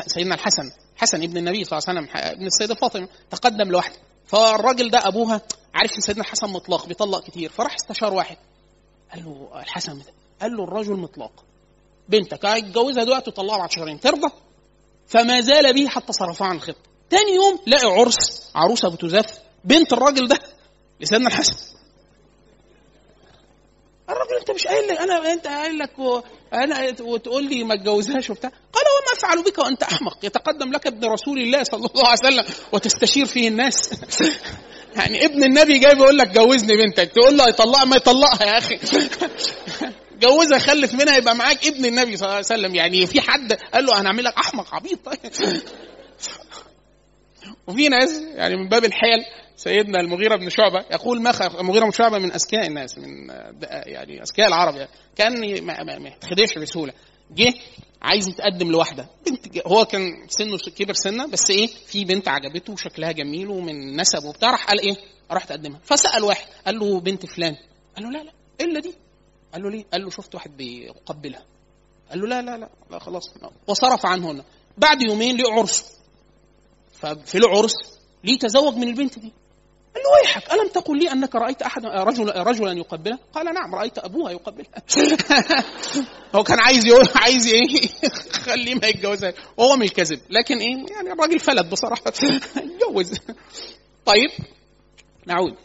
سيدنا 0.07 0.35
الحسن. 0.35 0.71
حسن 0.99 1.23
ابن 1.23 1.37
النبي 1.37 1.63
صلى 1.63 1.79
الله 1.79 1.89
عليه 1.89 1.99
وسلم 1.99 2.21
ابن 2.31 2.45
السيدة 2.45 2.75
فاطمة 2.75 3.07
تقدم 3.31 3.71
لوحده. 3.71 3.95
فالراجل 4.27 4.89
ده 4.89 5.07
أبوها 5.07 5.41
عارف 5.73 5.95
إن 5.95 6.01
سيدنا 6.01 6.23
الحسن 6.23 6.49
مطلق 6.49 6.85
بيطلق 6.85 7.23
كتير 7.23 7.49
فراح 7.49 7.75
استشار 7.75 8.13
واحد. 8.13 8.37
قال 9.13 9.23
له 9.25 9.49
الحسن 9.59 10.01
قال 10.41 10.51
له 10.57 10.63
الرجل 10.63 10.93
مطلق. 10.93 11.31
بنتك 12.09 12.45
هتجوزها 12.45 13.03
دلوقتي 13.03 13.29
وطلعها 13.29 13.57
بعد 13.57 13.71
شهرين 13.71 13.99
ترضى؟ 13.99 14.31
فما 15.07 15.41
زال 15.41 15.73
به 15.73 15.87
حتى 15.87 16.13
صرفها 16.13 16.47
عن 16.47 16.55
الخطه 16.55 16.89
تاني 17.09 17.31
يوم 17.35 17.59
لقى 17.67 17.87
عرس 17.87 18.51
عروسة 18.55 18.89
بتزف 18.89 19.39
بنت 19.63 19.93
الراجل 19.93 20.27
ده 20.27 20.39
لسيدنا 21.01 21.27
الحسن. 21.27 21.55
الراجل 24.09 24.35
انت 24.39 24.51
مش 24.51 24.67
قايل 24.67 24.91
أنا 24.91 25.33
أنت 25.33 25.47
قايل 25.47 25.79
لك 25.79 25.99
و... 25.99 26.21
أنا 26.53 26.95
وتقول 27.01 27.49
لي 27.49 27.63
ما 27.63 27.73
اتجوزهاش 27.73 28.29
وبتاع. 28.29 28.49
قال 28.49 28.83
وما 28.83 29.17
افعل 29.17 29.43
بك 29.43 29.57
وأنت 29.57 29.83
أحمق. 29.83 30.25
يتقدم 30.25 30.71
لك 30.71 30.87
ابن 30.87 31.05
رسول 31.05 31.39
الله 31.39 31.63
صلى 31.63 31.85
الله 31.95 32.07
عليه 32.07 32.19
وسلم 32.19 32.43
وتستشير 32.71 33.25
فيه 33.25 33.47
الناس. 33.47 33.89
يعني 34.97 35.25
ابن 35.25 35.43
النبي 35.43 35.79
جاي 35.79 35.95
بيقول 35.95 36.17
لك 36.17 36.27
جوزني 36.27 36.77
بنتك. 36.77 37.11
تقول 37.11 37.37
له 37.37 37.49
يطلقها 37.49 37.85
ما 37.85 37.95
يطلقها 37.95 38.47
يا 38.47 38.57
أخي. 38.57 38.79
جوزها 40.21 40.59
خلف 40.59 40.93
منها 40.93 41.17
يبقى 41.17 41.35
معاك 41.35 41.67
ابن 41.67 41.85
النبي 41.85 42.17
صلى 42.17 42.25
الله 42.25 42.35
عليه 42.35 42.45
وسلم. 42.45 42.75
يعني 42.75 43.07
في 43.07 43.21
حد 43.21 43.53
قال 43.53 43.85
له 43.85 44.01
هنعمل 44.01 44.23
لك 44.23 44.33
أحمق 44.37 44.75
عبيط 44.75 44.99
طيب. 45.05 45.31
وفي 47.67 47.89
ناس 47.89 48.21
يعني 48.35 48.55
من 48.55 48.69
باب 48.69 48.85
الحيل 48.85 49.19
سيدنا 49.59 49.99
المغيرة 49.99 50.35
بن 50.35 50.49
شعبة 50.49 50.85
يقول 50.91 51.21
ما 51.21 51.59
المغيرة 51.59 51.85
بن 51.85 51.91
شعبة 51.91 52.17
من 52.17 52.31
أذكياء 52.31 52.67
الناس 52.67 52.97
من 52.97 53.29
يعني 53.85 54.21
أذكياء 54.21 54.47
العرب 54.47 54.75
يعني. 54.75 54.89
كان 55.15 55.63
ما 55.65 56.07
يتخدعش 56.07 56.57
بسهولة. 56.57 56.93
جه 57.31 57.53
عايز 58.01 58.27
يتقدم 58.27 58.71
لواحدة. 58.71 59.09
بنت 59.27 59.67
هو 59.67 59.85
كان 59.85 60.27
سنه 60.27 60.57
كبر 60.75 60.93
سنة 60.93 61.27
بس 61.27 61.49
إيه؟ 61.49 61.67
في 61.67 62.05
بنت 62.05 62.27
عجبته 62.27 62.73
وشكلها 62.73 63.11
جميل 63.11 63.49
ومن 63.49 64.01
نسب 64.01 64.25
وبتاع 64.25 64.51
راح 64.51 64.67
قال 64.67 64.79
إيه؟ 64.79 64.95
راح 65.31 65.43
تقدمها. 65.45 65.79
فسأل 65.83 66.23
واحد 66.23 66.45
قال 66.65 66.79
له 66.79 66.99
بنت 66.99 67.25
فلان. 67.25 67.55
قال 67.95 68.05
له 68.05 68.11
لا 68.11 68.23
لا 68.23 68.31
الا 68.61 68.79
دي؟ 68.79 68.93
قال 69.53 69.63
له 69.63 69.69
ليه؟ 69.69 69.83
قال 69.91 70.03
له 70.03 70.09
شفت 70.09 70.35
واحد 70.35 70.57
بيقبلها. 70.57 71.45
قال 72.09 72.19
له 72.19 72.27
لا 72.27 72.41
لا 72.41 72.57
لا 72.57 72.69
لا 72.91 72.99
خلاص. 72.99 73.33
وصرف 73.67 74.05
عنه 74.05 74.43
بعد 74.77 75.01
يومين 75.01 75.37
ليه 75.37 75.51
عرس. 75.51 75.99
ففي 76.93 77.37
العرس 77.37 77.73
ليه 78.23 78.37
تزوج 78.37 78.73
من 78.73 78.87
البنت 78.87 79.19
دي؟ 79.19 79.33
قال 79.95 80.03
له 80.03 80.11
ويحك؟ 80.11 80.53
ألم 80.53 80.67
تقل 80.67 80.99
لي 80.99 81.11
أنك 81.11 81.35
رأيت 81.35 81.61
أحد 81.61 81.85
رجل 81.85 82.29
رجلا 82.35 82.71
يقبلها؟ 82.71 83.19
قال 83.33 83.45
نعم 83.45 83.75
رأيت 83.75 83.97
أبوها 83.97 84.31
يقبلها. 84.31 84.69
هو 86.35 86.43
كان 86.43 86.59
عايز 86.59 86.85
يقول 86.85 87.09
عايز 87.15 87.47
إيه؟ 87.47 87.67
خليه 88.45 88.75
ما 88.75 88.87
يتجوزها. 88.87 89.33
وهو 89.57 89.75
مش 89.75 89.93
كذب. 89.93 90.19
لكن 90.29 90.57
إيه؟ 90.57 90.95
يعني 90.95 91.11
الراجل 91.11 91.39
فلت 91.39 91.65
بصراحة. 91.65 92.03
اتجوز. 92.57 93.19
طيب 94.05 94.29
نعود. 95.25 95.55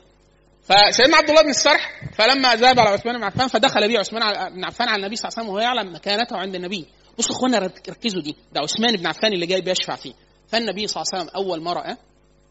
فسيدنا 0.62 1.16
عبد 1.16 1.31
الله 1.31 1.43
بن 1.43 1.51
السرح 1.51 2.01
فلما 2.14 2.55
ذهب 2.55 2.81
على 2.81 2.89
عثمان 2.89 3.16
بن 3.16 3.25
عفان 3.25 3.49
فدخل 3.49 3.89
به 3.89 3.99
عثمان 3.99 4.51
بن 4.51 4.64
عفان 4.64 4.89
على 4.89 5.01
النبي 5.01 5.16
صلى 5.16 5.29
الله 5.29 5.39
عليه 5.39 5.49
وسلم 5.49 5.49
وهو 5.49 5.59
يعلم 5.59 5.95
مكانته 5.95 6.37
عند 6.37 6.55
النبي. 6.55 6.87
بصوا 7.18 7.37
أخوانا 7.37 7.59
ركزوا 7.89 8.22
دي. 8.22 8.37
ده 8.53 8.61
عثمان 8.61 8.97
بن 8.97 9.07
عفان 9.07 9.33
اللي 9.33 9.47
جاي 9.47 9.61
بيشفع 9.61 9.95
فيه. 9.95 10.12
فالنبي 10.49 10.87
صلى 10.87 11.03
الله 11.03 11.12
عليه 11.14 11.25
وسلم 11.25 11.37
أول 11.37 11.62
ما 11.62 11.72
راى 11.72 11.97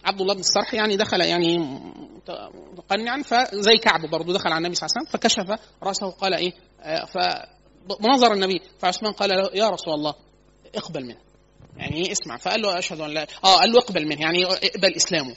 عبد 0.06 0.22
الله 0.22 0.34
بن 0.34 0.40
السرح 0.40 0.74
يعني 0.74 0.98
دخل 0.98 1.22
يعني 1.22 1.58
متقنعا 2.74 3.22
فزي 3.22 3.78
كعب 3.78 4.10
برضه 4.10 4.34
دخل 4.34 4.50
على 4.50 4.58
النبي 4.58 4.76
صلى 4.76 4.88
الله 4.88 4.98
عليه 4.98 5.08
وسلم 5.08 5.20
فكشف 5.20 5.68
رأسه 5.84 6.08
وقال 6.08 6.34
إيه 6.34 6.54
آه، 6.82 7.06
فنظر 7.06 8.34
النبي 8.34 8.62
فعثمان 8.80 9.14
قال 9.14 9.30
له 9.30 9.50
يا 9.54 9.70
رسول 9.70 9.94
الله 9.94 10.16
اقبل 10.76 11.06
منه. 11.06 11.18
يعني 11.78 12.12
اسمع 12.12 12.38
فقال 12.38 12.62
له 12.62 12.80
أشهد 12.80 13.00
أن 13.00 13.10
لا 13.10 13.28
آه 13.44 13.58
قال 13.58 13.72
له 13.72 13.80
اقبل 13.80 14.08
منه. 14.08 14.22
يعني 14.22 14.46
اقبل 14.46 14.96
إسلامه. 14.96 15.36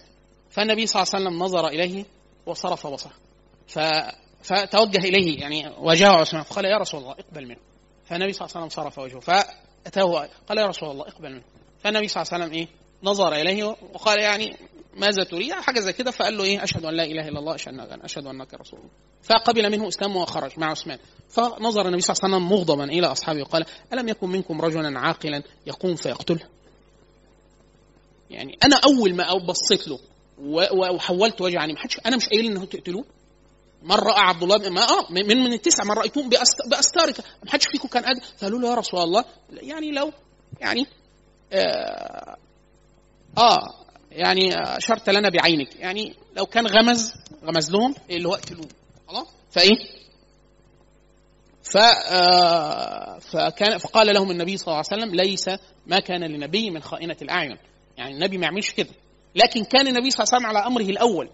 فالنبي 0.51 0.87
صلى 0.87 1.03
الله 1.03 1.13
عليه 1.15 1.25
وسلم 1.25 1.43
نظر 1.43 1.69
إليه 1.69 2.05
وصرف 2.47 2.87
بصره. 2.87 3.13
ف 3.67 3.79
فتوجه 4.43 4.99
إليه 4.99 5.41
يعني 5.41 5.73
واجهه 5.79 6.09
عثمان 6.09 6.43
فقال 6.43 6.65
يا 6.65 6.79
رسول 6.79 7.01
الله 7.01 7.13
اقبل 7.13 7.47
منه. 7.47 7.61
فالنبي 8.05 8.33
صلى 8.33 8.47
الله 8.47 8.57
عليه 8.57 8.67
وسلم 8.67 8.85
صرف 8.85 8.99
وجهه 8.99 9.21
فاتاه 9.21 10.29
قال 10.49 10.59
يا 10.59 10.67
رسول 10.67 10.91
الله 10.91 11.09
اقبل 11.09 11.33
منه. 11.33 11.45
فالنبي 11.79 12.09
صلى 12.09 12.23
الله 12.23 12.35
عليه 12.35 12.45
وسلم 12.45 12.59
إيه 12.59 12.69
نظر 13.07 13.33
إليه 13.33 13.65
وقال 13.65 14.21
يعني 14.21 14.57
ماذا 14.97 15.25
تريد؟ 15.25 15.53
حاجة 15.53 15.81
زي 15.81 15.93
كده. 15.93 16.11
فقال 16.11 16.37
له 16.37 16.45
إيه؟ 16.45 16.65
أشهد 16.65 16.85
أن 16.85 16.95
لا 16.95 17.05
إله 17.05 17.29
إلا 17.29 17.39
الله 17.39 17.55
أشهد 18.05 18.27
أنك 18.27 18.55
رسول 18.55 18.79
الله. 18.79 18.91
فقبل 19.23 19.71
منه 19.71 19.89
اسلامه 19.89 20.23
وخرج 20.23 20.51
مع 20.57 20.71
عثمان. 20.71 20.99
فنظر 21.29 21.87
النبي 21.87 22.01
صلى 22.01 22.15
الله 22.15 22.25
عليه 22.25 22.37
وسلم 22.37 22.49
مغضبا 22.49 22.85
إلى 22.85 23.07
أصحابه 23.07 23.41
وقال 23.41 23.65
ألم 23.93 24.09
يكن 24.09 24.29
منكم 24.29 24.61
رجلا 24.61 25.01
عاقلا 25.01 25.43
يقوم 25.67 25.95
فيقتله؟ 25.95 26.41
يعني 28.31 28.59
أنا 28.65 28.81
أول 28.85 29.15
ما 29.15 29.35
بصيت 29.35 29.89
له 29.89 29.99
وحولت 30.73 31.41
وجهي 31.41 31.59
عني 31.59 31.73
ما 31.73 31.79
حدش 31.79 32.01
أنا 32.07 32.17
مش 32.17 32.29
قايل 32.29 32.47
إنه 32.47 32.65
تقتلوه. 32.65 33.05
من 33.83 33.95
رأى 33.95 34.21
عبد 34.21 34.43
الله 34.43 34.71
ما 34.71 34.83
آه 34.83 35.13
من 35.13 35.27
من 35.27 35.53
التسع 35.53 35.85
من 35.85 35.93
رايتهم 35.93 36.29
بأستارك. 36.71 37.21
ما 37.45 37.51
حدش 37.51 37.67
فيكم 37.67 37.89
كان 37.89 38.05
قادر. 38.05 38.21
فقالوا 38.39 38.61
له 38.61 38.69
يا 38.69 38.75
رسول 38.75 39.01
الله 39.01 39.25
يعني 39.51 39.93
لو 39.93 40.13
يعني 40.61 40.87
آه, 41.53 42.37
آه 43.39 43.87
يعني 44.13 44.55
اشرت 44.55 45.11
لنا 45.11 45.29
بعينك. 45.29 45.77
يعني 45.77 46.15
لو 46.37 46.47
كان 46.47 46.67
غمز 46.67 47.13
غمز 47.45 47.71
لهم 47.71 47.95
اللي 48.11 48.29
هو 48.29 48.35
اقتلوه. 48.35 48.69
خلاص؟ 49.09 49.27
فإيه؟ 49.51 49.77
ف 51.63 51.77
آه، 52.11 53.19
فكان 53.19 53.79
فقال 53.79 54.15
لهم 54.15 54.31
النبي 54.31 54.57
صلى 54.57 54.67
الله 54.67 54.85
عليه 54.91 55.03
وسلم 55.03 55.15
ليس 55.15 55.49
ما 55.87 55.99
كان 55.99 56.25
لنبي 56.25 56.71
من 56.71 56.83
خائنة 56.83 57.17
الأعين. 57.23 57.57
يعني 57.97 58.15
النبي 58.15 58.39
ما 58.39 58.45
يعملش 58.45 58.73
كده. 58.73 58.91
لكن 59.35 59.65
كان 59.65 59.87
النبي 59.87 60.11
صلى 60.11 60.25
الله 60.25 60.35
عليه 60.35 60.47
وسلم 60.47 60.57
على 60.57 60.67
أمره 60.67 60.91
الأول. 60.91 61.31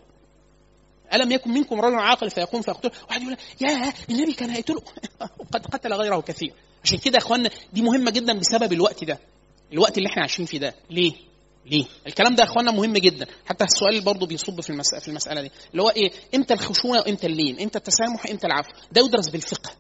ألم 1.14 1.32
يكن 1.32 1.50
منكم 1.50 1.80
رجل 1.80 1.98
عاقل 1.98 2.30
فيقوم 2.30 2.62
فيقتل 2.62 2.90
واحد 3.08 3.22
يقول 3.22 3.36
يا 3.60 3.92
النبي 4.10 4.32
كان 4.32 4.50
هيقتله. 4.50 4.82
قد 5.52 5.66
قتل 5.66 5.92
غيره 5.92 6.20
كثير. 6.20 6.52
عشان 6.84 6.98
كده 6.98 7.14
يا 7.14 7.22
اخوانا 7.22 7.50
دي 7.72 7.82
مهمة 7.82 8.10
جدا 8.10 8.38
بسبب 8.38 8.72
الوقت 8.72 9.04
ده. 9.04 9.18
الوقت 9.72 9.98
اللي 9.98 10.08
إحنا 10.08 10.22
عايشين 10.22 10.46
فيه 10.46 10.58
ده. 10.58 10.74
ليه؟ 10.90 11.12
ليه؟ 11.66 11.84
الكلام 12.06 12.34
ده 12.34 12.44
يا 12.44 12.48
إخوانا 12.48 12.70
مهم 12.70 12.92
جدا، 12.92 13.26
حتى 13.46 13.64
السؤال 13.64 14.00
برضه 14.00 14.26
بيصب 14.26 14.60
في 14.60 14.70
المسألة 14.70 15.00
في 15.00 15.08
المسألة 15.08 15.42
دي، 15.42 15.50
اللي 15.70 15.82
هو 15.82 15.88
إيه؟ 15.88 16.12
إمتى 16.34 16.54
الخشونة 16.54 16.98
وإمتى 16.98 17.26
اللين؟ 17.26 17.60
إمتى 17.60 17.78
التسامح 17.78 18.26
إمتى 18.30 18.46
العفو؟ 18.46 18.70
ده 18.92 19.00
يدرس 19.00 19.28
بالفقه. 19.28 19.70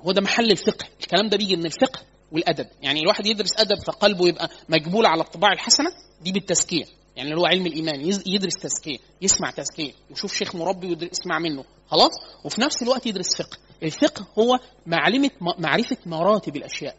هو 0.00 0.12
ده 0.12 0.20
محل 0.20 0.50
الفقه، 0.50 0.86
الكلام 1.00 1.28
ده 1.28 1.36
بيجي 1.36 1.56
من 1.56 1.66
الفقه 1.66 2.00
والأدب، 2.32 2.66
يعني 2.82 3.00
الواحد 3.00 3.26
يدرس 3.26 3.50
أدب 3.58 3.78
فقلبه 3.86 4.28
يبقى 4.28 4.48
مجبول 4.68 5.06
على 5.06 5.20
الطباع 5.22 5.52
الحسنة 5.52 5.92
دي 6.20 6.32
بالتزكية، 6.32 6.84
يعني 7.16 7.30
اللي 7.30 7.40
هو 7.40 7.46
علم 7.46 7.66
الإيمان 7.66 8.00
يدرس 8.26 8.54
تزكية، 8.54 8.98
يسمع 9.22 9.50
تزكية، 9.50 9.92
يشوف 10.10 10.34
شيخ 10.34 10.56
مربي 10.56 10.86
ويسمع 10.86 11.38
منه، 11.38 11.64
خلاص؟ 11.86 12.10
وفي 12.44 12.60
نفس 12.60 12.82
الوقت 12.82 13.06
يدرس 13.06 13.36
فقه، 13.36 13.58
الفقه 13.82 14.26
هو 14.38 14.58
معلمة 14.86 15.30
معرفة 15.58 15.96
مراتب 16.06 16.56
الأشياء. 16.56 16.96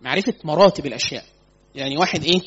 معرفة 0.00 0.34
مراتب 0.44 0.86
الأشياء. 0.86 1.24
يعني 1.74 1.96
واحد 1.96 2.24
إيه؟ 2.24 2.40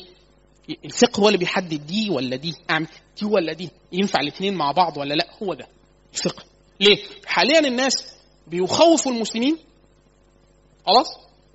الفقه 0.84 1.20
هو 1.20 1.28
اللي 1.28 1.38
بيحدد 1.38 1.86
دي 1.86 2.10
ولا 2.10 2.36
دي. 2.36 2.54
أعمل 2.70 2.86
دي 3.20 3.26
ولا 3.26 3.52
دي. 3.52 3.70
ينفع 3.92 4.20
الاثنين 4.20 4.54
مع 4.54 4.72
بعض 4.72 4.96
ولا 4.96 5.14
لأ؟ 5.14 5.26
هو 5.42 5.54
ده. 5.54 5.66
الفقه. 6.14 6.44
ليه؟ 6.80 6.98
حاليا 7.26 7.58
الناس 7.58 8.12
بيخوفوا 8.46 9.12
المسلمين. 9.12 9.58
خلاص؟ 10.86 11.06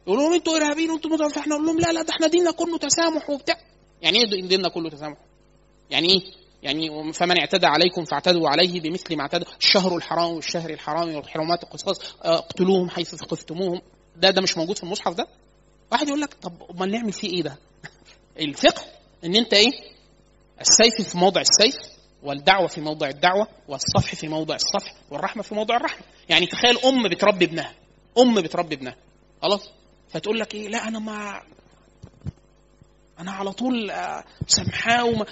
يقولوا 0.08 0.24
لهم 0.24 0.34
أنتوا 0.34 0.58
إرهابيين 0.58 0.92
وانتوا 0.92 1.12
متوفى 1.12 1.40
إحنا 1.40 1.56
نقول 1.56 1.66
لهم 1.68 1.80
لا 1.80 1.92
لا 1.94 2.02
ده 2.02 2.14
إحنا 2.14 2.28
ديننا 2.28 2.52
كله 2.52 2.78
تسامح 2.78 3.30
وبتاع. 3.30 3.58
يعني 4.02 4.18
إيه 4.18 4.48
ديننا 4.48 4.70
كله 4.70 4.90
تسامح؟ 4.90 5.18
يعني 5.90 6.10
إيه؟ 6.10 6.22
يعني 6.64 7.14
فمن 7.14 7.40
اعتدى 7.40 7.66
عليكم 7.66 8.06
فاعتدوا 8.06 8.50
عليه 8.50 8.82
بمثل 8.82 9.16
ما 9.16 9.22
اعتدى 9.22 9.46
الشهر 9.60 9.96
الحرام 9.96 10.32
والشهر 10.32 10.70
الحرام 10.70 11.16
والحرمات 11.16 11.64
القصاص 11.64 12.00
اقتلوهم 12.22 12.90
حيث 12.90 13.16
ثقفتموهم. 13.16 13.82
ده 14.16 14.30
ده 14.30 14.42
مش 14.42 14.58
موجود 14.58 14.78
في 14.78 14.84
المصحف 14.84 15.14
ده؟ 15.14 15.28
واحد 15.92 16.08
يقول 16.08 16.22
لك 16.22 16.34
طب 16.34 16.54
امال 16.72 16.92
نعمل 16.92 17.12
فيه 17.14 17.30
إيه 17.30 17.44
ده؟ 17.44 17.58
الفقه 18.40 18.84
ان 19.24 19.36
انت 19.36 19.54
إيه؟ 19.54 19.72
السيف 20.62 21.10
في 21.10 21.18
موضع 21.18 21.42
السيف 21.42 21.76
والدعوة 22.24 22.68
في 22.68 22.82
موضع 22.82 23.10
الدعوة 23.10 23.48
والصفح 23.68 24.16
في 24.16 24.28
موضع 24.28 24.56
الصفح 24.56 24.94
والرحمة 25.12 25.44
في 25.44 25.56
موضع 25.56 25.76
الرحمة. 25.76 26.06
يعني 26.30 26.46
تخيل 26.46 26.78
أم 26.78 27.10
بتربي 27.10 27.46
ابنها 27.46 27.74
أم 28.18 28.42
بتربي 28.42 28.76
ابنها 28.76 28.96
خلاص؟ 29.42 29.70
فتقول 30.10 30.40
لك 30.40 30.56
إيه؟ 30.56 30.68
لا 30.68 30.88
أنا 30.88 31.00
ما 31.00 31.42
أنا 33.20 33.32
على 33.32 33.52
طول 33.52 33.92
آه، 33.92 34.24
سامحاه 34.48 35.06
وما... 35.06 35.26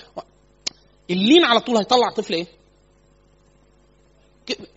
اللين 1.10 1.46
على 1.46 1.60
طول 1.60 1.78
هيطلع 1.78 2.10
طفل 2.16 2.34
إيه؟ 2.34 2.48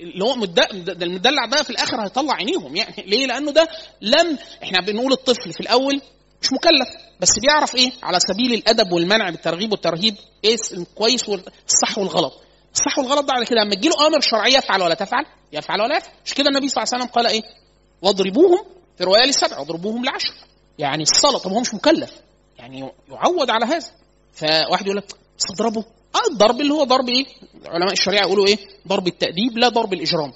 اللي 0.01 0.25
هو 0.25 0.45
ده 0.45 0.69
المدلع 0.73 1.45
ده 1.47 1.63
في 1.63 1.71
الآخر 1.71 2.05
هيطلع 2.05 2.35
عينيهم 2.35 2.77
يعني. 2.77 2.95
ليه؟ 3.07 3.27
لأنه 3.27 3.51
ده 3.51 3.69
لم 4.01 4.39
إحنا 4.63 4.81
بنقول 4.81 5.13
الطفل 5.13 5.53
في 5.53 5.61
الأول 5.61 6.01
مش 6.43 6.53
مكلف 6.53 6.89
بس 7.21 7.39
بيعرف 7.43 7.75
إيه؟ 7.75 7.93
على 8.03 8.21
سبيل 8.21 8.53
الأدب 8.55 8.93
والمنع 8.93 9.31
بالترغيب 9.31 9.73
والترهيب 9.73 10.17
إيه 10.45 10.57
الكويس 10.73 11.29
والصح 11.29 11.99
والغلط. 11.99 12.33
الصح 12.75 12.99
والغلط 12.99 13.25
ده 13.25 13.33
على 13.33 13.47
كده 13.47 13.61
لما 13.61 13.75
تجي 13.75 13.89
له 13.89 14.07
أمر 14.07 14.21
شرعيه 14.21 14.59
يفعل 14.59 14.83
ولا 14.83 14.95
تفعل؟ 14.95 15.25
يفعل 15.53 15.81
ولا 15.81 15.97
يفعل. 15.97 16.13
مش 16.27 16.35
كده 16.35 16.49
النبي 16.49 16.69
صلى 16.69 16.83
الله 16.83 16.95
عليه 16.95 17.05
وسلم 17.05 17.15
قال 17.15 17.27
إيه؟ 17.27 17.43
واضربوهم 18.03 18.65
في 18.99 19.05
رواية 19.05 19.25
للسبع 19.27 19.59
واضربوهم 19.59 20.05
لعشر. 20.05 20.35
يعني 20.79 21.03
الصلاة 21.03 21.39
طب 21.39 21.51
هو 21.51 21.61
مش 21.61 21.75
مكلف. 21.75 22.11
يعني 22.59 22.91
يعود 23.09 23.51
على 23.51 23.65
هذا. 23.67 23.87
فواحد 24.33 24.87
يقول 24.87 24.97
لك 24.97 25.05
اضربه 25.55 25.85
آه 26.15 26.33
الضرب 26.33 26.61
اللي 26.61 26.75
هو 26.75 26.85
ضرب 26.85 27.09
إيه؟ 27.09 27.25
علماء 27.67 27.93
الشريعة 27.93 28.23
يقولوا 28.23 28.47
إيه؟ 28.47 28.59
ضرب 28.89 29.07
التأديب 29.07 29.59
لا 29.59 29.69
ضرب 29.69 29.93
الإجرام. 29.93 30.33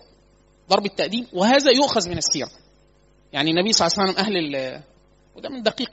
ضرب 0.69 0.87
التأديب 0.87 1.27
وهذا 1.33 1.71
يؤخذ 1.71 2.09
من 2.09 2.19
السيره 2.19 2.51
يعني 3.33 3.51
النبي 3.51 3.73
صلى 3.73 3.87
الله 3.87 3.99
عليه 3.99 4.11
وسلم 4.11 4.25
أهل 4.25 4.83
وده 5.37 5.49
من 5.49 5.63
دقيق 5.63 5.91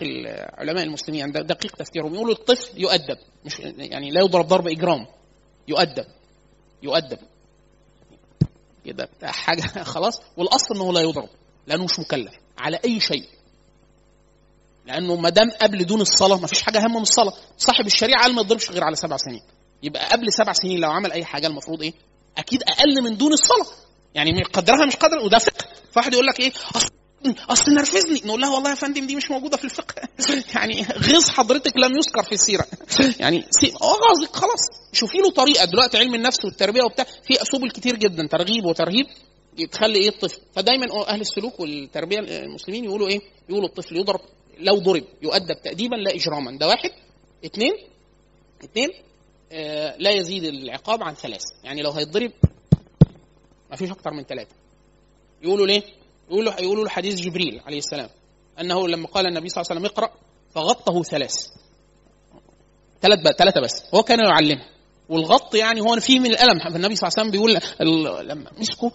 علماء 0.53 0.83
المسلمين 0.83 1.19
يعني 1.19 1.31
دقيق 1.31 1.75
تفكيرهم. 1.75 2.13
يقولوا 2.15 2.33
الطفل 2.33 2.81
يؤدب 2.81 3.17
مش 3.45 3.59
يعني 3.59 4.11
لا 4.11 4.21
يضرب 4.21 4.47
ضرب 4.47 4.67
إجرام 4.67 5.07
يؤدب 5.67 6.05
يؤدب. 6.83 7.17
كده 8.85 9.09
حاجة 9.23 9.61
خلاص. 9.93 10.21
والأصل 10.37 10.75
إنه 10.75 10.93
لا 10.93 11.01
يضرب 11.01 11.29
لأنه 11.67 11.83
مش 11.83 11.99
مكلف 11.99 12.33
على 12.57 12.79
أي 12.85 12.99
شيء. 12.99 13.27
لأنه 14.85 15.15
ما 15.15 15.29
دام 15.29 15.51
قبل 15.61 15.85
دون 15.85 16.01
الصلاة 16.01 16.37
ما 16.37 16.47
فيش 16.47 16.61
حاجة 16.61 16.77
أهم 16.77 16.93
من 16.95 17.01
الصلاة. 17.01 17.33
صاحب 17.57 17.85
الشريعة 17.85 18.21
قال 18.21 18.35
ما 18.35 18.41
يضربش 18.41 18.71
غير 18.71 18.83
على 18.83 18.95
سبع 18.95 19.17
سنين. 19.17 19.41
يبقى 19.83 20.09
قبل 20.09 20.33
سبع 20.33 20.53
سنين 20.53 20.79
لو 20.79 20.91
عمل 20.91 21.11
أي 21.11 21.25
حاجة 21.25 21.47
المفروض 21.47 21.81
إيه؟ 21.81 21.93
أكيد 22.37 22.63
أقل 22.63 23.03
من 23.03 23.17
دون 23.17 23.33
الصلاة. 23.33 23.67
يعني 24.15 24.43
قدرها 24.43 24.85
مش 24.85 24.95
قدر 24.95 25.17
وده 25.25 25.37
فقه. 25.37 25.65
فواحد 25.91 26.13
يقول 26.13 26.25
لك 26.25 26.39
إيه؟ 26.39 26.51
أصل 26.75 26.89
أصل 27.49 27.71
نرفزني. 27.71 28.21
نقول 28.25 28.41
لها 28.41 28.49
والله 28.49 28.69
يا 28.69 28.75
فندم 28.75 29.07
دي 29.07 29.15
مش 29.15 29.31
موجودة 29.31 29.57
في 29.57 29.63
الفقه. 29.65 29.95
يعني 30.55 30.81
غيظ 30.83 31.29
حضرتك 31.29 31.77
لم 31.77 31.97
يذكر 31.97 32.23
في 32.23 32.31
السيرة. 32.31 32.65
يعني 33.19 33.45
غاظك 33.83 34.35
خلاص. 34.35 34.61
شوفي 34.93 35.17
له 35.17 35.31
طريقة 35.31 35.65
دلوقتي 35.65 35.97
علم 35.97 36.15
النفس 36.15 36.45
والتربية 36.45 36.83
وبتاع. 36.83 37.05
في 37.05 37.41
اسبل 37.41 37.71
كتير 37.71 37.95
جدا 37.95 38.27
ترغيب 38.27 38.65
وترهيب 38.65 39.05
تخلي 39.71 39.99
إيه 39.99 40.09
الطفل. 40.09 40.41
فدايما 40.55 40.85
أهل 41.07 41.21
السلوك 41.21 41.59
والتربية 41.59 42.19
المسلمين 42.19 42.83
يقولوا 42.85 43.07
إيه؟ 43.07 43.19
يقولوا 43.49 43.67
الطفل 43.67 43.97
يضرب 43.97 44.19
لو 44.59 44.75
ضرب 44.75 45.03
يؤدب 45.21 45.61
تاديبا 45.63 45.95
لا 45.95 46.15
اجراما. 46.15 46.57
ده 46.57 46.67
واحد. 46.67 46.89
اثنين 47.45 47.73
اثنين 48.63 48.89
آه 48.89 49.08
لا 49.99 50.11
يزيد 50.11 50.43
العقاب 50.43 51.03
عن 51.03 51.13
ثلاث. 51.13 51.41
يعني 51.63 51.81
لو 51.81 51.91
هيتضرب 51.91 52.31
ما 53.69 53.75
فيش 53.75 53.91
أكتر 53.91 54.11
من 54.11 54.23
ثلاثة. 54.23 54.55
يقولوا 55.41 55.67
ليه؟ 55.67 55.83
يقولوا 56.29 56.61
يقولوا 56.61 56.89
حديث 56.89 57.15
جبريل 57.15 57.61
عليه 57.65 57.77
السلام 57.77 58.09
أنه 58.59 58.87
لما 58.87 59.07
قال 59.07 59.27
النبي 59.27 59.49
صلى 59.49 59.61
الله 59.61 59.71
عليه 59.71 59.81
وسلم 59.81 59.85
اقرأ 59.85 60.13
فغطه 60.55 61.03
ثلاث. 61.03 61.35
ثلاث 63.01 63.19
ثلاثة 63.37 63.61
بس. 63.61 63.83
هو 63.95 64.03
كان 64.03 64.19
يعلمه. 64.19 64.65
والغط 65.09 65.55
يعني 65.55 65.81
هو 65.81 65.99
فيه 65.99 66.19
من 66.19 66.31
الألم. 66.31 66.59
فالنبي 66.59 66.95
صلى 66.95 67.07
الله 67.07 67.19
عليه 67.19 67.29
وسلم 67.29 67.31
بيقول 67.31 67.59
لما 68.29 68.51
مسكه 68.57 68.91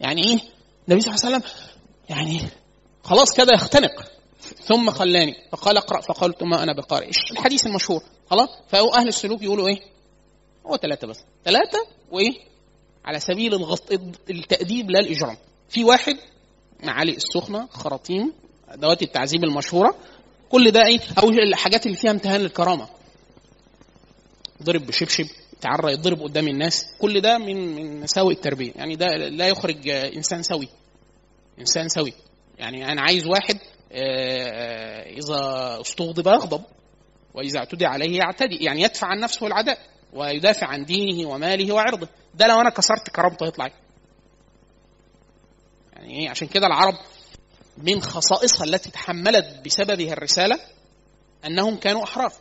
يعني 0.00 0.24
إيه؟ 0.24 0.38
النبي 0.88 1.00
صلى 1.00 1.14
الله 1.14 1.26
عليه 1.26 1.36
وسلم 1.36 1.42
يعني 2.08 2.40
خلاص 3.04 3.34
كده 3.36 3.52
يختنق. 3.54 4.04
ثم 4.64 4.90
خلاني. 4.90 5.34
فقال 5.52 5.76
اقرأ. 5.76 6.00
فقلت 6.00 6.42
ما 6.42 6.62
أنا 6.62 6.72
بقارئ. 6.72 7.10
الحديث 7.32 7.66
المشهور. 7.66 8.02
خلاص؟ 8.30 8.48
فهو 8.68 8.94
أهل 8.94 9.08
السلوك 9.08 9.42
يقولوا 9.42 9.68
إيه؟ 9.68 9.95
هو 10.66 10.76
ثلاثة 10.76 11.06
بس. 11.06 11.24
ثلاثة 11.44 11.78
وإيه؟ 12.10 12.32
على 13.04 13.20
سبيل 13.20 13.54
الغط 13.54 13.92
التأديب 14.30 14.90
لا 14.90 15.00
الإجرام. 15.00 15.36
في 15.68 15.84
واحد 15.84 16.16
معالق 16.82 17.14
السخنة 17.14 17.66
خراطيم 17.66 18.32
أدوات 18.68 19.02
التعذيب 19.02 19.44
المشهورة. 19.44 19.94
كل 20.48 20.70
ده 20.70 20.86
إيه؟ 20.86 21.00
أو 21.22 21.28
الحاجات 21.30 21.86
اللي 21.86 21.96
فيها 21.96 22.10
امتهان 22.10 22.40
للكرامة. 22.40 22.88
ضرب 24.62 24.86
بشبشب 24.86 25.26
تعرى 25.60 25.92
يضرب 25.92 26.22
قدام 26.22 26.48
الناس. 26.48 26.86
كل 27.00 27.20
ده 27.20 27.38
من 27.38 27.74
من 27.74 28.00
مساوئ 28.00 28.34
التربية. 28.34 28.72
يعني 28.76 28.96
ده 28.96 29.06
لا 29.16 29.48
يخرج 29.48 29.88
إنسان 29.88 30.42
سوي. 30.42 30.68
إنسان 31.58 31.88
سوي. 31.88 32.12
يعني 32.58 32.92
أنا 32.92 33.02
عايز 33.02 33.26
واحد 33.26 33.58
إذا 35.06 35.40
استغضب 35.80 36.26
يغضب 36.26 36.62
وإذا 37.34 37.58
اعتدي 37.58 37.86
عليه 37.86 38.18
يعتدي. 38.18 38.56
يعني 38.64 38.82
يدفع 38.82 39.06
عن 39.06 39.20
نفسه 39.20 39.46
العداء. 39.46 39.78
ويدافع 40.16 40.66
عن 40.66 40.84
دينه 40.84 41.28
وماله 41.28 41.74
وعرضه. 41.74 42.08
ده 42.34 42.46
لو 42.46 42.60
أنا 42.60 42.70
كسرت 42.70 43.10
كرامته 43.10 43.46
يطلع 43.46 43.70
يعني 45.92 46.20
إيه؟ 46.20 46.30
عشان 46.30 46.48
كده 46.48 46.66
العرب 46.66 46.94
من 47.78 48.02
خصائصها 48.02 48.64
التي 48.64 48.90
تحملت 48.90 49.60
بسببها 49.64 50.12
الرسالة 50.12 50.60
أنهم 51.44 51.76
كانوا 51.76 52.04
احرار 52.04 52.32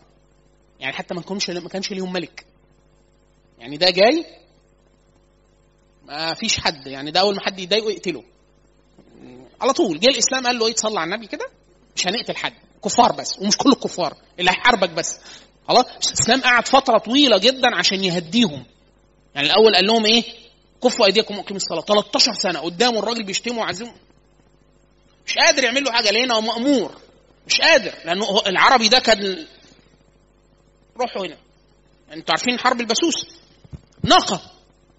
يعني 0.80 0.93
حتى 0.93 1.13
ما 1.15 1.21
كانش 1.21 1.49
ما 1.49 1.69
كانش 1.69 1.91
ليهم 1.91 2.13
ملك. 2.13 2.45
يعني 3.59 3.78
ده 3.78 3.89
جاي 3.89 4.26
ما 6.05 6.34
فيش 6.34 6.59
حد. 6.59 6.88
يعني 6.88 7.11
ده 7.11 7.19
أول 7.19 7.36
ما 7.36 7.41
حد 7.41 7.59
يضايقه 7.59 7.91
يقتله. 7.91 8.23
على 9.61 9.73
طول. 9.73 9.99
جه 9.99 10.07
الإسلام 10.07 10.47
قال 10.47 10.59
له 10.59 10.67
إيه؟ 10.67 10.73
تصلي 10.73 10.99
على 10.99 11.15
النبي 11.15 11.28
كده؟ 11.28 11.49
مش 11.95 12.07
هنقتل 12.07 12.36
حد. 12.36 12.53
كفار 12.84 13.11
بس. 13.11 13.39
ومش 13.39 13.57
كل 13.57 13.69
الكفار 13.69 14.17
اللي 14.39 14.51
هيحاربك 14.51 14.89
بس. 14.89 15.17
خلاص؟ 15.68 15.86
الاسلام 16.07 16.41
قعد 16.41 16.68
فترة 16.68 16.97
طويلة 16.97 17.38
جدا 17.38 17.76
عشان 17.76 18.03
يهديهم. 18.03 18.66
يعني 19.36 19.47
الأول 19.47 19.76
قال 19.76 19.86
لهم 19.88 20.05
إيه؟ 20.05 20.24
كفوا 20.84 21.05
أيديكم 21.05 21.38
وأقيموا 21.38 21.57
الصلاة. 21.57 21.82
13 21.82 22.34
سنة 22.34 22.59
قدامه 22.59 22.99
الراجل 22.99 23.24
بيشتمه 23.24 23.59
وعزمه. 23.59 23.93
مش 25.26 25.38
قادر 25.38 25.63
يعمل 25.63 25.84
له 25.84 25.91
حاجة 25.91 26.11
لقينا 26.11 26.39
مأمور. 26.39 26.91
مش 27.47 27.61
قادر 27.61 27.93
لأنه 28.05 28.41
العربي 28.47 28.88
ده 28.88 28.99
كان 28.99 29.45
روحوا 31.01 31.26
هنا. 31.26 31.38
أنتوا 32.13 32.36
عارفين 32.38 32.59
حرب 32.59 32.82
البسوس؟ 32.82 33.28
ناقه 34.03 34.41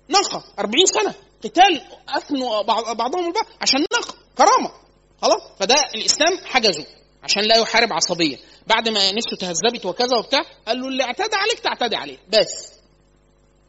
ناقه 0.09 0.45
40 0.59 0.87
سنة. 0.87 1.14
قتال 1.45 1.81
أثنوا 2.09 2.62
بعضهم 2.93 3.27
البعض 3.27 3.47
عشان 3.61 3.81
ناقه 3.93 4.14
كرامة. 4.39 4.71
خلاص؟ 5.23 5.41
فده 5.61 5.75
الإسلام 5.95 6.39
حجزه. 6.45 6.87
عشان 7.27 7.43
لا 7.43 7.57
يحارب 7.57 7.93
عصبية. 7.93 8.37
بعد 8.66 8.89
ما 8.89 9.12
نفسه 9.12 9.37
تهذبت 9.37 9.87
وكذا 9.87 10.16
وبتاع 10.16 10.43
قال 10.66 10.81
له 10.81 10.89
اللي 10.89 11.03
اعتدى 11.03 11.37
عليك 11.37 11.59
تعتدي 11.59 11.97
عليه. 11.97 12.18
بس. 12.29 12.72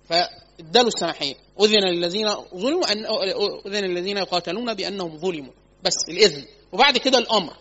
فاداله 0.10 0.88
السماحية. 0.88 1.36
أذن 1.62 1.84
للذين 1.94 2.28
ظلموا 2.56 2.92
ان 2.92 3.06
أذن 3.66 3.86
للذين 3.86 4.18
يقاتلون 4.18 4.74
بأنهم 4.74 5.18
ظلموا. 5.18 5.54
بس 5.84 5.96
الإذن. 6.10 6.46
وبعد 6.72 6.98
كده 6.98 7.18
الأمر. 7.18 7.54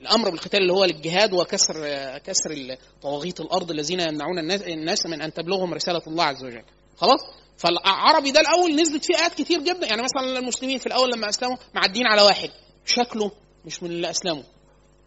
الأمر 0.00 0.30
بالقتال 0.30 0.60
اللي 0.60 0.72
هو 0.72 0.84
للجهاد 0.84 1.32
وكسر 1.32 1.74
كسر 2.18 2.76
طواغيت 3.02 3.40
الأرض 3.40 3.70
الذين 3.70 4.00
يمنعون 4.00 4.38
الناس 4.50 5.06
من 5.06 5.22
أن 5.22 5.32
تبلغهم 5.32 5.74
رسالة 5.74 6.02
الله 6.06 6.24
عز 6.24 6.44
وجل. 6.44 6.62
خلاص؟ 6.96 7.20
فالعربي 7.56 8.30
ده 8.30 8.40
الأول 8.40 8.80
نزلت 8.80 9.04
فيه 9.04 9.18
آيات 9.18 9.34
كتير 9.34 9.60
جدا. 9.60 9.86
يعني 9.86 10.02
مثلا 10.02 10.38
المسلمين 10.38 10.78
في 10.78 10.86
الأول 10.86 11.10
لما 11.12 11.28
أسلموا 11.28 11.56
معدين 11.74 12.06
على 12.06 12.22
واحد. 12.22 12.50
شكله 12.84 13.32
مش 13.64 13.82
من 13.82 13.90
اللي 13.90 14.10
أسلموا. 14.10 14.42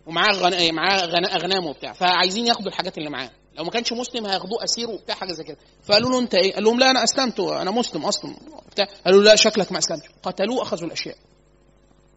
ومعاه 0.06 0.34
غن... 0.34 0.74
معاه 0.76 1.06
غن... 1.06 1.26
أغنام 1.26 1.66
وبتاع. 1.66 1.94
فعايزين 1.94 2.48
ياخدوا 2.48 2.68
الحاجات 2.68 2.98
اللي 2.98 3.10
معاه. 3.10 3.32
لو 3.58 3.64
ما 3.64 3.70
كانش 3.70 3.94
مسلم 3.94 4.26
هياخدوه 4.26 4.64
أسير 4.64 4.90
وبتاع 4.90 5.16
حاجة 5.16 5.32
زي 5.32 5.44
كده. 5.44 5.58
فقالوا 5.84 6.10
له 6.10 6.20
أنت 6.20 6.36
إيه؟ 6.36 6.54
قال 6.54 6.64
لهم 6.64 6.80
لا 6.80 6.92
أنا 6.92 7.04
اسلمت 7.04 7.40
أنا 7.40 7.72
مسلم 7.72 8.06
أصلا 8.06 8.36
بتاع 8.72 8.88
قالوا 9.06 9.24
لا 9.24 9.36
شكلك 9.36 9.72
ما 9.72 9.78
اسلمتش 9.78 10.08
قتلوه 10.24 10.62
اخذوا 10.62 10.88
الأشياء. 10.88 11.16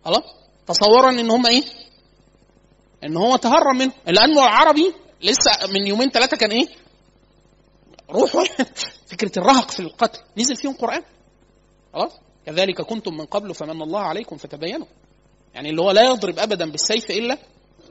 خلاص؟ 0.05 0.23
تصورا 0.67 1.11
إن 1.11 1.31
هم 1.31 1.47
إيه؟ 1.47 1.63
إن 3.05 3.17
هو 3.17 3.37
تهرب 3.37 3.77
منه. 3.77 3.93
لأنه 4.07 4.43
عربي 4.43 4.93
لسه 5.23 5.51
من 5.67 5.87
يومين 5.87 6.11
ثلاثة 6.11 6.37
كان 6.37 6.51
إيه؟ 6.51 6.67
روحوا 8.11 8.45
فكرة 9.11 9.39
الرهق 9.39 9.71
في 9.71 9.81
القتل. 9.81 10.21
نزل 10.39 10.57
فيهم 10.57 10.73
قرآن. 10.73 11.03
خلاص؟ 11.93 12.13
كذلك 12.47 12.83
كنتم 12.83 13.15
من 13.15 13.25
قبل 13.25 13.55
فمن 13.55 13.83
الله 13.83 14.01
عليكم 14.01 14.37
فتبينوا. 14.37 14.87
يعني 15.55 15.71
اللي 15.71 15.83
هو 15.83 15.91
لا 15.91 16.03
يضرب 16.03 16.39
ابدا 16.39 16.71
بالسيف 16.71 17.11
إلا 17.11 17.39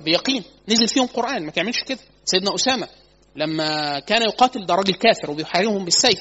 بيقين. 0.02 0.44
نزل 0.70 0.88
فيهم 0.88 1.08
قرآن 1.08 1.46
ما 1.46 1.52
تعملش 1.52 1.84
كده. 1.84 2.00
سيدنا 2.26 2.56
أسامة 2.56 2.88
لما 3.36 4.00
كان 4.00 4.22
يقاتل 4.22 4.66
ده 4.66 4.76
راجل 4.76 4.94
كافر 4.94 5.32
وبيحاربهم 5.32 5.86
بالسيف. 5.86 6.20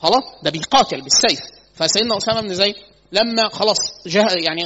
خلاص؟ 0.00 0.22
ده 0.42 0.50
بيقاتل 0.50 1.00
بالسيف. 1.02 1.40
فسيدنا 1.74 2.16
أسامة 2.16 2.40
بن 2.40 2.54
زيد 2.54 2.74
لما 3.12 3.48
خلاص 3.48 3.78
جه 4.06 4.26
يعني 4.44 4.62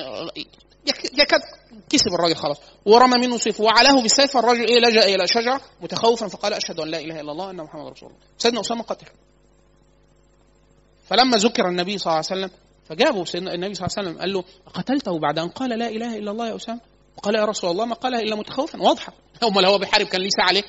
يكاد 1.19 1.41
كسب 1.89 2.15
الراجل 2.15 2.37
خلاص. 2.37 2.59
ورمى 2.85 3.27
منه 3.27 3.37
سيفه. 3.37 3.65
وعلاه 3.65 4.03
بالسيف. 4.03 4.31
فالرجل 4.33 4.69
إيه؟ 4.69 4.79
لجأ 4.79 5.05
إلى 5.15 5.27
شجرة 5.27 5.61
متخوفا 5.81 6.29
فقال 6.29 6.53
أشهد 6.53 6.81
أن 6.81 6.89
لا 6.89 7.01
إله 7.01 7.21
إلا 7.21 7.33
الله 7.33 7.51
ان 7.51 7.57
محمد 7.57 7.93
رسول 7.93 8.09
الله. 8.09 8.21
سيدنا 8.39 8.61
أسامة 8.61 8.83
قتل. 8.83 9.07
فلما 11.09 11.37
ذكر 11.37 11.69
النبي 11.69 11.99
صلى 11.99 12.07
الله 12.07 12.25
عليه 12.31 12.41
وسلم 12.43 12.51
فجابوا 12.89 13.25
سيدنا 13.25 13.55
النبي 13.55 13.75
صلى 13.75 13.87
الله 13.87 13.99
عليه 13.99 14.09
وسلم 14.09 14.21
قال 14.21 14.33
له 14.33 14.45
قتلته 14.75 15.19
بعد 15.19 15.39
أن 15.39 15.49
قال 15.49 15.79
لا 15.79 15.89
إله 15.89 16.19
إلا 16.19 16.31
الله 16.31 16.49
يا 16.49 16.57
أسامة؟ 16.57 16.81
قال 17.23 17.35
يا 17.35 17.45
رسول 17.45 17.71
الله 17.71 17.85
ما 17.85 17.95
قالها 17.95 18.21
إلا 18.21 18.37
متخوفا. 18.37 18.83
واضحة. 18.83 19.12
امال 19.43 19.67
هو 19.67 19.79
بيحارب 19.79 20.07
كان 20.07 20.31
ساعه 20.31 20.47
عليه. 20.47 20.62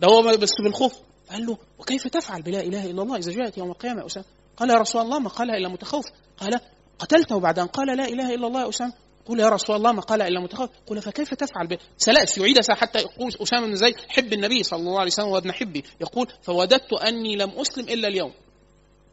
ده 0.00 0.08
هو 0.08 0.22
بس 0.22 0.50
بالخوف. 0.64 0.94
قال 1.30 1.46
له 1.46 1.58
وكيف 1.78 2.08
تفعل 2.08 2.42
بلا 2.42 2.60
إله 2.60 2.90
إلا 2.90 3.02
الله 3.02 3.16
إذا 3.16 3.32
جاءت 3.32 3.58
يوم 3.58 3.70
القيامة 3.70 4.00
يا 4.00 4.06
أسامة؟ 4.06 4.26
قال 4.56 4.70
يا 4.70 4.74
رسول 4.74 5.02
الله 5.02 5.18
ما 5.18 5.28
قالها 5.28 5.56
إلا 5.56 5.68
متخوف. 5.68 6.04
قال 6.40 6.60
قتلته 6.98 7.40
بعد 7.40 7.58
أن 7.58 7.66
قال 7.66 7.96
لا 7.96 8.04
إله 8.04 8.34
إلا 8.34 8.46
الله 8.46 8.60
يا 8.60 8.68
أسامة. 8.68 8.92
قل 9.26 9.40
يا 9.40 9.48
رسول 9.48 9.76
الله 9.76 9.92
ما 9.92 10.00
قال 10.00 10.22
إلا 10.22 10.40
متخوف. 10.40 10.70
قل 10.86 11.02
فكيف 11.02 11.34
تفعل 11.34 11.66
به 11.66 11.78
سلأت 11.98 12.38
يعيد 12.38 12.56
حتى 12.70 12.98
يقول 12.98 13.32
أسامة 13.42 13.66
بن 13.66 13.74
زيد 13.74 13.94
حب 14.08 14.32
النبي 14.32 14.62
صلى 14.62 14.80
الله 14.80 15.00
عليه 15.00 15.10
وسلم 15.10 15.28
وابن 15.28 15.52
حبي. 15.52 15.84
يقول 16.00 16.26
فوددت 16.42 16.92
أني 16.92 17.36
لم 17.36 17.50
أسلم 17.50 17.88
إلا 17.88 18.08
اليوم. 18.08 18.32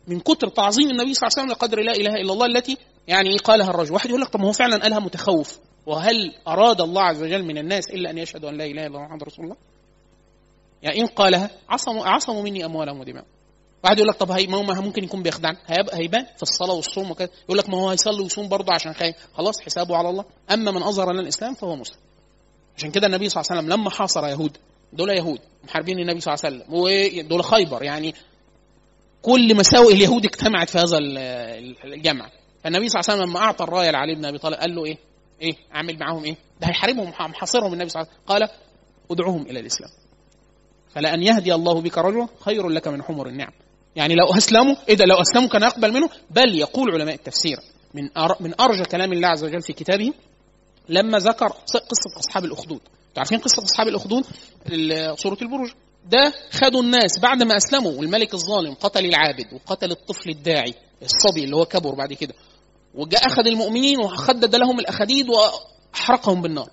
من 0.07 0.19
كتر 0.19 0.47
تعظيم 0.47 0.89
النبي 0.89 1.13
صلى 1.13 1.27
الله 1.27 1.39
عليه 1.39 1.43
وسلم 1.43 1.49
لقدر 1.49 1.79
لا 1.79 1.91
إله 1.91 2.21
إلا 2.21 2.33
الله 2.33 2.45
التي 2.45 2.77
يعني 3.07 3.37
قالها 3.37 3.69
الرجل. 3.69 3.93
واحد 3.93 4.09
يقول 4.09 4.21
لك 4.21 4.29
طب 4.29 4.39
ما 4.39 4.47
هو 4.47 4.51
فعلا 4.51 4.77
قالها 4.77 4.99
متخوف. 4.99 5.59
وهل 5.85 6.35
أراد 6.47 6.81
الله 6.81 7.01
عز 7.01 7.23
وجل 7.23 7.43
من 7.43 7.57
الناس 7.57 7.89
إلا 7.89 8.09
أن 8.09 8.17
يشهدوا 8.17 8.49
أن 8.49 8.57
لا 8.57 8.65
إله 8.65 8.81
إلا 8.81 8.87
الله 8.87 9.01
محمد 9.01 9.23
رسول 9.23 9.45
الله؟ 9.45 9.57
يعني 10.83 11.01
إن 11.01 11.07
قالها 11.07 11.49
عصموا 11.69 12.05
عصموا 12.05 12.43
مني 12.43 12.65
اموالهم 12.65 12.99
ودماءهم 12.99 13.27
واحد 13.83 13.97
يقول 13.97 14.09
لك 14.09 14.15
طب 14.15 14.31
هي 14.31 14.47
ما 14.47 14.81
ممكن 14.81 15.03
يكون 15.03 15.23
بيخدعنا؟ 15.23 15.57
هيبقى 15.67 15.97
هيبان 15.97 16.25
في 16.35 16.43
الصلاة 16.43 16.73
والصوم 16.73 17.11
وكذا 17.11 17.29
يقول 17.45 17.57
لك 17.57 17.69
ما 17.69 17.77
هو 17.77 17.89
هيصلي 17.89 18.21
ويصوم 18.23 18.49
برضه 18.49 18.73
عشان 18.73 18.93
خايف 18.93 19.15
خلاص 19.33 19.61
حسابه 19.61 19.97
على 19.97 20.09
الله. 20.09 20.25
أما 20.51 20.71
من 20.71 20.83
أظهر 20.83 21.11
لنا 21.11 21.21
الإسلام 21.21 21.53
فهو 21.53 21.75
مسلم. 21.75 21.97
عشان 22.77 22.91
كده 22.91 23.07
النبي 23.07 23.29
صلى 23.29 23.41
الله 23.41 23.51
عليه 23.51 23.61
وسلم 23.61 23.79
لما 23.79 23.89
حاصر 23.89 24.27
يهود 24.27 24.57
دول 24.93 25.09
يهود 25.09 25.39
محاربين 25.63 25.99
النبي 25.99 26.19
صلى 26.19 26.33
الله 26.33 26.45
عليه 26.45 26.57
وسلم. 26.57 26.73
ودول 26.73 27.43
خيبر 27.43 27.83
يعني 27.83 28.13
كل 29.21 29.55
مساوئ 29.55 29.93
اليهود 29.93 30.25
اجتمعت 30.25 30.69
في 30.69 30.77
هذا 30.77 30.97
الجمع. 31.85 32.29
فالنبي 32.63 32.89
صلى 32.89 32.99
الله 32.99 33.11
عليه 33.11 33.21
وسلم 33.21 33.29
لما 33.29 33.39
أعطى 33.39 33.63
الرايه 33.63 33.91
لعلي 33.91 34.15
بن 34.15 34.25
أبي 34.25 34.37
طالب 34.37 34.55
قال 34.55 34.75
له 34.75 34.85
إيه؟ 34.85 34.97
إيه؟ 35.43 35.53
اعمل 35.75 35.99
معاهم 35.99 36.23
إيه؟ 36.23 36.35
ده 36.61 36.67
هيحاربهم 36.67 37.09
محاصرهم 37.09 37.73
النبي 37.73 37.89
صلى 37.89 38.01
الله 38.01 38.11
عليه 38.29 38.45
وسلم. 38.45 38.49
قال 38.51 38.59
ادعوهم 39.11 39.41
إلى 39.41 39.59
الإسلام. 39.59 39.89
فلأن 40.89 41.23
يهدي 41.23 41.53
الله 41.53 41.81
بك 41.81 41.97
رجلا 41.97 42.27
خير 42.39 42.69
لك 42.69 42.87
من 42.87 43.03
حمر 43.03 43.27
النعم. 43.27 43.51
يعني 43.95 44.15
لو 44.15 44.25
أسلموا 44.37 44.75
إيه 44.89 44.95
ده؟ 44.95 45.05
لو 45.05 45.21
أسلموا 45.21 45.49
كان 45.49 45.63
يقبل 45.63 45.93
منه؟ 45.93 46.09
بل 46.29 46.55
يقول 46.55 46.91
علماء 46.91 47.15
التفسير 47.15 47.57
من 47.93 48.09
من 48.39 48.61
أرجى 48.61 48.83
كلام 48.83 49.13
الله 49.13 49.27
عز 49.27 49.43
وجل 49.43 49.61
في 49.61 49.73
كتابه 49.73 50.13
لما 50.89 51.17
ذكر 51.17 51.47
قصة 51.47 52.19
أصحاب 52.19 52.45
الأخدود. 52.45 52.81
عارفين 53.17 53.39
قصة 53.39 53.63
أصحاب 53.63 53.87
الأخدود؟ 53.87 54.25
سورة 55.15 55.37
البروج. 55.41 55.71
ده 56.05 56.33
خدوا 56.51 56.81
الناس 56.81 57.19
بعد 57.19 57.43
ما 57.43 57.57
أسلموا 57.57 57.91
والملك 57.91 58.33
الظالم 58.33 58.73
قتل 58.73 59.05
العابد 59.05 59.53
وقتل 59.53 59.91
الطفل 59.91 60.29
الداعي 60.29 60.73
الصبي 61.01 61.43
اللي 61.43 61.55
هو 61.55 61.65
كبر 61.65 61.95
بعد 61.95 62.13
كده. 62.13 62.33
وجاء 62.95 63.27
أخذ 63.27 63.47
المؤمنين 63.47 63.99
وخدد 63.99 64.55
لهم 64.55 64.79
الأخديد 64.79 65.27
واحرقهم 65.29 66.41
بالنار. 66.41 66.69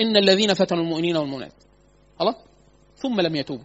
إن 0.00 0.16
الذين 0.16 0.54
فتنوا 0.54 0.82
المؤمنين 0.82 1.16
والمؤمنات. 1.16 1.52
خلاص؟ 2.18 2.34
ثم 2.96 3.20
لم 3.20 3.36
يتوبوا. 3.36 3.64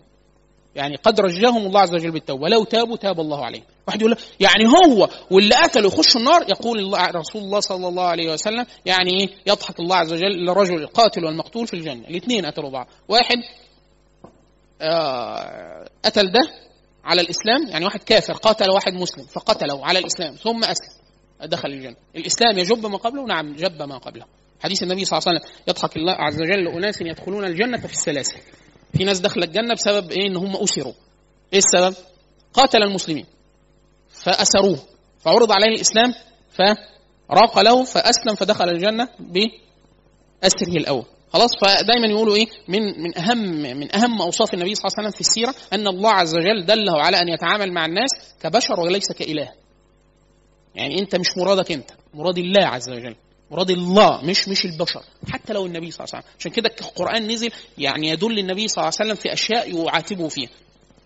يعني 0.75 0.95
قد 0.95 1.19
رجاهم 1.19 1.65
الله 1.67 1.79
عز 1.79 1.93
وجل 1.93 2.11
بالتوبة. 2.11 2.43
ولو 2.43 2.63
تابوا 2.63 2.97
تاب 2.97 3.19
الله 3.19 3.45
عليهم. 3.45 3.63
واحد 3.87 4.01
يقول 4.01 4.17
يعني 4.39 4.65
هو 4.67 5.09
واللي 5.31 5.55
قتلوا 5.55 5.91
يخش 5.91 6.17
النار 6.17 6.41
يقول 6.49 6.79
الله 6.79 7.05
رسول 7.05 7.41
الله 7.41 7.59
صلى 7.59 7.87
الله 7.87 8.03
عليه 8.03 8.33
وسلم 8.33 8.65
يعني 8.85 9.09
إيه؟ 9.19 9.29
يضحك 9.47 9.79
الله 9.79 9.95
عز 9.95 10.13
وجل 10.13 10.31
للرجل 10.31 10.81
القاتل 10.81 11.25
والمقتول 11.25 11.67
في 11.67 11.73
الجنة. 11.73 12.07
الاثنين 12.07 12.45
قتلوا 12.45 12.69
بعض. 12.69 12.87
واحد 13.07 13.37
آه 14.81 15.89
قتل 16.05 16.31
ده 16.31 16.41
على 17.03 17.21
الإسلام. 17.21 17.67
يعني 17.67 17.85
واحد 17.85 18.03
كافر 18.03 18.33
قاتل 18.33 18.71
واحد 18.71 18.93
مسلم 18.93 19.25
فقتله 19.25 19.85
على 19.85 19.99
الإسلام. 19.99 20.33
ثم 20.33 20.63
أسلم. 20.63 20.94
دخل 21.45 21.69
الجنة. 21.69 21.95
الإسلام 22.15 22.57
يجب 22.57 22.85
ما 22.85 22.97
قبله؟ 22.97 23.25
نعم 23.25 23.55
جب 23.55 23.81
ما 23.81 23.97
قبله. 23.97 24.25
حديث 24.59 24.83
النبي 24.83 25.05
صلى 25.05 25.19
الله 25.19 25.29
عليه 25.29 25.39
وسلم 25.39 25.51
يضحك 25.67 25.97
الله 25.97 26.13
عز 26.13 26.41
وجل 26.41 26.63
لأناس 26.63 27.01
يدخلون 27.01 27.45
الجنة 27.45 27.77
في 27.77 27.93
السلاسل. 27.93 28.37
في 28.97 29.03
ناس 29.03 29.19
دخل 29.19 29.43
الجنة 29.43 29.73
بسبب 29.73 30.11
إيه؟ 30.11 30.27
إن 30.27 30.35
هم 30.35 30.55
أسروا. 30.55 30.93
إيه 31.53 31.59
السبب؟ 31.59 31.95
قاتل 32.53 32.83
المسلمين. 32.83 33.25
فأسروه. 34.09 34.79
فعرض 35.19 35.51
عليه 35.51 35.75
الإسلام 35.75 36.13
فراق 36.51 37.59
له 37.59 37.83
فأسلم 37.83 38.35
فدخل 38.35 38.69
الجنة 38.69 39.09
بأسره 39.19 40.77
الأول. 40.77 41.05
خلاص؟ 41.33 41.49
فدايما 41.61 42.07
يقولوا 42.07 42.35
إيه؟ 42.35 42.47
من 42.67 43.03
من 43.03 43.17
أهم 43.17 43.37
من 43.79 43.95
أهم 43.95 44.21
أوصاف 44.21 44.53
النبي 44.53 44.75
صلى 44.75 44.85
الله 44.85 44.97
عليه 44.97 45.07
وسلم 45.07 45.15
في 45.15 45.21
السيرة 45.21 45.55
أن 45.73 45.87
الله 45.87 46.11
عز 46.11 46.35
وجل 46.35 46.65
دله 46.65 47.01
على 47.01 47.21
أن 47.21 47.27
يتعامل 47.29 47.73
مع 47.73 47.85
الناس 47.85 48.09
كبشر 48.41 48.79
وليس 48.79 49.11
كإله. 49.11 49.51
يعني 50.75 50.99
انت 50.99 51.15
مش 51.15 51.37
مرادك 51.37 51.71
انت 51.71 51.91
مراد 52.13 52.37
الله 52.37 52.65
عز 52.67 52.89
وجل 52.89 53.15
مراد 53.51 53.69
الله 53.69 54.21
مش 54.25 54.47
مش 54.49 54.65
البشر 54.65 55.03
حتى 55.29 55.53
لو 55.53 55.65
النبي 55.65 55.91
صلى 55.91 56.05
الله 56.05 56.15
عليه 56.15 56.25
وسلم. 56.25 56.35
عشان 56.39 56.51
كده 56.51 56.71
القرآن 56.81 57.27
نزل 57.27 57.51
يعني 57.77 58.09
يدل 58.09 58.39
النبي 58.39 58.67
صلى 58.67 58.81
الله 58.81 58.91
عليه 58.99 59.11
وسلم 59.11 59.15
في 59.15 59.33
أشياء 59.33 59.85
يعاتبه 59.85 60.27
فيها 60.27 60.49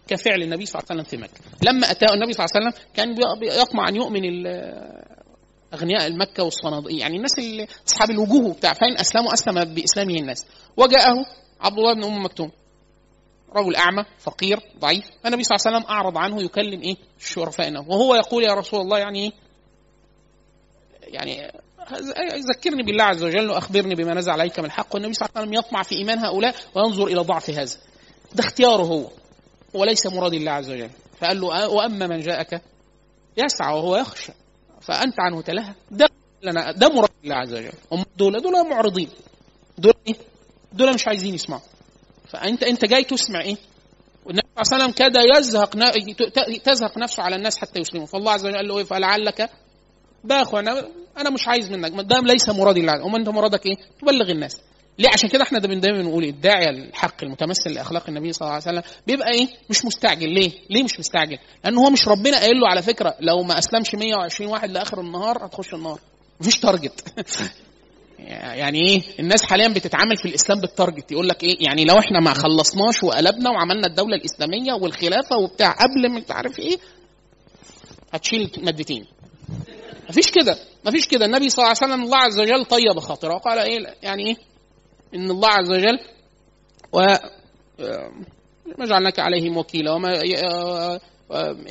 كفعل 0.08 0.42
النبي 0.44 0.66
صلى 0.66 0.80
الله 0.82 0.92
عليه 0.92 1.02
وسلم 1.02 1.20
في 1.20 1.24
مكة. 1.24 1.42
لما 1.64 1.92
اتاه 1.92 2.14
النبي 2.14 2.34
صلى 2.34 2.46
الله 2.46 2.56
عليه 2.56 2.68
وسلم 2.68 2.84
كان 2.94 3.16
يطمع 3.62 3.90
أن 3.90 3.96
يؤمن 3.96 4.24
أغنياء 5.74 6.08
المكه 6.08 6.44
والصناديق 6.44 7.00
يعني 7.00 7.18
الناس 7.18 7.40
اللي 7.40 7.68
أصحاب 7.88 8.10
الوجوه 8.10 8.54
بتاع 8.54 8.74
فين 8.74 8.98
أسلموا 9.00 9.34
أسلم 9.34 9.74
بإسلامه 9.74 10.14
الناس. 10.14 10.46
وجاءه 10.78 11.26
عبد 11.62 11.78
الله 11.78 11.94
بن 11.94 12.04
أم 12.04 12.26
مكتوم 12.26 12.52
رجل 13.56 13.76
أعمى 13.76 14.06
فقير 14.20 14.60
ضعيف. 14.80 15.06
النبي 15.26 15.44
صلى 15.44 15.56
الله 15.56 15.68
عليه 15.68 15.78
وسلم 15.78 15.90
أعرض 15.92 16.18
عنه 16.18 16.42
يكلم 16.44 16.82
إيه؟ 16.82 16.96
شرفائنا. 17.20 17.80
وهو 17.80 18.16
يقول 18.16 18.44
يا 18.44 18.54
رسول 18.54 18.82
الله 18.82 18.98
يعني 19.00 19.24
إيه؟ 19.24 19.32
يعني 21.14 21.52
ذكرني 22.56 22.84
بالله 22.84 23.04
عز 23.04 23.24
وجل 23.24 23.50
وأخبرني 23.50 23.96
بما 23.96 24.14
نزل 24.14 24.32
عليك 24.32 24.60
من 24.60 24.66
الحق 24.66 24.96
والنبي 24.96 25.14
صلى 25.14 25.26
الله 25.26 25.42
عليه 25.42 25.48
وسلم 25.48 25.60
يطمع 25.60 25.84
في 25.84 25.96
إيمان 25.96 26.20
هؤلاء 26.20 26.56
وينظر 26.76 27.08
إلى 27.08 27.22
ضعف 27.22 27.50
هذا. 27.50 27.78
ده 28.36 28.44
اختياره 28.44 28.84
هو. 28.84 29.10
وليس 29.74 30.08
مراد 30.08 30.34
الله 30.34 30.52
عز 30.52 30.72
وجل. 30.72 30.90
فقال 31.20 31.42
له 31.42 31.70
وأما 31.70 32.08
من 32.08 32.22
جاءك 32.22 32.62
يسعى 33.38 33.74
وهو 33.74 33.98
يخشى. 33.98 34.32
فأنت 34.82 35.16
عنه 35.20 35.42
تلهى. 35.42 35.74
ده 35.92 36.10
لنا 36.44 36.72
ده 36.72 36.90
مراد 36.90 37.10
الله 37.24 37.36
عز 37.36 37.54
وجل. 37.54 37.74
هم 37.92 38.06
دول 38.18 38.42
دول 38.42 38.70
معرضين. 38.70 39.10
دول 39.78 39.94
إيه؟ 40.08 40.16
دول 40.74 40.94
مش 40.94 41.08
عايزين 41.08 41.34
يسمعوا. 41.34 41.62
فأنت 42.28 42.64
أنت 42.64 42.86
جاي 42.86 43.04
تسمع 43.04 43.42
إيه؟ 43.42 43.58
والنبي 44.26 44.48
صلى 44.64 44.76
الله 44.76 44.84
عليه 44.84 44.84
وسلم 44.84 44.92
كاد 44.92 45.38
يزهق 45.38 45.76
تزهق 46.64 46.98
نفسه 46.98 47.24
على 47.24 47.36
الناس 47.36 47.58
حتى 47.58 47.80
يسلموا. 47.80 48.06
فالله 48.06 48.32
عز 48.32 48.46
وجل 48.46 48.56
قال 48.56 48.68
له 48.68 48.78
إيه؟ 48.78 48.84
فلعلك 48.84 49.50
ده 50.24 50.42
أخوانا 50.42 50.88
أنا 51.18 51.30
مش 51.30 51.48
عايز 51.48 51.72
منك 51.72 51.92
ده 51.92 52.20
ليس 52.20 52.50
مرادي 52.50 52.80
الله 52.80 53.06
امال 53.06 53.20
أنت 53.20 53.30
مرادك 53.30 53.66
إيه؟ 53.66 53.76
تبلغ 54.02 54.32
الناس. 54.32 54.62
ليه؟ 55.00 55.10
عشان 55.14 55.30
كده 55.30 55.44
إحنا 55.44 55.60
دايما 55.60 56.02
بنقول 56.02 56.24
الداعيه 56.24 56.70
الحق 56.70 57.24
المتمثل 57.24 57.70
لأخلاق 57.74 58.04
النبي 58.10 58.34
صلى 58.34 58.42
الله 58.42 58.54
عليه 58.54 58.80
وسلم 58.80 58.84
بيبقى 59.08 59.32
إيه؟ 59.32 59.48
مش 59.70 59.86
مستعجل. 59.86 60.30
ليه؟ 60.30 60.52
ليه 60.70 60.84
مش 60.84 61.00
مستعجل؟ 61.00 61.38
لأن 61.64 61.78
هو 61.78 61.90
مش 61.90 62.08
ربنا 62.08 62.38
قايل 62.40 62.60
له 62.60 62.68
على 62.68 62.82
فكرة 62.82 63.16
لو 63.20 63.44
ما 63.44 63.58
أسلمش 63.58 63.96
120 63.96 64.52
واحد 64.52 64.72
لآخر 64.72 65.02
النهار 65.02 65.46
هتخش 65.46 65.74
النار. 65.74 66.00
مفيش 66.42 66.60
تارجت 66.60 67.04
يعني 68.62 68.88
إيه؟ 68.88 69.02
الناس 69.20 69.44
حاليا 69.44 69.68
بتتعامل 69.68 70.18
في 70.18 70.26
الإسلام 70.28 70.62
بالتارجت 70.62 71.12
يقول 71.12 71.30
لك 71.30 71.44
إيه؟ 71.44 71.56
يعني 71.60 71.86
لو 71.86 72.00
إحنا 72.00 72.20
ما 72.20 72.34
خلصناش 72.34 73.04
وقلبنا 73.04 73.50
وعملنا 73.50 73.88
الدولة 73.88 74.16
الإسلامية 74.16 74.74
والخلافة 74.74 75.38
وبتاع 75.38 75.72
قبل 75.72 76.12
ما 76.12 76.24
عارف 76.30 76.60
إيه؟ 76.60 76.78
هتشيل 78.14 78.52
مادتين. 78.64 79.06
مفيش 80.10 80.32
كده. 80.32 80.58
مفيش 80.86 81.08
كده. 81.08 81.26
النبي 81.26 81.50
صلى 81.50 81.64
الله 81.64 81.76
عليه 81.78 81.94
وسلم 81.94 82.04
الله 82.06 82.18
عز 82.18 82.40
وجل 82.40 82.66
طيب 82.66 83.00
خاطره. 83.00 83.34
وقال 83.36 83.60
إيه؟ 83.60 83.96
يعني 84.02 84.28
إيه؟ 84.28 84.36
إن 85.16 85.32
الله 85.32 85.50
عز 85.50 85.72
وجل 85.72 86.00
و 86.94 87.00
ما 88.78 88.86
جعلناك 88.86 89.20
عليهم 89.20 89.58
وكيلا. 89.58 89.92
وما 89.92 90.22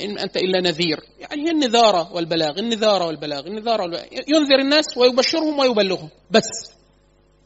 إن 0.01 0.17
أنت 0.19 0.37
إلا 0.37 0.61
نذير. 0.61 0.99
يعني 1.19 1.45
هي 1.45 1.51
النذارة 1.51 2.13
والبلاغ. 2.13 2.59
النذارة 2.59 3.05
والبلاغ. 3.05 3.47
النذارة 3.47 3.81
والبلاغ. 3.81 4.03
ينذر 4.27 4.59
الناس 4.61 4.85
ويبشرهم 4.97 5.59
ويبلغهم. 5.59 6.09
بس. 6.31 6.73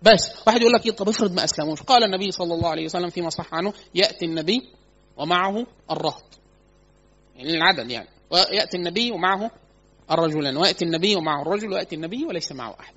بس. 0.01 0.47
واحد 0.47 0.61
يقول 0.61 0.73
لك 0.73 0.91
طب 0.91 1.09
افرض 1.09 1.33
ما 1.33 1.43
أسلموش. 1.43 1.81
قال 1.81 2.03
النبي 2.03 2.31
صلى 2.31 2.53
الله 2.53 2.69
عليه 2.69 2.85
وسلم 2.85 3.09
فيما 3.09 3.29
صح 3.29 3.53
عنه 3.53 3.73
يأتي 3.95 4.25
النبي 4.25 4.61
ومعه 5.17 5.65
الرهط. 5.91 6.39
يعني 7.35 7.53
العدد 7.53 7.91
يعني. 7.91 8.09
ويأتي 8.31 8.77
النبي 8.77 9.11
ومعه 9.11 9.51
الرجلان 10.11 10.57
ويأتي 10.57 10.85
النبي 10.85 11.15
ومعه 11.15 11.41
الرجل 11.41 11.73
ويأتي 11.73 11.95
النبي 11.95 12.25
وليس 12.25 12.51
معه 12.51 12.75
أحد. 12.79 12.93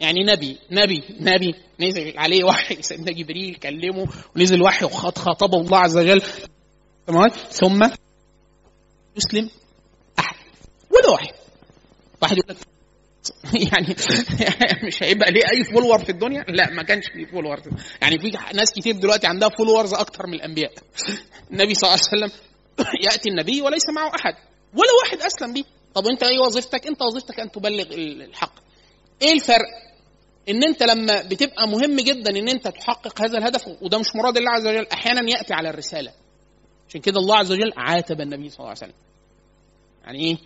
يعني 0.00 0.24
نبي 0.24 0.58
نبي 0.70 1.02
نبي. 1.20 1.54
نزل 1.80 2.18
عليه 2.18 2.44
وحي 2.44 2.82
سيدنا 2.82 3.12
جبريل 3.12 3.54
كلمه 3.54 4.06
ونزل 4.36 4.62
وحي 4.62 4.84
وخاطبه 4.84 5.60
الله 5.60 5.78
عز 5.78 5.98
وجل. 5.98 6.22
ثم 7.50 7.90
يسلم 9.16 9.50
أحد. 10.18 10.36
ولا 10.90 11.08
واحد 11.08 11.34
واحد 12.22 12.36
يقول 12.38 12.56
لك 12.56 12.66
يعني 13.72 13.96
مش 14.86 15.02
هيبقى 15.02 15.32
ليه 15.32 15.42
أي 15.52 15.64
follower 15.64 15.98
في 15.98 16.12
الدنيا؟ 16.12 16.44
لا 16.48 16.70
ما 16.70 16.82
كانش 16.82 17.04
فيه 17.14 17.26
follower 17.26 17.62
يعني 18.02 18.18
في 18.18 18.32
ناس 18.54 18.72
كتير 18.72 18.94
دلوقتي 18.94 19.26
عندها 19.26 19.48
followers 19.48 19.94
أكتر 19.94 20.26
من 20.26 20.34
الأنبياء. 20.34 20.72
النبي 21.52 21.74
صلى 21.74 21.90
الله 21.90 22.00
عليه 22.12 22.24
وسلم 22.24 22.40
يأتي 23.04 23.30
النبي 23.30 23.62
وليس 23.62 23.88
معه 23.96 24.08
أحد. 24.14 24.34
ولا 24.74 24.92
واحد 25.02 25.18
أسلم 25.22 25.52
به 25.52 25.64
طب 25.96 26.06
انت 26.06 26.22
إيه 26.22 26.38
وظيفتك؟ 26.38 26.86
انت 26.86 27.02
وظيفتك 27.02 27.40
ان 27.40 27.50
تبلغ 27.50 27.86
الحق. 27.94 28.52
إيه 29.22 29.32
الفرق؟ 29.32 29.66
ان 30.48 30.64
انت 30.64 30.82
لما 30.82 31.22
بتبقى 31.22 31.68
مهم 31.68 31.96
جدا 32.00 32.30
ان 32.30 32.48
انت 32.48 32.68
تحقق 32.68 33.22
هذا 33.22 33.38
الهدف 33.38 33.68
وده 33.82 33.98
مش 33.98 34.06
مراد 34.16 34.36
الله 34.36 34.50
عز 34.50 34.66
وجل 34.66 34.86
أحيانا 34.92 35.30
يأتي 35.30 35.54
على 35.54 35.70
الرسالة. 35.70 36.12
عشان 36.88 37.00
كده 37.00 37.20
الله 37.20 37.36
عز 37.36 37.52
وجل 37.52 37.72
عاتب 37.76 38.20
النبي 38.20 38.48
صلى 38.50 38.58
الله 38.58 38.68
عليه 38.68 38.78
وسلم. 38.78 38.94
يعني 40.04 40.18
إيه؟ 40.24 40.36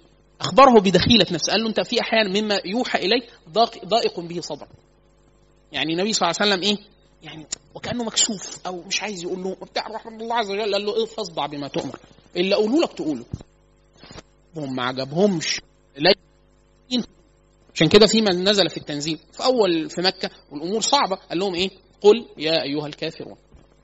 أخبره 0.40 0.80
بدخيلة 0.80 1.26
نفسه. 1.32 1.52
قال 1.52 1.62
له 1.62 1.68
أنت 1.68 1.80
في 1.80 2.00
أحيانا 2.00 2.40
مما 2.40 2.60
يوحى 2.64 2.98
إليك 2.98 3.30
ضائق 3.84 4.20
به 4.20 4.40
صدرك 4.40 4.68
يعني 5.72 5.92
النبي 5.92 6.12
صلى 6.12 6.28
الله 6.30 6.36
عليه 6.40 6.52
وسلم 6.52 6.68
إيه؟ 6.68 6.84
يعني 7.22 7.46
وكأنه 7.74 8.04
مكسوف 8.04 8.66
أو 8.66 8.82
مش 8.82 9.02
عايز 9.02 9.22
يقول 9.22 9.42
له 9.42 9.56
رحمه 9.94 10.18
الله 10.22 10.36
عز 10.36 10.50
وجل. 10.50 10.72
قال 10.74 10.86
له 10.86 10.96
إيه؟ 10.96 11.06
فاصدع 11.06 11.46
بما 11.46 11.68
تؤمر. 11.68 11.98
اللي 12.36 12.54
أقوله 12.54 12.82
لك 12.82 12.92
تقوله. 12.92 13.24
هم 14.56 14.76
ما 14.76 14.82
عجبهمش 14.82 15.60
عشان 17.74 17.88
كده 17.88 18.06
فيما 18.06 18.32
نزل 18.32 18.70
في 18.70 18.76
التنزيل 18.76 19.18
في 19.32 19.44
أول 19.44 19.90
في 19.90 20.00
مكة 20.02 20.30
والأمور 20.50 20.80
صعبة 20.80 21.16
قال 21.16 21.38
لهم 21.38 21.54
إيه؟ 21.54 21.70
قل 22.00 22.26
يا 22.38 22.62
أيها 22.62 22.86
الكافرون 22.86 23.36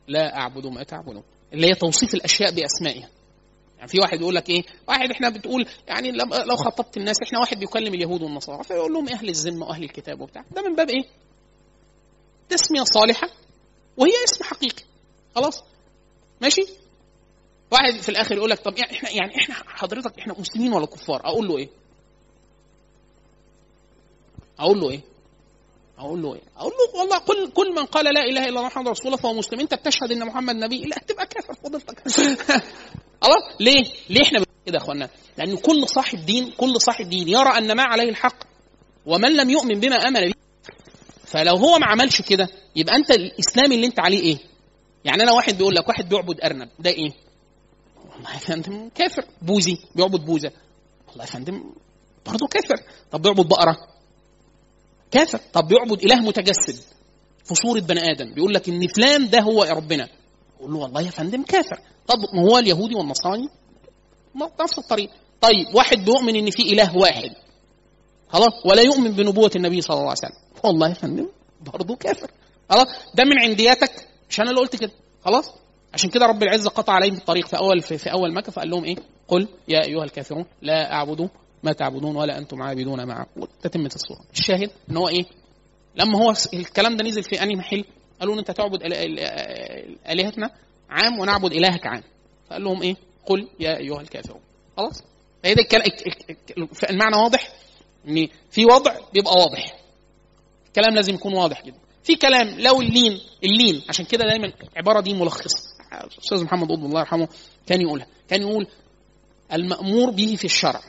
لا 0.08 0.36
أعبد 0.36 0.66
ما 0.66 0.82
تعبدون 0.82 1.22
اللي 1.52 1.66
هي 1.66 1.74
توصيف 1.74 2.14
الأشياء 2.14 2.50
بأسمائها. 2.50 3.08
يعني 3.76 3.88
في 3.88 4.00
واحد 4.00 4.20
يقول 4.20 4.34
لك 4.34 4.48
إيه؟ 4.48 4.62
واحد 4.88 5.10
إحنا 5.10 5.28
بتقول 5.28 5.66
يعني 5.88 6.10
لو 6.46 6.56
خطبت 6.56 6.96
الناس 6.96 7.16
إحنا 7.22 7.38
واحد 7.40 7.58
بيكلم 7.58 7.94
اليهود 7.94 8.22
والنصارى 8.22 8.64
فيقول 8.64 8.92
لهم 8.92 9.08
أهل 9.08 9.28
الذمة 9.28 9.66
وأهل 9.66 9.84
الكتاب 9.84 10.20
وبتاع. 10.20 10.44
ده 10.56 10.62
من 10.62 10.76
باب 10.76 10.90
إيه؟ 10.90 11.04
تسمية 12.48 12.84
صالحة 12.84 13.28
وهي 13.96 14.12
اسم 14.24 14.44
حقيقي. 14.44 14.82
خلاص؟ 15.34 15.64
ماشي؟ 16.40 16.62
واحد 17.70 18.00
في 18.00 18.08
الآخر 18.08 18.36
يقول 18.36 18.50
لك 18.50 18.58
طب 18.58 18.78
إحنا 18.78 19.10
يعني 19.10 19.36
إحنا 19.36 19.54
حضرتك 19.66 20.18
إحنا 20.18 20.34
مسلمين 20.38 20.72
ولا 20.72 20.86
كفار؟ 20.86 21.20
أقول 21.26 21.48
له 21.48 21.58
إيه؟ 21.58 21.68
أقول 24.58 24.80
له 24.80 24.90
إيه؟ 24.90 25.00
أقول 25.98 26.22
له 26.22 26.34
إيه؟ 26.34 26.40
أقول 26.56 26.72
له 26.72 27.00
والله 27.00 27.18
كل 27.18 27.50
كل 27.50 27.74
من 27.74 27.84
قال 27.84 28.04
لا 28.04 28.22
إله 28.22 28.40
إلا 28.40 28.48
الله 28.48 28.62
محمد 28.62 28.88
رسول 28.88 29.06
الله 29.06 29.16
فهو 29.16 29.34
مسلم. 29.34 29.60
أنت 29.60 29.74
بتشهد 29.74 30.12
إن 30.12 30.26
محمد 30.26 30.54
نبي. 30.54 30.82
لا 30.82 30.96
تبقى 31.06 31.26
كافر 31.26 31.54
فضلتك. 31.54 32.02
خلاص؟ 33.22 33.42
ليه؟ 33.60 33.84
ليه 34.10 34.22
إحنا 34.22 34.38
كده 34.66 34.78
يا 34.78 34.82
إخوانا؟ 34.82 35.08
لأن 35.38 35.56
كل 35.56 35.88
صاحب 35.88 36.26
دين 36.26 36.50
كل 36.50 36.80
صاحب 36.80 37.08
دين 37.08 37.28
يرى 37.28 37.58
أن 37.58 37.72
ما 37.76 37.82
عليه 37.82 38.08
الحق 38.08 38.44
ومن 39.06 39.36
لم 39.36 39.50
يؤمن 39.50 39.80
بما 39.80 39.96
آمن 39.96 40.20
به. 40.20 40.34
فلو 41.24 41.56
هو 41.56 41.78
ما 41.78 41.86
عملش 41.86 42.22
كده 42.22 42.48
يبقى 42.76 42.96
أنت 42.96 43.10
الإسلام 43.10 43.72
اللي 43.72 43.86
أنت 43.86 44.00
عليه 44.00 44.20
إيه؟ 44.20 44.38
يعني 45.04 45.22
أنا 45.22 45.32
واحد 45.32 45.58
بيقول 45.58 45.74
لك 45.74 45.88
واحد 45.88 46.08
بيعبد 46.08 46.40
أرنب 46.40 46.68
ده 46.78 46.90
إيه؟ 46.90 47.25
والله 48.16 48.32
يا 48.32 48.38
فندم 48.38 48.88
كافر. 48.94 49.24
بوذي 49.42 49.78
بيعبد 49.94 50.24
بوذا 50.24 50.50
والله 51.08 51.24
يا 51.24 51.30
فندم 51.30 51.64
برضه 52.26 52.46
كافر. 52.46 52.82
طب 53.10 53.22
بيعبد 53.22 53.48
بقرة؟ 53.48 53.76
كافر. 55.10 55.40
طب 55.52 55.68
بيعبد 55.68 56.04
إله 56.04 56.16
متجسد؟ 56.16 56.82
في 57.44 57.54
صوره 57.54 57.80
بني 57.80 58.10
آدم. 58.10 58.34
بيقول 58.34 58.54
لك 58.54 58.68
إن 58.68 58.86
فلان 58.86 59.30
ده 59.30 59.40
هو 59.40 59.62
ربنا. 59.62 60.08
يقول 60.60 60.72
له 60.72 60.78
والله 60.78 61.02
يا 61.02 61.10
فندم 61.10 61.42
كافر. 61.42 61.80
طب 62.06 62.18
ما 62.34 62.42
هو 62.42 62.58
اليهودي 62.58 62.94
والنصراني؟ 62.94 63.48
نفس 64.60 64.78
الطريقة 64.78 65.12
طيب 65.40 65.74
واحد 65.74 66.04
بيؤمن 66.04 66.36
إن 66.36 66.50
في 66.50 66.62
إله 66.62 66.96
واحد. 66.96 67.30
خلاص؟ 68.28 68.52
ولا 68.64 68.82
يؤمن 68.82 69.10
بنبوة 69.12 69.50
النبي 69.56 69.80
صلى 69.80 69.94
الله 69.94 70.10
عليه 70.10 70.18
وسلم. 70.18 70.62
والله 70.64 70.88
يا 70.88 70.94
فندم 70.94 71.28
برضه 71.60 71.96
كافر. 71.96 72.30
خلاص؟ 72.70 72.86
ده 73.14 73.24
من 73.24 73.38
عندياتك؟ 73.38 74.08
مش 74.30 74.40
أنا 74.40 74.50
اللي 74.50 74.60
قلت 74.60 74.76
كده. 74.76 74.92
خلاص؟ 75.24 75.50
عشان 75.96 76.10
كده 76.10 76.26
رب 76.26 76.42
العزة 76.42 76.70
قطع 76.70 76.92
عليهم 76.92 77.14
الطريق 77.14 77.46
في 77.46 77.56
اول 77.58 77.80
في, 77.82 77.98
في 77.98 78.12
أول 78.12 78.34
مكة 78.34 78.52
فقال 78.52 78.70
لهم 78.70 78.84
إيه؟ 78.84 78.96
قل 79.28 79.48
يا 79.68 79.84
أيها 79.84 80.04
الكافرون 80.04 80.44
لا 80.62 80.92
أعبد 80.92 81.30
ما 81.62 81.72
تعبدون 81.72 82.16
ولا 82.16 82.38
أنتم 82.38 82.62
عابدون 82.62 83.02
ما 83.02 83.12
أعبد 83.12 83.48
تتمه 83.62 83.90
الصورة 83.94 84.20
الشاهد 84.32 84.70
إن 84.90 84.96
هو 84.96 85.08
إيه؟ 85.08 85.24
لما 85.94 86.18
هو 86.18 86.34
الكلام 86.54 86.96
ده 86.96 87.04
نزل 87.04 87.22
في 87.22 87.42
أنهي 87.42 87.56
محل؟ 87.56 87.84
قالوا 88.20 88.38
أنت 88.38 88.50
تعبد 88.50 88.82
آلهتنا 90.08 90.50
عام 90.90 91.18
ونعبد 91.18 91.52
إلهك 91.52 91.86
عام 91.86 92.02
فقال 92.50 92.64
لهم 92.64 92.82
إيه؟ 92.82 92.96
قل 93.26 93.48
يا 93.60 93.76
أيها 93.76 94.00
الكافرون 94.00 94.40
خلاص؟ 94.76 95.02
فهي 95.42 95.54
ده 95.54 95.64
المعنى 96.90 97.16
واضح 97.16 97.48
إن 98.08 98.28
في 98.50 98.64
وضع 98.64 98.94
بيبقى 99.14 99.32
واضح 99.34 99.78
الكلام 100.66 100.94
لازم 100.94 101.14
يكون 101.14 101.34
واضح 101.34 101.62
جدا 101.64 101.78
في 102.04 102.16
كلام 102.16 102.60
لو 102.60 102.80
اللين 102.80 103.20
اللين 103.44 103.82
عشان 103.88 104.04
كده 104.04 104.24
دايما 104.24 104.52
العباره 104.72 105.00
دي 105.00 105.14
ملخصة 105.14 105.75
الاستاذ 105.92 106.44
محمد 106.44 106.72
قطب 106.72 106.84
الله 106.84 107.00
يرحمه 107.00 107.28
كان 107.66 107.80
يقولها 107.80 108.06
كان 108.28 108.42
يقول 108.42 108.66
المأمور 109.52 110.10
به 110.10 110.36
في 110.36 110.44
الشرع 110.44 110.80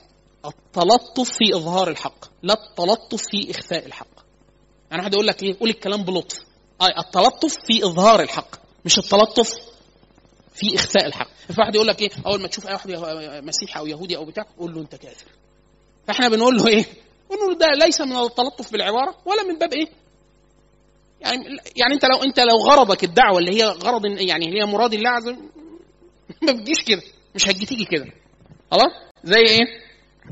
التلطف 0.46 1.32
في 1.32 1.56
إظهار 1.56 1.90
الحق 1.90 2.26
لا 2.44 2.54
التلطف 2.54 3.22
في 3.32 3.52
إخفاء 3.52 3.86
الحق. 3.86 4.08
يعني 4.92 5.02
واحد 5.02 5.14
يقول 5.14 5.28
لك 5.28 5.44
إيه؟ 5.44 5.60
قول 5.60 5.70
الكلام 5.70 6.04
بلطف. 6.04 6.40
آه 6.82 7.00
التلطف 7.00 7.56
في 7.68 7.86
إظهار 7.86 8.22
الحق 8.22 8.56
مش 8.86 8.98
التلطف 8.98 9.56
في 10.54 10.76
إخفاء 10.76 11.06
الحق. 11.06 11.28
في 11.48 11.56
واحد 11.60 11.76
يقول 11.76 11.88
لك 11.88 12.02
إيه؟ 12.02 12.10
أول 12.28 12.42
ما 12.42 12.48
تشوف 12.48 12.68
أي 12.68 12.74
واحد 12.74 12.90
مسيحي 13.44 13.80
أو 13.80 13.88
يهودي 13.88 14.18
أو 14.18 14.26
بتاع 14.26 14.46
قول 14.60 14.74
له 14.74 14.82
أنت 14.82 14.96
كافر. 14.96 15.26
فإحنا 16.08 16.30
بنقول 16.30 16.58
له 16.58 16.68
إيه؟ 16.68 16.86
بنقول 17.30 17.52
له 17.52 17.58
ده 17.58 17.86
ليس 17.86 18.02
من 18.02 18.16
التلطف 18.16 18.72
بالعبارة 18.72 19.16
ولا 19.26 19.44
من 19.44 19.58
باب 19.58 19.74
إيه؟ 19.74 19.88
يعني 21.22 21.46
يعني 21.76 21.94
انت 21.94 22.06
لو 22.06 22.24
انت 22.24 22.40
لو 22.40 22.58
غرضك 22.58 23.04
الدعوة 23.04 23.40
اللي 23.40 23.62
هي 23.62 23.66
غرض 23.66 24.06
يعني 24.06 24.46
اللي 24.46 24.62
هي 24.62 24.66
مراد 24.66 24.94
الله 24.94 25.10
عز 25.10 25.28
وجل 25.28 25.50
ما 26.46 26.52
بتجيش 26.52 26.84
كده. 26.84 27.02
مش 27.36 27.50
هتجي 27.50 27.66
تيجي 27.66 27.86
كده. 27.86 28.06
خلاص؟ 28.72 28.92
زي 29.24 29.40
إيه؟ 29.40 29.66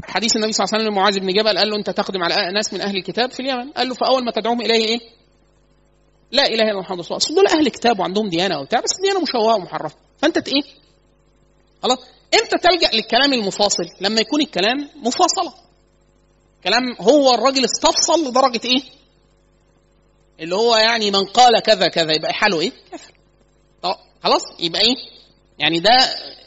حديث 0.03 0.35
النبي 0.35 0.51
صلى 0.51 0.63
الله 0.63 0.73
عليه 0.73 0.83
وسلم 0.83 0.93
لمعاذ 0.93 1.19
بن 1.19 1.33
جبل 1.33 1.57
قال 1.57 1.69
له 1.69 1.75
أنت 1.75 1.89
تقدم 1.89 2.23
على 2.23 2.51
ناس 2.51 2.73
من 2.73 2.81
أهل 2.81 2.97
الكتاب 2.97 3.31
في 3.31 3.39
اليمن. 3.39 3.71
قال 3.71 3.89
له 3.89 3.93
فأول 3.93 4.25
ما 4.25 4.31
تدعوهم 4.31 4.61
إليه 4.61 4.85
إيه؟ 4.85 4.99
لا 6.31 6.45
إله 6.45 6.63
إلا 6.71 6.79
محمد 6.79 6.99
رسول 6.99 7.17
الله. 7.17 7.35
دول 7.35 7.59
أهل 7.59 7.69
كتاب 7.69 7.99
وعندهم 7.99 8.29
ديانة 8.29 8.59
وبتاع 8.59 8.79
بس 8.79 8.91
ديانة 9.01 9.21
مشوهه 9.21 9.55
ومحرفة. 9.55 9.95
فأنت 10.17 10.47
إيه؟ 10.47 10.61
خلاص؟ 11.83 11.99
إمتى 12.33 12.57
تلجأ 12.57 12.89
للكلام 12.93 13.33
المفاصل؟ 13.33 13.83
لما 14.01 14.21
يكون 14.21 14.41
الكلام 14.41 14.89
مفاصلة. 14.95 15.53
كلام 16.63 16.95
هو 17.01 17.33
الراجل 17.33 17.65
استفصل 17.65 18.27
لدرجة 18.27 18.61
إيه؟ 18.65 18.83
اللي 20.39 20.55
هو 20.55 20.75
يعني 20.75 21.11
من 21.11 21.25
قال 21.25 21.59
كذا 21.59 21.87
كذا 21.87 22.13
يبقى 22.13 22.33
حاله 22.33 22.59
إيه؟ 22.61 22.71
كافر 22.91 23.13
خلاص 24.23 24.41
يبقى 24.59 24.81
إيه؟ 24.81 24.95
يعني 25.59 25.79
ده 25.79 25.97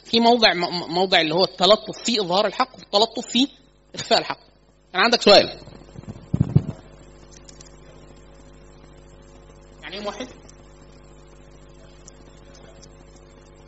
في 0.05 0.19
موضع 0.19 0.53
موضع 0.87 1.21
اللي 1.21 1.35
هو 1.35 1.43
التلطف 1.43 1.97
في 2.05 2.21
إظهار 2.21 2.45
الحق 2.45 2.75
والتلطف 2.75 3.27
في 3.27 3.47
إخفاء 3.95 4.19
الحق. 4.19 4.39
يعني 4.93 5.03
عندك 5.05 5.21
سؤال. 5.21 5.59
يعني 9.81 9.95
إيه 9.97 10.01
موحد؟ 10.03 10.27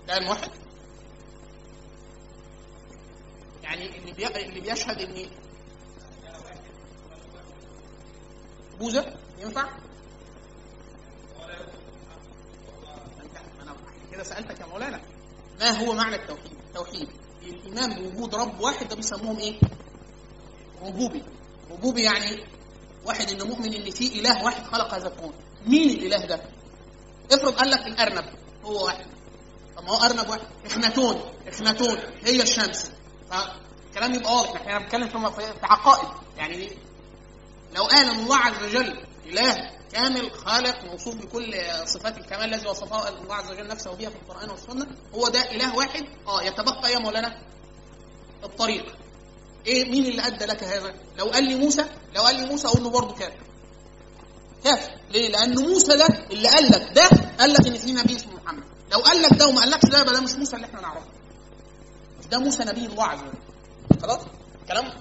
ده 0.08 0.18
الموحد؟ 0.18 0.50
يعني 3.64 3.98
اللي 3.98 4.12
بي... 4.12 4.28
اللي 4.28 4.60
بيشهد 4.62 4.98
ان 5.02 5.26
بوذا 8.80 9.16
ينفع؟ 9.40 9.70
كده 14.12 14.24
سألتك 14.24 14.59
يا 14.59 14.66
مولانا. 14.66 15.01
ما 15.59 15.70
هو 15.70 15.93
معنى 15.93 16.16
التوحيد؟ 16.16 16.51
التوحيد 16.68 17.07
الإيمان 17.41 18.03
بوجود 18.03 18.36
رب 18.36 18.59
واحد 18.62 18.88
ده 18.88 18.95
بيسموهم 18.95 19.39
إيه؟ 19.39 19.59
ربوبي 20.82 21.24
ربوبي 21.72 22.03
يعني 22.03 22.45
واحد 23.05 23.30
إنه 23.30 23.45
مؤمن 23.45 23.74
إن 23.74 23.91
في 23.91 24.20
إله 24.20 24.43
واحد 24.43 24.64
خلق 24.64 24.93
هذا 24.93 25.07
الكون. 25.07 25.34
مين 25.66 25.89
الإله 25.89 26.26
ده؟ 26.26 26.41
افرض 27.32 27.53
قال 27.53 27.70
لك 27.72 27.88
الأرنب 27.88 28.26
هو 28.64 28.86
واحد. 28.86 29.05
طب 29.78 29.84
ما 29.84 29.89
هو 29.91 29.97
أرنب 29.97 30.30
واحد. 30.30 30.41
إخناتون. 30.66 31.22
إخناتون. 31.47 31.97
هي 32.26 32.41
الشمس. 32.41 32.91
فالكلام 33.30 34.14
يبقى 34.14 34.34
واضح. 34.36 34.62
إحنا 34.62 34.80
بنتكلم 34.80 35.32
في 35.32 35.53
عقائد. 35.64 36.09
يعني 36.38 36.70
لو 37.76 37.84
قال 37.84 38.09
الله 38.09 38.38
عز 38.38 38.64
وجل 38.64 38.97
إله 39.26 39.56
كامل 39.92 40.32
خالق 40.32 40.84
موصوف 40.84 41.16
بكل 41.16 41.56
صفات 41.86 42.18
الكمال 42.18 42.54
الذي 42.54 42.68
وصفها 42.68 43.10
الله 43.10 43.36
عز 43.36 43.52
وجل 43.52 43.68
نفسه 43.68 43.92
بها 43.96 44.10
في 44.10 44.16
القرآن 44.16 44.50
والسنة. 44.50 44.88
هو 45.16 45.28
ده 45.28 45.52
إله 45.52 45.76
واحد؟ 45.76 46.06
آه 46.28 46.42
يتبقى 46.44 46.92
يا 46.94 47.00
مولانا 47.00 47.38
الطريق. 48.44 48.96
إيه 49.68 49.92
مين 49.92 50.06
اللي 50.06 50.28
أدى 50.28 50.46
لك 50.46 50.64
هذا؟ 50.64 50.94
لو 51.18 51.26
قال 51.26 51.44
لي 51.44 51.56
موسى 51.56 51.86
لو 52.16 52.22
قال 52.22 52.36
لي 52.36 52.46
موسى 52.46 52.68
أقول 52.68 52.84
له 52.84 52.90
برضه 52.90 53.14
كافر 53.16 53.44
كافر 54.64 54.92
ليه؟ 55.12 55.30
لأن 55.30 55.60
موسى 55.60 55.98
ده 55.98 56.08
اللي 56.32 56.48
قال 56.50 56.72
لك 56.72 56.92
ده 56.96 57.10
قال 57.40 57.54
لك 57.54 57.68
إن 57.68 57.74
في 57.74 57.92
نبي 57.94 58.16
اسمه 58.16 58.34
محمد. 58.44 58.64
لو 58.92 59.00
قال 59.00 59.22
لك 59.22 59.34
ده 59.34 59.48
وما 59.48 59.62
قالكش 59.62 59.90
ده 59.90 60.00
يبقى 60.00 60.14
ده 60.14 60.22
مش 60.22 60.32
موسى 60.34 60.56
اللي 60.56 60.68
إحنا 60.68 60.82
نعرفه. 60.82 61.06
ده 62.32 62.38
موسى 62.40 62.64
نبي 62.64 62.86
الله 62.86 63.04
عز 63.04 63.20
وجل. 63.20 64.02
خلاص؟ 64.02 64.20
كلام 64.68 64.94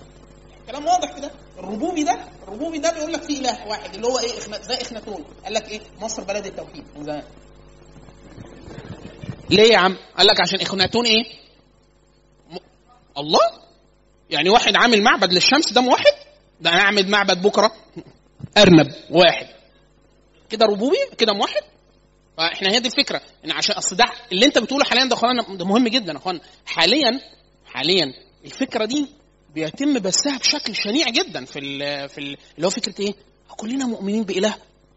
كلام 0.66 0.86
واضح 0.86 1.16
كده؟ 1.16 1.30
الربوبي 1.60 2.02
ده 2.04 2.18
الربوبي 2.48 2.78
ده 2.78 2.92
بيقول 2.92 3.12
لك 3.12 3.22
في 3.22 3.38
إله 3.38 3.68
واحد 3.68 3.94
اللي 3.94 4.06
هو 4.06 4.18
إيه 4.18 4.38
إخنا... 4.38 4.58
زي 4.62 4.74
اخناتون 4.74 5.24
قال 5.44 5.54
لك 5.54 5.68
إيه 5.68 5.80
مصر 6.00 6.22
بلد 6.24 6.46
التوحيد 6.46 6.84
من 6.96 7.04
زمان. 7.04 7.22
ليه 9.50 9.72
يا 9.72 9.78
عم؟ 9.78 9.96
قال 10.18 10.26
لك 10.26 10.40
عشان 10.40 10.60
إخناتون 10.60 11.06
إيه؟ 11.06 11.22
م... 12.50 12.56
الله؟ 13.18 13.40
يعني 14.30 14.50
واحد 14.50 14.76
عامل 14.76 15.02
معبد 15.02 15.32
للشمس 15.32 15.72
ده 15.72 15.80
موحد؟ 15.80 16.12
ده 16.60 16.70
أنا 16.70 16.80
أعمل 16.80 17.10
معبد 17.10 17.42
بكرة 17.42 17.72
أرنب 18.58 18.94
واحد. 19.10 19.46
كده 20.50 20.66
ربوبي؟ 20.66 20.96
كده 21.18 21.32
موحد؟ 21.32 21.62
فإحنا 22.36 22.72
هي 22.72 22.80
دي 22.80 22.88
الفكرة. 22.88 23.20
إن 23.44 23.50
عشان 23.50 23.74
أصل 23.76 23.96
ده 23.96 24.04
اللي 24.32 24.46
أنت 24.46 24.58
بتقوله 24.58 24.84
حاليا 24.84 25.04
ده 25.04 25.14
أخوانا 25.14 25.42
ده 25.56 25.64
مهم 25.64 25.88
جدا 25.88 26.12
يا 26.12 26.16
أخوانا. 26.18 26.40
حاليا 26.66 27.20
حاليا 27.66 28.12
الفكرة 28.44 28.84
دي 28.84 29.06
بيتم 29.54 29.98
بثها 29.98 30.38
بشكل 30.38 30.74
شنيع 30.76 31.08
جدا 31.10 31.44
في 31.44 31.58
ال 31.58 32.08
في 32.08 32.18
ال 32.18 32.36
اللي 32.56 32.66
هو 32.66 32.70
فكرة 32.70 32.94
إيه؟ 33.00 33.14
كلنا 33.56 33.86
مؤمنين 33.86 34.22
بإله 34.24 34.54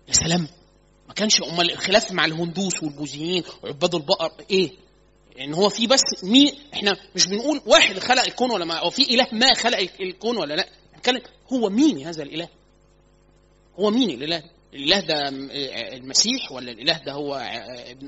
يا 0.07 0.13
سلام 0.13 0.47
ما 1.07 1.13
كانش 1.13 1.41
أمال 1.41 1.71
الخلاف 1.71 2.11
مع 2.11 2.25
الهندوس 2.25 2.83
والبوذيين 2.83 3.43
وعباد 3.63 3.95
البقر 3.95 4.31
إيه؟ 4.51 4.71
إن 5.39 5.53
هو 5.53 5.69
في 5.69 5.87
بس 5.87 6.01
مين 6.23 6.51
إحنا 6.73 6.97
مش 7.15 7.27
بنقول 7.27 7.61
واحد 7.65 7.99
خلق 7.99 8.23
الكون 8.23 8.51
ولا 8.51 8.65
ما 8.65 8.73
أو 8.73 8.89
في 8.89 9.01
إله 9.15 9.27
ما 9.31 9.53
خلق 9.53 9.77
الكون 10.01 10.37
ولا 10.37 10.53
لأ 10.53 10.67
نتكلم 10.97 11.21
هو 11.53 11.69
مين 11.69 12.07
هذا 12.07 12.23
الإله؟ 12.23 12.49
هو 13.79 13.91
مين 13.91 14.09
الإله؟ 14.09 14.43
الإله 14.73 14.99
ده 14.99 15.29
المسيح 15.97 16.51
ولا 16.51 16.71
الإله 16.71 16.97
ده 17.05 17.11
هو 17.13 17.33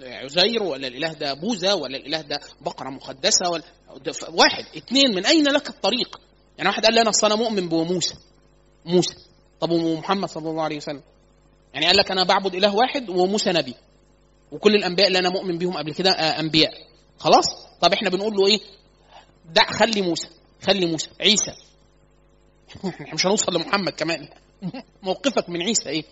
عزير 0.03 0.63
ولا 0.63 0.87
الإله 0.87 1.13
ده 1.13 1.33
بوذا 1.33 1.73
ولا 1.73 1.97
الإله 1.97 2.21
ده 2.21 2.39
بقرة 2.61 2.89
مقدسة 2.89 3.49
ولا 3.49 3.63
واحد 4.29 4.65
اثنين 4.77 5.15
من 5.15 5.25
أين 5.25 5.43
لك 5.47 5.69
الطريق؟ 5.69 6.19
يعني 6.57 6.69
واحد 6.69 6.85
قال 6.85 6.93
لي 6.93 7.01
أنا 7.01 7.09
اصل 7.09 7.27
أنا 7.27 7.35
مؤمن 7.35 7.69
بموسى 7.69 8.15
موسى 8.85 9.15
طب 9.59 9.71
ومحمد 9.71 10.29
صلى 10.29 10.49
الله 10.49 10.63
عليه 10.63 10.77
وسلم. 10.77 11.01
يعني 11.73 11.85
قال 11.85 11.97
لك 11.97 12.11
أنا 12.11 12.23
بعبد 12.23 12.55
إله 12.55 12.75
واحد 12.75 13.09
وموسى 13.09 13.51
نبي 13.51 13.75
وكل 14.51 14.75
الأنبياء 14.75 15.07
اللي 15.07 15.19
أنا 15.19 15.29
مؤمن 15.29 15.57
بيهم 15.57 15.77
قبل 15.77 15.93
كده 15.93 16.11
أنبياء. 16.11 16.71
خلاص؟ 17.17 17.45
طب 17.81 17.93
إحنا 17.93 18.09
بنقول 18.09 18.33
له 18.33 18.47
إيه؟ 18.47 18.59
دع 19.53 19.65
خلي 19.65 20.01
موسى 20.01 20.27
خلي 20.67 20.85
موسى 20.85 21.09
عيسى. 21.21 21.51
إحنا 23.01 23.13
مش 23.13 23.25
هنوصل 23.25 23.53
لمحمد 23.53 23.93
كمان. 23.93 24.27
موقفك 25.03 25.49
من 25.49 25.61
عيسى 25.61 25.89
إيه؟ 25.89 26.03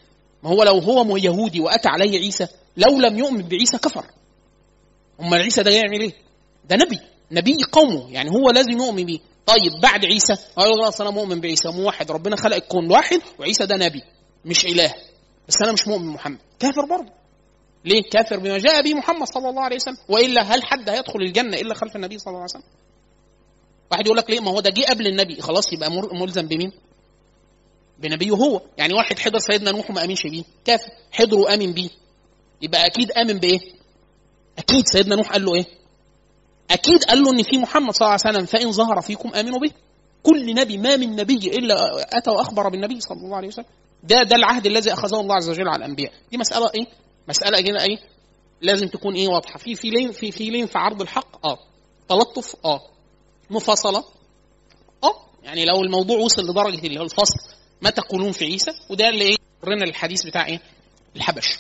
ما 0.43 0.49
هو 0.49 0.63
لو 0.63 0.79
هو 0.79 1.17
يهودي 1.17 1.59
وأتى 1.59 1.89
عليه 1.89 2.19
عيسى 2.19 2.47
لو 2.77 2.99
لم 2.99 3.17
يؤمن 3.17 3.41
بعيسى 3.41 3.77
كفر. 3.77 4.05
أمال 5.19 5.41
عيسى 5.41 5.63
ده 5.63 5.71
يعمل 5.71 6.01
إيه؟ 6.01 6.13
ده 6.69 6.75
نبي 6.75 6.99
نبي 7.31 7.63
قومه 7.71 8.11
يعني 8.11 8.29
هو 8.29 8.49
لازم 8.49 8.71
يؤمن 8.71 9.05
بيه 9.05 9.19
طيب 9.45 9.81
بعد 9.81 10.05
عيسى 10.05 10.33
قالوا 10.55 10.75
خلاص 10.75 11.01
أنا 11.01 11.09
مؤمن 11.09 11.41
بعيسى 11.41 11.69
موحد 11.69 12.11
ربنا 12.11 12.35
خلق 12.35 12.55
الكون 12.55 12.91
واحد 12.91 13.21
وعيسى 13.39 13.65
ده 13.65 13.75
نبي 13.75 14.03
مش 14.45 14.65
إله. 14.65 14.93
بس 15.47 15.61
أنا 15.61 15.71
مش 15.71 15.87
مؤمن 15.87 16.07
محمد. 16.07 16.37
كافر 16.59 16.85
برضه. 16.85 17.11
ليه؟ 17.85 18.01
كافر 18.11 18.39
بما 18.39 18.57
جاء 18.57 18.83
به 18.83 18.93
محمد 18.93 19.27
صلى 19.27 19.49
الله 19.49 19.61
عليه 19.61 19.75
وسلم. 19.75 19.97
وإلا 20.09 20.41
هل 20.41 20.63
حد 20.63 20.89
هيدخل 20.89 21.21
الجنة 21.21 21.57
إلا 21.57 21.73
خلف 21.73 21.95
النبي 21.95 22.17
صلى 22.19 22.27
الله 22.27 22.39
عليه 22.39 22.49
وسلم؟ 22.49 22.63
واحد 23.91 24.05
يقول 24.05 24.17
لك 24.17 24.29
ليه؟ 24.29 24.39
ما 24.39 24.51
هو 24.51 24.59
ده 24.59 24.69
جه 24.69 24.85
قبل 24.89 25.07
النبي. 25.07 25.41
خلاص 25.41 25.73
يبقى 25.73 25.91
ملزم 25.91 26.47
بمين؟ 26.47 26.71
بنبيه 27.99 28.31
هو. 28.31 28.61
يعني 28.77 28.93
واحد 28.93 29.19
حضر 29.19 29.39
سيدنا 29.39 29.71
نوح 29.71 29.89
وما 29.89 30.03
آمنش 30.03 30.27
بيه. 30.27 30.43
كافر. 30.65 30.89
حضر 31.11 31.39
وامن 31.39 31.73
بيه. 31.73 31.89
يبقى 32.61 32.85
أكيد 32.85 33.11
آمن 33.11 33.39
بإيه؟ 33.39 33.59
أكيد 34.57 34.87
سيدنا 34.87 35.15
نوح 35.15 35.31
قال 35.31 35.45
له 35.45 35.55
إيه؟ 35.55 35.65
أكيد 36.72 37.03
قال 37.03 37.24
له 37.24 37.32
إن 37.32 37.43
في 37.43 37.57
محمد 37.57 37.93
صلى 37.93 38.05
الله 38.05 38.18
عليه 38.26 38.36
وسلم 38.38 38.45
فإن 38.45 38.72
ظهر 38.72 39.01
فيكم 39.01 39.30
آمنوا 39.36 39.59
به. 39.59 39.72
كل 40.24 40.55
نبي 40.55 40.78
ما 40.78 40.97
من 40.97 41.16
نبي 41.16 41.34
إلا 41.57 41.76
أتى 42.18 42.30
وأخبر 42.30 42.70
بالنبي 42.70 42.99
صلى 43.01 43.18
الله 43.18 43.38
عليه 43.38 43.47
وسلم. 43.47 43.66
ده 44.03 44.24
ده 44.24 44.36
العهد 44.36 44.66
الذي 44.66 44.93
أخذه 44.93 45.20
الله 45.20 45.36
عز 45.36 45.49
وجل 45.49 45.68
على 45.68 45.86
الأنبياء. 45.86 46.11
دي 46.32 46.38
مسألة 46.38 46.72
إيه؟ 46.76 46.86
مسألة 47.28 47.61
كده 47.61 47.84
إيه؟ 47.84 47.97
لازم 48.61 48.88
تكون 48.88 49.16
إيه 49.16 49.28
واضحة. 49.28 49.57
في 49.57 49.76
في 49.76 49.89
لين 49.89 50.11
في 50.11 50.32
في 50.32 50.49
لين 50.49 50.66
في 50.66 50.78
عرض 50.78 51.01
الحق؟ 51.01 51.45
آه. 51.45 51.57
تلطف؟ 52.09 52.55
آه. 52.66 52.82
مفاصلة؟ 53.49 54.03
آه. 55.03 55.16
يعني 55.43 55.66
لو 55.66 55.82
الموضوع 55.84 56.18
وصل 56.18 56.41
لدرجة 56.41 56.88
اللي 56.88 56.99
هو 56.99 57.03
الفصل 57.03 57.39
ما 57.82 57.89
تقولون 57.89 58.32
في 58.32 58.45
عيسى؟ 58.45 58.72
وده 58.89 59.09
اللي 59.09 59.24
إيه؟ 59.26 59.36
قرنا 59.64 59.84
الحديث 59.84 60.24
بتاع 60.26 60.45
إيه؟ 60.45 60.61
الحبش. 61.16 61.57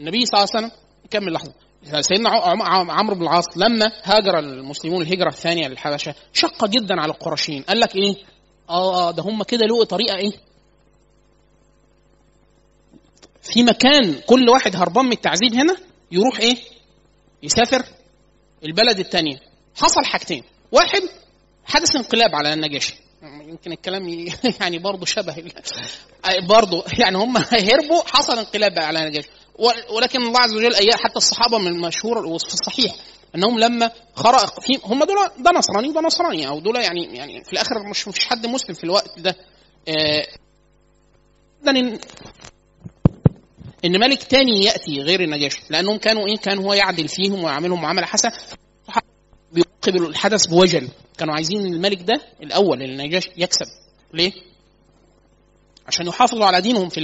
النبي 0.00 0.26
صلى 0.26 0.38
الله 0.38 0.48
عليه 0.54 0.66
وسلم 0.66 0.80
كمل 1.10 1.32
لحظة. 1.32 1.52
سيدنا 2.00 2.28
عم- 2.30 2.62
عم- 2.62 2.90
عمرو 2.90 3.14
بن 3.16 3.22
العاص 3.22 3.44
لما 3.56 3.92
هاجر 4.02 4.38
المسلمون 4.38 5.02
الهجرة 5.02 5.28
الثانية 5.28 5.68
للحبشة 5.68 6.14
شق 6.32 6.64
جدا 6.64 7.00
على 7.00 7.12
القرشيين. 7.12 7.62
قال 7.62 7.80
لك 7.80 7.96
إيه؟ 7.96 8.14
آه 8.70 9.10
ده 9.10 9.22
هم 9.22 9.42
كده 9.42 9.66
لقوا 9.66 9.84
طريقة 9.84 10.16
إيه؟ 10.16 10.32
في 13.42 13.62
مكان 13.62 14.14
كل 14.26 14.48
واحد 14.48 14.76
هربان 14.76 15.04
من 15.04 15.12
التعذيب 15.12 15.54
هنا 15.54 15.76
يروح 16.12 16.38
إيه؟ 16.40 16.56
يسافر 17.42 17.84
البلد 18.64 18.98
الثانية 18.98 19.36
حصل 19.76 20.04
حاجتين. 20.04 20.44
واحد 20.72 21.02
حدث 21.64 21.96
انقلاب 21.96 22.34
على 22.34 22.52
النجاشي. 22.52 22.94
يمكن 23.22 23.72
الكلام 23.72 24.08
يعني 24.60 24.78
برضه 24.78 25.06
شبه 25.06 25.34
برضه 26.48 26.84
يعني 26.98 27.16
هم 27.18 27.36
هربوا 27.70 28.02
حصل 28.06 28.38
انقلاب 28.38 28.72
على 28.78 28.98
النجاشي. 28.98 29.28
ولكن 29.90 30.22
الله 30.22 30.40
عز 30.40 30.54
وجل 30.54 30.74
اياه 30.74 30.96
حتى 30.96 31.16
الصحابة 31.16 31.58
من 31.58 31.66
المشهور 31.66 32.26
وفي 32.26 32.44
الصحيح 32.54 32.94
أنهم 33.34 33.58
لما 33.58 33.90
خرق 34.14 34.54
هم 34.84 35.04
دول 35.04 35.16
ده 35.38 35.50
نصراني 35.50 35.88
وده 35.88 36.00
نصراني 36.00 36.48
أو 36.48 36.60
دول 36.60 36.76
يعني 36.76 37.16
يعني 37.16 37.44
في 37.44 37.52
الآخر 37.52 37.88
مش 37.90 38.08
مفيش 38.08 38.24
حد 38.24 38.46
مسلم 38.46 38.74
في 38.74 38.84
الوقت 38.84 39.18
ده. 39.20 39.36
آه، 39.88 40.26
إن- 41.66 41.98
إن 43.84 44.00
ملك 44.00 44.22
تاني 44.22 44.64
يأتي 44.64 45.00
غير 45.02 45.20
النجاشي 45.20 45.60
لأنهم 45.70 45.96
كانوا 45.98 46.26
إيه؟ 46.26 46.36
كان 46.36 46.58
هو 46.58 46.72
يعدل 46.72 47.08
فيهم 47.08 47.44
ويعاملهم 47.44 47.82
معاملة 47.82 48.06
حسنة. 48.06 48.32
بيقبلوا 49.52 50.08
الحدث 50.08 50.46
بوجل. 50.46 50.88
كانوا 51.18 51.34
عايزين 51.34 51.66
الملك 51.66 52.02
ده 52.02 52.14
الأول 52.42 52.82
النجاشي 52.82 53.30
يكسب. 53.36 53.66
ليه؟ 54.14 54.32
عشان 55.86 56.06
يحافظوا 56.06 56.44
على 56.46 56.60
دينهم 56.60 56.88
في 56.88 57.00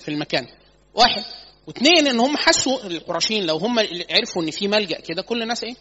في 0.00 0.08
المكان. 0.08 0.46
واحد 0.94 1.22
واثنين 1.66 2.06
ان 2.06 2.20
هم 2.20 2.36
حسوا 2.36 2.82
القرشيين 2.86 3.46
لو 3.46 3.56
هم 3.56 3.78
عرفوا 4.10 4.42
إن 4.42 4.50
في 4.50 4.68
ملجأ 4.68 5.00
كده 5.00 5.22
كل 5.22 5.42
الناس 5.42 5.64
إيه؟ 5.64 5.74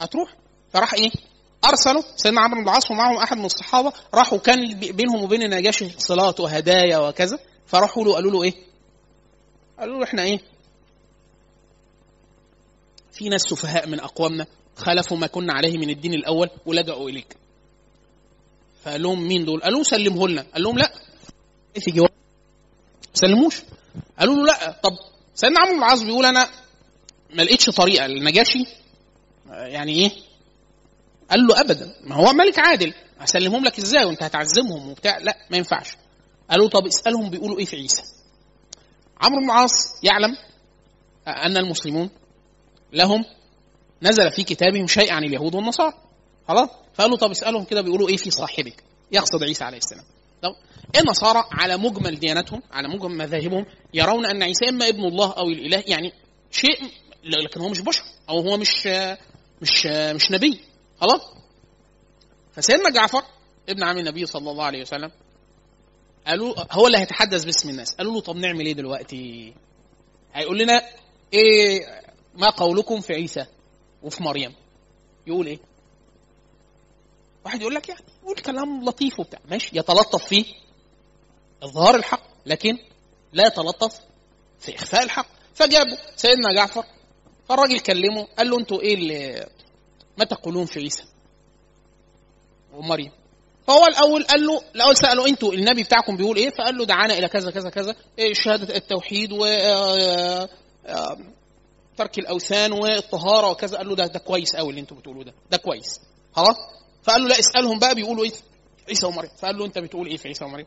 هتروح. 0.00 0.36
فراح 0.72 0.94
إيه؟ 0.94 1.10
أرسلوا 1.64 2.02
سيدنا 2.16 2.40
عمرو 2.40 2.60
بن 2.62 2.68
العاص 2.68 2.90
ومعهم 2.90 3.16
أحد 3.16 3.36
من 3.36 3.44
الصحابة 3.44 3.92
راحوا 4.14 4.38
كان 4.38 4.74
بي- 4.78 4.92
بينهم 4.92 5.22
وبين 5.22 5.42
النجاشي 5.42 5.88
صلات 5.98 6.40
وهدايا 6.40 6.98
وكذا 6.98 7.38
فراحوا 7.66 8.04
له 8.04 8.14
قالوا 8.14 8.30
له 8.30 8.42
إيه؟ 8.42 8.54
قالوا 9.80 9.98
له 9.98 10.04
إحنا 10.04 10.22
إيه؟ 10.22 10.38
في 13.12 13.28
ناس 13.28 13.40
سفهاء 13.42 13.88
من 13.88 14.00
أقوامنا 14.00 14.46
خالفوا 14.76 15.16
ما 15.16 15.26
كنا 15.26 15.52
عليه 15.52 15.78
من 15.78 15.90
الدين 15.90 16.14
الأول 16.14 16.50
ولجأوا 16.66 17.08
إليك. 17.10 17.36
فقال 18.82 19.02
لهم 19.02 19.28
مين 19.28 19.44
دول؟ 19.44 19.60
قالوا 19.62 19.82
سلمه 19.82 20.28
لنا. 20.28 20.46
قال 20.54 20.62
لهم 20.62 20.78
لا 20.78 20.92
في 21.80 21.90
جواب؟ 21.90 22.10
سلموش. 23.14 23.62
قالوا 24.18 24.34
له 24.34 24.44
لا 24.44 24.80
طب 24.82 24.92
سيدنا 25.34 25.60
عمرو 25.60 25.72
بن 25.72 25.78
العاص 25.78 26.02
بيقول 26.02 26.26
أنا 26.26 26.48
ما 27.30 27.42
لقيتش 27.42 27.70
طريقة 27.70 28.06
للنجاشي. 28.06 28.58
يعني 29.50 29.92
إيه؟ 29.92 30.10
قال 31.30 31.46
له 31.46 31.60
ابدا 31.60 31.94
ما 32.04 32.14
هو 32.16 32.32
ملك 32.32 32.58
عادل 32.58 32.94
هسلمهم 33.18 33.64
لك 33.64 33.78
إزاي؟ 33.78 34.04
وأنت 34.04 34.22
هتعذبهم 34.22 34.88
وبتاع. 34.88 35.18
لا 35.18 35.36
ما 35.50 35.56
ينفعش. 35.56 35.96
قالوا 36.50 36.68
طب 36.68 36.86
اسألهم 36.86 37.30
بيقولوا 37.30 37.58
إيه 37.58 37.64
في 37.64 37.76
عيسى؟ 37.76 38.02
عمرو 39.20 39.38
بن 39.40 39.44
العاص 39.44 39.72
يعلم 40.02 40.36
أن 41.28 41.56
المسلمون 41.56 42.10
لهم 42.92 43.24
نزل 44.02 44.32
في 44.32 44.42
كتابهم 44.42 44.86
شيء 44.86 45.12
عن 45.12 45.24
اليهود 45.24 45.54
والنصارى. 45.54 45.92
خلاص؟ 46.48 46.68
فقالوا 46.94 47.16
طب 47.16 47.30
اسألهم 47.30 47.64
كده 47.64 47.80
بيقولوا 47.80 48.08
إيه 48.08 48.16
في 48.16 48.30
صاحبك؟ 48.30 48.84
يقصد 49.12 49.42
عيسى 49.42 49.64
عليه 49.64 49.78
السلام. 49.78 50.04
طب 50.42 50.56
النصارى 51.00 51.44
على 51.52 51.76
مجمل 51.76 52.18
ديانتهم 52.18 52.62
على 52.72 52.88
مجمل 52.88 53.16
مذاهبهم 53.18 53.66
يرون 53.94 54.26
أن 54.26 54.42
عيسى 54.42 54.68
إما 54.68 54.88
ابن 54.88 55.04
الله 55.04 55.32
أو 55.32 55.48
الإله 55.48 55.84
يعني 55.86 56.12
شيء 56.50 56.78
لكن 57.24 57.60
هو 57.60 57.68
مش 57.68 57.80
بشر 57.80 58.02
أو 58.28 58.40
هو 58.40 58.56
مش 58.56 58.86
مش 59.62 59.86
مش 59.86 60.30
نبي 60.30 60.60
خلاص؟ 61.00 61.20
فسيدنا 62.52 62.90
جعفر 62.90 63.22
ابن 63.68 63.82
عم 63.82 63.98
النبي 63.98 64.26
صلى 64.26 64.50
الله 64.50 64.64
عليه 64.64 64.80
وسلم 64.80 65.10
قالوا 66.26 66.54
هو 66.72 66.86
اللي 66.86 66.98
هيتحدث 66.98 67.44
باسم 67.44 67.70
الناس 67.70 67.94
قالوا 67.94 68.12
له 68.14 68.20
طب 68.20 68.36
نعمل 68.36 68.66
إيه 68.66 68.72
دلوقتي؟ 68.72 69.54
هيقول 70.34 70.58
لنا 70.58 70.82
إيه 71.32 71.80
ما 72.34 72.50
قولكم 72.50 73.00
في 73.00 73.12
عيسى 73.14 73.46
وفي 74.02 74.22
مريم؟ 74.22 74.54
يقول 75.26 75.46
إيه؟ 75.46 75.58
واحد 77.44 77.60
يقول 77.60 77.74
لك 77.74 77.88
يعني 77.88 78.00
يقول 78.22 78.36
كلام 78.36 78.84
لطيف 78.84 79.20
وبتاع. 79.20 79.40
ماشي 79.50 79.78
يتلطف 79.78 80.24
في 80.24 80.44
إظهار 81.62 81.94
الحق 81.96 82.22
لكن 82.46 82.78
لا 83.32 83.46
يتلطف 83.46 84.00
في 84.58 84.74
إخفاء 84.76 85.02
الحق. 85.02 85.26
فجابوا 85.54 85.96
سيدنا 86.16 86.54
جعفر 86.56 86.84
فالراجل 87.48 87.80
كلمه 87.80 88.26
قال 88.38 88.50
له 88.50 88.58
أنتوا 88.58 88.80
إيه 88.80 88.94
اللي 88.94 89.46
ما 90.18 90.24
تقولون 90.24 90.66
في 90.66 90.78
عيسى 90.80 91.04
ومريم؟ 92.72 93.10
فهو 93.66 93.86
الأول 93.86 94.24
قال 94.24 94.46
له 94.46 94.62
الأول 94.74 94.96
ساله 94.96 95.28
أنتوا 95.28 95.52
النبي 95.52 95.82
بتاعكم 95.82 96.16
بيقول 96.16 96.36
إيه؟ 96.36 96.50
فقال 96.50 96.78
له 96.78 96.84
دعانا 96.84 97.18
إلى 97.18 97.28
كذا 97.28 97.50
كذا 97.50 97.70
كذا 97.70 97.96
إيه 98.18 98.34
شهادة 98.34 98.76
التوحيد 98.76 99.32
و 99.32 99.44
آه، 99.44 100.48
آه، 100.86 101.18
ترك 101.96 102.18
الأوثان 102.18 102.72
والطهارة 102.72 103.50
وكذا. 103.50 103.76
قال 103.76 103.88
له 103.88 103.94
ده 103.96 104.06
ده 104.06 104.18
كويس 104.18 104.56
قوي 104.56 104.70
اللي 104.70 104.80
أنتوا 104.80 104.96
بتقولوه 104.96 105.24
ده 105.24 105.34
ده 105.50 105.56
كويس. 105.56 106.00
خلاص؟ 106.32 106.56
فقال 107.04 107.22
له 107.22 107.28
لا 107.28 107.38
اسألهم 107.38 107.78
بقى 107.78 107.94
بيقولوا 107.94 108.24
إيه؟ 108.24 108.32
عيسى 108.88 109.06
ومريم. 109.06 109.30
فقال 109.38 109.58
له 109.58 109.64
أنت 109.64 109.78
بتقول 109.78 110.06
إيه 110.06 110.16
في 110.16 110.28
عيسى 110.28 110.44
ومريم؟ 110.44 110.66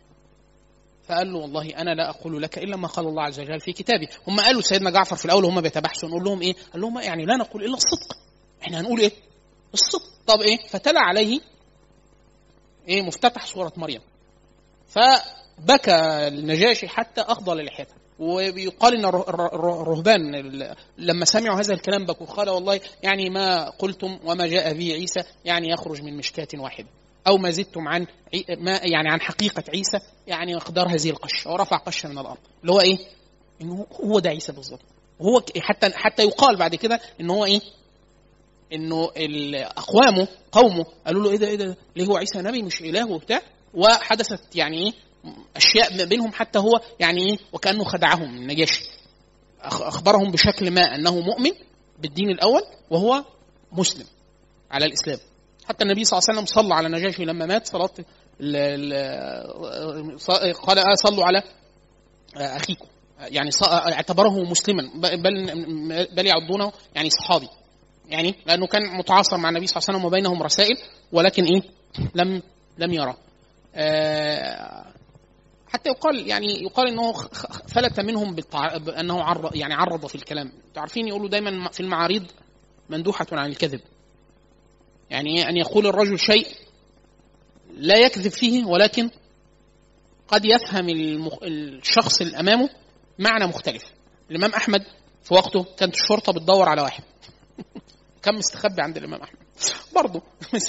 فقال 1.08 1.34
له 1.34 1.40
والله 1.40 1.70
أنا 1.78 1.90
لا 1.96 2.10
أقول 2.10 2.42
لك 2.42 2.58
إلا 2.58 2.78
ما 2.78 2.88
قال 2.88 3.06
الله 3.08 3.24
عز 3.24 3.40
وجل 3.40 3.60
في 3.60 3.74
كتابه 3.74 4.08
هم 4.28 4.40
قالوا 4.40 4.62
سيدنا 4.62 4.90
جعفر 4.90 5.16
في 5.16 5.26
الأول 5.26 5.46
هم 5.46 5.62
بيتباحثوا 5.62 6.10
نقول 6.10 6.24
لهم 6.24 6.42
إيه؟ 6.42 6.54
قال 6.74 6.82
لهم 6.82 7.00
يعني 7.00 7.26
لا 7.26 7.36
نقول 7.38 7.64
إلا 7.64 7.74
الصدق. 7.74 8.18
إحنا 8.64 8.80
هنقول 8.82 9.00
إيه؟ 9.00 9.12
الصدق. 9.74 10.04
طب 10.28 10.42
إيه؟ 10.42 10.58
فتلا 10.68 11.00
عليه 11.00 11.40
إيه؟ 12.88 13.02
مفتتح 13.02 13.46
سورة 13.46 13.74
مريم. 13.78 14.02
فبكى 14.88 15.96
النجاشي 16.28 16.88
حتى 16.88 17.22
اخضى 17.22 17.62
للحيته 17.62 17.94
ويقال 18.20 18.96
إن 18.96 19.06
الر- 19.06 19.30
الر- 19.30 19.54
الر- 19.56 19.82
الرهبان 19.82 20.36
ال- 20.36 20.76
لما 20.98 21.26
سمعوا 21.26 21.60
هذا 21.60 21.74
الكلام 21.74 22.06
بكوا 22.06 22.26
قال 22.26 22.50
والله 22.50 22.80
يعني 23.04 23.30
ما 23.30 23.70
قلتم 23.70 24.20
وما 24.26 24.48
جاء 24.48 24.74
به 24.74 24.94
عيسى 24.94 25.20
يعني 25.46 25.68
يخرج 25.70 26.02
من 26.02 26.18
مشكاة 26.18 26.48
واحدة. 26.56 26.88
أو 27.28 27.38
ما 27.38 27.50
زدتم 27.52 27.88
عن 27.88 28.08
ما 28.60 28.72
يعني 28.84 29.10
عن 29.10 29.22
حقيقة 29.22 29.64
عيسى 29.74 30.00
يعني 30.28 30.56
مقدار 30.56 30.88
هذه 30.88 31.10
القشة 31.10 31.52
ورفع 31.52 31.78
قشة 31.78 32.10
من 32.10 32.18
الأرض. 32.18 32.38
اللي 32.62 32.72
هو 32.74 32.80
إيه؟ 32.82 32.98
إنه 33.62 33.86
هو 34.04 34.20
ده 34.20 34.30
عيسى 34.30 34.52
بالظبط 34.52 34.82
وهو 35.20 35.42
حتى 35.60 35.90
حتى 35.96 36.24
يقال 36.24 36.58
بعد 36.58 36.76
كده 36.76 37.00
ان 37.22 37.30
هو؟ 37.30 37.48
إنه 38.74 39.10
ال- 39.18 39.56
اقوامه 39.56 40.28
قومه 40.52 40.86
قالوا 41.06 41.24
له 41.24 41.30
إيه 41.30 41.38
ده 41.38 41.48
إيه 41.48 41.56
ده؟ 41.56 41.78
ليه 41.96 42.06
هو 42.06 42.18
عيسى 42.18 42.42
نبي 42.42 42.62
مش 42.62 42.82
إله 42.82 43.12
وبتاع 43.12 43.42
وحدثت 43.74 44.56
يعني 44.56 44.78
إيه؟ 44.86 44.92
أشياء 45.56 45.98
ما 45.98 46.04
بينهم 46.04 46.32
حتى 46.32 46.60
هو 46.60 46.82
يعني 47.00 47.30
إيه 47.30 47.38
وكأنه 47.54 47.84
خدعهم 47.84 48.24
النجاشي. 48.36 48.84
أخبرهم 49.62 50.32
بشكل 50.32 50.72
ما 50.72 50.82
أنه 50.96 51.20
مؤمن 51.20 51.52
بالدين 52.00 52.30
الأول 52.30 52.62
وهو 52.90 53.24
مسلم 53.72 54.06
على 54.72 54.86
الإسلام. 54.86 55.18
حتى 55.70 55.84
النبي 55.84 56.04
صلى 56.04 56.18
الله 56.20 56.30
عليه 56.30 56.40
وسلم 56.42 56.56
صلى 56.64 56.74
على 56.76 56.88
النجاشي 56.88 57.26
لما 57.26 57.46
مات 57.46 57.68
صلاة 57.68 57.90
قال 60.66 60.80
آه 60.80 60.96
صلوا 60.96 61.26
على 61.26 61.44
آه، 62.38 62.56
أخيكم. 62.58 62.86
يعني 63.20 63.52
ص- 63.52 63.64
اعتبره 63.64 64.44
مسلما 64.44 64.84
بل 64.96 66.08
بل 66.16 66.26
يعدونه 66.28 66.72
يعني 66.96 67.10
صحابي. 67.10 67.48
يعني 68.06 68.36
لأنه 68.46 68.68
كان 68.68 68.98
متعاصر 68.98 69.38
مع 69.38 69.50
النبي 69.50 69.68
صلى 69.68 69.78
الله 69.78 69.86
عليه 69.90 69.98
وسلم 70.00 70.06
وبينهم 70.06 70.44
رسائل 70.44 70.78
ولكن 71.12 71.44
إيه 71.44 71.62
لم 72.16 72.42
لم 72.78 72.94
يرى. 72.94 73.16
آه، 73.76 74.86
حتى 75.70 75.90
يقال 75.90 76.28
يعني 76.28 76.64
يقال 76.64 76.88
إنه 76.88 77.14
فلت 77.68 78.00
منهم 78.00 78.36
بالتع... 78.36 78.78
بأنه 78.78 79.24
عرض 79.24 79.56
يعني 79.56 79.74
عرض 79.74 80.06
في 80.06 80.16
الكلام. 80.16 80.52
تعرفين 80.74 81.08
يقولوا 81.08 81.30
دايما 81.30 81.70
في 81.70 81.80
المعاريض 81.80 82.26
مندوحة 82.90 83.28
عن 83.32 83.50
الكذب. 83.50 83.82
يعني 85.10 85.38
إيه؟ 85.38 85.50
أن 85.50 85.58
يقول 85.58 85.88
الرجل 85.88 86.20
شيء 86.20 86.48
لا 87.74 87.98
يكذب 87.98 88.32
فيه 88.32 88.66
ولكن 88.66 89.10
قد 90.28 90.46
يفهم 90.46 90.90
المخ... 90.90 91.34
الشخص 91.44 92.22
اللي 92.22 92.40
أمامه 92.40 92.70
معنى 93.20 93.46
مختلف. 93.48 93.84
الإمام 94.32 94.52
أحمد 94.52 94.84
في 95.24 95.34
وقته 95.34 95.66
كانت 95.78 95.96
الشرطة 95.96 96.34
بتدور 96.34 96.70
على 96.70 96.82
واحد. 96.82 97.04
كان 98.24 98.36
مستخبي 98.36 98.82
عند 98.82 98.98
الإمام 98.98 99.22
أحمد. 99.22 99.40
برضه. 99.96 100.22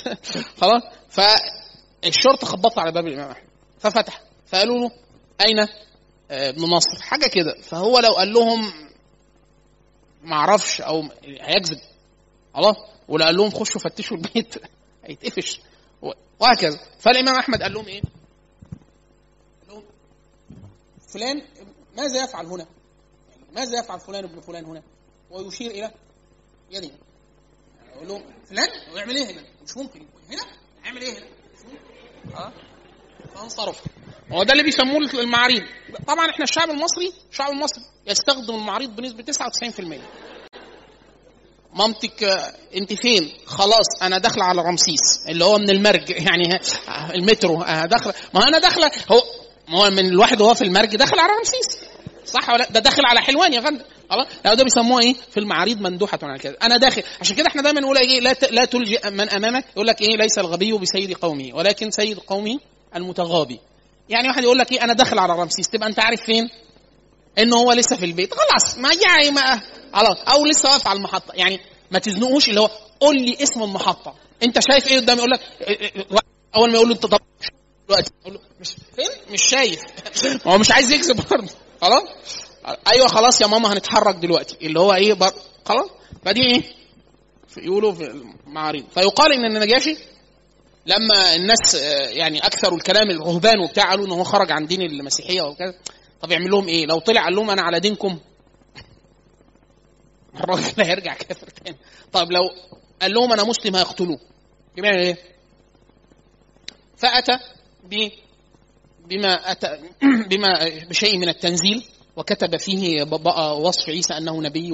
خلاص؟ 0.61 0.83
فالشرطة 1.09 2.47
خبطت 2.47 2.79
على 2.79 2.93
باب 2.93 3.07
الإمام 3.07 3.31
أحمد. 3.31 3.49
ففتح. 3.79 4.28
فقالوا 4.49 4.79
له 4.79 4.91
أين 5.41 5.59
آه، 6.31 6.49
ابن 6.49 6.63
نصر 6.63 7.03
حاجة 7.03 7.27
كده 7.27 7.61
فهو 7.63 7.99
لو 7.99 8.13
قال 8.13 8.33
لهم 8.33 8.73
ما 10.23 10.37
أعرفش 10.37 10.81
أو 10.81 11.09
هيكذب 11.25 11.81
خلاص 12.55 12.77
ولو 13.09 13.25
قال 13.25 13.37
لهم 13.37 13.51
خشوا 13.51 13.81
فتشوا 13.81 14.17
البيت 14.17 14.55
هيتقفش 15.05 15.61
وهكذا 16.41 16.81
فالإمام 16.99 17.35
أحمد 17.35 17.63
قال 17.63 17.73
لهم 17.73 17.87
إيه؟ 17.87 18.03
قال 18.03 19.69
لهم 19.69 19.85
فلان 21.09 21.43
ماذا 21.97 22.25
يفعل 22.25 22.47
هنا؟ 22.47 22.67
يعني 23.31 23.43
ماذا 23.53 23.79
يفعل 23.79 24.01
فلان 24.01 24.25
ابن 24.25 24.41
فلان 24.41 24.65
هنا؟ 24.65 24.83
ويشير 25.31 25.71
إلى 25.71 25.91
يده 26.71 26.91
يقول 27.95 28.09
لهم 28.09 28.23
فلان 28.45 28.69
ويعمل 28.93 29.17
إيه 29.17 29.31
هنا؟ 29.31 29.45
مش 29.63 29.77
ممكن 29.77 30.07
هنا؟ 30.31 30.43
يعمل 30.85 31.03
إيه 31.03 31.19
هنا؟ 31.19 31.27
مش 31.55 31.61
ممكن 31.65 32.37
آه 32.37 32.53
فانصرف 33.35 33.83
هو 34.33 34.43
ده 34.43 34.53
اللي 34.53 34.62
بيسموه 34.62 34.99
المعاريض. 35.14 35.62
طبعا 36.07 36.31
إحنا 36.31 36.45
الشعب 36.45 36.70
المصري 36.70 37.12
الشعب 37.31 37.51
المصري 37.51 37.83
يستخدم 38.07 38.55
المعاريض 38.55 38.97
بنسبة 38.97 39.22
99% 39.22 40.01
مامتك 41.72 42.24
آه، 42.24 42.53
أنت 42.76 42.93
فين؟ 42.93 43.33
خلاص 43.47 44.03
أنا 44.03 44.18
داخله 44.18 44.45
على 44.45 44.62
رمسيس 44.62 45.20
اللي 45.29 45.45
هو 45.45 45.59
من 45.59 45.70
المرج 45.70 46.11
يعني 46.11 46.55
آه، 46.89 47.14
المترو 47.14 47.62
آه، 47.62 47.87
داخله 47.87 48.14
ما 48.35 48.49
أنا 48.49 48.59
داخله 48.59 48.91
هو 49.12 49.22
ما 49.68 49.79
هو 49.79 49.91
من 49.91 50.07
الواحد 50.07 50.41
وهو 50.41 50.55
في 50.55 50.64
المرج 50.64 50.97
داخل 50.97 51.18
على 51.18 51.33
رمسيس. 51.39 51.89
صح 52.24 52.51
ولا 52.51 52.70
ده 52.70 52.81
داخل 52.81 53.03
على 53.07 53.20
حلوان 53.20 53.53
يا 53.53 53.61
غندر 53.61 53.85
خلاص؟ 54.11 54.26
لا 54.45 54.55
ده 54.55 54.64
بيسموه 54.64 55.01
إيه؟ 55.01 55.14
في 55.31 55.41
المعاريض 55.41 55.81
مندوحة 55.81 56.18
على 56.22 56.39
كده. 56.39 56.57
أنا 56.62 56.76
داخل. 56.76 57.03
عشان 57.20 57.37
كده 57.37 57.47
إحنا 57.47 57.62
دايما 57.62 57.81
نقول 57.81 57.99
إيه؟ 57.99 58.20
لا 58.20 58.37
لا 58.51 58.64
تلجئ 58.64 59.11
من 59.11 59.29
أمامك 59.31 59.64
يقول 59.72 59.87
لك 59.87 60.01
إيه؟ 60.01 60.16
ليس 60.16 60.39
الغبي 60.39 60.72
بسيد 60.72 61.12
قومه 61.12 61.51
ولكن 61.55 61.91
سيد 61.91 62.18
قومه 62.18 62.59
المتغابي 62.97 63.61
يعني 64.09 64.28
واحد 64.28 64.43
يقول 64.43 64.59
لك 64.59 64.72
إيه 64.72 64.84
أنا 64.84 64.93
داخل 64.93 65.18
على 65.18 65.32
رمسيس 65.32 65.68
تبقى 65.68 65.89
أنت 65.89 66.01
عارف 66.01 66.22
فين؟ 66.22 66.51
إنه 67.39 67.57
هو 67.57 67.72
لسه 67.72 67.97
في 67.97 68.05
البيت. 68.05 68.34
خلاص 68.34 68.78
ما 68.78 68.91
يعني 68.93 69.30
ما 69.30 69.61
خلاص 69.95 70.16
أو 70.34 70.47
لسه 70.47 70.68
واقف 70.68 70.89
على 70.89 70.97
المحطة. 70.97 71.32
يعني 71.34 71.61
ما 71.91 71.99
تزنقوش 71.99 72.49
اللي 72.49 72.61
هو 72.61 72.70
قول 73.01 73.16
لي 73.16 73.36
اسم 73.43 73.62
المحطة. 73.62 74.14
أنت 74.43 74.59
شايف 74.70 74.86
إيه 74.86 74.97
قدامي؟ 75.01 75.18
يقول 75.18 75.30
لك 75.30 75.41
إيه، 75.61 75.80
إيه، 75.80 75.97
إيه، 75.97 76.07
أول 76.57 76.68
ما 76.70 76.74
يقول 76.74 76.89
له 76.89 76.95
أنت 76.95 77.07
طب 77.07 77.20
دلوقتي 77.89 78.11
أقول 78.22 78.34
له 78.34 78.41
مش 78.61 78.68
فين؟ 78.68 79.32
مش 79.32 79.43
شايف. 79.43 79.80
هو 80.49 80.59
مش 80.59 80.70
عايز 80.70 80.93
يكذب 80.93 81.28
برضه. 81.30 81.49
خلاص؟ 81.82 82.03
أيوه 82.93 83.09
خلاص 83.09 83.41
يا 83.41 83.47
ماما 83.47 83.72
هنتحرك 83.72 84.16
دلوقتي. 84.16 84.57
اللي 84.62 84.80
هو 84.80 84.95
إيه 84.95 85.14
بر... 85.14 85.32
خلاص؟ 85.64 85.89
فدي 86.24 86.41
إيه؟ 86.41 86.62
يقولوا 87.57 87.93
في 87.93 88.22
المعاريض 88.47 88.84
فيقال 88.95 89.32
ان 89.32 89.45
النجاشي 89.45 89.97
لما 90.89 91.34
الناس 91.34 91.74
آه، 91.74 92.09
يعني 92.09 92.39
اكثروا 92.39 92.78
الكلام 92.78 93.11
الرهبان 93.11 93.61
وبتاع 93.61 93.91
قالوا 93.91 94.07
إن 94.07 94.11
هو 94.11 94.24
خرج 94.24 94.53
عن 94.53 94.66
دين 94.66 94.82
المسيحية 94.82 95.43
وكذا 95.43 95.74
طب 96.20 96.32
يعمل 96.32 96.51
لهم 96.51 96.68
إيه؟ 96.68 96.86
لو 96.86 96.99
طلع 96.99 97.24
قال 97.24 97.34
لهم 97.34 97.51
أنا 97.51 97.62
على 97.62 97.80
دينكم 97.80 98.18
الراجل 100.41 100.82
هيرجع 100.82 101.14
كافر 101.14 101.47
تاني 101.47 101.78
طب 102.12 102.32
لو 102.32 102.43
قال 103.03 103.14
لهم 103.14 103.32
أنا 103.32 103.45
مسلم 103.45 103.76
هيقتلوه 103.76 104.18
يعمل 104.76 104.99
إيه؟ 104.99 105.16
فأتى 106.97 107.39
ب 107.84 108.09
بما 109.09 109.51
أتى 109.51 109.78
بما 110.30 110.49
بشيء 110.91 111.18
من 111.18 111.28
التنزيل 111.28 111.84
وكتب 112.16 112.57
فيه 112.57 113.03
وصف 113.61 113.89
عيسى 113.89 114.16
أنه 114.16 114.43
نبي 114.43 114.72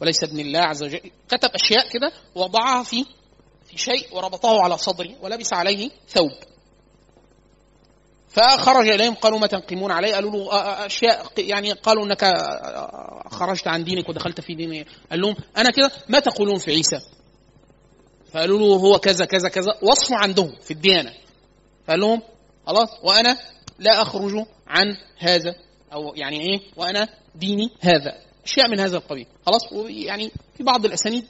وليس 0.00 0.24
ابن 0.24 0.40
الله 0.40 0.60
عز 0.60 0.82
وجل 0.82 1.00
كتب 1.28 1.50
أشياء 1.54 1.88
كده 1.88 2.12
ووضعها 2.34 2.82
في 2.82 3.04
في 3.04 3.06
شيء 3.76 4.16
وربطه 4.16 4.62
على 4.62 4.78
صدره 4.78 5.10
ولبس 5.22 5.52
عليه 5.52 5.90
ثوب. 6.08 6.30
فخرج 8.28 8.88
إليهم 8.88 9.14
قالوا 9.14 9.38
ما 9.38 9.46
تنقمون 9.46 9.90
عليه 9.90 10.14
قالوا 10.14 10.30
له 10.30 10.48
أشياء 10.86 11.26
يعني 11.38 11.72
قالوا 11.72 12.04
إنك 12.04 12.24
خرجت 13.30 13.68
عن 13.68 13.84
دينك 13.84 14.08
ودخلت 14.08 14.40
في 14.40 14.54
دين 14.54 14.84
قال 15.10 15.20
لهم 15.20 15.36
أنا 15.56 15.70
كده 15.70 15.90
ما 16.08 16.18
تقولون 16.18 16.58
في 16.58 16.70
عيسى. 16.70 17.00
فقالوا 18.32 18.58
له 18.58 18.66
هو 18.66 18.98
كذا 18.98 19.24
كذا 19.24 19.48
كذا. 19.48 19.78
وصفه 19.82 20.16
عندهم 20.16 20.52
في 20.62 20.70
الديانة. 20.70 21.12
فقال 21.86 22.00
لهم 22.00 22.22
خلاص 22.66 22.88
وأنا 23.02 23.38
لا 23.78 24.02
أخرج 24.02 24.46
عن 24.66 24.96
هذا 25.18 25.54
أو 25.92 26.14
يعني 26.14 26.40
إيه 26.40 26.60
وأنا 26.76 27.08
ديني 27.34 27.70
هذا. 27.80 28.18
أشياء 28.44 28.68
من 28.68 28.80
هذا 28.80 28.96
القبيل. 28.96 29.26
خلاص 29.46 29.72
يعني 29.88 30.30
في 30.56 30.62
بعض 30.62 30.84
الأسانيد 30.84 31.26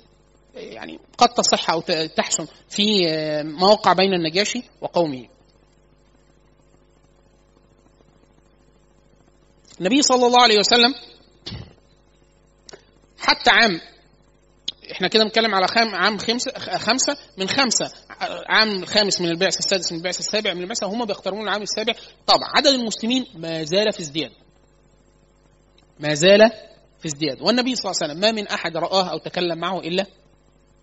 يعني 0.54 0.98
قد 1.18 1.28
تصح 1.28 1.70
أو 1.70 1.80
تحسن 2.16 2.46
في 2.68 2.84
مواقع 3.42 3.92
بين 3.92 4.14
النجاشي 4.14 4.62
وقومه. 4.80 5.28
النبي 9.80 10.02
صلى 10.02 10.26
الله 10.26 10.42
عليه 10.42 10.58
وسلم 10.58 10.94
حتى 13.18 13.50
عام 13.50 13.80
إحنا 14.92 15.08
كده 15.08 15.24
بنتكلم 15.24 15.54
على 15.54 15.68
خام 15.68 15.94
عام 15.94 16.18
خمسة 16.18 16.52
خمسة 16.78 17.16
من 17.38 17.48
خمسة 17.48 17.92
عام 18.48 18.82
الخامس 18.82 19.20
من 19.20 19.28
البعثة 19.28 19.58
السادس 19.58 19.92
من 19.92 19.98
البعثة 19.98 20.18
السابع 20.18 20.54
من 20.54 20.62
البعثة 20.62 20.86
هم 20.86 21.04
بيختارون 21.04 21.42
العام 21.42 21.62
السابع. 21.62 21.94
طبعا 22.26 22.48
عدد 22.56 22.66
المسلمين 22.66 23.26
ما 23.34 23.64
زال 23.64 23.92
في 23.92 24.00
ازدياد. 24.00 24.32
ما 26.00 26.14
زال 26.14 26.50
في 27.00 27.06
ازدياد. 27.06 27.42
والنبي 27.42 27.74
صلى 27.74 27.90
الله 27.90 28.00
عليه 28.02 28.12
وسلم 28.12 28.20
ما 28.20 28.32
من 28.32 28.48
أحد 28.48 28.76
رآه 28.76 29.10
أو 29.10 29.18
تكلم 29.18 29.58
معه 29.58 29.78
إلا 29.80 30.06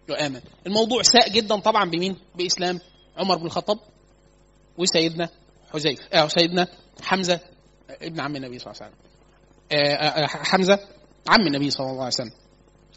يؤمن 0.10 0.42
الموضوع 0.68 1.02
ساء 1.02 1.30
جدا 1.30 1.60
طبعا 1.60 1.90
بمين؟ 1.90 2.16
بإسلام 2.36 2.80
عمر 3.18 3.38
بن 3.38 3.46
الخطاب 3.46 3.80
وسيدنا 4.78 5.30
حذيفة 5.74 6.04
آه 6.14 6.28
سيدنا 6.28 6.68
حمزة 7.02 7.40
ابن 8.02 8.20
عم 8.20 8.36
النبي 8.36 8.60
صلى 8.60 8.74
الله 8.74 8.84
عليه 8.84 8.94
وسلم. 8.94 9.12
آه، 9.72 10.24
آه، 10.24 10.28
حمزة 10.28 10.80
عم 11.28 11.48
النبي 11.48 11.72
صلى 11.72 11.88
الله 11.88 12.00
عليه 12.00 12.08
وسلم. 12.08 12.32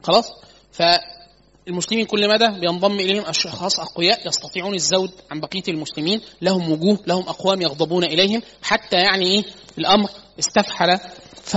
خلاص؟ 0.03 0.25
فالمسلمين 0.73 2.07
كل 2.07 2.29
مدى 2.29 2.61
بينضم 2.61 3.01
إليهم 3.01 3.25
أشخاص 3.25 3.81
أقوياء 3.81 4.29
يستطيعون 4.29 4.75
الزود 4.75 5.13
عن 5.31 5.41
بقية 5.41 5.63
المسلمين. 5.69 6.21
لهم 6.43 6.73
وجوه 6.73 6.99
لهم 7.07 7.29
أقوام 7.29 7.63
يغضبون 7.63 8.05
إليهم. 8.05 8.43
حتى 8.63 8.97
يعني 8.97 9.27
إيه؟ 9.27 9.45
الأمر 9.79 10.11
استفحل. 10.39 10.99
ف 11.43 11.57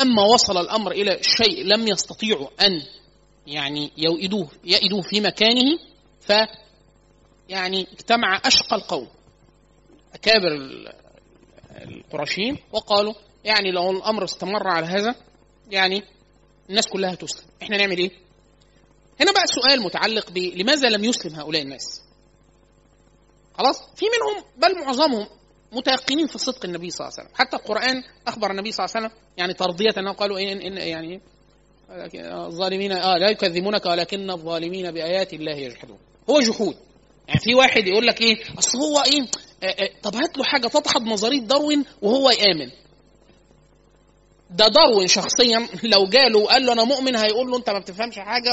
لما 0.00 0.22
وصل 0.22 0.58
الأمر 0.58 0.92
إلى 0.92 1.18
شيء 1.22 1.64
لم 1.64 1.88
يستطيعوا 1.88 2.48
أن 2.60 2.82
يعني 3.46 3.90
يؤيدوه 3.96 4.48
يئدوه 4.64 5.00
في 5.02 5.20
مكانه 5.20 5.78
ف 6.20 6.32
يعني 7.48 7.86
اجتمع 7.92 8.40
أشقى 8.44 8.76
القوم. 8.76 9.08
أكابر 10.14 10.48
القرشيين 11.70 12.58
وقالوا 12.72 13.14
يعني 13.44 13.70
لو 13.70 13.90
الأمر 13.90 14.24
استمر 14.24 14.68
على 14.68 14.86
هذا 14.86 15.14
يعني 15.70 16.02
الناس 16.70 16.88
كلها 16.88 17.14
تسلم. 17.14 17.44
إحنا 17.62 17.76
نعمل 17.76 17.98
إيه؟ 17.98 18.10
هنا 19.20 19.32
بقى 19.32 19.46
سؤال 19.46 19.82
متعلق 19.82 20.30
ب 20.30 20.38
لماذا 20.38 20.88
لم 20.88 21.04
يسلم 21.04 21.34
هؤلاء 21.34 21.62
الناس؟ 21.62 22.02
خلاص؟ 23.58 23.82
في 23.96 24.06
منهم 24.06 24.44
بل 24.58 24.84
معظمهم 24.84 25.26
متيقنين 25.72 26.26
في 26.26 26.38
صدق 26.38 26.64
النبي 26.64 26.90
صلى 26.90 27.06
الله 27.06 27.18
عليه 27.18 27.28
وسلم. 27.28 27.36
حتى 27.38 27.56
القرآن 27.56 28.02
أخبر 28.26 28.50
النبي 28.50 28.72
صلى 28.72 28.84
الله 28.86 28.96
عليه 28.96 29.06
وسلم 29.06 29.18
يعني 29.36 29.54
ترضية 29.54 29.94
أنه 29.98 30.12
قالوا 30.12 30.40
إن, 30.40 30.60
إن 30.60 30.76
يعني 30.76 31.20
الظالمين 31.90 32.92
آه 32.92 33.18
لا 33.18 33.30
يكذبونك 33.30 33.86
ولكن 33.86 34.30
الظالمين 34.30 34.90
بآيات 34.90 35.32
الله 35.32 35.56
يجحدون. 35.56 35.98
هو 36.30 36.40
جحود. 36.40 36.76
يعني 37.28 37.40
في 37.40 37.54
واحد 37.54 37.86
يقول 37.86 38.06
لك 38.06 38.20
إيه 38.20 38.36
أصل 38.58 38.78
هو 38.78 39.02
إيه 39.02 39.22
آه، 39.62 39.66
آه، 39.66 39.90
طب 40.02 40.14
هات 40.14 40.38
له 40.38 40.44
حاجة 40.44 40.68
تدحض 40.68 41.02
نظرية 41.02 41.40
داروين 41.40 41.84
وهو 42.02 42.30
يآمن. 42.30 42.70
ده 44.50 44.68
داروين 44.68 45.08
شخصيا 45.08 45.68
لو 45.92 46.06
جاله 46.06 46.38
وقال 46.38 46.66
له 46.66 46.72
أنا 46.72 46.84
مؤمن 46.84 47.16
هيقول 47.16 47.50
له 47.50 47.56
أنت 47.56 47.70
ما 47.70 47.78
بتفهمش 47.78 48.18
حاجة 48.18 48.50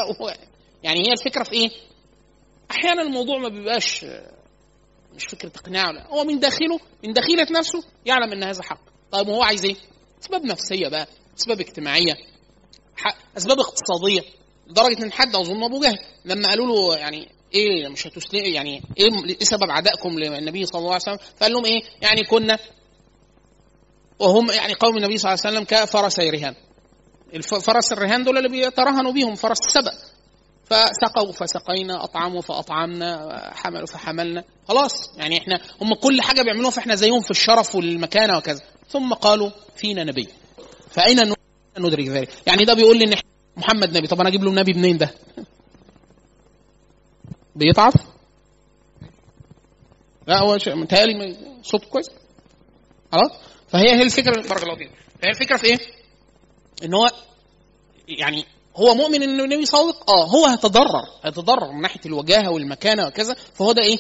يعني 0.84 1.00
هي 1.00 1.12
الفكرة 1.12 1.44
في 1.44 1.54
إيه؟ 1.54 1.70
أحيانا 2.72 3.02
الموضوع 3.02 3.38
ما 3.38 3.50
بيبقاش 3.50 4.06
مش 5.16 5.26
فكرة 5.26 5.52
إقناع 5.56 6.08
هو 6.08 6.24
من 6.24 6.40
داخله 6.40 6.80
من 7.04 7.14
داخلة 7.14 7.48
نفسه 7.52 7.84
يعلم 8.06 8.32
إن 8.32 8.44
هذا 8.44 8.64
حق. 8.64 8.82
طيب 9.12 9.28
وهو 9.28 9.44
عايز 9.44 9.66
إيه؟ 9.66 9.76
اسباب 10.24 10.46
نفسية 10.46 10.88
بقى 10.88 11.08
اسباب 11.38 11.60
اجتماعية. 11.60 12.16
أسباب 13.38 13.60
اقتصادية. 13.60 14.22
لدرجة 14.68 15.04
إن 15.04 15.12
حد 15.12 15.36
أظن 15.36 15.64
أبو 15.64 15.80
جهل 15.80 16.00
لما 16.26 16.50
قالوا 16.50 16.68
له 16.68 16.96
يعني 16.98 17.28
إيه 17.54 17.88
مش 17.88 18.08
هتسلم 18.08 18.46
يعني 18.46 18.84
إيه 18.98 19.08
إيه 19.30 19.40
سبب 19.40 19.72
عدائكم 19.72 20.10
للنبي 20.20 20.66
صلى 20.66 20.80
الله 20.80 20.94
عليه 20.94 21.02
وسلم؟ 21.02 21.18
فقال 21.38 21.52
لهم 21.52 21.66
إيه؟ 21.66 21.82
يعني 22.02 22.24
كنا 22.24 22.60
وهم 24.20 24.52
يعني 24.52 24.74
قوم 24.74 24.98
النبي 24.98 25.18
صلى 25.18 25.34
الله 25.34 25.42
عليه 25.46 25.58
وسلم 25.58 25.78
كفرسي 25.78 26.30
رهان 26.30 26.56
الفرس 27.34 27.92
الرهان 27.92 28.24
دول 28.24 28.38
اللي 28.38 28.50
بيترهنوا 28.50 29.12
بيهم 29.12 29.36
فرس 29.36 29.58
السبأ 29.66 29.92
فسقوا 30.66 31.32
فسقينا 31.32 32.04
أطعموا 32.04 32.42
فأطعمنا 32.42 33.42
حملوا 33.56 33.86
فحملنا. 33.86 34.44
خلاص 34.68 34.92
يعني 35.18 35.38
إحنا 35.38 35.62
هم 35.82 35.94
كل 35.94 36.22
حاجة 36.22 36.42
بيعملوها 36.42 36.70
فإحنا 36.72 36.96
زيهم 36.96 37.22
في 37.22 37.32
الشرف 37.32 37.76
والمكانة 37.76 38.38
وكذا. 38.38 38.62
ثم 38.90 39.14
قالوا 39.14 39.50
فينا 39.76 40.04
نبي. 40.04 40.28
فأين 40.92 41.34
ندرك 41.80 42.08
ذلك. 42.08 42.30
يعني 42.48 42.66
ده 42.66 42.74
بيقول 42.74 42.98
لي 42.98 43.06
إن 43.06 43.16
محمد 43.58 43.98
نبي. 43.98 44.08
طب 44.08 44.20
أنا 44.20 44.30
أجيب 44.30 44.44
له 44.44 44.52
نبي 44.52 44.74
منين 44.74 44.98
ده؟ 44.98 45.12
بيتعب 47.56 47.94
لا 50.28 50.40
هو 50.40 50.58
متهيألي 50.68 51.38
صوت 51.64 51.86
كويس. 51.86 52.10
خلاص؟ 53.12 53.32
فهي 53.68 53.90
هي 53.92 54.02
الفكرة 54.02 54.48
بارك 54.50 54.64
الله 54.64 54.76
فيك. 54.76 54.92
فهي 55.22 55.30
الفكرة 55.30 55.58
في 55.58 55.66
إيه؟ 55.66 55.78
إن 56.84 56.94
هو 56.94 57.10
يعني 58.08 58.46
هو 58.76 58.96
مؤمن 58.96 59.24
إنه 59.24 59.44
النبي 59.44 59.66
صادق؟ 59.66 60.10
آه 60.10 60.26
هو 60.26 60.46
هيتضرر. 60.46 61.04
هيتضرر 61.24 61.72
من 61.72 61.82
ناحية 61.82 62.02
الوجاهة 62.06 62.50
والمكانة 62.50 63.08
وكذا. 63.08 63.36
فهو 63.54 63.72
ده 63.72 63.82
إيه؟ 63.84 63.98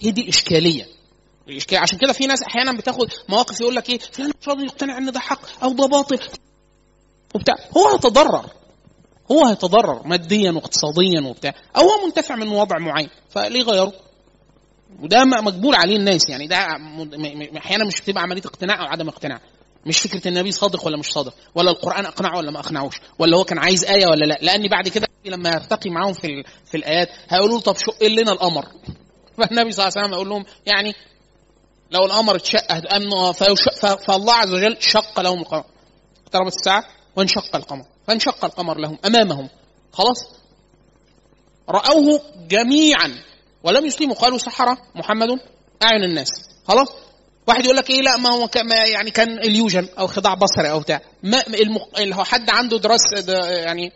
هي 0.00 0.10
دي 0.10 0.20
الاشكاليه 0.20 0.86
الاشكال 1.48 1.78
عشان 1.78 1.98
كده 1.98 2.12
في 2.12 2.26
ناس 2.26 2.42
أحيانا 2.42 2.72
بتاخد 2.72 3.12
مواقف 3.28 3.60
يقول 3.60 3.76
لك 3.76 3.90
إيه؟ 3.90 3.98
فلان 3.98 4.32
مش 4.40 4.48
راضي 4.48 4.64
يقتنع 4.64 4.98
إن 4.98 5.12
ده 5.12 5.20
حق 5.20 5.62
أو 5.62 5.72
ده 5.72 5.86
باطل. 5.86 6.18
وبتاع. 7.34 7.54
هو 7.76 7.88
هيتضرر. 7.88 8.46
هو 9.32 9.46
هيتضرر 9.46 10.02
ماديا 10.06 10.52
واقتصاديا 10.52 11.20
وبتاع. 11.26 11.54
أو 11.76 11.82
هو 11.82 12.06
منتفع 12.06 12.36
من 12.36 12.48
وضع 12.48 12.78
معين. 12.78 13.08
فليه 13.30 13.62
غيره 13.62 13.92
وده 15.02 15.24
مجبور 15.24 15.74
عليه 15.74 15.96
الناس 15.96 16.28
يعني. 16.28 16.46
ده 16.46 16.56
أحيانا 17.58 17.84
مش 17.84 18.00
بتبقى 18.00 18.22
عملية 18.22 18.42
اقتناع 18.44 18.80
أو 18.80 18.86
عدم 18.86 19.08
اقتناع. 19.08 19.40
مش 19.86 19.98
فكرة 19.98 20.28
النبي 20.28 20.52
صادق 20.52 20.86
ولا 20.86 20.96
مش 20.96 21.12
صادق. 21.12 21.34
ولا 21.54 21.70
القرآن 21.70 22.06
أقنعه 22.06 22.38
ولا 22.38 22.50
ما 22.50 22.60
أقنعوش. 22.60 22.94
ولا 23.18 23.36
هو 23.36 23.44
كان 23.44 23.58
عايز 23.58 23.84
آية 23.84 24.06
ولا 24.06 24.24
لا. 24.24 24.38
لأن 24.42 24.68
بعد 24.68 24.88
كده 24.88 25.06
لما 25.24 25.50
يرتقي 25.50 25.90
معاهم 25.90 26.12
في 26.12 26.28
في 26.64 26.76
الآيات 26.76 27.08
هيقولوا 27.28 27.56
له 27.56 27.62
طب 27.62 27.76
شق 27.76 28.04
لنا 28.04 28.32
القمر 28.32 28.66
فالنبي 29.38 29.72
صلى 29.72 29.84
الله 29.84 29.92
عليه 29.96 30.06
وسلم 30.06 30.12
يقول 30.12 30.28
لهم 30.28 30.44
يعني 30.66 30.94
لو 31.90 32.04
القمر 32.04 32.36
اتشق 32.36 32.74
فالله 34.06 34.34
عز 34.34 34.52
وجل 34.54 34.76
شق 34.80 35.20
لهم 35.20 35.40
القمر. 35.40 35.64
اقتربت 36.26 36.56
الساعة؟ 36.56 36.84
وانشق 37.16 37.56
القمر 37.56 37.84
فانشق 38.06 38.44
القمر 38.44 38.78
لهم 38.78 38.98
أمامهم. 39.06 39.48
خلاص؟ 39.92 40.28
رأوه 41.68 42.22
جميعا. 42.48 43.14
ولم 43.64 43.86
يسلموا 43.86 44.14
قالوا 44.14 44.38
سحر 44.38 44.76
محمد 44.94 45.28
أعين 45.82 46.04
الناس. 46.04 46.28
خلاص؟ 46.64 46.88
واحد 47.48 47.64
يقول 47.64 47.76
لك 47.76 47.90
إيه؟ 47.90 48.00
لا 48.00 48.16
ما 48.16 48.34
هو 48.34 48.48
يعني 48.92 49.10
كان 49.10 49.38
اليوجن 49.38 49.88
أو 49.98 50.06
خداع 50.06 50.34
بصري 50.34 50.70
أو 50.70 50.80
بتاع. 50.80 51.00
ما 51.22 51.46
المق... 51.46 51.98
اللي 51.98 52.16
هو 52.16 52.24
حد 52.24 52.50
عنده 52.50 52.78
دراسة 52.78 53.32
يعني 53.48 53.92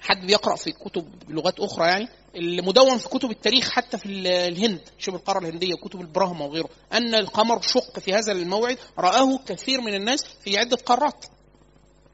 حد 0.00 0.26
بيقرأ 0.26 0.56
في 0.56 0.72
كتب 0.72 1.08
لغات 1.28 1.60
أخرى 1.60 1.86
يعني؟ 1.86 2.08
المدون 2.36 2.98
في 2.98 3.08
كتب 3.08 3.30
التاريخ 3.30 3.70
حتى 3.70 3.98
في 3.98 4.06
الهند 4.08 4.80
شبه 4.98 5.16
القارة 5.16 5.38
الهندية 5.38 5.74
وكتب 5.74 6.00
البراهما 6.00 6.44
وغيره. 6.44 6.68
أن 6.92 7.14
القمر 7.14 7.60
شق 7.62 7.98
في 7.98 8.14
هذا 8.14 8.32
الموعد 8.32 8.78
رآه 8.98 9.38
كثير 9.46 9.80
من 9.80 9.94
الناس 9.94 10.24
في 10.44 10.58
عدة 10.58 10.76
قارات. 10.76 11.24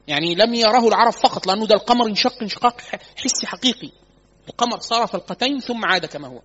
يعني 0.07 0.35
لم 0.35 0.53
يراه 0.53 0.87
العرب 0.87 1.13
فقط 1.13 1.47
لأنه 1.47 1.65
ده 1.67 1.75
القمر 1.75 2.07
انشق 2.07 2.41
انشقاق 2.41 2.81
حسي 3.15 3.47
حقيقي. 3.47 3.89
القمر 4.49 4.79
صار 4.79 5.07
فلقتين 5.07 5.59
ثم 5.59 5.85
عاد 5.85 6.05
كما 6.05 6.27
هو. 6.27 6.41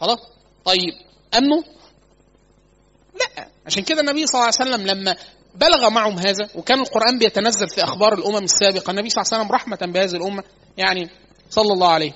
خلاص؟ 0.00 0.18
طيب 0.64 0.92
امنوا 1.34 1.62
لا. 3.14 3.46
عشان 3.66 3.82
كده 3.82 4.00
النبي 4.00 4.26
صلى 4.26 4.34
الله 4.34 4.52
عليه 4.60 4.70
وسلم 4.70 4.86
لما 4.86 5.16
بلغ 5.54 5.90
معهم 5.90 6.18
هذا 6.18 6.48
وكان 6.54 6.80
القرآن 6.80 7.18
بيتنزل 7.18 7.68
في 7.68 7.84
أخبار 7.84 8.14
الأمم 8.14 8.44
السابقة 8.44 8.90
النبي 8.90 9.10
صلى 9.10 9.22
الله 9.22 9.32
عليه 9.34 9.42
وسلم 9.44 9.54
رحمة 9.54 9.92
بهذه 9.92 10.16
الأمة 10.16 10.44
يعني 10.76 11.10
صلى 11.50 11.72
الله 11.72 11.88
عليه 11.88 12.12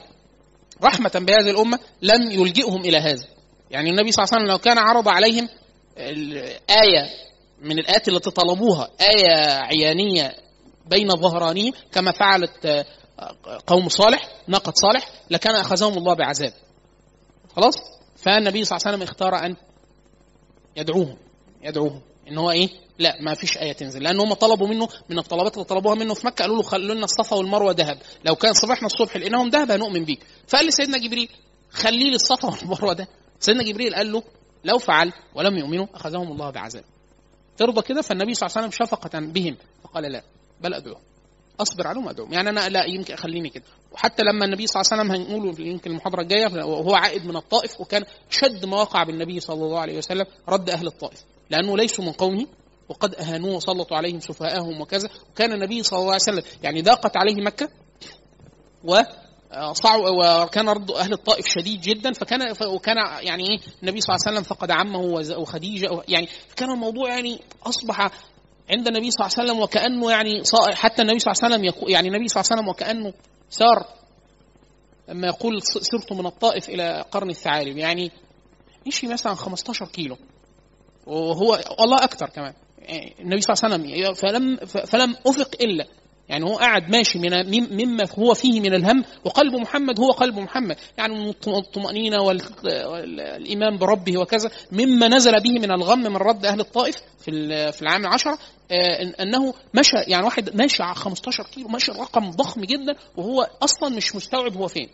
رحمة 0.82 1.10
بهذه 1.14 1.50
الأمة 1.50 1.78
لم 2.02 2.30
يلجئهم 2.30 2.80
إلى 2.80 2.96
هذا. 2.98 3.24
يعني 3.70 3.90
النبي 3.90 4.12
صلى 4.12 4.24
الله 4.24 4.34
عليه 4.34 4.44
وسلم 4.44 4.52
لو 4.52 4.58
كان 4.58 4.78
عرض 4.78 5.08
عليهم 5.08 5.48
آية 6.70 7.06
من 7.62 7.78
الآيات 7.78 8.08
التي 8.08 8.30
طلبوها 8.30 8.90
آية 9.00 9.58
عيانية 9.62 10.34
بين 10.86 11.08
ظهرانهم 11.08 11.72
كما 11.92 12.12
فعلت 12.12 12.86
قوم 13.66 13.88
صالح 13.88 14.28
ناقة 14.48 14.72
صالح 14.76 15.10
لكان 15.30 15.54
أخذهم 15.54 15.98
الله 15.98 16.14
بعذاب. 16.14 16.52
خلاص؟ 17.56 17.74
فالنبي 18.16 18.64
صلى 18.64 18.76
الله 18.76 18.86
عليه 18.86 18.96
وسلم 18.96 19.02
اختار 19.02 19.46
أن 19.46 19.56
يدعوهم 20.76 21.16
يدعوهم. 21.62 22.00
إن 22.28 22.38
هو 22.38 22.50
إيه؟ 22.50 22.68
لا 22.98 23.16
ما 23.20 23.34
فيش 23.34 23.58
آية 23.58 23.72
تنزل. 23.72 24.02
لأن 24.02 24.20
هم 24.20 24.34
طلبوا 24.34 24.68
منه 24.68 24.88
من 25.08 25.18
الطلبات 25.18 25.54
اللي 25.54 25.64
طلبوها 25.64 25.94
منه 25.94 26.14
في 26.14 26.26
مكة 26.26 26.42
قالوا 26.42 26.56
له 26.56 26.62
خلوا 26.62 26.94
لنا 26.94 27.04
الصفا 27.04 27.36
والمروة 27.36 27.72
ذهب. 27.72 27.98
لو 28.24 28.34
كان 28.34 28.52
صبحنا 28.52 28.86
الصبح 28.86 29.16
لقيناهم 29.16 29.48
ذهب 29.48 29.70
هنؤمن 29.70 30.04
بيك. 30.04 30.20
فقال 30.48 30.66
لسيدنا 30.66 30.98
جبريل 30.98 31.28
خلي 31.70 32.10
لي 32.10 32.16
الصفا 32.16 32.48
والمروة 32.48 32.92
ده. 32.92 33.08
سيدنا 33.40 33.62
جبريل 33.62 33.94
قال 33.94 34.12
له 34.12 34.22
لو 34.64 34.78
فعل 34.78 35.12
ولم 35.34 35.56
يؤمنوا 35.56 35.86
أخذهم 35.94 36.32
الله 36.32 36.50
بعذاب. 36.50 36.84
ترضى 37.56 37.82
كده؟ 37.82 38.02
فالنبي 38.02 38.34
صلى 38.34 38.46
الله 38.46 38.58
عليه 38.58 38.68
وسلم 38.68 38.86
شفقة 38.86 39.20
بهم 39.20 39.56
فقال 39.84 40.12
لا. 40.12 40.22
بل 40.60 40.74
ادعوهم 40.74 41.00
أصبر 41.60 41.86
عليهم 41.86 42.08
ادعوهم 42.08 42.32
يعني 42.32 42.48
أنا 42.48 42.68
لا 42.68 42.84
يمكن 42.84 43.14
أخليني 43.14 43.48
كده. 43.48 43.64
وحتى 43.92 44.22
لما 44.22 44.44
النبي 44.44 44.66
صلى 44.66 44.80
الله 44.82 44.92
عليه 44.92 45.02
وسلم 45.02 45.36
هنقوله 45.36 45.66
يمكن 45.66 45.90
المحاضرة 45.90 46.22
الجاية 46.22 46.64
وهو 46.64 46.94
عائد 46.94 47.26
من 47.26 47.36
الطائف 47.36 47.80
وكان 47.80 48.04
شد 48.30 48.64
ما 48.64 48.76
وقع 48.76 49.04
بالنبي 49.04 49.40
صلى 49.40 49.64
الله 49.64 49.80
عليه 49.80 49.98
وسلم 49.98 50.26
رد 50.48 50.70
أهل 50.70 50.86
الطائف. 50.86 51.24
لأنه 51.50 51.76
ليسوا 51.76 52.04
من 52.04 52.12
قومه 52.12 52.46
وقد 52.88 53.14
أهانوه 53.14 53.56
وسلطوا 53.56 53.96
عليهم 53.96 54.20
سفهاءهم 54.20 54.80
وكذا. 54.80 55.08
وكان 55.32 55.52
النبي 55.52 55.82
صلى 55.82 55.98
الله 55.98 56.12
عليه 56.12 56.22
وسلم 56.22 56.42
يعني 56.62 56.82
ضاقت 56.82 57.16
عليه 57.16 57.34
مكة 57.42 57.68
و 58.84 59.00
وكان 60.42 60.68
رد 60.68 60.90
أهل 60.90 61.12
الطائف 61.12 61.46
شديد 61.46 61.80
جدا. 61.80 62.12
فكان 62.12 62.54
وكان 62.66 62.96
يعني 63.20 63.50
إيه 63.50 63.58
النبي 63.82 64.00
صلى 64.00 64.14
الله 64.16 64.26
عليه 64.26 64.36
وسلم 64.36 64.42
فقد 64.42 64.70
عمه 64.70 65.00
وخديجة 65.38 66.02
يعني 66.08 66.28
كان 66.56 66.70
الموضوع 66.70 67.08
يعني 67.08 67.40
أصبح 67.66 68.10
عند 68.70 68.88
النبي 68.88 69.10
صلى 69.10 69.26
الله 69.26 69.36
عليه 69.38 69.50
وسلم 69.50 69.62
وكأنه 69.62 70.10
يعني 70.10 70.42
حتى 70.74 71.02
النبي 71.02 71.18
صلى 71.18 71.32
الله 71.32 71.44
عليه 71.44 71.54
وسلم 71.54 71.64
يقول 71.64 71.90
يعني 71.90 72.08
النبي 72.08 72.28
صلى 72.28 72.40
الله 72.40 72.52
عليه 72.52 72.62
وسلم 72.62 72.68
وكأنه 72.68 73.12
سار 73.50 73.86
لما 75.08 75.26
يقول 75.26 75.62
سرت 75.62 76.12
من 76.12 76.26
الطائف 76.26 76.68
إلى 76.68 77.04
قرن 77.10 77.30
الثعالب. 77.30 77.76
يعني 77.76 78.10
مشي 78.86 79.06
مثلا 79.06 79.34
15 79.34 79.86
كيلو. 79.86 80.16
وهو 81.06 81.60
والله 81.80 82.04
أكثر 82.04 82.28
كمان. 82.28 82.54
النبي 83.20 83.40
صلى 83.40 83.54
الله 83.54 83.74
عليه 83.74 84.10
وسلم 84.10 84.14
فلم 84.14 84.56
فلم 84.86 85.16
أفق 85.26 85.50
إلا. 85.60 85.86
يعني 86.28 86.44
هو 86.44 86.56
قاعد 86.56 86.90
ماشي 86.90 87.18
من 87.18 87.30
مما 87.76 88.04
هو 88.18 88.34
فيه 88.34 88.60
من 88.60 88.74
الهم 88.74 89.04
وقلب 89.24 89.54
محمد 89.54 90.00
هو 90.00 90.10
قلب 90.10 90.38
محمد. 90.38 90.76
يعني 90.98 91.34
الطمأنينة 91.46 92.22
والإيمان 92.22 93.78
بربه 93.78 94.18
وكذا 94.18 94.50
مما 94.72 95.08
نزل 95.08 95.32
به 95.32 95.52
من 95.52 95.70
الغم 95.70 95.98
من 95.98 96.16
رد 96.16 96.46
أهل 96.46 96.60
الطائف 96.60 96.96
في 97.18 97.32
في 97.72 97.82
العام 97.82 98.00
العشرة 98.00 98.38
أنه 99.20 99.54
مشى 99.74 99.96
يعني 100.08 100.24
واحد 100.24 100.56
ماشي 100.56 100.82
على 100.82 100.94
15 100.94 101.42
كيلو 101.54 101.68
ماشي 101.68 101.92
رقم 101.92 102.30
ضخم 102.30 102.60
جدا 102.60 102.96
وهو 103.16 103.48
أصلا 103.62 103.96
مش 103.96 104.16
مستوعب 104.16 104.56
هو 104.56 104.68
فين. 104.68 104.88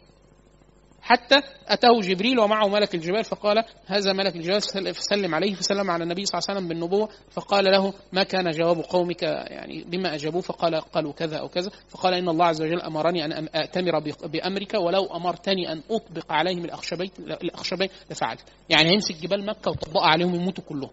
حتى 1.03 1.41
أتاه 1.69 2.01
جبريل 2.01 2.39
ومعه 2.41 2.69
ملك 2.69 2.95
الجبال 2.95 3.25
فقال 3.25 3.65
هذا 3.87 4.13
ملك 4.13 4.37
الجبال 4.37 4.61
فسلم 4.95 5.35
عليه 5.35 5.55
فسلم 5.55 5.91
على 5.91 6.05
النبي 6.05 6.25
صلى 6.25 6.39
الله 6.39 6.47
عليه 6.49 6.59
وسلم 6.59 6.69
بالنبوة 6.69 7.09
فقال 7.31 7.65
له 7.65 7.95
ما 8.13 8.23
كان 8.23 8.51
جواب 8.51 8.81
قومك 8.81 9.23
يعني 9.23 9.85
بما 9.85 10.15
أجابوه؟ 10.15 10.41
فقال 10.41 10.81
قالوا 10.81 11.13
كذا 11.13 11.37
أو 11.37 11.49
كذا. 11.49 11.71
فقال 11.89 12.15
إن 12.15 12.29
الله 12.29 12.47
عز 12.47 12.63
وجل 12.63 12.81
أمرني 12.81 13.25
أن 13.25 13.49
أأتمر 13.55 13.99
بأمرك 14.25 14.75
ولو 14.75 15.07
أمرتني 15.17 15.73
أن 15.73 15.83
أطبق 15.91 16.33
عليهم 16.33 16.65
الأخشبين 16.65 17.11
الأخشبين 17.19 17.89
لفعلت. 18.11 18.41
يعني 18.69 18.91
هيمسك 18.91 19.15
جبال 19.23 19.47
مكة 19.47 19.71
وطبقها 19.71 20.07
عليهم 20.07 20.35
يموتوا 20.35 20.65
كلهم 20.65 20.91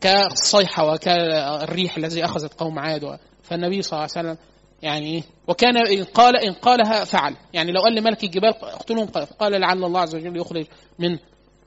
كالصيحة 0.00 0.92
وكالريح 0.92 1.96
الذي 1.96 2.24
أخذت 2.24 2.54
قوم 2.54 2.78
عاد 2.78 3.18
فالنبي 3.42 3.82
صلى 3.82 3.92
الله 3.92 4.10
عليه 4.16 4.28
وسلم 4.28 4.38
يعني 4.82 5.24
وكان 5.48 5.76
إن 5.76 6.04
قال 6.04 6.36
إن 6.36 6.52
قالها 6.52 7.04
فعل. 7.04 7.36
يعني 7.52 7.72
لو 7.72 7.80
قال 7.80 7.94
لملك 7.94 8.24
الجبال 8.24 8.54
اقتلهم 8.62 9.06
قال 9.40 9.60
لعل 9.60 9.84
الله 9.84 10.00
عز 10.00 10.14
وجل 10.14 10.36
يخرج 10.36 10.66
من 10.98 11.18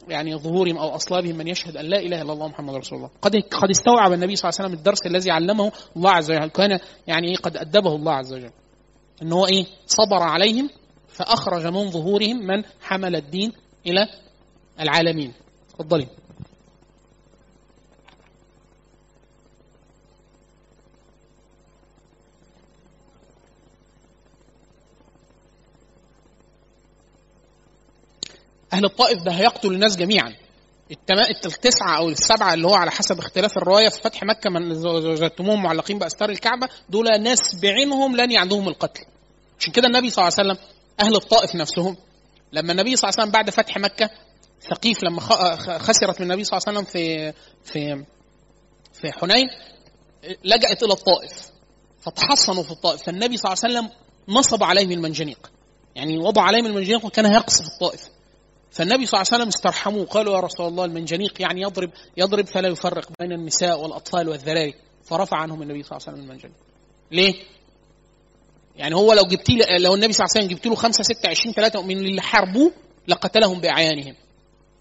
يعني 0.07 0.35
ظهورهم 0.35 0.77
أو 0.77 0.95
أصلابهم 0.95 1.35
من 1.35 1.47
يشهد 1.47 1.77
أن 1.77 1.85
لا 1.85 1.99
إله 1.99 2.21
إلا 2.21 2.33
الله 2.33 2.47
محمد 2.47 2.75
رسول 2.75 2.97
الله. 2.97 3.09
قد 3.21 3.35
قد 3.35 3.69
استوعب 3.69 4.13
النبي 4.13 4.35
صلى 4.35 4.49
الله 4.49 4.59
عليه 4.59 4.69
وسلم 4.69 4.79
الدرس 4.79 5.05
الذي 5.05 5.31
علمه 5.31 5.71
الله 5.97 6.11
عز 6.11 6.31
وجل. 6.31 6.47
كان 6.47 6.79
يعني 7.07 7.27
إيه 7.27 7.37
قد 7.37 7.57
أدبه 7.57 7.95
الله 7.95 8.13
عز 8.13 8.33
وجل؟ 8.33 8.51
إن 9.21 9.31
هو 9.33 9.45
إيه؟ 9.45 9.65
صبر 9.87 10.23
عليهم 10.23 10.69
فأخرج 11.07 11.67
من 11.67 11.91
ظهورهم 11.91 12.37
من 12.37 12.63
حمل 12.81 13.15
الدين 13.15 13.51
إلى 13.87 14.07
العالمين. 14.79 15.33
اتفضلي 15.69 16.07
أهل 28.73 28.85
الطائف 28.85 29.23
ده 29.23 29.31
هيقتل 29.31 29.73
الناس 29.73 29.97
جميعا. 29.97 30.35
التسعة 31.45 31.97
أو 31.97 32.09
السبعة 32.09 32.53
اللي 32.53 32.67
هو 32.67 32.73
على 32.73 32.91
حسب 32.91 33.19
اختلاف 33.19 33.57
الرواية 33.57 33.89
في 33.89 34.01
فتح 34.01 34.23
مكة 34.23 34.49
من 34.49 34.85
وجدتموهم 34.85 35.63
معلقين 35.63 35.99
بأستار 35.99 36.29
الكعبة 36.29 36.69
دول 36.89 37.21
ناس 37.21 37.39
بعينهم 37.61 38.15
لن 38.15 38.31
يعندهم 38.31 38.67
القتل. 38.67 39.05
عشان 39.59 39.73
كده 39.73 39.87
النبي 39.87 40.09
صلى 40.09 40.27
الله 40.27 40.35
عليه 40.39 40.49
وسلم 40.51 40.65
أهل 40.99 41.15
الطائف 41.15 41.55
نفسهم 41.55 41.97
لما 42.53 42.71
النبي 42.71 42.95
صلى 42.95 43.09
الله 43.09 43.19
عليه 43.19 43.29
وسلم 43.29 43.31
بعد 43.31 43.49
فتح 43.49 43.77
مكة 43.77 44.09
ثقيف 44.69 45.03
لما 45.03 45.21
خسرت 45.79 46.21
من 46.21 46.31
النبي 46.31 46.43
صلى 46.43 46.57
الله 46.57 46.67
عليه 46.67 46.79
وسلم 46.79 46.91
في 46.93 47.33
في 47.63 48.05
في 48.93 49.11
حنين 49.11 49.47
لجأت 50.43 50.83
إلى 50.83 50.93
الطائف 50.93 51.49
فتحصنوا 52.01 52.63
في 52.63 52.71
الطائف. 52.71 53.03
فالنبي 53.03 53.37
صلى 53.37 53.53
الله 53.53 53.63
عليه 53.63 53.73
وسلم 53.79 53.97
نصب 54.37 54.63
عليهم 54.63 54.91
المنجنيق. 54.91 55.51
يعني 55.95 56.17
وضع 56.17 56.41
عليهم 56.41 56.65
المنجنيق 56.65 57.05
وكان 57.05 57.33
يقصف 57.33 57.65
الطائف. 57.73 58.09
فالنبي 58.71 59.05
صلى 59.05 59.17
الله 59.21 59.27
عليه 59.31 59.41
وسلم 59.41 59.47
استرحموه 59.47 60.05
قالوا 60.05 60.35
يا 60.35 60.39
رسول 60.39 60.67
الله 60.67 60.85
المنجنيق 60.85 61.41
يعني 61.41 61.61
يضرب 61.61 61.91
يضرب 62.17 62.45
فلا 62.45 62.69
يفرق 62.69 63.09
بين 63.19 63.31
النساء 63.31 63.79
والأطفال 63.81 64.29
والذراري. 64.29 64.73
فرفع 65.03 65.37
عنهم 65.37 65.61
النبي 65.61 65.83
صلى 65.83 65.97
الله 65.97 66.07
عليه 66.07 66.17
وسلم 66.17 66.29
المنجنيق 66.29 66.55
ليه؟ 67.11 67.33
يعني 68.75 68.95
هو 68.95 69.13
لو 69.13 69.23
جبت 69.23 69.49
لو 69.79 69.95
النبي 69.95 70.13
صلى 70.13 70.25
الله 70.25 70.35
عليه 70.35 70.45
وسلم 70.45 70.47
جبت 70.47 70.65
له 70.67 70.75
خمسة 70.75 71.03
ستة 71.03 71.29
20 71.29 71.53
ثلاثة 71.53 71.81
من 71.81 71.97
اللي 71.97 72.21
حاربوه 72.21 72.71
لقتلهم 73.07 73.61
بأعيانهم. 73.61 74.15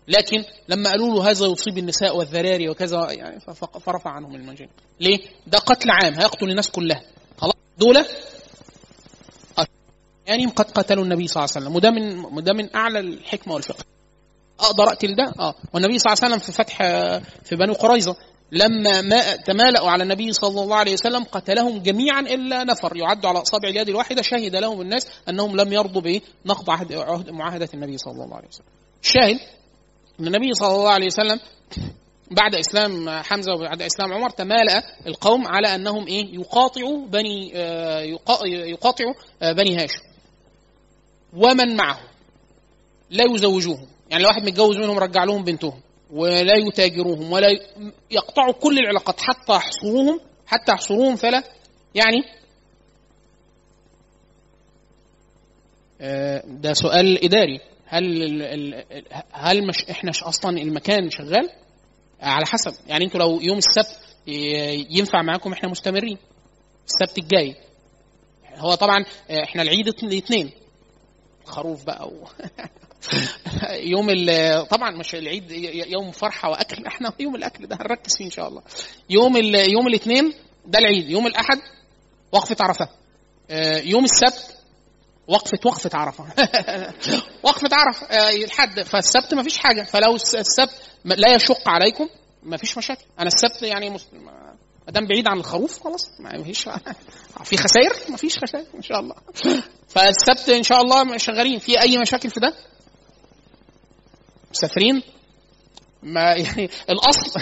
لكن 0.08 0.44
لما 0.68 0.90
قالوا 0.90 1.08
له 1.14 1.30
هذا 1.30 1.46
يصيب 1.46 1.78
النساء 1.78 2.16
والذراري 2.16 2.68
وكذا 2.68 3.12
يعني 3.12 3.40
فرفع 3.80 4.10
عنهم 4.10 4.34
المنجنيق 4.34 4.70
ليه؟ 5.00 5.18
ده 5.46 5.58
قتل 5.58 5.90
عام 5.90 6.14
هيقتل 6.14 6.50
الناس 6.50 6.70
كلها. 6.70 7.02
خلاص؟ 7.38 7.54
دول 7.78 8.04
يعني 10.30 10.46
قد 10.46 10.70
قتلوا 10.70 11.04
النبي 11.04 11.26
صلى 11.26 11.44
الله 11.44 11.52
عليه 11.56 11.66
وسلم. 11.66 11.76
وده 11.76 11.90
من 11.90 12.24
وده 12.36 12.52
من 12.52 12.74
أعلى 12.76 12.98
الحكمة 12.98 13.54
والفقه. 13.54 13.84
أقدر 14.60 14.84
اقتل 14.84 15.14
ده 15.16 15.32
أه. 15.40 15.54
والنبي 15.74 15.98
صلى 15.98 16.12
الله 16.12 16.24
عليه 16.24 16.34
وسلم 16.34 16.46
في 16.46 16.52
فتح 16.52 16.76
في 17.44 17.56
بني 17.56 17.72
قريظة 17.72 18.16
لما 18.52 19.00
ما 19.00 19.36
تمالأوا 19.36 19.90
على 19.90 20.02
النبي 20.02 20.32
صلى 20.32 20.62
الله 20.62 20.76
عليه 20.76 20.92
وسلم 20.92 21.24
قتلهم 21.24 21.78
جميعا 21.82 22.20
إلا 22.20 22.64
نفر. 22.64 22.96
يعد 22.96 23.26
على 23.26 23.42
اصابع 23.42 23.68
اليد 23.68 23.88
الواحدة 23.88 24.22
شهد 24.22 24.56
لهم 24.56 24.80
الناس 24.80 25.06
أنهم 25.28 25.56
لم 25.56 25.72
يرضوا 25.72 26.02
بنقض 26.02 26.70
عهد, 26.70 26.92
عهد 26.92 27.30
معاهدة 27.30 27.68
النبي 27.74 27.98
صلى 27.98 28.24
الله 28.24 28.36
عليه 28.36 28.48
وسلم. 28.48 28.66
الشاهد 29.02 29.38
إن 30.20 30.26
النبي 30.26 30.52
صلى 30.52 30.68
الله 30.68 30.90
عليه 30.90 31.06
وسلم 31.06 31.40
بعد 32.30 32.54
إسلام 32.54 33.10
حمزة 33.10 33.54
وبعد 33.54 33.82
إسلام 33.82 34.12
عمر 34.12 34.30
تمالأ 34.30 34.82
القوم 35.06 35.46
على 35.46 35.74
أنهم 35.74 36.06
إيه؟ 36.06 36.34
يقاطعوا 36.34 37.06
بني 37.06 37.52
آه، 37.54 38.00
يقاطعوا 38.44 39.14
آه، 39.42 39.52
بني 39.52 39.76
هاشم. 39.76 40.09
ومن 41.32 41.76
معه. 41.76 42.00
لا 43.10 43.24
يزوجوهم. 43.34 43.86
يعني 44.10 44.22
لو 44.22 44.28
واحد 44.28 44.42
متجوز 44.42 44.76
منهم 44.76 44.98
رجع 44.98 45.24
لهم 45.24 45.44
بنتهم. 45.44 45.80
ولا 46.10 46.56
يتاجروهم. 46.56 47.32
ولا 47.32 47.48
يقطعوا 48.10 48.52
كل 48.52 48.78
العلاقات. 48.78 49.20
حتى 49.20 49.52
يحصروهم. 49.52 50.20
حتى 50.46 50.72
يحصروهم 50.72 51.16
فلا. 51.16 51.42
يعني 51.94 52.22
آه، 56.00 56.42
ده 56.46 56.72
سؤال 56.72 57.24
إداري. 57.24 57.60
هل 57.86 58.04
هل 59.32 59.66
مش 59.66 59.84
إحنا 59.90 60.10
أصلا 60.10 60.58
المكان 60.58 61.10
شغال؟ 61.10 61.50
على 62.20 62.46
حسب. 62.46 62.72
يعني 62.86 63.04
أنتوا 63.04 63.20
لو 63.20 63.40
يوم 63.40 63.58
السبت 63.58 63.98
ينفع 64.90 65.22
معاكم 65.22 65.52
إحنا 65.52 65.68
مستمرين. 65.68 66.18
السبت 66.86 67.18
الجاي. 67.18 67.56
هو 68.56 68.74
طبعا 68.74 69.04
آه، 69.30 69.42
إحنا 69.44 69.62
العيد 69.62 69.88
الاثنين 69.88 70.50
خروف 71.50 71.84
بقى 71.84 72.08
و... 72.08 72.28
يوم 73.94 74.08
طبعا 74.64 74.90
مش 74.90 75.14
العيد 75.14 75.50
يوم 75.90 76.10
فرحة 76.10 76.50
وأكل. 76.50 76.86
إحنا 76.86 77.12
يوم 77.20 77.36
الأكل 77.36 77.66
ده 77.66 77.76
هنركز 77.76 78.16
فيه 78.16 78.24
إن 78.24 78.30
شاء 78.30 78.48
الله. 78.48 78.62
يوم 79.10 79.36
ال... 79.36 79.54
يوم 79.54 79.86
الاثنين 79.86 80.34
ده 80.66 80.78
العيد. 80.78 81.10
يوم 81.10 81.26
الأحد 81.26 81.58
وقفة 82.32 82.56
عرفة. 82.60 82.88
آه، 83.50 83.78
يوم 83.78 84.04
السبت 84.04 84.56
وقفة 85.28 85.58
وقفة 85.64 85.90
عرفة. 85.94 86.24
وقفة 87.44 87.68
عرفة 87.72 88.06
آه، 88.06 88.30
الحد. 88.30 88.82
فالسبت 88.82 89.34
ما 89.34 89.42
فيش 89.42 89.58
حاجة. 89.58 89.82
فلو 89.82 90.14
السبت 90.14 90.74
لا 91.04 91.34
يشق 91.34 91.68
عليكم 91.68 92.08
ما 92.42 92.56
فيش 92.56 92.78
مشاكل. 92.78 93.04
أنا 93.18 93.28
السبت 93.28 93.62
يعني 93.62 93.98
ما 94.90 94.94
دام 94.94 95.06
بعيد 95.06 95.28
عن 95.28 95.38
الخروف 95.38 95.82
خلاص 95.84 96.20
ما 96.20 96.42
فيش 96.42 96.68
في 97.48 97.56
خسائر 97.56 97.92
ما 98.08 98.16
فيش 98.16 98.38
خسائر 98.38 98.66
إن 98.74 98.82
شاء 98.82 99.00
الله. 99.00 99.14
فالسبت 99.94 100.48
إن 100.48 100.62
شاء 100.62 100.82
الله 100.82 101.16
شغالين. 101.16 101.58
في 101.58 101.82
أي 101.82 101.98
مشاكل 101.98 102.30
في 102.30 102.40
ده؟ 102.40 102.54
مسافرين؟ 104.50 105.02
ما 106.02 106.20
يعني 106.20 106.70
الاصل 106.90 107.40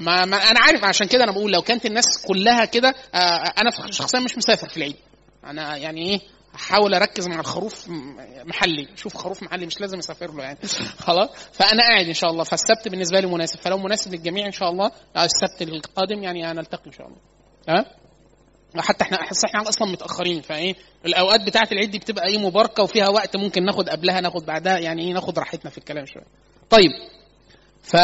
ما, 0.00 0.24
ما 0.24 0.36
أنا 0.36 0.60
عارف 0.60 0.84
عشان 0.84 1.06
كده 1.06 1.24
أنا 1.24 1.32
بقول 1.32 1.52
لو 1.52 1.62
كانت 1.62 1.86
الناس 1.86 2.06
كلها 2.26 2.64
كده 2.64 2.94
آه، 3.14 3.18
أنا 3.58 3.90
شخصيا 3.90 4.20
مش 4.20 4.36
مسافر 4.38 4.68
في 4.68 4.76
العيد. 4.76 4.96
أنا 5.44 5.76
يعني 5.76 6.10
إيه؟ 6.10 6.20
احاول 6.54 6.94
أركز 6.94 7.28
مع 7.28 7.40
الخروف 7.40 7.88
محلي. 8.44 8.88
شوف 8.96 9.16
خروف 9.16 9.42
محلي 9.42 9.66
مش 9.66 9.80
لازم 9.80 9.98
اسافر 9.98 10.32
له 10.34 10.42
يعني. 10.42 10.58
خلاص؟ 11.06 11.28
فأنا 11.52 11.82
قاعد 11.82 12.06
إن 12.06 12.14
شاء 12.14 12.30
الله. 12.30 12.44
فالسبت 12.44 12.88
بالنسبة 12.88 13.20
لي 13.20 13.26
مناسب. 13.26 13.58
فلو 13.58 13.78
مناسب 13.78 14.14
للجميع 14.14 14.46
إن 14.46 14.52
شاء 14.52 14.70
الله 14.70 14.90
السبت 15.16 15.62
القادم 15.62 16.22
يعني 16.22 16.44
هنلتقي 16.44 16.86
إن 16.86 16.92
شاء 16.92 17.06
الله. 17.06 17.18
تمام 17.66 17.84
حتى 18.76 19.04
إحنا 19.04 19.20
احس 19.20 19.44
إحنا 19.44 19.68
أصلا 19.68 19.88
متأخرين. 19.88 20.40
فإيه؟ 20.40 20.74
الأوقات 21.06 21.40
بتاعة 21.40 21.68
العيد 21.72 21.90
دي 21.90 21.98
بتبقى 21.98 22.26
إيه 22.26 22.38
مباركة 22.38 22.82
وفيها 22.82 23.08
وقت 23.08 23.36
ممكن 23.36 23.64
ناخد 23.64 23.88
قبلها 23.88 24.20
ناخد 24.20 24.46
بعدها. 24.46 24.78
يعني 24.78 25.02
إيه؟ 25.02 25.12
ناخد 25.12 25.38
راحتنا 25.38 25.70
في 25.70 25.78
الكلام 25.78 26.06
شوية. 26.06 26.26
طيب. 26.70 26.90
ف 27.82 27.96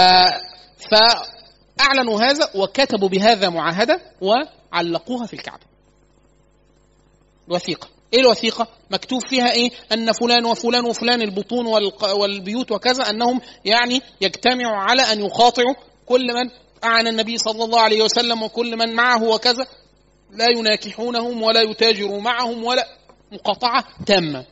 فأعلنوا 0.91 2.20
هذا 2.20 2.51
وكتبوا 2.55 3.09
بهذا 3.09 3.49
معاهدة 3.49 4.01
وعلقوها 4.20 5.27
في 5.27 5.35
الكعبة. 5.35 5.65
وثيقة. 7.49 7.98
إيه 8.14 8.20
الوثيقة؟ 8.20 8.66
مكتوب 8.90 9.20
فيها 9.30 9.52
إيه؟ 9.52 9.70
أن 9.93 10.12
فلان 10.12 10.44
وفلان 10.44 10.85
وفلان 10.85 11.22
البطون 11.22 11.66
والبيوت 12.02 12.72
وكذا 12.72 13.10
أنهم 13.10 13.40
يعني 13.64 14.02
يجتمعوا 14.20 14.76
على 14.76 15.02
أن 15.02 15.20
يقاطعوا 15.20 15.74
كل 16.06 16.26
من 16.35 16.51
أعن 16.85 17.06
النبي 17.06 17.39
صلى 17.39 17.64
الله 17.64 17.80
عليه 17.80 18.02
وسلم 18.02 18.43
وكل 18.43 18.76
من 18.76 18.94
معه 18.94 19.22
وكذا. 19.22 19.66
لا 20.30 20.47
يناكحونهم 20.59 21.43
ولا 21.43 21.62
يتاجروا 21.62 22.20
معهم 22.20 22.64
ولا 22.64 22.86
مقاطعة 23.32 23.85
تامة. 24.06 24.44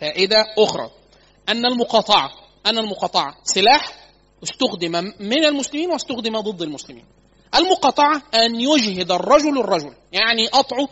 فائدة 0.00 0.46
أخرى 0.58 0.90
أن 1.48 1.66
المقاطعة 1.66 2.30
أن 2.66 2.78
المقاطعة 2.78 3.34
سلاح 3.44 4.08
استخدم 4.42 5.12
من 5.20 5.44
المسلمين 5.44 5.90
واستخدم 5.90 6.40
ضد 6.40 6.62
المسلمين. 6.62 7.04
المقاطعة 7.54 8.22
أن 8.34 8.60
يجهد 8.60 9.12
الرجل 9.12 9.58
الرجل 9.58 9.94
يعني 10.12 10.46
قطعه 10.46 10.88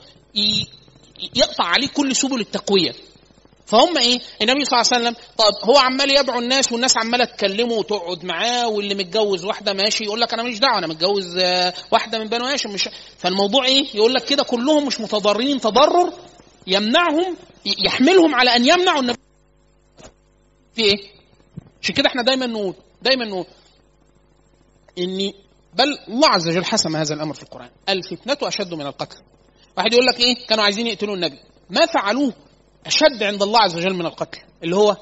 يقطع 1.35 1.65
عليه 1.65 1.89
كل 1.89 2.17
سبل 2.17 2.41
التقوية 2.41 2.93
فهم 3.67 3.99
إيه؟ 3.99 4.21
النبي 4.43 4.65
صلى 4.65 4.81
الله 4.81 4.93
عليه 4.93 5.03
وسلم 5.03 5.17
طب 5.39 5.69
هو 5.69 5.79
عمال 5.79 6.19
يدعو 6.19 6.39
الناس 6.39 6.73
والناس 6.73 6.97
عمالة 6.97 7.25
تكلمه 7.25 7.73
وتقعد 7.75 8.25
معاه 8.25 8.69
واللي 8.69 8.95
متجوز 8.95 9.45
واحدة 9.45 9.73
ماشي 9.73 10.05
يقول 10.05 10.21
لك 10.21 10.33
أنا 10.33 10.43
ماليش 10.43 10.59
دعوة 10.59 10.79
أنا 10.79 10.87
متجوز 10.87 11.39
آه، 11.39 11.75
واحدة 11.91 12.19
من 12.19 12.29
بنو 12.29 12.45
هاشم 12.45 12.71
مش 12.71 12.89
فالموضوع 13.19 13.65
إيه؟ 13.65 13.87
يقول 13.95 14.15
لك 14.15 14.25
كده 14.25 14.43
كلهم 14.43 14.87
مش 14.87 15.01
متضررين 15.01 15.61
تضرر 15.61 16.13
يمنعهم 16.67 17.37
يحملهم 17.87 18.35
على 18.35 18.57
أن 18.57 18.67
يمنعوا 18.67 19.01
النبي 19.01 19.19
في 20.75 20.83
إيه؟ 20.83 20.97
عشان 21.83 21.95
كده 21.95 22.09
إحنا 22.09 22.23
دايما 22.23 22.47
نقول 22.47 22.75
دايما 23.03 23.25
نقول 23.25 23.47
إني 24.99 25.35
بل 25.75 25.99
الله 26.09 26.29
عز 26.29 26.49
وجل 26.49 26.65
حسم 26.65 26.97
هذا 26.97 27.15
الأمر 27.15 27.35
في 27.35 27.43
القرآن 27.43 27.71
الفتنة 27.89 28.49
أشد 28.49 28.75
من 28.75 28.87
القتل 28.87 29.17
واحد 29.77 29.93
يقول 29.93 30.07
لك 30.07 30.21
إيه؟ 30.21 30.47
كانوا 30.47 30.65
عايزين 30.65 30.87
يقتلوا 30.87 31.15
النبي. 31.15 31.39
ما 31.71 31.87
فعلوه. 31.87 32.33
أشد 32.87 33.23
عند 33.23 33.43
الله 33.43 33.61
عز 33.61 33.77
وجل 33.77 33.95
من 33.95 34.07
القتل. 34.07 34.41
اللي 34.65 34.77
هو 34.77 34.97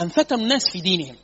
أن 0.00 0.08
فتنوا 0.08 0.40
الناس 0.40 0.70
في 0.70 0.80
دينهم. 0.80 1.16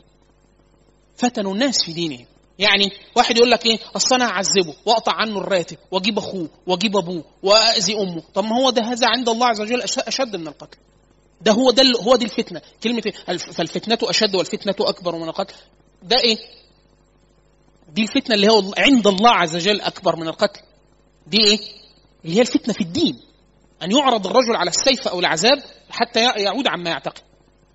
فتنوا 1.17 1.55
الناس 1.55 1.85
في 1.85 1.93
دينهم. 1.93 2.27
يعني 2.59 2.91
واحد 3.17 3.37
يقول 3.37 3.51
لك 3.51 3.67
إيه؟ 3.67 3.79
اصل 3.97 4.15
أنا 4.15 4.27
هعذبه 4.29 4.75
وأقطع 4.87 5.13
عنه 5.13 5.39
الراتب 5.39 5.77
وأجيب 5.91 6.19
أخوه 6.19 6.49
وأجيب 6.67 6.97
أبوه 6.97 7.25
واذي 7.43 7.95
أمه. 7.95 8.23
طب 8.35 8.45
ما 8.45 8.57
هو 8.57 8.71
ده 8.71 8.83
هذا 8.83 9.07
عند 9.09 9.29
الله 9.29 9.47
عز 9.47 9.61
وجل 9.61 9.83
أشد 9.83 10.37
من 10.37 10.49
القتل. 10.49 10.79
ده 11.41 11.53
هو 11.53 11.71
ده 11.71 11.83
هو 12.01 12.17
دي 12.17 12.25
الفتنة. 12.25 12.63
كلمة 12.83 13.03
فالفتنة 13.53 13.99
أشد 14.03 14.35
والفتنة 14.35 14.75
أكبر 14.81 15.17
من 15.17 15.29
القتل. 15.29 15.55
ده 16.03 16.17
إيه؟ 16.19 16.39
دي 17.89 18.03
الفتنة 18.03 18.35
اللي 18.35 18.49
هو 18.49 18.73
عند 18.79 19.07
الله 19.07 19.31
عز 19.31 19.57
وجل 19.57 19.81
أكبر 19.81 20.17
من 20.17 20.29
القتل. 20.29 20.61
دي 21.27 21.45
إيه؟ 21.45 21.82
اللي 22.25 22.37
هي 22.37 22.41
الفتنة 22.41 22.75
في 22.75 22.81
الدين. 22.81 23.21
أن 23.83 23.91
يعرض 23.93 24.27
الرجل 24.27 24.57
على 24.57 24.71
السيف 24.71 25.09
أو 25.09 25.21
العذاب 25.21 25.63
حتى 25.91 26.21
يعود 26.21 26.67
عما 26.69 26.91
يعتقد. 26.91 27.23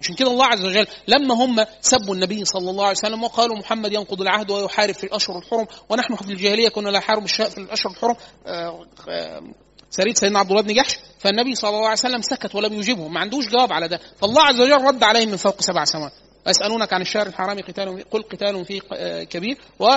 عشان 0.02 0.16
كده 0.16 0.32
الله 0.32 0.46
عز 0.46 0.66
وجل 0.66 0.88
لما 1.08 1.36
هم 1.36 1.66
سبوا 1.82 2.16
النبي 2.16 2.46
صلى 2.46 2.70
الله 2.72 2.84
عليه 2.84 2.98
وسلم 2.98 3.24
وقالوا 3.24 3.58
محمد 3.58 3.94
ينقض 3.94 4.22
العهد 4.22 4.52
ويحارب 4.52 4.94
في 4.94 5.04
الأشهر 5.04 5.38
الحرم 5.38 5.68
ونحن 5.90 6.16
في 6.16 6.32
الجاهلية 6.32 6.70
كنا 6.70 6.90
لا 6.90 7.00
نحارب 7.00 7.28
في 7.28 7.58
الأشهر 7.58 7.92
الحرم 7.92 8.16
آه، 8.48 8.86
آه، 9.10 9.42
سريد 9.90 10.18
سيدنا 10.18 10.40
عبد 10.40 10.50
الله 10.50 10.62
بن 10.62 10.74
جحش. 10.74 11.00
فالنبي 11.20 11.56
صلى 11.56 11.70
الله 11.70 11.84
عليه 11.84 11.92
وسلم 11.92 12.22
سكت 12.22 12.56
ولم 12.56 12.74
يجبهم 12.74 13.14
ما 13.14 13.20
عندوش 13.20 13.48
جواب 13.48 13.74
على 13.74 13.88
ده. 13.88 14.00
فالله 14.22 14.42
عز 14.42 14.62
وجل 14.62 14.82
رد 14.82 15.04
عليهم 15.04 15.30
من 15.30 15.38
فوق 15.38 15.62
سبع 15.62 15.86
سماوات. 15.86 16.14
يسالونك 16.48 16.94
عن 16.94 17.02
الشهر 17.02 17.28
الحرام 17.28 17.60
قتال 17.60 18.10
قل 18.10 18.24
قتال 18.24 18.66
فيه 18.66 18.82
آه، 18.94 19.24
كبير. 19.24 19.58
و 19.80 19.88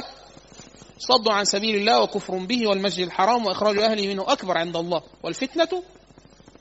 صد 1.08 1.28
عن 1.28 1.44
سبيل 1.44 1.76
الله 1.76 2.00
وكفر 2.00 2.36
به 2.38 2.68
والمسجد 2.68 3.06
الحرام 3.06 3.46
وإخراج 3.46 3.78
أهله 3.78 4.06
منه 4.06 4.32
أكبر 4.32 4.58
عند 4.58 4.76
الله. 4.76 5.02
والفتنة 5.22 5.82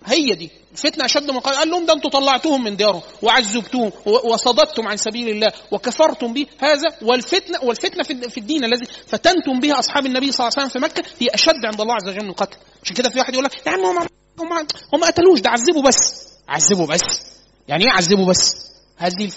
هي 0.06 0.36
دي. 0.36 0.52
الفتنه 0.72 1.06
أشد 1.06 1.32
من 1.32 1.40
قال 1.40 1.56
قال 1.56 1.70
لهم 1.70 1.86
ده 1.86 1.94
أنتم 1.94 2.10
طلعتوهم 2.10 2.64
من 2.64 2.76
ديارهم 2.76 3.02
وعذبتوهم 3.22 3.92
وصددتم 4.06 4.88
عن 4.88 4.98
سبيل 4.98 5.30
الله 5.30 5.48
وكفرتم 5.72 6.34
به. 6.34 6.48
هذا 6.60 6.96
والفتنة 7.02 7.60
والفتنة 7.64 8.04
في 8.30 8.38
الدين 8.38 8.64
الذي 8.64 8.86
فتنتم 9.08 9.60
به 9.60 9.80
أصحاب 9.80 10.06
النبي 10.06 10.32
صلى 10.32 10.48
الله 10.48 10.54
عليه 10.58 10.70
وسلم 10.70 10.82
في 10.82 10.88
مكة 10.90 11.04
هي 11.20 11.28
أشد 11.34 11.66
عند 11.66 11.82
الله 11.82 11.94
عز 11.94 12.08
وجل 12.08 12.24
من 12.24 12.30
القتل. 12.30 12.58
عشان 12.84 12.96
كده 12.96 13.10
في 13.10 13.20
واحد 13.20 13.34
يقول 13.34 13.46
لك 13.46 13.68
يا 13.68 13.72
عم 13.72 13.86
هم 13.86 14.08
هم 14.40 14.68
هم 14.94 15.04
قتلوش 15.04 15.40
ده 15.40 15.50
عذبوا 15.50 15.84
بس. 15.84 16.28
عذبوا 16.48 16.88
بس. 16.88 17.22
يعني 17.68 17.84
إيه 17.84 17.92
عذبوا 17.92 18.26
بس؟ 18.26 18.52
هذه 18.98 19.30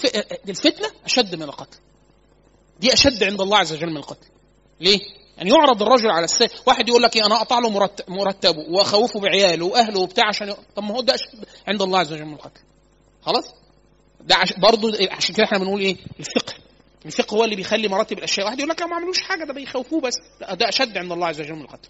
الفتنة 0.49 0.87
أشد 1.05 1.35
من 1.35 1.43
القتل. 1.43 1.77
دي 2.79 2.93
أشد 2.93 3.23
عند 3.23 3.41
الله 3.41 3.57
عز 3.57 3.73
وجل 3.73 3.89
من 3.89 3.97
القتل. 3.97 4.27
ليه؟ 4.83 4.99
يعني 5.37 5.49
يعرض 5.49 5.81
الرجل 5.83 6.09
على 6.11 6.25
السيف. 6.25 6.51
واحد 6.67 6.89
يقول 6.89 7.03
لك 7.03 7.15
إيه 7.15 7.25
أنا 7.25 7.35
أقطع 7.35 7.59
له 7.59 7.69
مرتب 7.69 8.09
مرتبه 8.09 8.59
وأخوفه 8.69 9.19
بعياله 9.19 9.65
وأهله 9.65 9.99
وبتاع 9.99 10.27
عشان. 10.27 10.53
طب 10.75 10.83
ما 10.83 10.95
هو 10.95 11.01
ده 11.01 11.15
عند 11.67 11.81
الله 11.81 11.99
عز 11.99 12.13
وجل 12.13 12.25
من 12.25 12.33
القتل. 12.33 12.61
خلاص؟ 13.21 13.45
ده 14.21 14.35
عش... 14.35 14.53
برضه 14.53 14.97
عشان 15.11 15.35
كده 15.35 15.45
إحنا 15.45 15.57
بنقول 15.57 15.81
إيه؟ 15.81 15.97
الفقه. 16.19 16.53
الفقه 17.05 17.35
هو 17.37 17.43
اللي 17.43 17.55
بيخلي 17.55 17.87
مراتب 17.87 18.17
الأشياء. 18.17 18.45
واحد 18.45 18.57
يقول 18.59 18.69
لك 18.69 18.81
ما 18.81 18.95
عملوش 18.95 19.21
حاجة 19.21 19.43
ده 19.43 19.53
بيخوفوه 19.53 20.01
بس. 20.01 20.13
لا 20.41 20.53
ده 20.53 20.69
أشد 20.69 20.97
عند 20.97 21.11
الله 21.11 21.27
عز 21.27 21.41
وجل 21.41 21.53
من 21.55 21.61
القتل. 21.61 21.89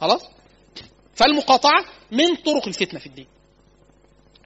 خلاص؟ 0.00 0.22
فالمقاطعة 1.14 1.84
من 2.12 2.34
طرق 2.34 2.66
الفتنة 2.68 3.00
في 3.00 3.06
الدين. 3.06 3.26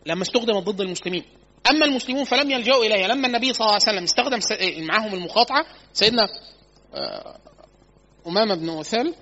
لما 0.06 0.22
استخدمت 0.22 0.64
ضد 0.68 0.80
المسلمين. 0.80 1.24
أما 1.70 1.84
المسلمون 1.84 2.24
فلم 2.24 2.50
يلجأوا 2.50 2.84
إليها. 2.84 3.08
لما 3.08 3.26
النبي 3.26 3.52
صلى 3.52 3.60
الله 3.64 3.74
عليه 3.74 3.82
وسلم 3.84 4.02
استخدم 4.04 4.40
س- 4.40 4.80
معهم 4.88 5.14
المقاطعة 5.14 5.66
سيدنا 5.92 6.22
أمامة 8.26 8.54
بن 8.54 8.68
وثال 8.68 9.14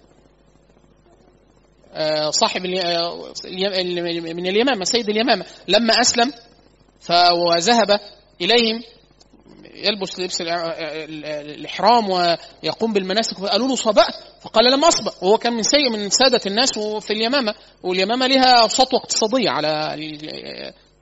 آه، 1.93 2.31
صاحب 2.31 2.65
آه، 2.66 3.33
من 4.35 4.47
اليمامة 4.47 4.85
سيد 4.85 5.09
اليمامة. 5.09 5.45
لما 5.69 5.93
أسلم 6.01 6.33
فذهب 7.01 8.01
إليهم 8.41 8.83
يلبس 9.75 10.20
لبس 10.20 10.43
الإع- 10.43 10.47
ال- 10.79 11.25
ال- 11.25 11.51
الإحرام 11.51 12.11
ويقوم 12.11 12.93
بالمناسك 12.93 13.39
فقالوا 13.39 13.69
له 13.69 13.75
صبأت 13.75 14.15
فقال 14.41 14.73
لم 14.73 14.85
أصبأ. 14.85 15.12
وهو 15.23 15.39
كان 15.39 15.53
من 15.53 15.62
سيء 15.62 15.91
من 15.91 16.11
سادة 16.11 16.41
الناس 16.47 16.79
في 16.79 17.12
اليمامة. 17.12 17.55
واليمامة 17.83 18.27
لها 18.27 18.69
سطوه 18.69 19.01
اقتصادية 19.01 19.51
على 19.51 19.69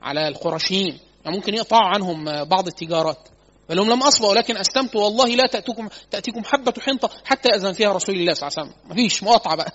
على 0.03 0.29
القرشيين 0.29 0.99
يعني 1.25 1.37
ممكن 1.37 1.55
يقطعوا 1.55 1.89
عنهم 1.95 2.45
بعض 2.45 2.67
التجارات. 2.67 3.29
قال 3.69 3.77
لهم 3.77 3.91
لم 3.91 4.03
اصبأ 4.03 4.29
ولكن 4.29 4.57
اسلمت 4.57 4.97
والله 4.97 5.27
لا 5.29 5.47
تاتيكم 5.47 5.89
تأتيكم 6.11 6.45
حبة 6.45 6.73
حنطة 6.81 7.11
حتى 7.25 7.49
اذن 7.49 7.73
فيها 7.73 7.93
رسول 7.93 8.15
الله 8.15 8.35
صلى 8.35 8.49
الله 8.49 8.59
عليه 8.59 8.71
وسلم. 8.71 8.91
مفيش 8.91 9.23
مقاطعة 9.23 9.57
بقى. 9.57 9.73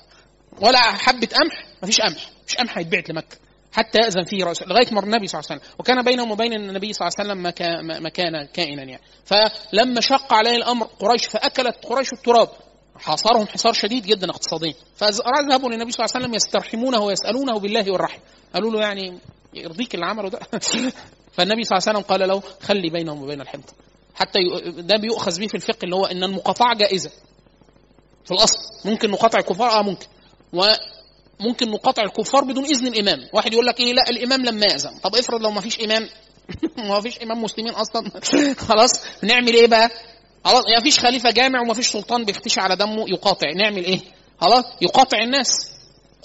ولا 0.61 0.79
حبة 0.79 1.27
قمح 1.27 1.65
مفيش 1.83 2.01
قمح 2.01 2.29
مش 2.47 2.55
قمح 2.55 2.77
هيتبعت 2.77 3.09
لمكة 3.09 3.37
حتى 3.73 3.97
يأذن 3.97 4.23
فيه 4.23 4.45
رسول 4.45 4.69
لغاية 4.69 4.93
ما 4.93 4.99
النبي 4.99 5.27
صلى 5.27 5.39
الله 5.39 5.51
عليه 5.51 5.61
وسلم. 5.61 5.75
وكان 5.79 6.01
بينهم 6.01 6.31
وبين 6.31 6.53
النبي 6.53 6.93
صلى 6.93 7.07
الله 7.07 7.15
عليه 7.19 7.29
وسلم 7.29 7.43
مكا- 7.51 8.01
مكان 8.01 8.45
كائنا 8.53 8.83
يعني. 8.83 9.01
فلما 9.25 10.01
شق 10.01 10.33
عليه 10.33 10.55
الأمر 10.55 10.85
قريش 10.99 11.25
فأكلت 11.25 11.75
قريش 11.85 12.13
التراب. 12.13 12.49
حاصرهم 12.95 13.47
حصار 13.47 13.73
شديد 13.73 14.05
جدا 14.05 14.29
اقتصاديا. 14.29 14.73
فذهبوا 14.95 15.69
للنبي 15.69 15.91
صلى 15.91 16.05
الله 16.05 16.15
عليه 16.15 16.25
وسلم 16.25 16.35
يسترحمونه 16.35 16.99
ويسألونه 16.99 17.59
بالله 17.59 17.91
والرحم 17.91 18.19
قالوا 18.53 18.71
له 18.71 18.79
يعني 18.81 19.19
يرضيك 19.53 19.95
اللي 19.95 20.05
عمله 20.05 20.29
ده. 20.29 20.39
فالنبي 21.35 21.63
صلى 21.63 21.77
الله 21.77 21.87
عليه 21.87 21.99
وسلم 21.99 22.01
قال 22.01 22.29
له 22.29 22.43
خلي 22.61 22.89
بينهم 22.89 23.23
وبين 23.23 23.41
الحنطه 23.41 23.73
حتى 24.15 24.39
ده 24.77 24.97
بيؤخذ 24.97 25.39
به 25.39 25.47
في 25.47 25.55
الفقه 25.55 25.83
اللي 25.83 25.95
هو 25.95 26.05
إن 26.05 26.23
المقاطعة 26.23 26.75
جائزة. 26.75 27.11
في 28.25 28.31
الأصل. 28.31 28.57
ممكن 28.85 29.11
نقاطع 29.11 29.39
الكفار؟ 29.39 29.69
آه 29.69 29.81
ممكن. 29.81 30.07
وممكن 30.53 31.71
نقاطع 31.71 32.03
الكفار 32.03 32.43
بدون 32.43 32.65
إذن 32.65 32.87
الإمام. 32.87 33.29
واحد 33.33 33.53
يقول 33.53 33.65
لك 33.65 33.79
إيه؟ 33.79 33.93
لا 33.93 34.09
الإمام 34.09 34.45
لما 34.45 34.65
يأذن. 34.65 34.99
طب 35.03 35.15
افرض 35.15 35.41
لو 35.41 35.51
ما 35.51 35.61
فيش 35.61 35.79
إمام. 35.79 36.09
ما 36.89 37.01
فيش 37.01 37.19
إمام 37.19 37.43
مسلمين 37.43 37.73
أصلا. 37.73 38.11
خلاص. 38.69 38.91
نعمل 39.23 39.53
إيه 39.53 39.67
بقى؟ 39.67 39.89
خلاص. 40.45 40.63
ما 40.77 40.83
فيش 40.83 40.99
خليفة 40.99 41.31
جامع 41.31 41.61
وما 41.61 41.73
فيش 41.73 41.87
سلطان 41.87 42.25
بيختشي 42.25 42.59
على 42.61 42.75
دمه 42.75 43.05
يقاطع. 43.09 43.47
نعمل 43.55 43.85
إيه؟ 43.85 43.99
خلاص. 44.41 44.65
يقاطع 44.81 45.17
الناس. 45.23 45.47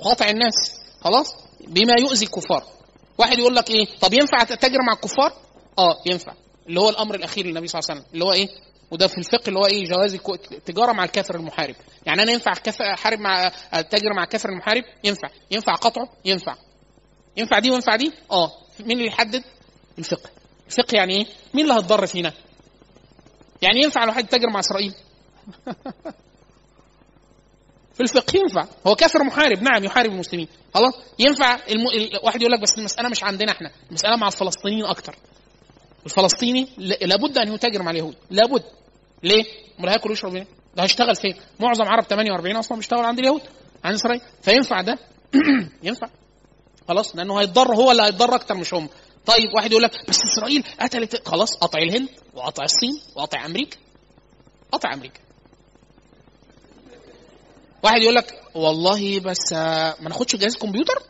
يقاطع 0.01 0.29
الناس. 0.29 0.55
خلاص. 1.01 1.35
بما 1.69 1.95
يؤذي 2.01 2.25
الكفار. 2.25 2.76
واحد 3.19 3.39
يقول 3.39 3.57
لك 3.57 3.71
إيه؟ 3.71 3.87
طب 4.01 4.13
ينفع 4.13 4.45
تتاجر 4.45 4.79
مع 4.87 4.93
الكفار؟ 4.93 5.33
آه 5.79 5.97
ينفع. 6.07 6.33
اللي 6.69 6.81
هو 6.81 6.89
الأمر 6.89 7.15
الأخير 7.15 7.47
للنبي 7.47 7.69
صلى 7.69 7.79
الله 7.79 7.91
عليه 7.91 8.01
وسلم. 8.01 8.13
اللي 8.15 8.25
هو 8.25 8.33
إيه؟ 8.33 8.49
وده 8.91 9.07
في 9.07 9.19
الفقه 9.19 9.49
اللي 9.49 9.59
هو 9.59 9.67
إيه؟ 9.67 9.85
جواز 9.85 10.15
التجاره 10.53 10.93
مع 10.93 11.05
الكافر 11.05 11.35
المحارب. 11.35 11.75
يعني 12.07 12.23
أنا 12.23 12.33
ينفع 12.33 12.53
أحارب 12.81 13.19
مع 13.19 13.53
اتاجر 13.73 14.13
مع 14.17 14.23
الكافر 14.23 14.49
المحارب؟ 14.49 14.83
ينفع. 15.05 15.29
ينفع 15.51 15.73
قطعه؟ 15.75 16.09
ينفع. 16.25 16.57
ينفع 17.37 17.59
دي 17.59 17.71
وينفع 17.71 17.97
دي؟ 17.97 18.13
آه. 18.31 18.53
مين 18.81 18.97
اللي 18.99 19.09
يحدد؟ 19.09 19.45
الفقه. 19.99 20.31
الفقه 20.67 20.97
يعني 20.97 21.17
إيه؟ 21.17 21.27
مين 21.55 21.65
اللي 21.71 21.81
هتضر 21.81 22.07
فينا؟ 22.07 22.33
يعني 23.63 23.83
ينفع 23.83 24.05
الواحد 24.05 24.25
يتاجر 24.25 24.51
مع 24.51 24.61
إسرائيل؟ 24.61 24.95
في 27.97 28.03
الفقه 28.03 28.37
ينفع. 28.39 28.65
هو 28.87 28.95
كافر 28.95 29.25
محارب. 29.25 29.63
نعم 29.63 29.85
يحارب 29.85 30.11
المسلمين. 30.11 30.49
خلاص؟ 30.75 30.95
ينفع 31.19 31.55
الم... 31.55 31.87
ال- 31.87 32.21
واحد 32.25 32.41
يقول 32.43 32.53
لك 32.53 32.61
بس 32.61 32.79
المسألة 32.79 33.09
مش 33.09 33.25
عندنا 33.25 33.53
إحنا. 33.53 33.71
المسألة 33.89 34.17
مع 34.17 34.27
الفلسطينيين 34.27 34.85
أكتر. 34.85 35.17
الفلسطيني 36.07 36.69
لابد 37.03 37.39
أن 37.39 37.53
يتاجر 37.55 37.83
مع 37.83 37.91
اليهود. 37.91 38.15
لابد. 38.31 38.63
ليه؟ 39.23 39.45
امال 39.81 39.89
هياكل 39.91 40.11
ويشرب 40.11 40.37
إيه؟ 40.37 40.47
ده 40.77 40.83
هيشتغل 40.83 41.15
فين؟ 41.17 41.35
معظم 41.61 41.85
عرب 41.85 42.05
48 42.05 42.57
أصلا 42.57 42.77
بيشتغلوا 42.79 43.05
عند 43.07 43.19
اليهود 43.19 43.41
عند 43.85 43.95
إسرائيل. 43.95 44.21
فينفع 44.43 44.81
ده؟ 44.81 44.99
ينفع. 45.83 46.09
خلاص؟ 46.89 47.17
لأنه 47.17 47.41
هيتضر 47.41 47.75
هو 47.75 47.91
اللي 47.91 48.03
هيتضر 48.03 48.35
أكتر 48.35 48.55
مش 48.55 48.75
هم. 48.75 48.89
طيب 49.27 49.51
واحد 49.57 49.71
يقول 49.71 49.83
لك 49.83 49.93
بس 50.09 50.19
إسرائيل 50.35 50.65
قتلت 50.81 51.29
خلاص 51.29 51.57
قطع 51.57 51.79
الهند 51.79 52.09
وقطع 52.35 52.65
الصين 52.65 53.01
وقطع 53.17 53.47
أمريكا. 53.47 53.77
قطع 54.73 54.95
أمريكا. 54.95 55.21
واحد 57.87 58.03
يقول 58.03 58.15
لك 58.15 58.43
والله 58.55 59.21
بس 59.21 59.53
آه، 59.53 59.95
ما 60.01 60.09
ناخدش 60.09 60.37
جهاز 60.37 60.57
كمبيوتر 60.57 61.03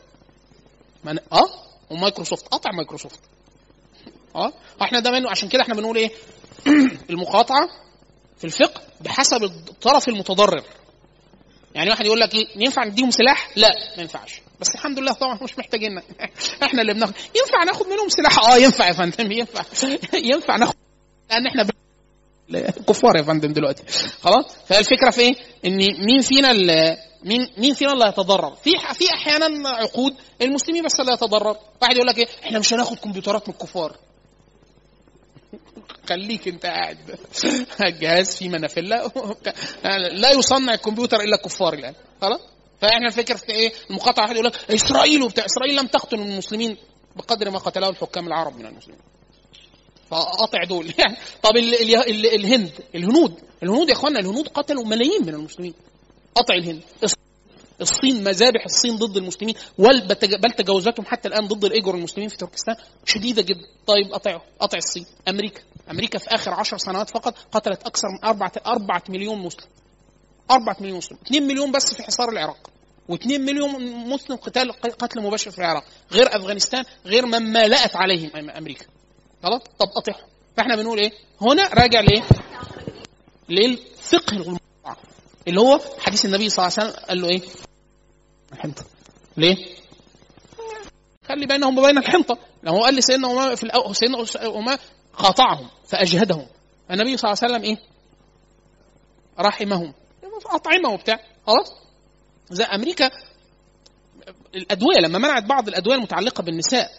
ما 1.03 1.13
ن... 1.13 1.19
آه 1.31 1.49
ومايكروسوفت 1.89 2.47
قطع 2.47 2.71
مايكروسوفت. 2.71 3.19
آه 4.35 4.53
إحنا 4.81 4.99
ده 4.99 5.11
منه 5.11 5.29
عشان 5.29 5.49
كده 5.49 5.61
إحنا 5.61 5.75
بنقول 5.75 5.97
إيه؟ 5.97 6.11
المقاطعة 7.09 7.69
في 8.37 8.43
الفقه 8.43 8.81
بحسب 9.01 9.43
الطرف 9.43 10.07
المتضرر. 10.07 10.63
يعني 11.75 11.89
واحد 11.89 12.05
يقول 12.05 12.19
لك 12.19 12.33
إيه؟ 12.33 12.47
ينفع 12.55 12.83
نديهم 12.83 13.11
سلاح؟ 13.11 13.49
لا 13.55 13.71
ما 13.97 14.01
ينفعش. 14.01 14.41
بس 14.59 14.75
الحمد 14.75 14.99
لله 14.99 15.13
طبعا 15.13 15.39
مش 15.43 15.57
محتاجين. 15.57 16.01
إحنا 16.63 16.81
اللي 16.81 16.93
بناخد. 16.93 17.13
ينفع 17.35 17.63
ناخد 17.65 17.87
منهم 17.87 18.09
سلاح؟ 18.09 18.39
آه 18.39 18.57
ينفع 18.57 18.87
يا 18.87 18.93
فندم 18.93 19.31
ينفع. 19.31 19.63
ينفع 20.33 20.55
ناخد. 20.55 20.75
لأن 21.29 21.47
إحنا 21.47 21.63
كفار 22.87 23.15
يا 23.17 23.23
فندم 23.23 23.53
دلوقتي. 23.53 23.83
خلاص؟ 24.21 24.45
فالفكرة 24.65 25.09
في 25.09 25.21
إيه؟ 25.21 25.35
إن 25.65 25.77
مين 25.77 26.21
فينا 26.21 26.51
اللي 26.51 26.97
مين 27.23 27.49
مين 27.57 27.73
فينا 27.73 27.93
اللي 27.93 28.05
هيتضرر؟ 28.05 28.55
في 28.55 28.71
في 28.93 29.05
أحيانا 29.13 29.69
عقود 29.69 30.15
المسلمين 30.41 30.85
بس 30.85 30.99
اللي 30.99 31.11
هيتضرر. 31.11 31.57
واحد 31.81 31.95
يقول 31.95 32.07
لك 32.07 32.17
إيه؟ 32.17 32.27
إحنا 32.43 32.59
مش 32.59 32.73
هناخد 32.73 32.97
كمبيوترات 32.97 33.49
من 33.49 33.53
الكفار. 33.53 33.95
خليك 36.09 36.47
أنت 36.47 36.65
قاعد. 36.65 36.97
الجهاز 37.83 38.35
فيه 38.35 38.49
منافلة. 38.49 39.11
لا 40.21 40.31
يصنع 40.31 40.73
الكمبيوتر 40.73 41.21
إلا 41.21 41.35
الكفار 41.35 41.73
الآن. 41.73 41.93
خلاص؟ 42.21 42.41
فإحنا 42.81 43.07
الفكرة 43.07 43.35
في 43.35 43.49
إيه؟ 43.49 43.73
المقاطعة 43.89 44.23
واحد 44.23 44.35
يقول 44.35 44.47
لك 44.47 44.71
إسرائيل 44.71 45.23
وبتاع 45.23 45.45
إسرائيل 45.45 45.75
لم 45.75 45.87
تقتل 45.87 46.19
المسلمين 46.19 46.77
بقدر 47.15 47.49
ما 47.49 47.59
قتله 47.59 47.89
الحكام 47.89 48.27
العرب 48.27 48.57
من 48.57 48.65
المسلمين. 48.65 48.99
فقاطع 50.11 50.63
دول. 50.63 50.93
يعني 50.99 51.17
طب 51.43 51.57
ال 51.57 51.73
ال 51.73 51.95
ال 51.95 52.25
الهند 52.35 52.71
الهنود 52.95 53.33
الهنود 53.63 53.89
يا 53.89 53.93
إخوانا 53.93 54.19
الهنود 54.19 54.47
قتلوا 54.47 54.85
ملايين 54.85 55.21
من 55.21 55.33
المسلمين. 55.33 55.73
قطع 56.35 56.53
الهند. 56.53 56.81
الصين 57.81 58.23
مذابح 58.23 58.65
الصين 58.65 58.95
ضد 58.95 59.17
المسلمين 59.17 59.55
بل 59.77 60.51
تجاوزاتهم 60.57 61.05
حتى 61.05 61.27
الآن 61.27 61.47
ضد 61.47 61.65
الإيجور 61.65 61.95
المسلمين 61.95 62.29
في 62.29 62.37
تركستان. 62.37 62.75
شديدة 63.05 63.41
جدا. 63.41 63.65
طيب 63.87 64.13
قطعوا 64.13 64.39
قطع 64.59 64.77
الصين. 64.77 65.05
أمريكا. 65.27 65.61
أمريكا 65.91 66.19
في 66.19 66.27
آخر 66.35 66.51
عشر 66.53 66.77
سنوات 66.77 67.09
فقط 67.09 67.35
قتلت 67.51 67.83
أكثر 67.83 68.07
من 68.07 68.25
أربعة 68.25 68.51
أربعة 68.67 69.03
مليون 69.09 69.39
مسلم. 69.39 69.67
أربعة 70.51 70.77
مليون 70.79 70.97
مسلم. 70.97 71.17
2 71.27 71.43
مليون 71.43 71.71
بس 71.71 71.93
في 71.93 72.03
حصار 72.03 72.29
العراق. 72.29 72.69
و2 73.11 73.27
مليون 73.27 73.81
مسلم 74.09 74.35
قتال 74.35 74.71
قتل 74.71 75.21
مباشر 75.21 75.51
في 75.51 75.57
العراق. 75.57 75.83
غير 76.11 76.35
أفغانستان 76.35 76.83
غير 77.05 77.25
مما 77.25 77.67
لأت 77.67 77.95
عليهم 77.95 78.49
أمريكا. 78.49 78.85
خلاص؟ 79.43 79.61
طب 79.79 79.87
قطعهم 79.87 80.27
فإحنا 80.57 80.75
بنقول 80.75 80.99
إيه؟ 80.99 81.11
هنا 81.41 81.67
راجع 81.73 81.99
لإيه؟ 81.99 82.23
للفقه 83.49 84.59
اللي 85.47 85.59
هو 85.61 85.79
حديث 85.99 86.25
النبي 86.25 86.49
صلى 86.49 86.67
الله 86.67 86.77
عليه 86.79 86.89
وسلم 86.89 87.05
قال 87.07 87.21
له 87.21 87.27
إيه؟ 87.27 87.41
الحنطة. 88.53 88.85
ليه؟ 89.37 89.55
خلي 91.27 91.45
بينهم 91.45 91.77
وبين 91.77 91.97
الحنطة. 91.97 92.37
لو 92.63 92.73
هو 92.73 92.83
قال 92.83 92.95
لسيدنا 92.95 93.31
امامه 93.31 93.55
في 93.55 93.63
الأول 93.63 93.95
سيدنا 93.95 94.25
امامه 94.45 94.79
قاطعهم 95.17 95.69
فأجهدهم. 95.87 96.47
النبي 96.91 97.17
صلى 97.17 97.31
الله 97.31 97.43
عليه 97.43 97.53
وسلم 97.53 97.63
إيه؟ 97.63 97.77
رحمهم. 99.39 99.93
اطعمه 100.45 100.89
وبتاع. 100.93 101.19
خلاص؟ 101.47 101.73
زي 102.49 102.63
أمريكا 102.63 103.11
الأدوية 104.55 104.97
لما 105.01 105.19
منعت 105.19 105.43
بعض 105.43 105.67
الأدوية 105.67 105.95
المتعلقة 105.95 106.41
بالنساء 106.43 106.91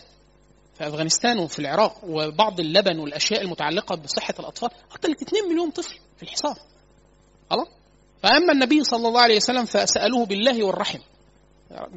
في 0.79 0.89
أفغانستان 0.89 1.39
وفي 1.39 1.59
العراق 1.59 2.01
وبعض 2.05 2.61
اللبن 2.61 2.99
والأشياء 2.99 3.43
المتعلقة 3.43 3.97
بصحة 3.97 4.35
الأطفال 4.39 4.71
قتلت 4.91 5.23
2 5.23 5.45
مليون 5.49 5.71
طفل 5.71 5.99
في 6.17 6.23
الحصار 6.23 6.55
خلاص؟ 7.51 7.69
فأما 8.23 8.53
النبي 8.53 8.85
صلى 8.85 9.09
الله 9.09 9.21
عليه 9.21 9.37
وسلم 9.37 9.65
فسألوه 9.65 10.27
بالله 10.27 10.65
والرحم 10.65 10.99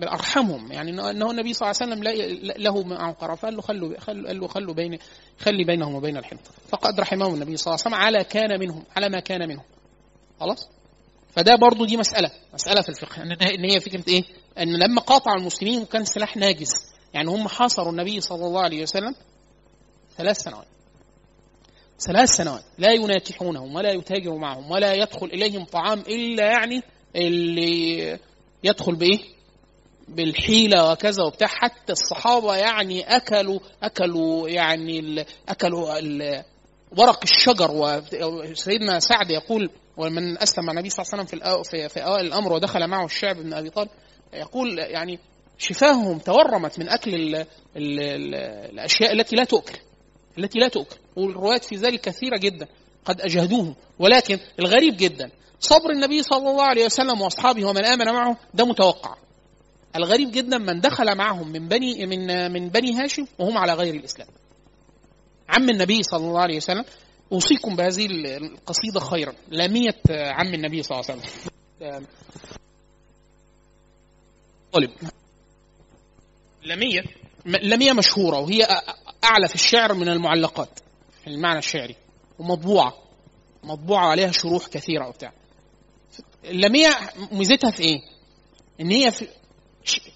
ارحمهم 0.03 0.71
يعني 0.71 0.91
انه 0.91 1.31
النبي 1.31 1.53
صلى 1.53 1.71
الله 1.71 1.81
عليه 1.81 1.93
وسلم 1.93 2.03
له 2.63 2.83
معه 2.83 3.11
قرار. 3.13 3.35
فقال 3.35 3.55
له 3.55 3.61
خلوا 3.61 3.97
قال 3.99 4.39
له 4.39 4.47
خلوا 4.47 4.73
بين 4.73 4.99
خلي 5.39 5.63
بينهم 5.63 5.95
وبين 5.95 6.17
الحنطة. 6.17 6.51
فقد 6.69 6.99
رحمهم 6.99 7.33
النبي 7.33 7.57
صلى 7.57 7.73
الله 7.73 7.83
عليه 7.85 7.95
وسلم 7.95 8.05
على 8.05 8.23
كان 8.23 8.59
منهم 8.59 8.83
على 8.95 9.09
ما 9.09 9.19
كان 9.19 9.49
منهم. 9.49 9.63
خلاص؟ 10.39 10.69
فده 11.35 11.55
برضو 11.55 11.85
دي 11.85 11.97
مسألة 11.97 12.31
مسألة 12.53 12.81
في 12.81 12.89
الفقه. 12.89 13.21
ان 13.23 13.65
هي 13.71 13.79
فكرة 13.79 14.03
إيه؟ 14.07 14.23
إن 14.57 14.79
لما 14.79 15.01
قاطع 15.01 15.33
المسلمين 15.33 15.81
وكان 15.81 16.05
سلاح 16.05 16.37
ناجز 16.37 16.90
يعني 17.13 17.29
هم 17.29 17.47
حاصروا 17.47 17.91
النبي 17.91 18.21
صلى 18.21 18.45
الله 18.45 18.61
عليه 18.61 18.81
وسلم 18.81 19.15
ثلاث 20.17 20.37
سنوات. 20.37 20.67
ثلاث 21.99 22.29
سنوات 22.29 22.63
لا 22.77 22.91
يناكحونهم 22.91 23.75
ولا 23.75 23.91
يتاجروا 23.91 24.39
معهم 24.39 24.71
ولا 24.71 24.93
يدخل 24.93 25.25
إليهم 25.25 25.65
طعام 25.65 25.99
إلا 25.99 26.45
يعني 26.45 26.83
اللي 27.15 28.19
يدخل 28.63 28.95
بإيه؟ 28.95 29.19
بالحيلة 30.07 30.91
وكذا 30.91 31.23
وبتاع. 31.23 31.47
حتى 31.47 31.91
الصحابة 31.93 32.55
يعني 32.55 33.15
اكلوا 33.15 33.59
أكلوا 33.83 34.49
يعني 34.49 35.25
أكلوا 35.49 35.93
ورق 36.97 37.19
الشجر. 37.23 37.71
وسيدنا 38.23 38.99
سعد 38.99 39.31
يقول 39.31 39.69
ومن 39.97 40.37
أسلم 40.37 40.65
مع 40.65 40.71
النبي 40.71 40.89
صلى 40.89 41.03
الله 41.03 41.13
عليه 41.13 41.23
وسلم 41.23 41.63
في 41.63 41.89
في 41.89 42.03
أوائل 42.03 42.25
الأمر 42.25 42.53
ودخل 42.53 42.87
معه 42.87 43.05
الشعب 43.05 43.35
بن 43.35 43.53
أبي 43.53 43.69
طالب 43.69 43.89
يقول 44.33 44.79
يعني 44.79 45.19
شفاههم 45.61 46.19
تورمت 46.19 46.79
من 46.79 46.89
أكل 46.89 47.15
ال 47.15 47.35
ال 47.35 47.47
ال 47.99 48.35
الأشياء 48.73 49.13
التي 49.13 49.35
لا 49.35 49.43
تؤكل 49.43 49.79
التي 50.37 50.59
لا 50.59 50.67
تؤكل. 50.67 50.97
والروايات 51.15 51.65
في 51.65 51.75
ذلك 51.75 52.01
كثيرة 52.01 52.37
جدا 52.37 52.67
قد 53.05 53.21
أجهدوهم. 53.21 53.75
ولكن 53.99 54.39
الغريب 54.59 54.97
جدا 54.97 55.31
صبر 55.59 55.89
النبي 55.89 56.23
صلى 56.23 56.49
الله 56.49 56.63
عليه 56.63 56.85
وسلم 56.85 57.21
وأصحابه 57.21 57.65
ومن 57.65 57.85
آمن 57.85 58.05
معه 58.05 58.37
ده 58.53 58.65
متوقع. 58.65 59.15
الغريب 59.95 60.31
جدا 60.31 60.57
من 60.57 60.79
دخل 60.81 61.15
معهم 61.15 61.51
من 61.51 61.67
بني 61.67 62.05
من 62.05 62.51
من 62.51 62.69
بني 62.69 62.93
هاشم 62.93 63.25
وهم 63.39 63.57
على 63.57 63.73
غير 63.73 63.93
الإسلام. 63.95 64.27
عم 65.49 65.69
النبي 65.69 66.03
صلى 66.03 66.25
الله 66.27 66.41
عليه 66.41 66.57
وسلم 66.57 66.85
أوصيكم 67.31 67.75
بهذه 67.75 68.05
القصيدة 68.37 68.99
خيرا. 68.99 69.33
لاميه 69.49 69.95
عم 70.09 70.53
النبي 70.53 70.83
صلى 70.83 70.99
الله 70.99 71.11
عليه 71.11 71.21
وسلم. 71.21 72.05
طالب 74.73 74.89
لاميه 76.63 77.03
لاميه 77.45 77.93
مشهورة 77.93 78.39
وهي 78.39 78.67
أعلى 79.23 79.47
في 79.47 79.55
الشعر 79.55 79.93
من 79.93 80.07
المعلقات 80.07 80.79
في 81.23 81.29
المعنى 81.29 81.59
الشعري 81.59 81.95
ومطبوعة 82.39 82.93
مطبوعة 83.63 84.05
عليها 84.07 84.31
شروح 84.31 84.67
كثيرة 84.67 85.07
وبتاع. 85.07 85.31
اللاميه 86.45 86.89
ميزتها 87.31 87.71
في 87.71 87.83
إيه؟ 87.83 87.99
إن 88.81 88.91
هي 88.91 89.11
في 89.11 89.27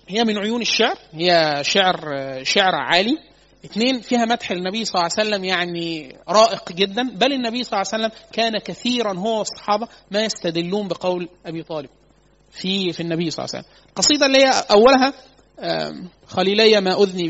هي 0.08 0.24
من 0.24 0.38
عيون 0.38 0.62
الشعر 0.62 0.98
هي 1.12 1.60
شعر 1.62 2.00
شعر 2.44 2.76
عالي. 2.76 3.18
اثنين 3.66 4.02
فيها 4.02 4.26
مدح 4.26 4.52
النبي 4.52 4.86
صلى 4.86 4.96
الله 4.96 5.12
عليه 5.18 5.30
وسلم 5.30 5.44
يعني 5.44 6.16
رائق 6.30 6.72
جدا. 6.72 7.04
بل 7.04 7.34
النبي 7.34 7.64
صلى 7.64 7.82
الله 7.82 7.92
عليه 7.94 8.06
وسلم 8.06 8.20
كان 8.34 8.58
كثيرا 8.58 9.14
هو 9.14 9.40
والصحابة 9.40 9.88
ما 10.12 10.24
يستدلون 10.24 10.88
بقول 10.88 11.30
أبي 11.46 11.64
طالب 11.64 11.90
في 12.52 12.94
في 12.94 13.00
النبي 13.00 13.30
صلى 13.30 13.46
الله 13.46 13.56
عليه 13.56 13.66
وسلم. 13.66 13.86
القصيده 13.90 14.26
اللي 14.26 14.38
هي 14.38 14.50
أولها 14.72 15.14
خليلي 16.28 16.82
ما 16.82 17.04
أذني 17.04 17.28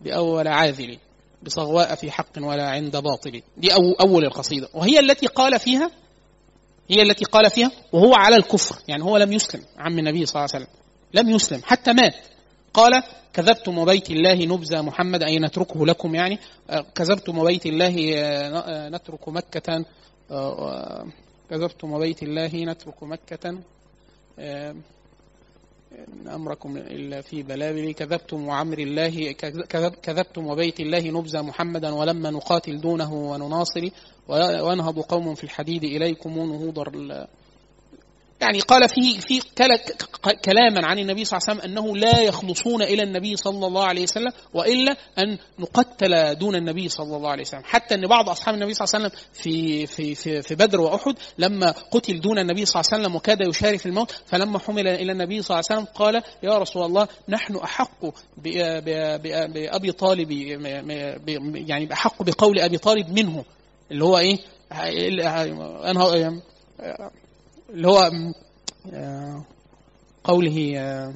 بأول 0.00 0.48
عاذلي 0.48 0.98
بصغواء 1.42 1.94
في 1.94 2.10
حق 2.10 2.38
ولا 2.38 2.70
عند 2.70 2.96
باطل 2.96 3.42
دي 3.56 3.74
أو 3.74 3.92
أول 4.00 4.24
القصيدة. 4.24 4.68
وهي 4.74 5.00
التي 5.00 5.26
قال 5.26 5.58
فيها 5.58 5.90
هي 6.90 7.02
التي 7.02 7.24
قال 7.24 7.50
فيها 7.50 7.70
وهو 7.92 8.14
على 8.14 8.36
الكفر 8.36 8.76
يعني 8.88 9.04
هو 9.04 9.16
لم 9.16 9.32
يسلم 9.32 9.62
عم 9.78 9.98
النبي 9.98 10.26
صلى 10.26 10.40
الله 10.40 10.54
عليه 10.54 10.64
وسلم. 10.64 10.76
لم 11.14 11.30
يسلم 11.30 11.60
حتى 11.64 11.92
مات. 11.92 12.14
قال 12.74 13.02
كذبتم 13.32 13.78
وبيت 13.78 14.10
الله 14.10 14.44
نبذى 14.44 14.82
محمد 14.82 15.22
أي 15.22 15.38
نتركه 15.38 15.86
لكم 15.86 16.14
يعني. 16.14 16.38
كذبتم 16.94 17.38
وبيت 17.38 17.66
الله 17.66 17.94
نترك 18.88 19.28
مكة 19.28 19.84
كذبتم 21.50 21.92
وبيت 21.92 22.22
الله 22.22 22.50
نترك 22.54 23.02
مكة 23.02 23.58
إن 25.98 26.28
أمركم 26.28 26.76
إلا 26.76 27.20
في 27.20 27.42
بلابل 27.42 27.92
كذبتم 27.92 28.48
وعمر 28.48 28.78
الله 28.78 29.32
كذبتم 30.02 30.46
وبيت 30.46 30.80
الله 30.80 31.10
نبذى 31.10 31.42
محمدا 31.42 31.94
ولما 31.94 32.30
نقاتل 32.30 32.80
دونه 32.80 33.14
ونناصر 33.14 33.88
وينهض 34.28 34.98
قوم 35.00 35.34
في 35.34 35.44
الحديد 35.44 35.84
إليكم 35.84 36.30
نهوض 36.30 36.78
يعني 38.40 38.60
قال 38.60 38.88
فيه 38.88 39.20
في 39.20 39.40
كلاما 40.44 40.86
عن 40.86 40.98
النبي 40.98 41.24
صلى 41.24 41.38
الله 41.38 41.48
عليه 41.48 41.60
وسلم 41.60 41.70
أنه 41.70 41.96
لا 41.96 42.20
يخلصون 42.20 42.82
إلى 42.82 43.02
النبي 43.02 43.36
صلى 43.36 43.66
الله 43.66 43.84
عليه 43.84 44.02
وسلم 44.02 44.32
وإلا 44.54 44.96
أن 45.18 45.38
نقتل 45.58 46.34
دون 46.34 46.54
النبي 46.56 46.88
صلى 46.88 47.16
الله 47.16 47.30
عليه 47.30 47.42
وسلم، 47.42 47.62
حتى 47.64 47.94
أن 47.94 48.06
بعض 48.06 48.28
أصحاب 48.28 48.54
النبي 48.54 48.74
صلى 48.74 48.84
الله 48.84 48.94
عليه 48.94 49.06
وسلم 49.06 49.28
في 49.32 49.86
في 49.86 50.14
في, 50.14 50.42
في 50.42 50.54
بدر 50.54 50.80
وأحد 50.80 51.14
لما 51.38 51.70
قتل 51.90 52.20
دون 52.20 52.38
النبي 52.38 52.64
صلى 52.64 52.80
الله 52.80 52.90
عليه 52.92 53.02
وسلم 53.02 53.16
وكاد 53.16 53.40
يشاري 53.40 53.78
في 53.78 53.86
الموت 53.86 54.10
فلما 54.26 54.58
حمل 54.58 54.88
إلى 54.88 55.12
النبي 55.12 55.42
صلى 55.42 55.54
الله 55.54 55.64
عليه 55.70 55.80
وسلم 55.80 55.94
قال 55.94 56.22
يا 56.42 56.58
رسول 56.58 56.84
الله 56.84 57.08
نحن 57.28 57.56
أحق 57.56 58.04
بأبي 58.36 59.92
طالب 59.92 60.30
يعني 61.54 61.92
أحق 61.92 62.22
بقول 62.22 62.58
أبي 62.58 62.78
طالب 62.78 63.18
منه 63.18 63.44
اللي 63.90 64.04
هو 64.04 64.18
إيه؟ 64.18 64.38
أنا 65.90 66.40
اللي 67.70 67.88
هو 67.88 68.10
قوله 70.24 71.14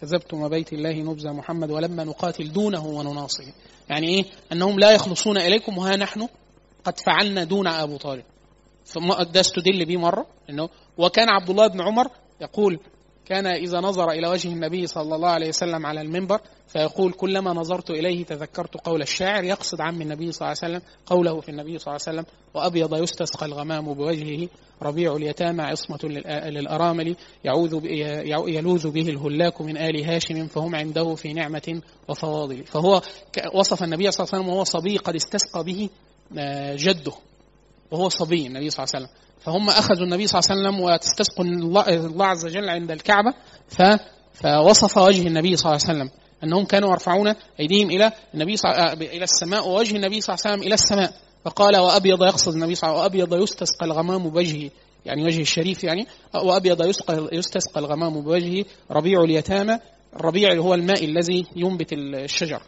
كذبتم 0.00 0.48
بيت 0.48 0.72
الله 0.72 0.92
نبذى 0.92 1.30
محمد 1.30 1.70
ولما 1.70 2.04
نقاتل 2.04 2.52
دونه 2.52 2.86
ونناصره 2.86 3.52
يعني 3.88 4.08
إيه؟ 4.08 4.24
أنهم 4.52 4.78
لا 4.78 4.90
يخلصون 4.90 5.38
إليكم 5.38 5.78
وها 5.78 5.96
نحن 5.96 6.28
قد 6.84 6.98
فعلنا 7.06 7.44
دون 7.44 7.66
أبو 7.66 7.96
طالب. 7.96 8.24
ده 9.32 9.40
استدل 9.40 9.84
به 9.84 9.96
مرة 9.96 10.26
إنه 10.50 10.68
وكان 10.98 11.28
عبد 11.28 11.50
الله 11.50 11.66
بن 11.66 11.80
عمر 11.80 12.06
يقول 12.40 12.80
كان 13.30 13.46
إذا 13.46 13.80
نظر 13.80 14.10
إلى 14.10 14.28
وجه 14.28 14.48
النبي 14.48 14.86
صلى 14.86 15.14
الله 15.14 15.28
عليه 15.28 15.48
وسلم 15.48 15.86
على 15.86 16.00
المنبر 16.00 16.40
فيقول 16.68 17.12
كلما 17.12 17.52
نظرت 17.52 17.90
إليه 17.90 18.24
تذكرت 18.24 18.76
قول 18.76 19.02
الشاعر 19.02 19.44
يقصد 19.44 19.80
عم 19.80 20.02
النبي 20.02 20.32
صلى 20.32 20.48
الله 20.48 20.56
عليه 20.62 20.74
وسلم 20.74 20.82
قوله 21.06 21.40
في 21.40 21.48
النبي 21.48 21.78
صلى 21.78 21.92
الله 21.92 22.00
عليه 22.06 22.18
وسلم 22.18 22.24
وأبيض 22.54 23.02
يستسقى 23.02 23.46
الغمام 23.46 23.94
بوجهه 23.94 24.48
ربيع 24.82 25.16
اليتامى 25.16 25.62
عصمة 25.62 25.98
للأرامل 26.28 27.16
يعوذ 27.44 27.80
يلوذ 28.48 28.90
به 28.90 29.08
الهلاك 29.08 29.60
من 29.60 29.76
آل 29.76 30.04
هاشم 30.04 30.46
فهم 30.46 30.74
عنده 30.74 31.14
في 31.14 31.32
نعمة 31.32 31.82
وفواضل. 32.08 32.64
فهو 32.64 33.02
وصف 33.54 33.82
النبي 33.82 34.10
صلى 34.10 34.24
الله 34.24 34.34
عليه 34.34 34.42
وسلم 34.42 34.48
وهو 34.48 34.64
صبي 34.64 34.96
قد 34.96 35.14
استسقى 35.14 35.64
به 35.64 35.88
جده 36.74 37.12
وهو 37.90 38.08
صبي 38.08 38.46
النبي 38.46 38.70
صلى 38.70 38.84
الله 38.84 38.94
عليه 38.94 39.06
وسلم. 39.06 39.16
فهم 39.40 39.68
أخذوا 39.68 40.04
النبي 40.04 40.26
صلى 40.26 40.40
الله 40.40 40.50
عليه 40.50 40.60
وسلم 40.60 40.80
وتستسقوا 40.80 41.44
الله 41.44 42.26
عز 42.26 42.44
وجل 42.44 42.68
عند 42.68 42.90
الكعبة 42.90 43.34
ف 43.68 43.82
فوصف 44.32 44.98
وجه 44.98 45.26
النبي 45.26 45.56
صلى 45.56 45.72
الله 45.72 45.80
عليه 45.86 45.94
وسلم. 45.98 46.10
أنهم 46.44 46.64
كانوا 46.64 46.90
يرفعون 46.90 47.34
أيديهم 47.60 47.90
إلى 47.90 48.12
النبي 48.34 48.56
صلى 48.56 48.92
إلى 48.92 49.24
السماء 49.24 49.68
ووجه 49.68 49.96
النبي 49.96 50.20
صلى 50.20 50.34
الله 50.34 50.46
عليه 50.46 50.54
وسلم 50.54 50.66
إلى 50.66 50.74
السماء. 50.74 51.12
فقال 51.44 51.76
وأبيض 51.76 52.22
يقصد 52.22 52.52
النبي 52.52 52.74
صلى 52.74 52.90
الله 52.90 53.02
عليه 53.02 53.10
وسلم 53.10 53.20
وأبيض 53.22 53.42
يستسقى 53.42 53.86
الغمام 53.86 54.30
بوجهه. 54.30 54.70
يعني 55.06 55.24
وجه 55.24 55.40
الشريف 55.40 55.84
يعني. 55.84 56.06
وأبيض 56.34 56.86
يسقى 56.86 57.28
يستسقى 57.32 57.80
الغمام 57.80 58.20
بوجهه 58.20 58.64
ربيع 58.90 59.24
اليتامى 59.24 59.78
الربيع 60.16 60.54
هو 60.54 60.74
الماء 60.74 61.04
الذي 61.04 61.46
ينبت 61.56 61.92
الشجر. 61.92 62.62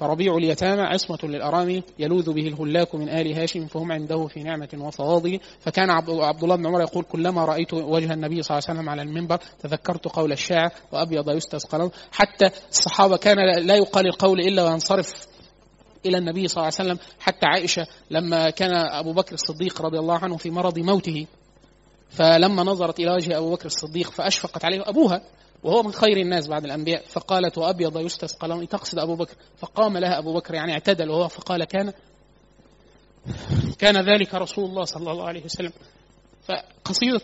فربيع 0.00 0.36
اليتامى 0.36 0.82
عصمة 0.82 1.18
للأرامل 1.22 1.82
يلوذ 1.98 2.32
به 2.32 2.48
الهلاك 2.48 2.94
من 2.94 3.08
آل 3.08 3.32
هاشم 3.32 3.66
فهم 3.66 3.92
عنده 3.92 4.26
في 4.26 4.42
نعمة 4.42 4.68
وفواضل 4.74 5.40
فكان 5.60 5.90
عبد 5.90 6.42
الله 6.42 6.56
بن 6.56 6.66
عمر 6.66 6.80
يقول 6.80 7.04
كلما 7.04 7.44
رأيت 7.44 7.74
وجه 7.74 8.12
النبي 8.12 8.42
صلى 8.42 8.58
الله 8.58 8.68
عليه 8.68 8.78
وسلم 8.78 8.88
على 8.88 9.02
المنبر 9.02 9.38
تذكرت 9.62 10.08
قول 10.08 10.32
الشاعر 10.32 10.70
وأبيض 10.92 11.30
يستسقى 11.30 11.90
حتى 12.12 12.50
الصحابة 12.70 13.16
كان 13.16 13.36
لا 13.66 13.76
يقال 13.76 14.06
القول 14.06 14.40
إلا 14.40 14.64
وينصرف 14.64 15.12
إلى 16.06 16.18
النبي 16.18 16.48
صلى 16.48 16.56
الله 16.56 16.72
عليه 16.78 16.90
وسلم. 16.90 16.98
حتى 17.20 17.46
عائشة 17.46 17.86
لما 18.10 18.50
كان 18.50 18.74
أبو 18.74 19.12
بكر 19.12 19.34
الصديق 19.34 19.82
رضي 19.82 19.98
الله 19.98 20.18
عنه 20.18 20.36
في 20.36 20.50
مرض 20.50 20.78
موته 20.78 21.26
فلما 22.10 22.62
نظرت 22.62 23.00
إلى 23.00 23.10
وجه 23.10 23.38
أبو 23.38 23.50
بكر 23.50 23.66
الصديق 23.66 24.10
فأشفقت 24.10 24.64
عليه 24.64 24.82
أبوها. 24.88 25.22
وهو 25.62 25.82
من 25.82 25.92
خير 25.92 26.16
الناس 26.16 26.46
بعد 26.46 26.64
الأنبياء. 26.64 27.04
فقالت 27.06 27.58
وأبيض 27.58 27.98
يستسقى 27.98 28.48
لهم. 28.48 28.64
تقصد 28.64 28.98
أبو 28.98 29.16
بكر؟ 29.16 29.34
فقام 29.56 29.98
لها 29.98 30.18
أبو 30.18 30.34
بكر 30.34 30.54
يعني 30.54 30.72
اعتدل 30.72 31.10
وهو 31.10 31.28
فقال 31.28 31.64
كان 31.64 31.92
كان 33.78 33.96
ذلك 33.96 34.34
رسول 34.34 34.64
الله 34.64 34.84
صلى 34.84 35.12
الله 35.12 35.28
عليه 35.28 35.44
وسلم. 35.44 35.72
فقصيدة 36.42 37.20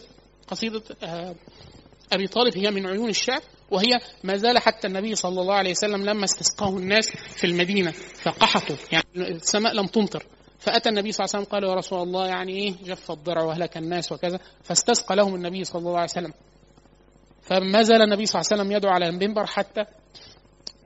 قصيدة 0.49 0.83
آه، 1.03 1.35
أبي 2.13 2.27
طالب 2.27 2.59
هي 2.59 2.71
من 2.71 2.87
عيون 2.87 3.09
الشعر 3.09 3.41
وهي 3.71 4.01
ما 4.25 4.37
زال 4.37 4.59
حتى 4.59 4.87
النبي 4.87 5.15
صلى 5.15 5.41
الله 5.41 5.55
عليه 5.55 5.71
وسلم 5.71 6.05
لما 6.05 6.25
استسقاه 6.25 6.69
الناس 6.69 7.11
في 7.11 7.45
المدينة 7.47 7.91
فقحطوا. 7.91 8.77
يعني 8.93 9.05
السماء 9.17 9.73
لم 9.73 9.87
تمطر. 9.87 10.27
فأتى 10.59 10.89
النبي 10.89 11.13
صلى 11.13 11.25
الله 11.25 11.37
عليه 11.37 11.47
وسلم 11.47 11.53
قال 11.55 11.71
يا 11.71 11.75
رسول 11.75 12.03
الله 12.03 12.27
يعني 12.27 12.53
إيه 12.53 12.75
جف 12.85 13.11
الضرع 13.11 13.43
وهلك 13.43 13.77
الناس 13.77 14.13
وكذا. 14.13 14.41
فاستسقى 14.63 15.17
لهم 15.17 15.35
النبي 15.35 15.65
صلى 15.65 15.79
الله 15.79 15.95
عليه 15.95 16.11
وسلم. 16.11 16.33
فما 17.47 17.83
زال 17.83 18.03
النبي 18.03 18.27
صلى 18.27 18.41
الله 18.41 18.53
عليه 18.53 18.63
وسلم 18.63 18.73
يدعو 18.77 18.93
على 18.93 19.09
المنبر 19.09 19.47
حتى 19.47 19.85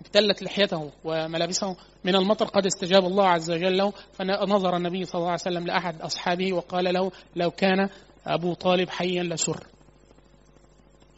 ابتلت 0.00 0.42
لحيته 0.42 0.90
وملابسه 1.04 1.76
من 2.04 2.14
المطر. 2.16 2.46
قد 2.46 2.66
استجاب 2.66 3.04
الله 3.04 3.28
عز 3.28 3.50
وجل 3.50 3.76
له 3.76 3.92
فنظر 4.12 4.76
النبي 4.76 5.04
صلى 5.04 5.18
الله 5.18 5.30
عليه 5.30 5.40
وسلم 5.40 5.66
لأحد 5.66 6.00
أصحابه 6.00 6.52
وقال 6.52 6.94
له 6.94 7.12
لو 7.36 7.50
كان 7.50 7.88
أبو 8.26 8.54
طالب 8.54 8.88
حيا 8.90 9.22
لسر. 9.22 9.66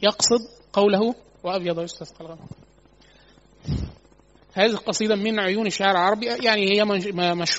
يقصد 0.02 0.40
قوله 0.72 1.14
وأبيض 1.44 1.80
يستسقى 1.80 2.20
الغمام 2.20 2.48
هذه 4.52 4.70
القصيدة 4.70 5.16
من 5.16 5.40
عيون 5.40 5.66
الشعر 5.66 5.90
العربي 5.90 6.26
يعني 6.26 6.76
هي 6.76 6.84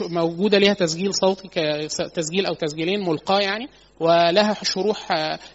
موجودة 0.01 0.57
لها 0.57 0.73
تسجيل 0.73 1.13
صوتي 1.13 1.47
تسجيل 2.13 2.45
أو 2.45 2.53
تسجيلين 2.53 3.09
ملقاة 3.09 3.39
يعني 3.39 3.69
ولها 3.99 4.53
شروح 4.63 5.07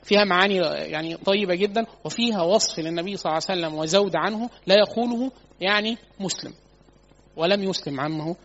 فيها 0.02 0.24
معاني 0.24 0.56
يعني 0.90 1.16
طيبة 1.16 1.54
جدا 1.54 1.86
وفيها 2.04 2.42
وصف 2.42 2.78
للنبي 2.78 3.16
صلى 3.16 3.32
الله 3.32 3.42
عليه 3.48 3.60
وسلم 3.60 3.78
وزود 3.78 4.16
عنه 4.16 4.50
لا 4.66 4.74
يقوله 4.74 5.32
يعني 5.60 5.98
مسلم 6.20 6.52
ولم 7.36 7.62
يسلم 7.62 8.00
عمه 8.00 8.36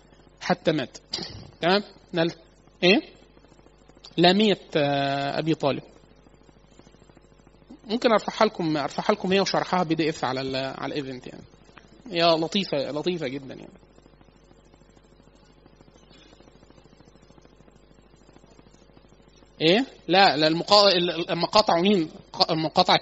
حتى 0.42 0.72
مات. 0.72 0.98
تمام؟ 1.62 1.84
نل... 2.14 2.32
إيه؟ 2.84 3.02
لامية 4.18 4.60
أبي 5.38 5.56
طالب. 5.56 5.84
ممكن 7.88 8.12
أرفعها 8.12 8.46
لكم 8.46 8.78
أرفعها 8.78 9.16
لكم 9.16 9.32
هي 9.32 9.40
وشرحها 9.40 9.84
PDF 9.84 10.26
على 10.26 10.42
ال 10.42 10.56
على 10.56 10.94
ال 10.94 10.99
event 10.99 11.28
يعني. 11.28 11.44
هي 12.12 12.24
لطيفة 12.24 12.78
لطيفة 12.78 13.28
جدا 13.28 13.54
يعني. 13.54 13.84
إيه؟ 19.62 19.86
لا 20.08 20.38
لا 20.38 20.48
المقا... 20.48 20.90
لما 21.30 21.82
مين؟ 21.82 22.10
مقاطعه 22.50 23.02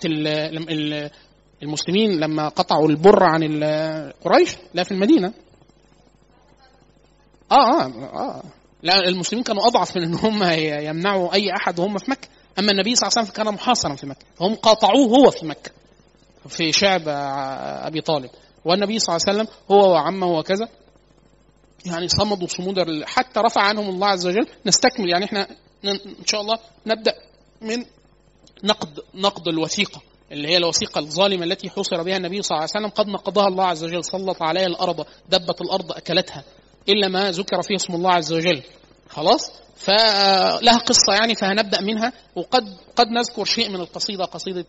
المسلمين 1.63 2.19
لما 2.19 2.47
قطعوا 2.47 2.89
البر 2.89 3.23
عن 3.23 3.63
قريش؟ 4.25 4.55
لا 4.73 4.83
في 4.83 4.91
المدينة. 4.91 5.33
آه 7.51 7.81
آه 7.81 7.85
آه. 8.13 8.43
لا 8.83 9.07
المسلمين 9.07 9.43
كانوا 9.43 9.67
أضعف 9.67 9.97
من 9.97 10.03
إن 10.03 10.13
هم 10.15 10.43
يمنعوا 10.87 11.33
أي 11.33 11.55
أحد 11.55 11.79
وهم 11.79 11.97
في 11.97 12.11
مكة. 12.11 12.27
أما 12.59 12.71
النبي 12.71 12.95
صلى 12.95 13.07
الله 13.07 13.17
عليه 13.17 13.29
وسلم 13.29 13.43
كان 13.43 13.53
محاصرا 13.53 13.95
في 13.95 14.07
مكة. 14.07 14.25
فهم 14.35 14.55
قاطعوه 14.55 15.07
هو 15.07 15.31
في 15.31 15.45
مكة 15.45 15.71
في 16.47 16.71
شعب 16.71 17.01
أبي 17.87 18.01
طالب. 18.01 18.29
والنبي 18.65 18.99
صلى 18.99 19.15
الله 19.15 19.25
عليه 19.27 19.39
وسلم 19.39 19.55
هو 19.71 19.91
وعمه 19.91 20.27
وكذا. 20.27 20.69
يعني 21.85 22.07
صمدوا 22.07 22.47
صمودا 22.47 22.85
حتى 23.05 23.39
رفع 23.39 23.61
عنهم 23.61 23.89
الله 23.89 24.07
عز 24.07 24.27
وجل. 24.27 24.47
نستكمل 24.65 25.09
يعني 25.09 25.25
إحنا 25.25 25.47
إن 25.85 26.25
شاء 26.25 26.41
الله 26.41 26.57
نبدأ 26.85 27.13
من 27.61 27.85
نقد 28.63 28.99
نقد 29.15 29.47
الوثيقة 29.47 30.01
اللي 30.31 30.47
هي 30.47 30.57
الوثيقة 30.57 30.99
الظالمة 30.99 31.43
التي 31.43 31.69
حصر 31.69 32.03
بها 32.03 32.17
النبي 32.17 32.41
صلى 32.41 32.55
الله 32.55 32.69
عليه 32.75 32.85
وسلم. 32.85 32.89
قد 32.89 33.07
نقضها 33.07 33.47
الله 33.47 33.65
عز 33.65 33.83
وجل 33.83 34.05
سلط 34.05 34.43
عليها 34.43 34.65
الأرض 34.65 35.05
دبت 35.29 35.61
الأرض 35.61 35.91
أكلتها 35.91 36.43
إلا 36.89 37.07
ما 37.07 37.31
ذكر 37.31 37.61
فيه 37.61 37.75
اسم 37.75 37.95
الله 37.95 38.11
عز 38.11 38.33
وجل. 38.33 38.63
خلاص؟ 39.09 39.51
فلها 39.75 40.77
قصة 40.77 41.13
يعني 41.13 41.35
فهنبدأ 41.35 41.81
منها. 41.81 42.13
وقد 42.35 42.77
قد 42.95 43.07
نذكر 43.07 43.45
شيء 43.45 43.69
من 43.69 43.75
القصيدة 43.75 44.25
قصيدة 44.25 44.65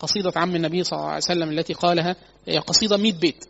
قصيدة 0.00 0.32
عم 0.36 0.56
النبي 0.56 0.84
صلى 0.84 0.96
الله 0.96 1.08
عليه 1.08 1.16
وسلم 1.16 1.50
التي 1.50 1.72
قالها 1.72 2.16
هي 2.46 2.58
قصيدة 2.58 2.96
100 2.96 3.12
بيت. 3.12 3.44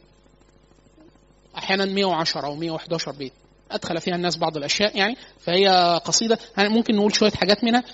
أحيانا 1.56 1.84
110 1.84 2.46
أو 2.46 2.54
111 2.54 3.12
بيت. 3.12 3.32
أدخل 3.70 4.00
فيها 4.00 4.14
الناس 4.14 4.36
بعض 4.36 4.56
الأشياء 4.56 4.96
يعني 4.96 5.16
فهي 5.38 6.00
قصيدة. 6.04 6.38
ممكن 6.58 6.96
نقول 6.96 7.14
شوية 7.14 7.30
حاجات 7.30 7.64
منها 7.64 7.84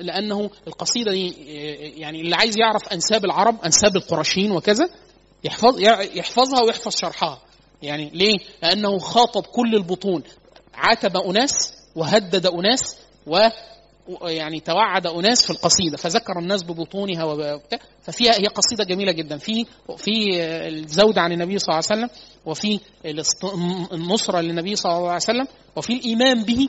لأنه 0.00 0.50
القصيدة 0.66 1.10
دي 1.10 1.30
يعني 2.00 2.20
اللي 2.20 2.36
عايز 2.36 2.58
يعرف 2.58 2.88
أنساب 2.88 3.24
العرب 3.24 3.64
أنساب 3.64 3.96
القرشيين 3.96 4.50
وكذا 4.50 4.88
يحفظ 5.44 5.80
يحفظها 6.14 6.62
ويحفظ 6.62 6.96
شرحها. 6.96 7.42
يعني 7.82 8.10
ليه؟ 8.14 8.38
لأنه 8.62 8.98
خاطب 8.98 9.42
كل 9.46 9.74
البطون. 9.74 10.22
عاتب 10.74 11.16
أناس 11.16 11.74
وهدد 11.96 12.46
أناس 12.46 12.96
و 13.26 13.48
يعني 14.22 14.60
توعد 14.60 15.06
أناس 15.06 15.44
في 15.44 15.50
القصيدة 15.50 15.96
فذكر 15.96 16.38
الناس 16.38 16.62
ببطونها 16.62 17.60
ففيها 18.02 18.32
هي 18.32 18.46
قصيدة 18.46 18.84
جميلة 18.84 19.12
جدا. 19.12 19.36
في 19.38 19.66
في 19.96 20.40
الزود 20.68 21.18
عن 21.18 21.32
النبي 21.32 21.58
صلى 21.58 21.74
الله 21.74 21.84
عليه 21.90 22.02
وسلم 22.02 22.10
وفي 22.46 22.80
النصرة 23.92 24.40
للنبي 24.40 24.76
صلى 24.76 24.92
الله 24.92 25.08
عليه 25.08 25.16
وسلم 25.16 25.46
وفي 25.76 25.92
الإيمان 25.92 26.44
به 26.44 26.68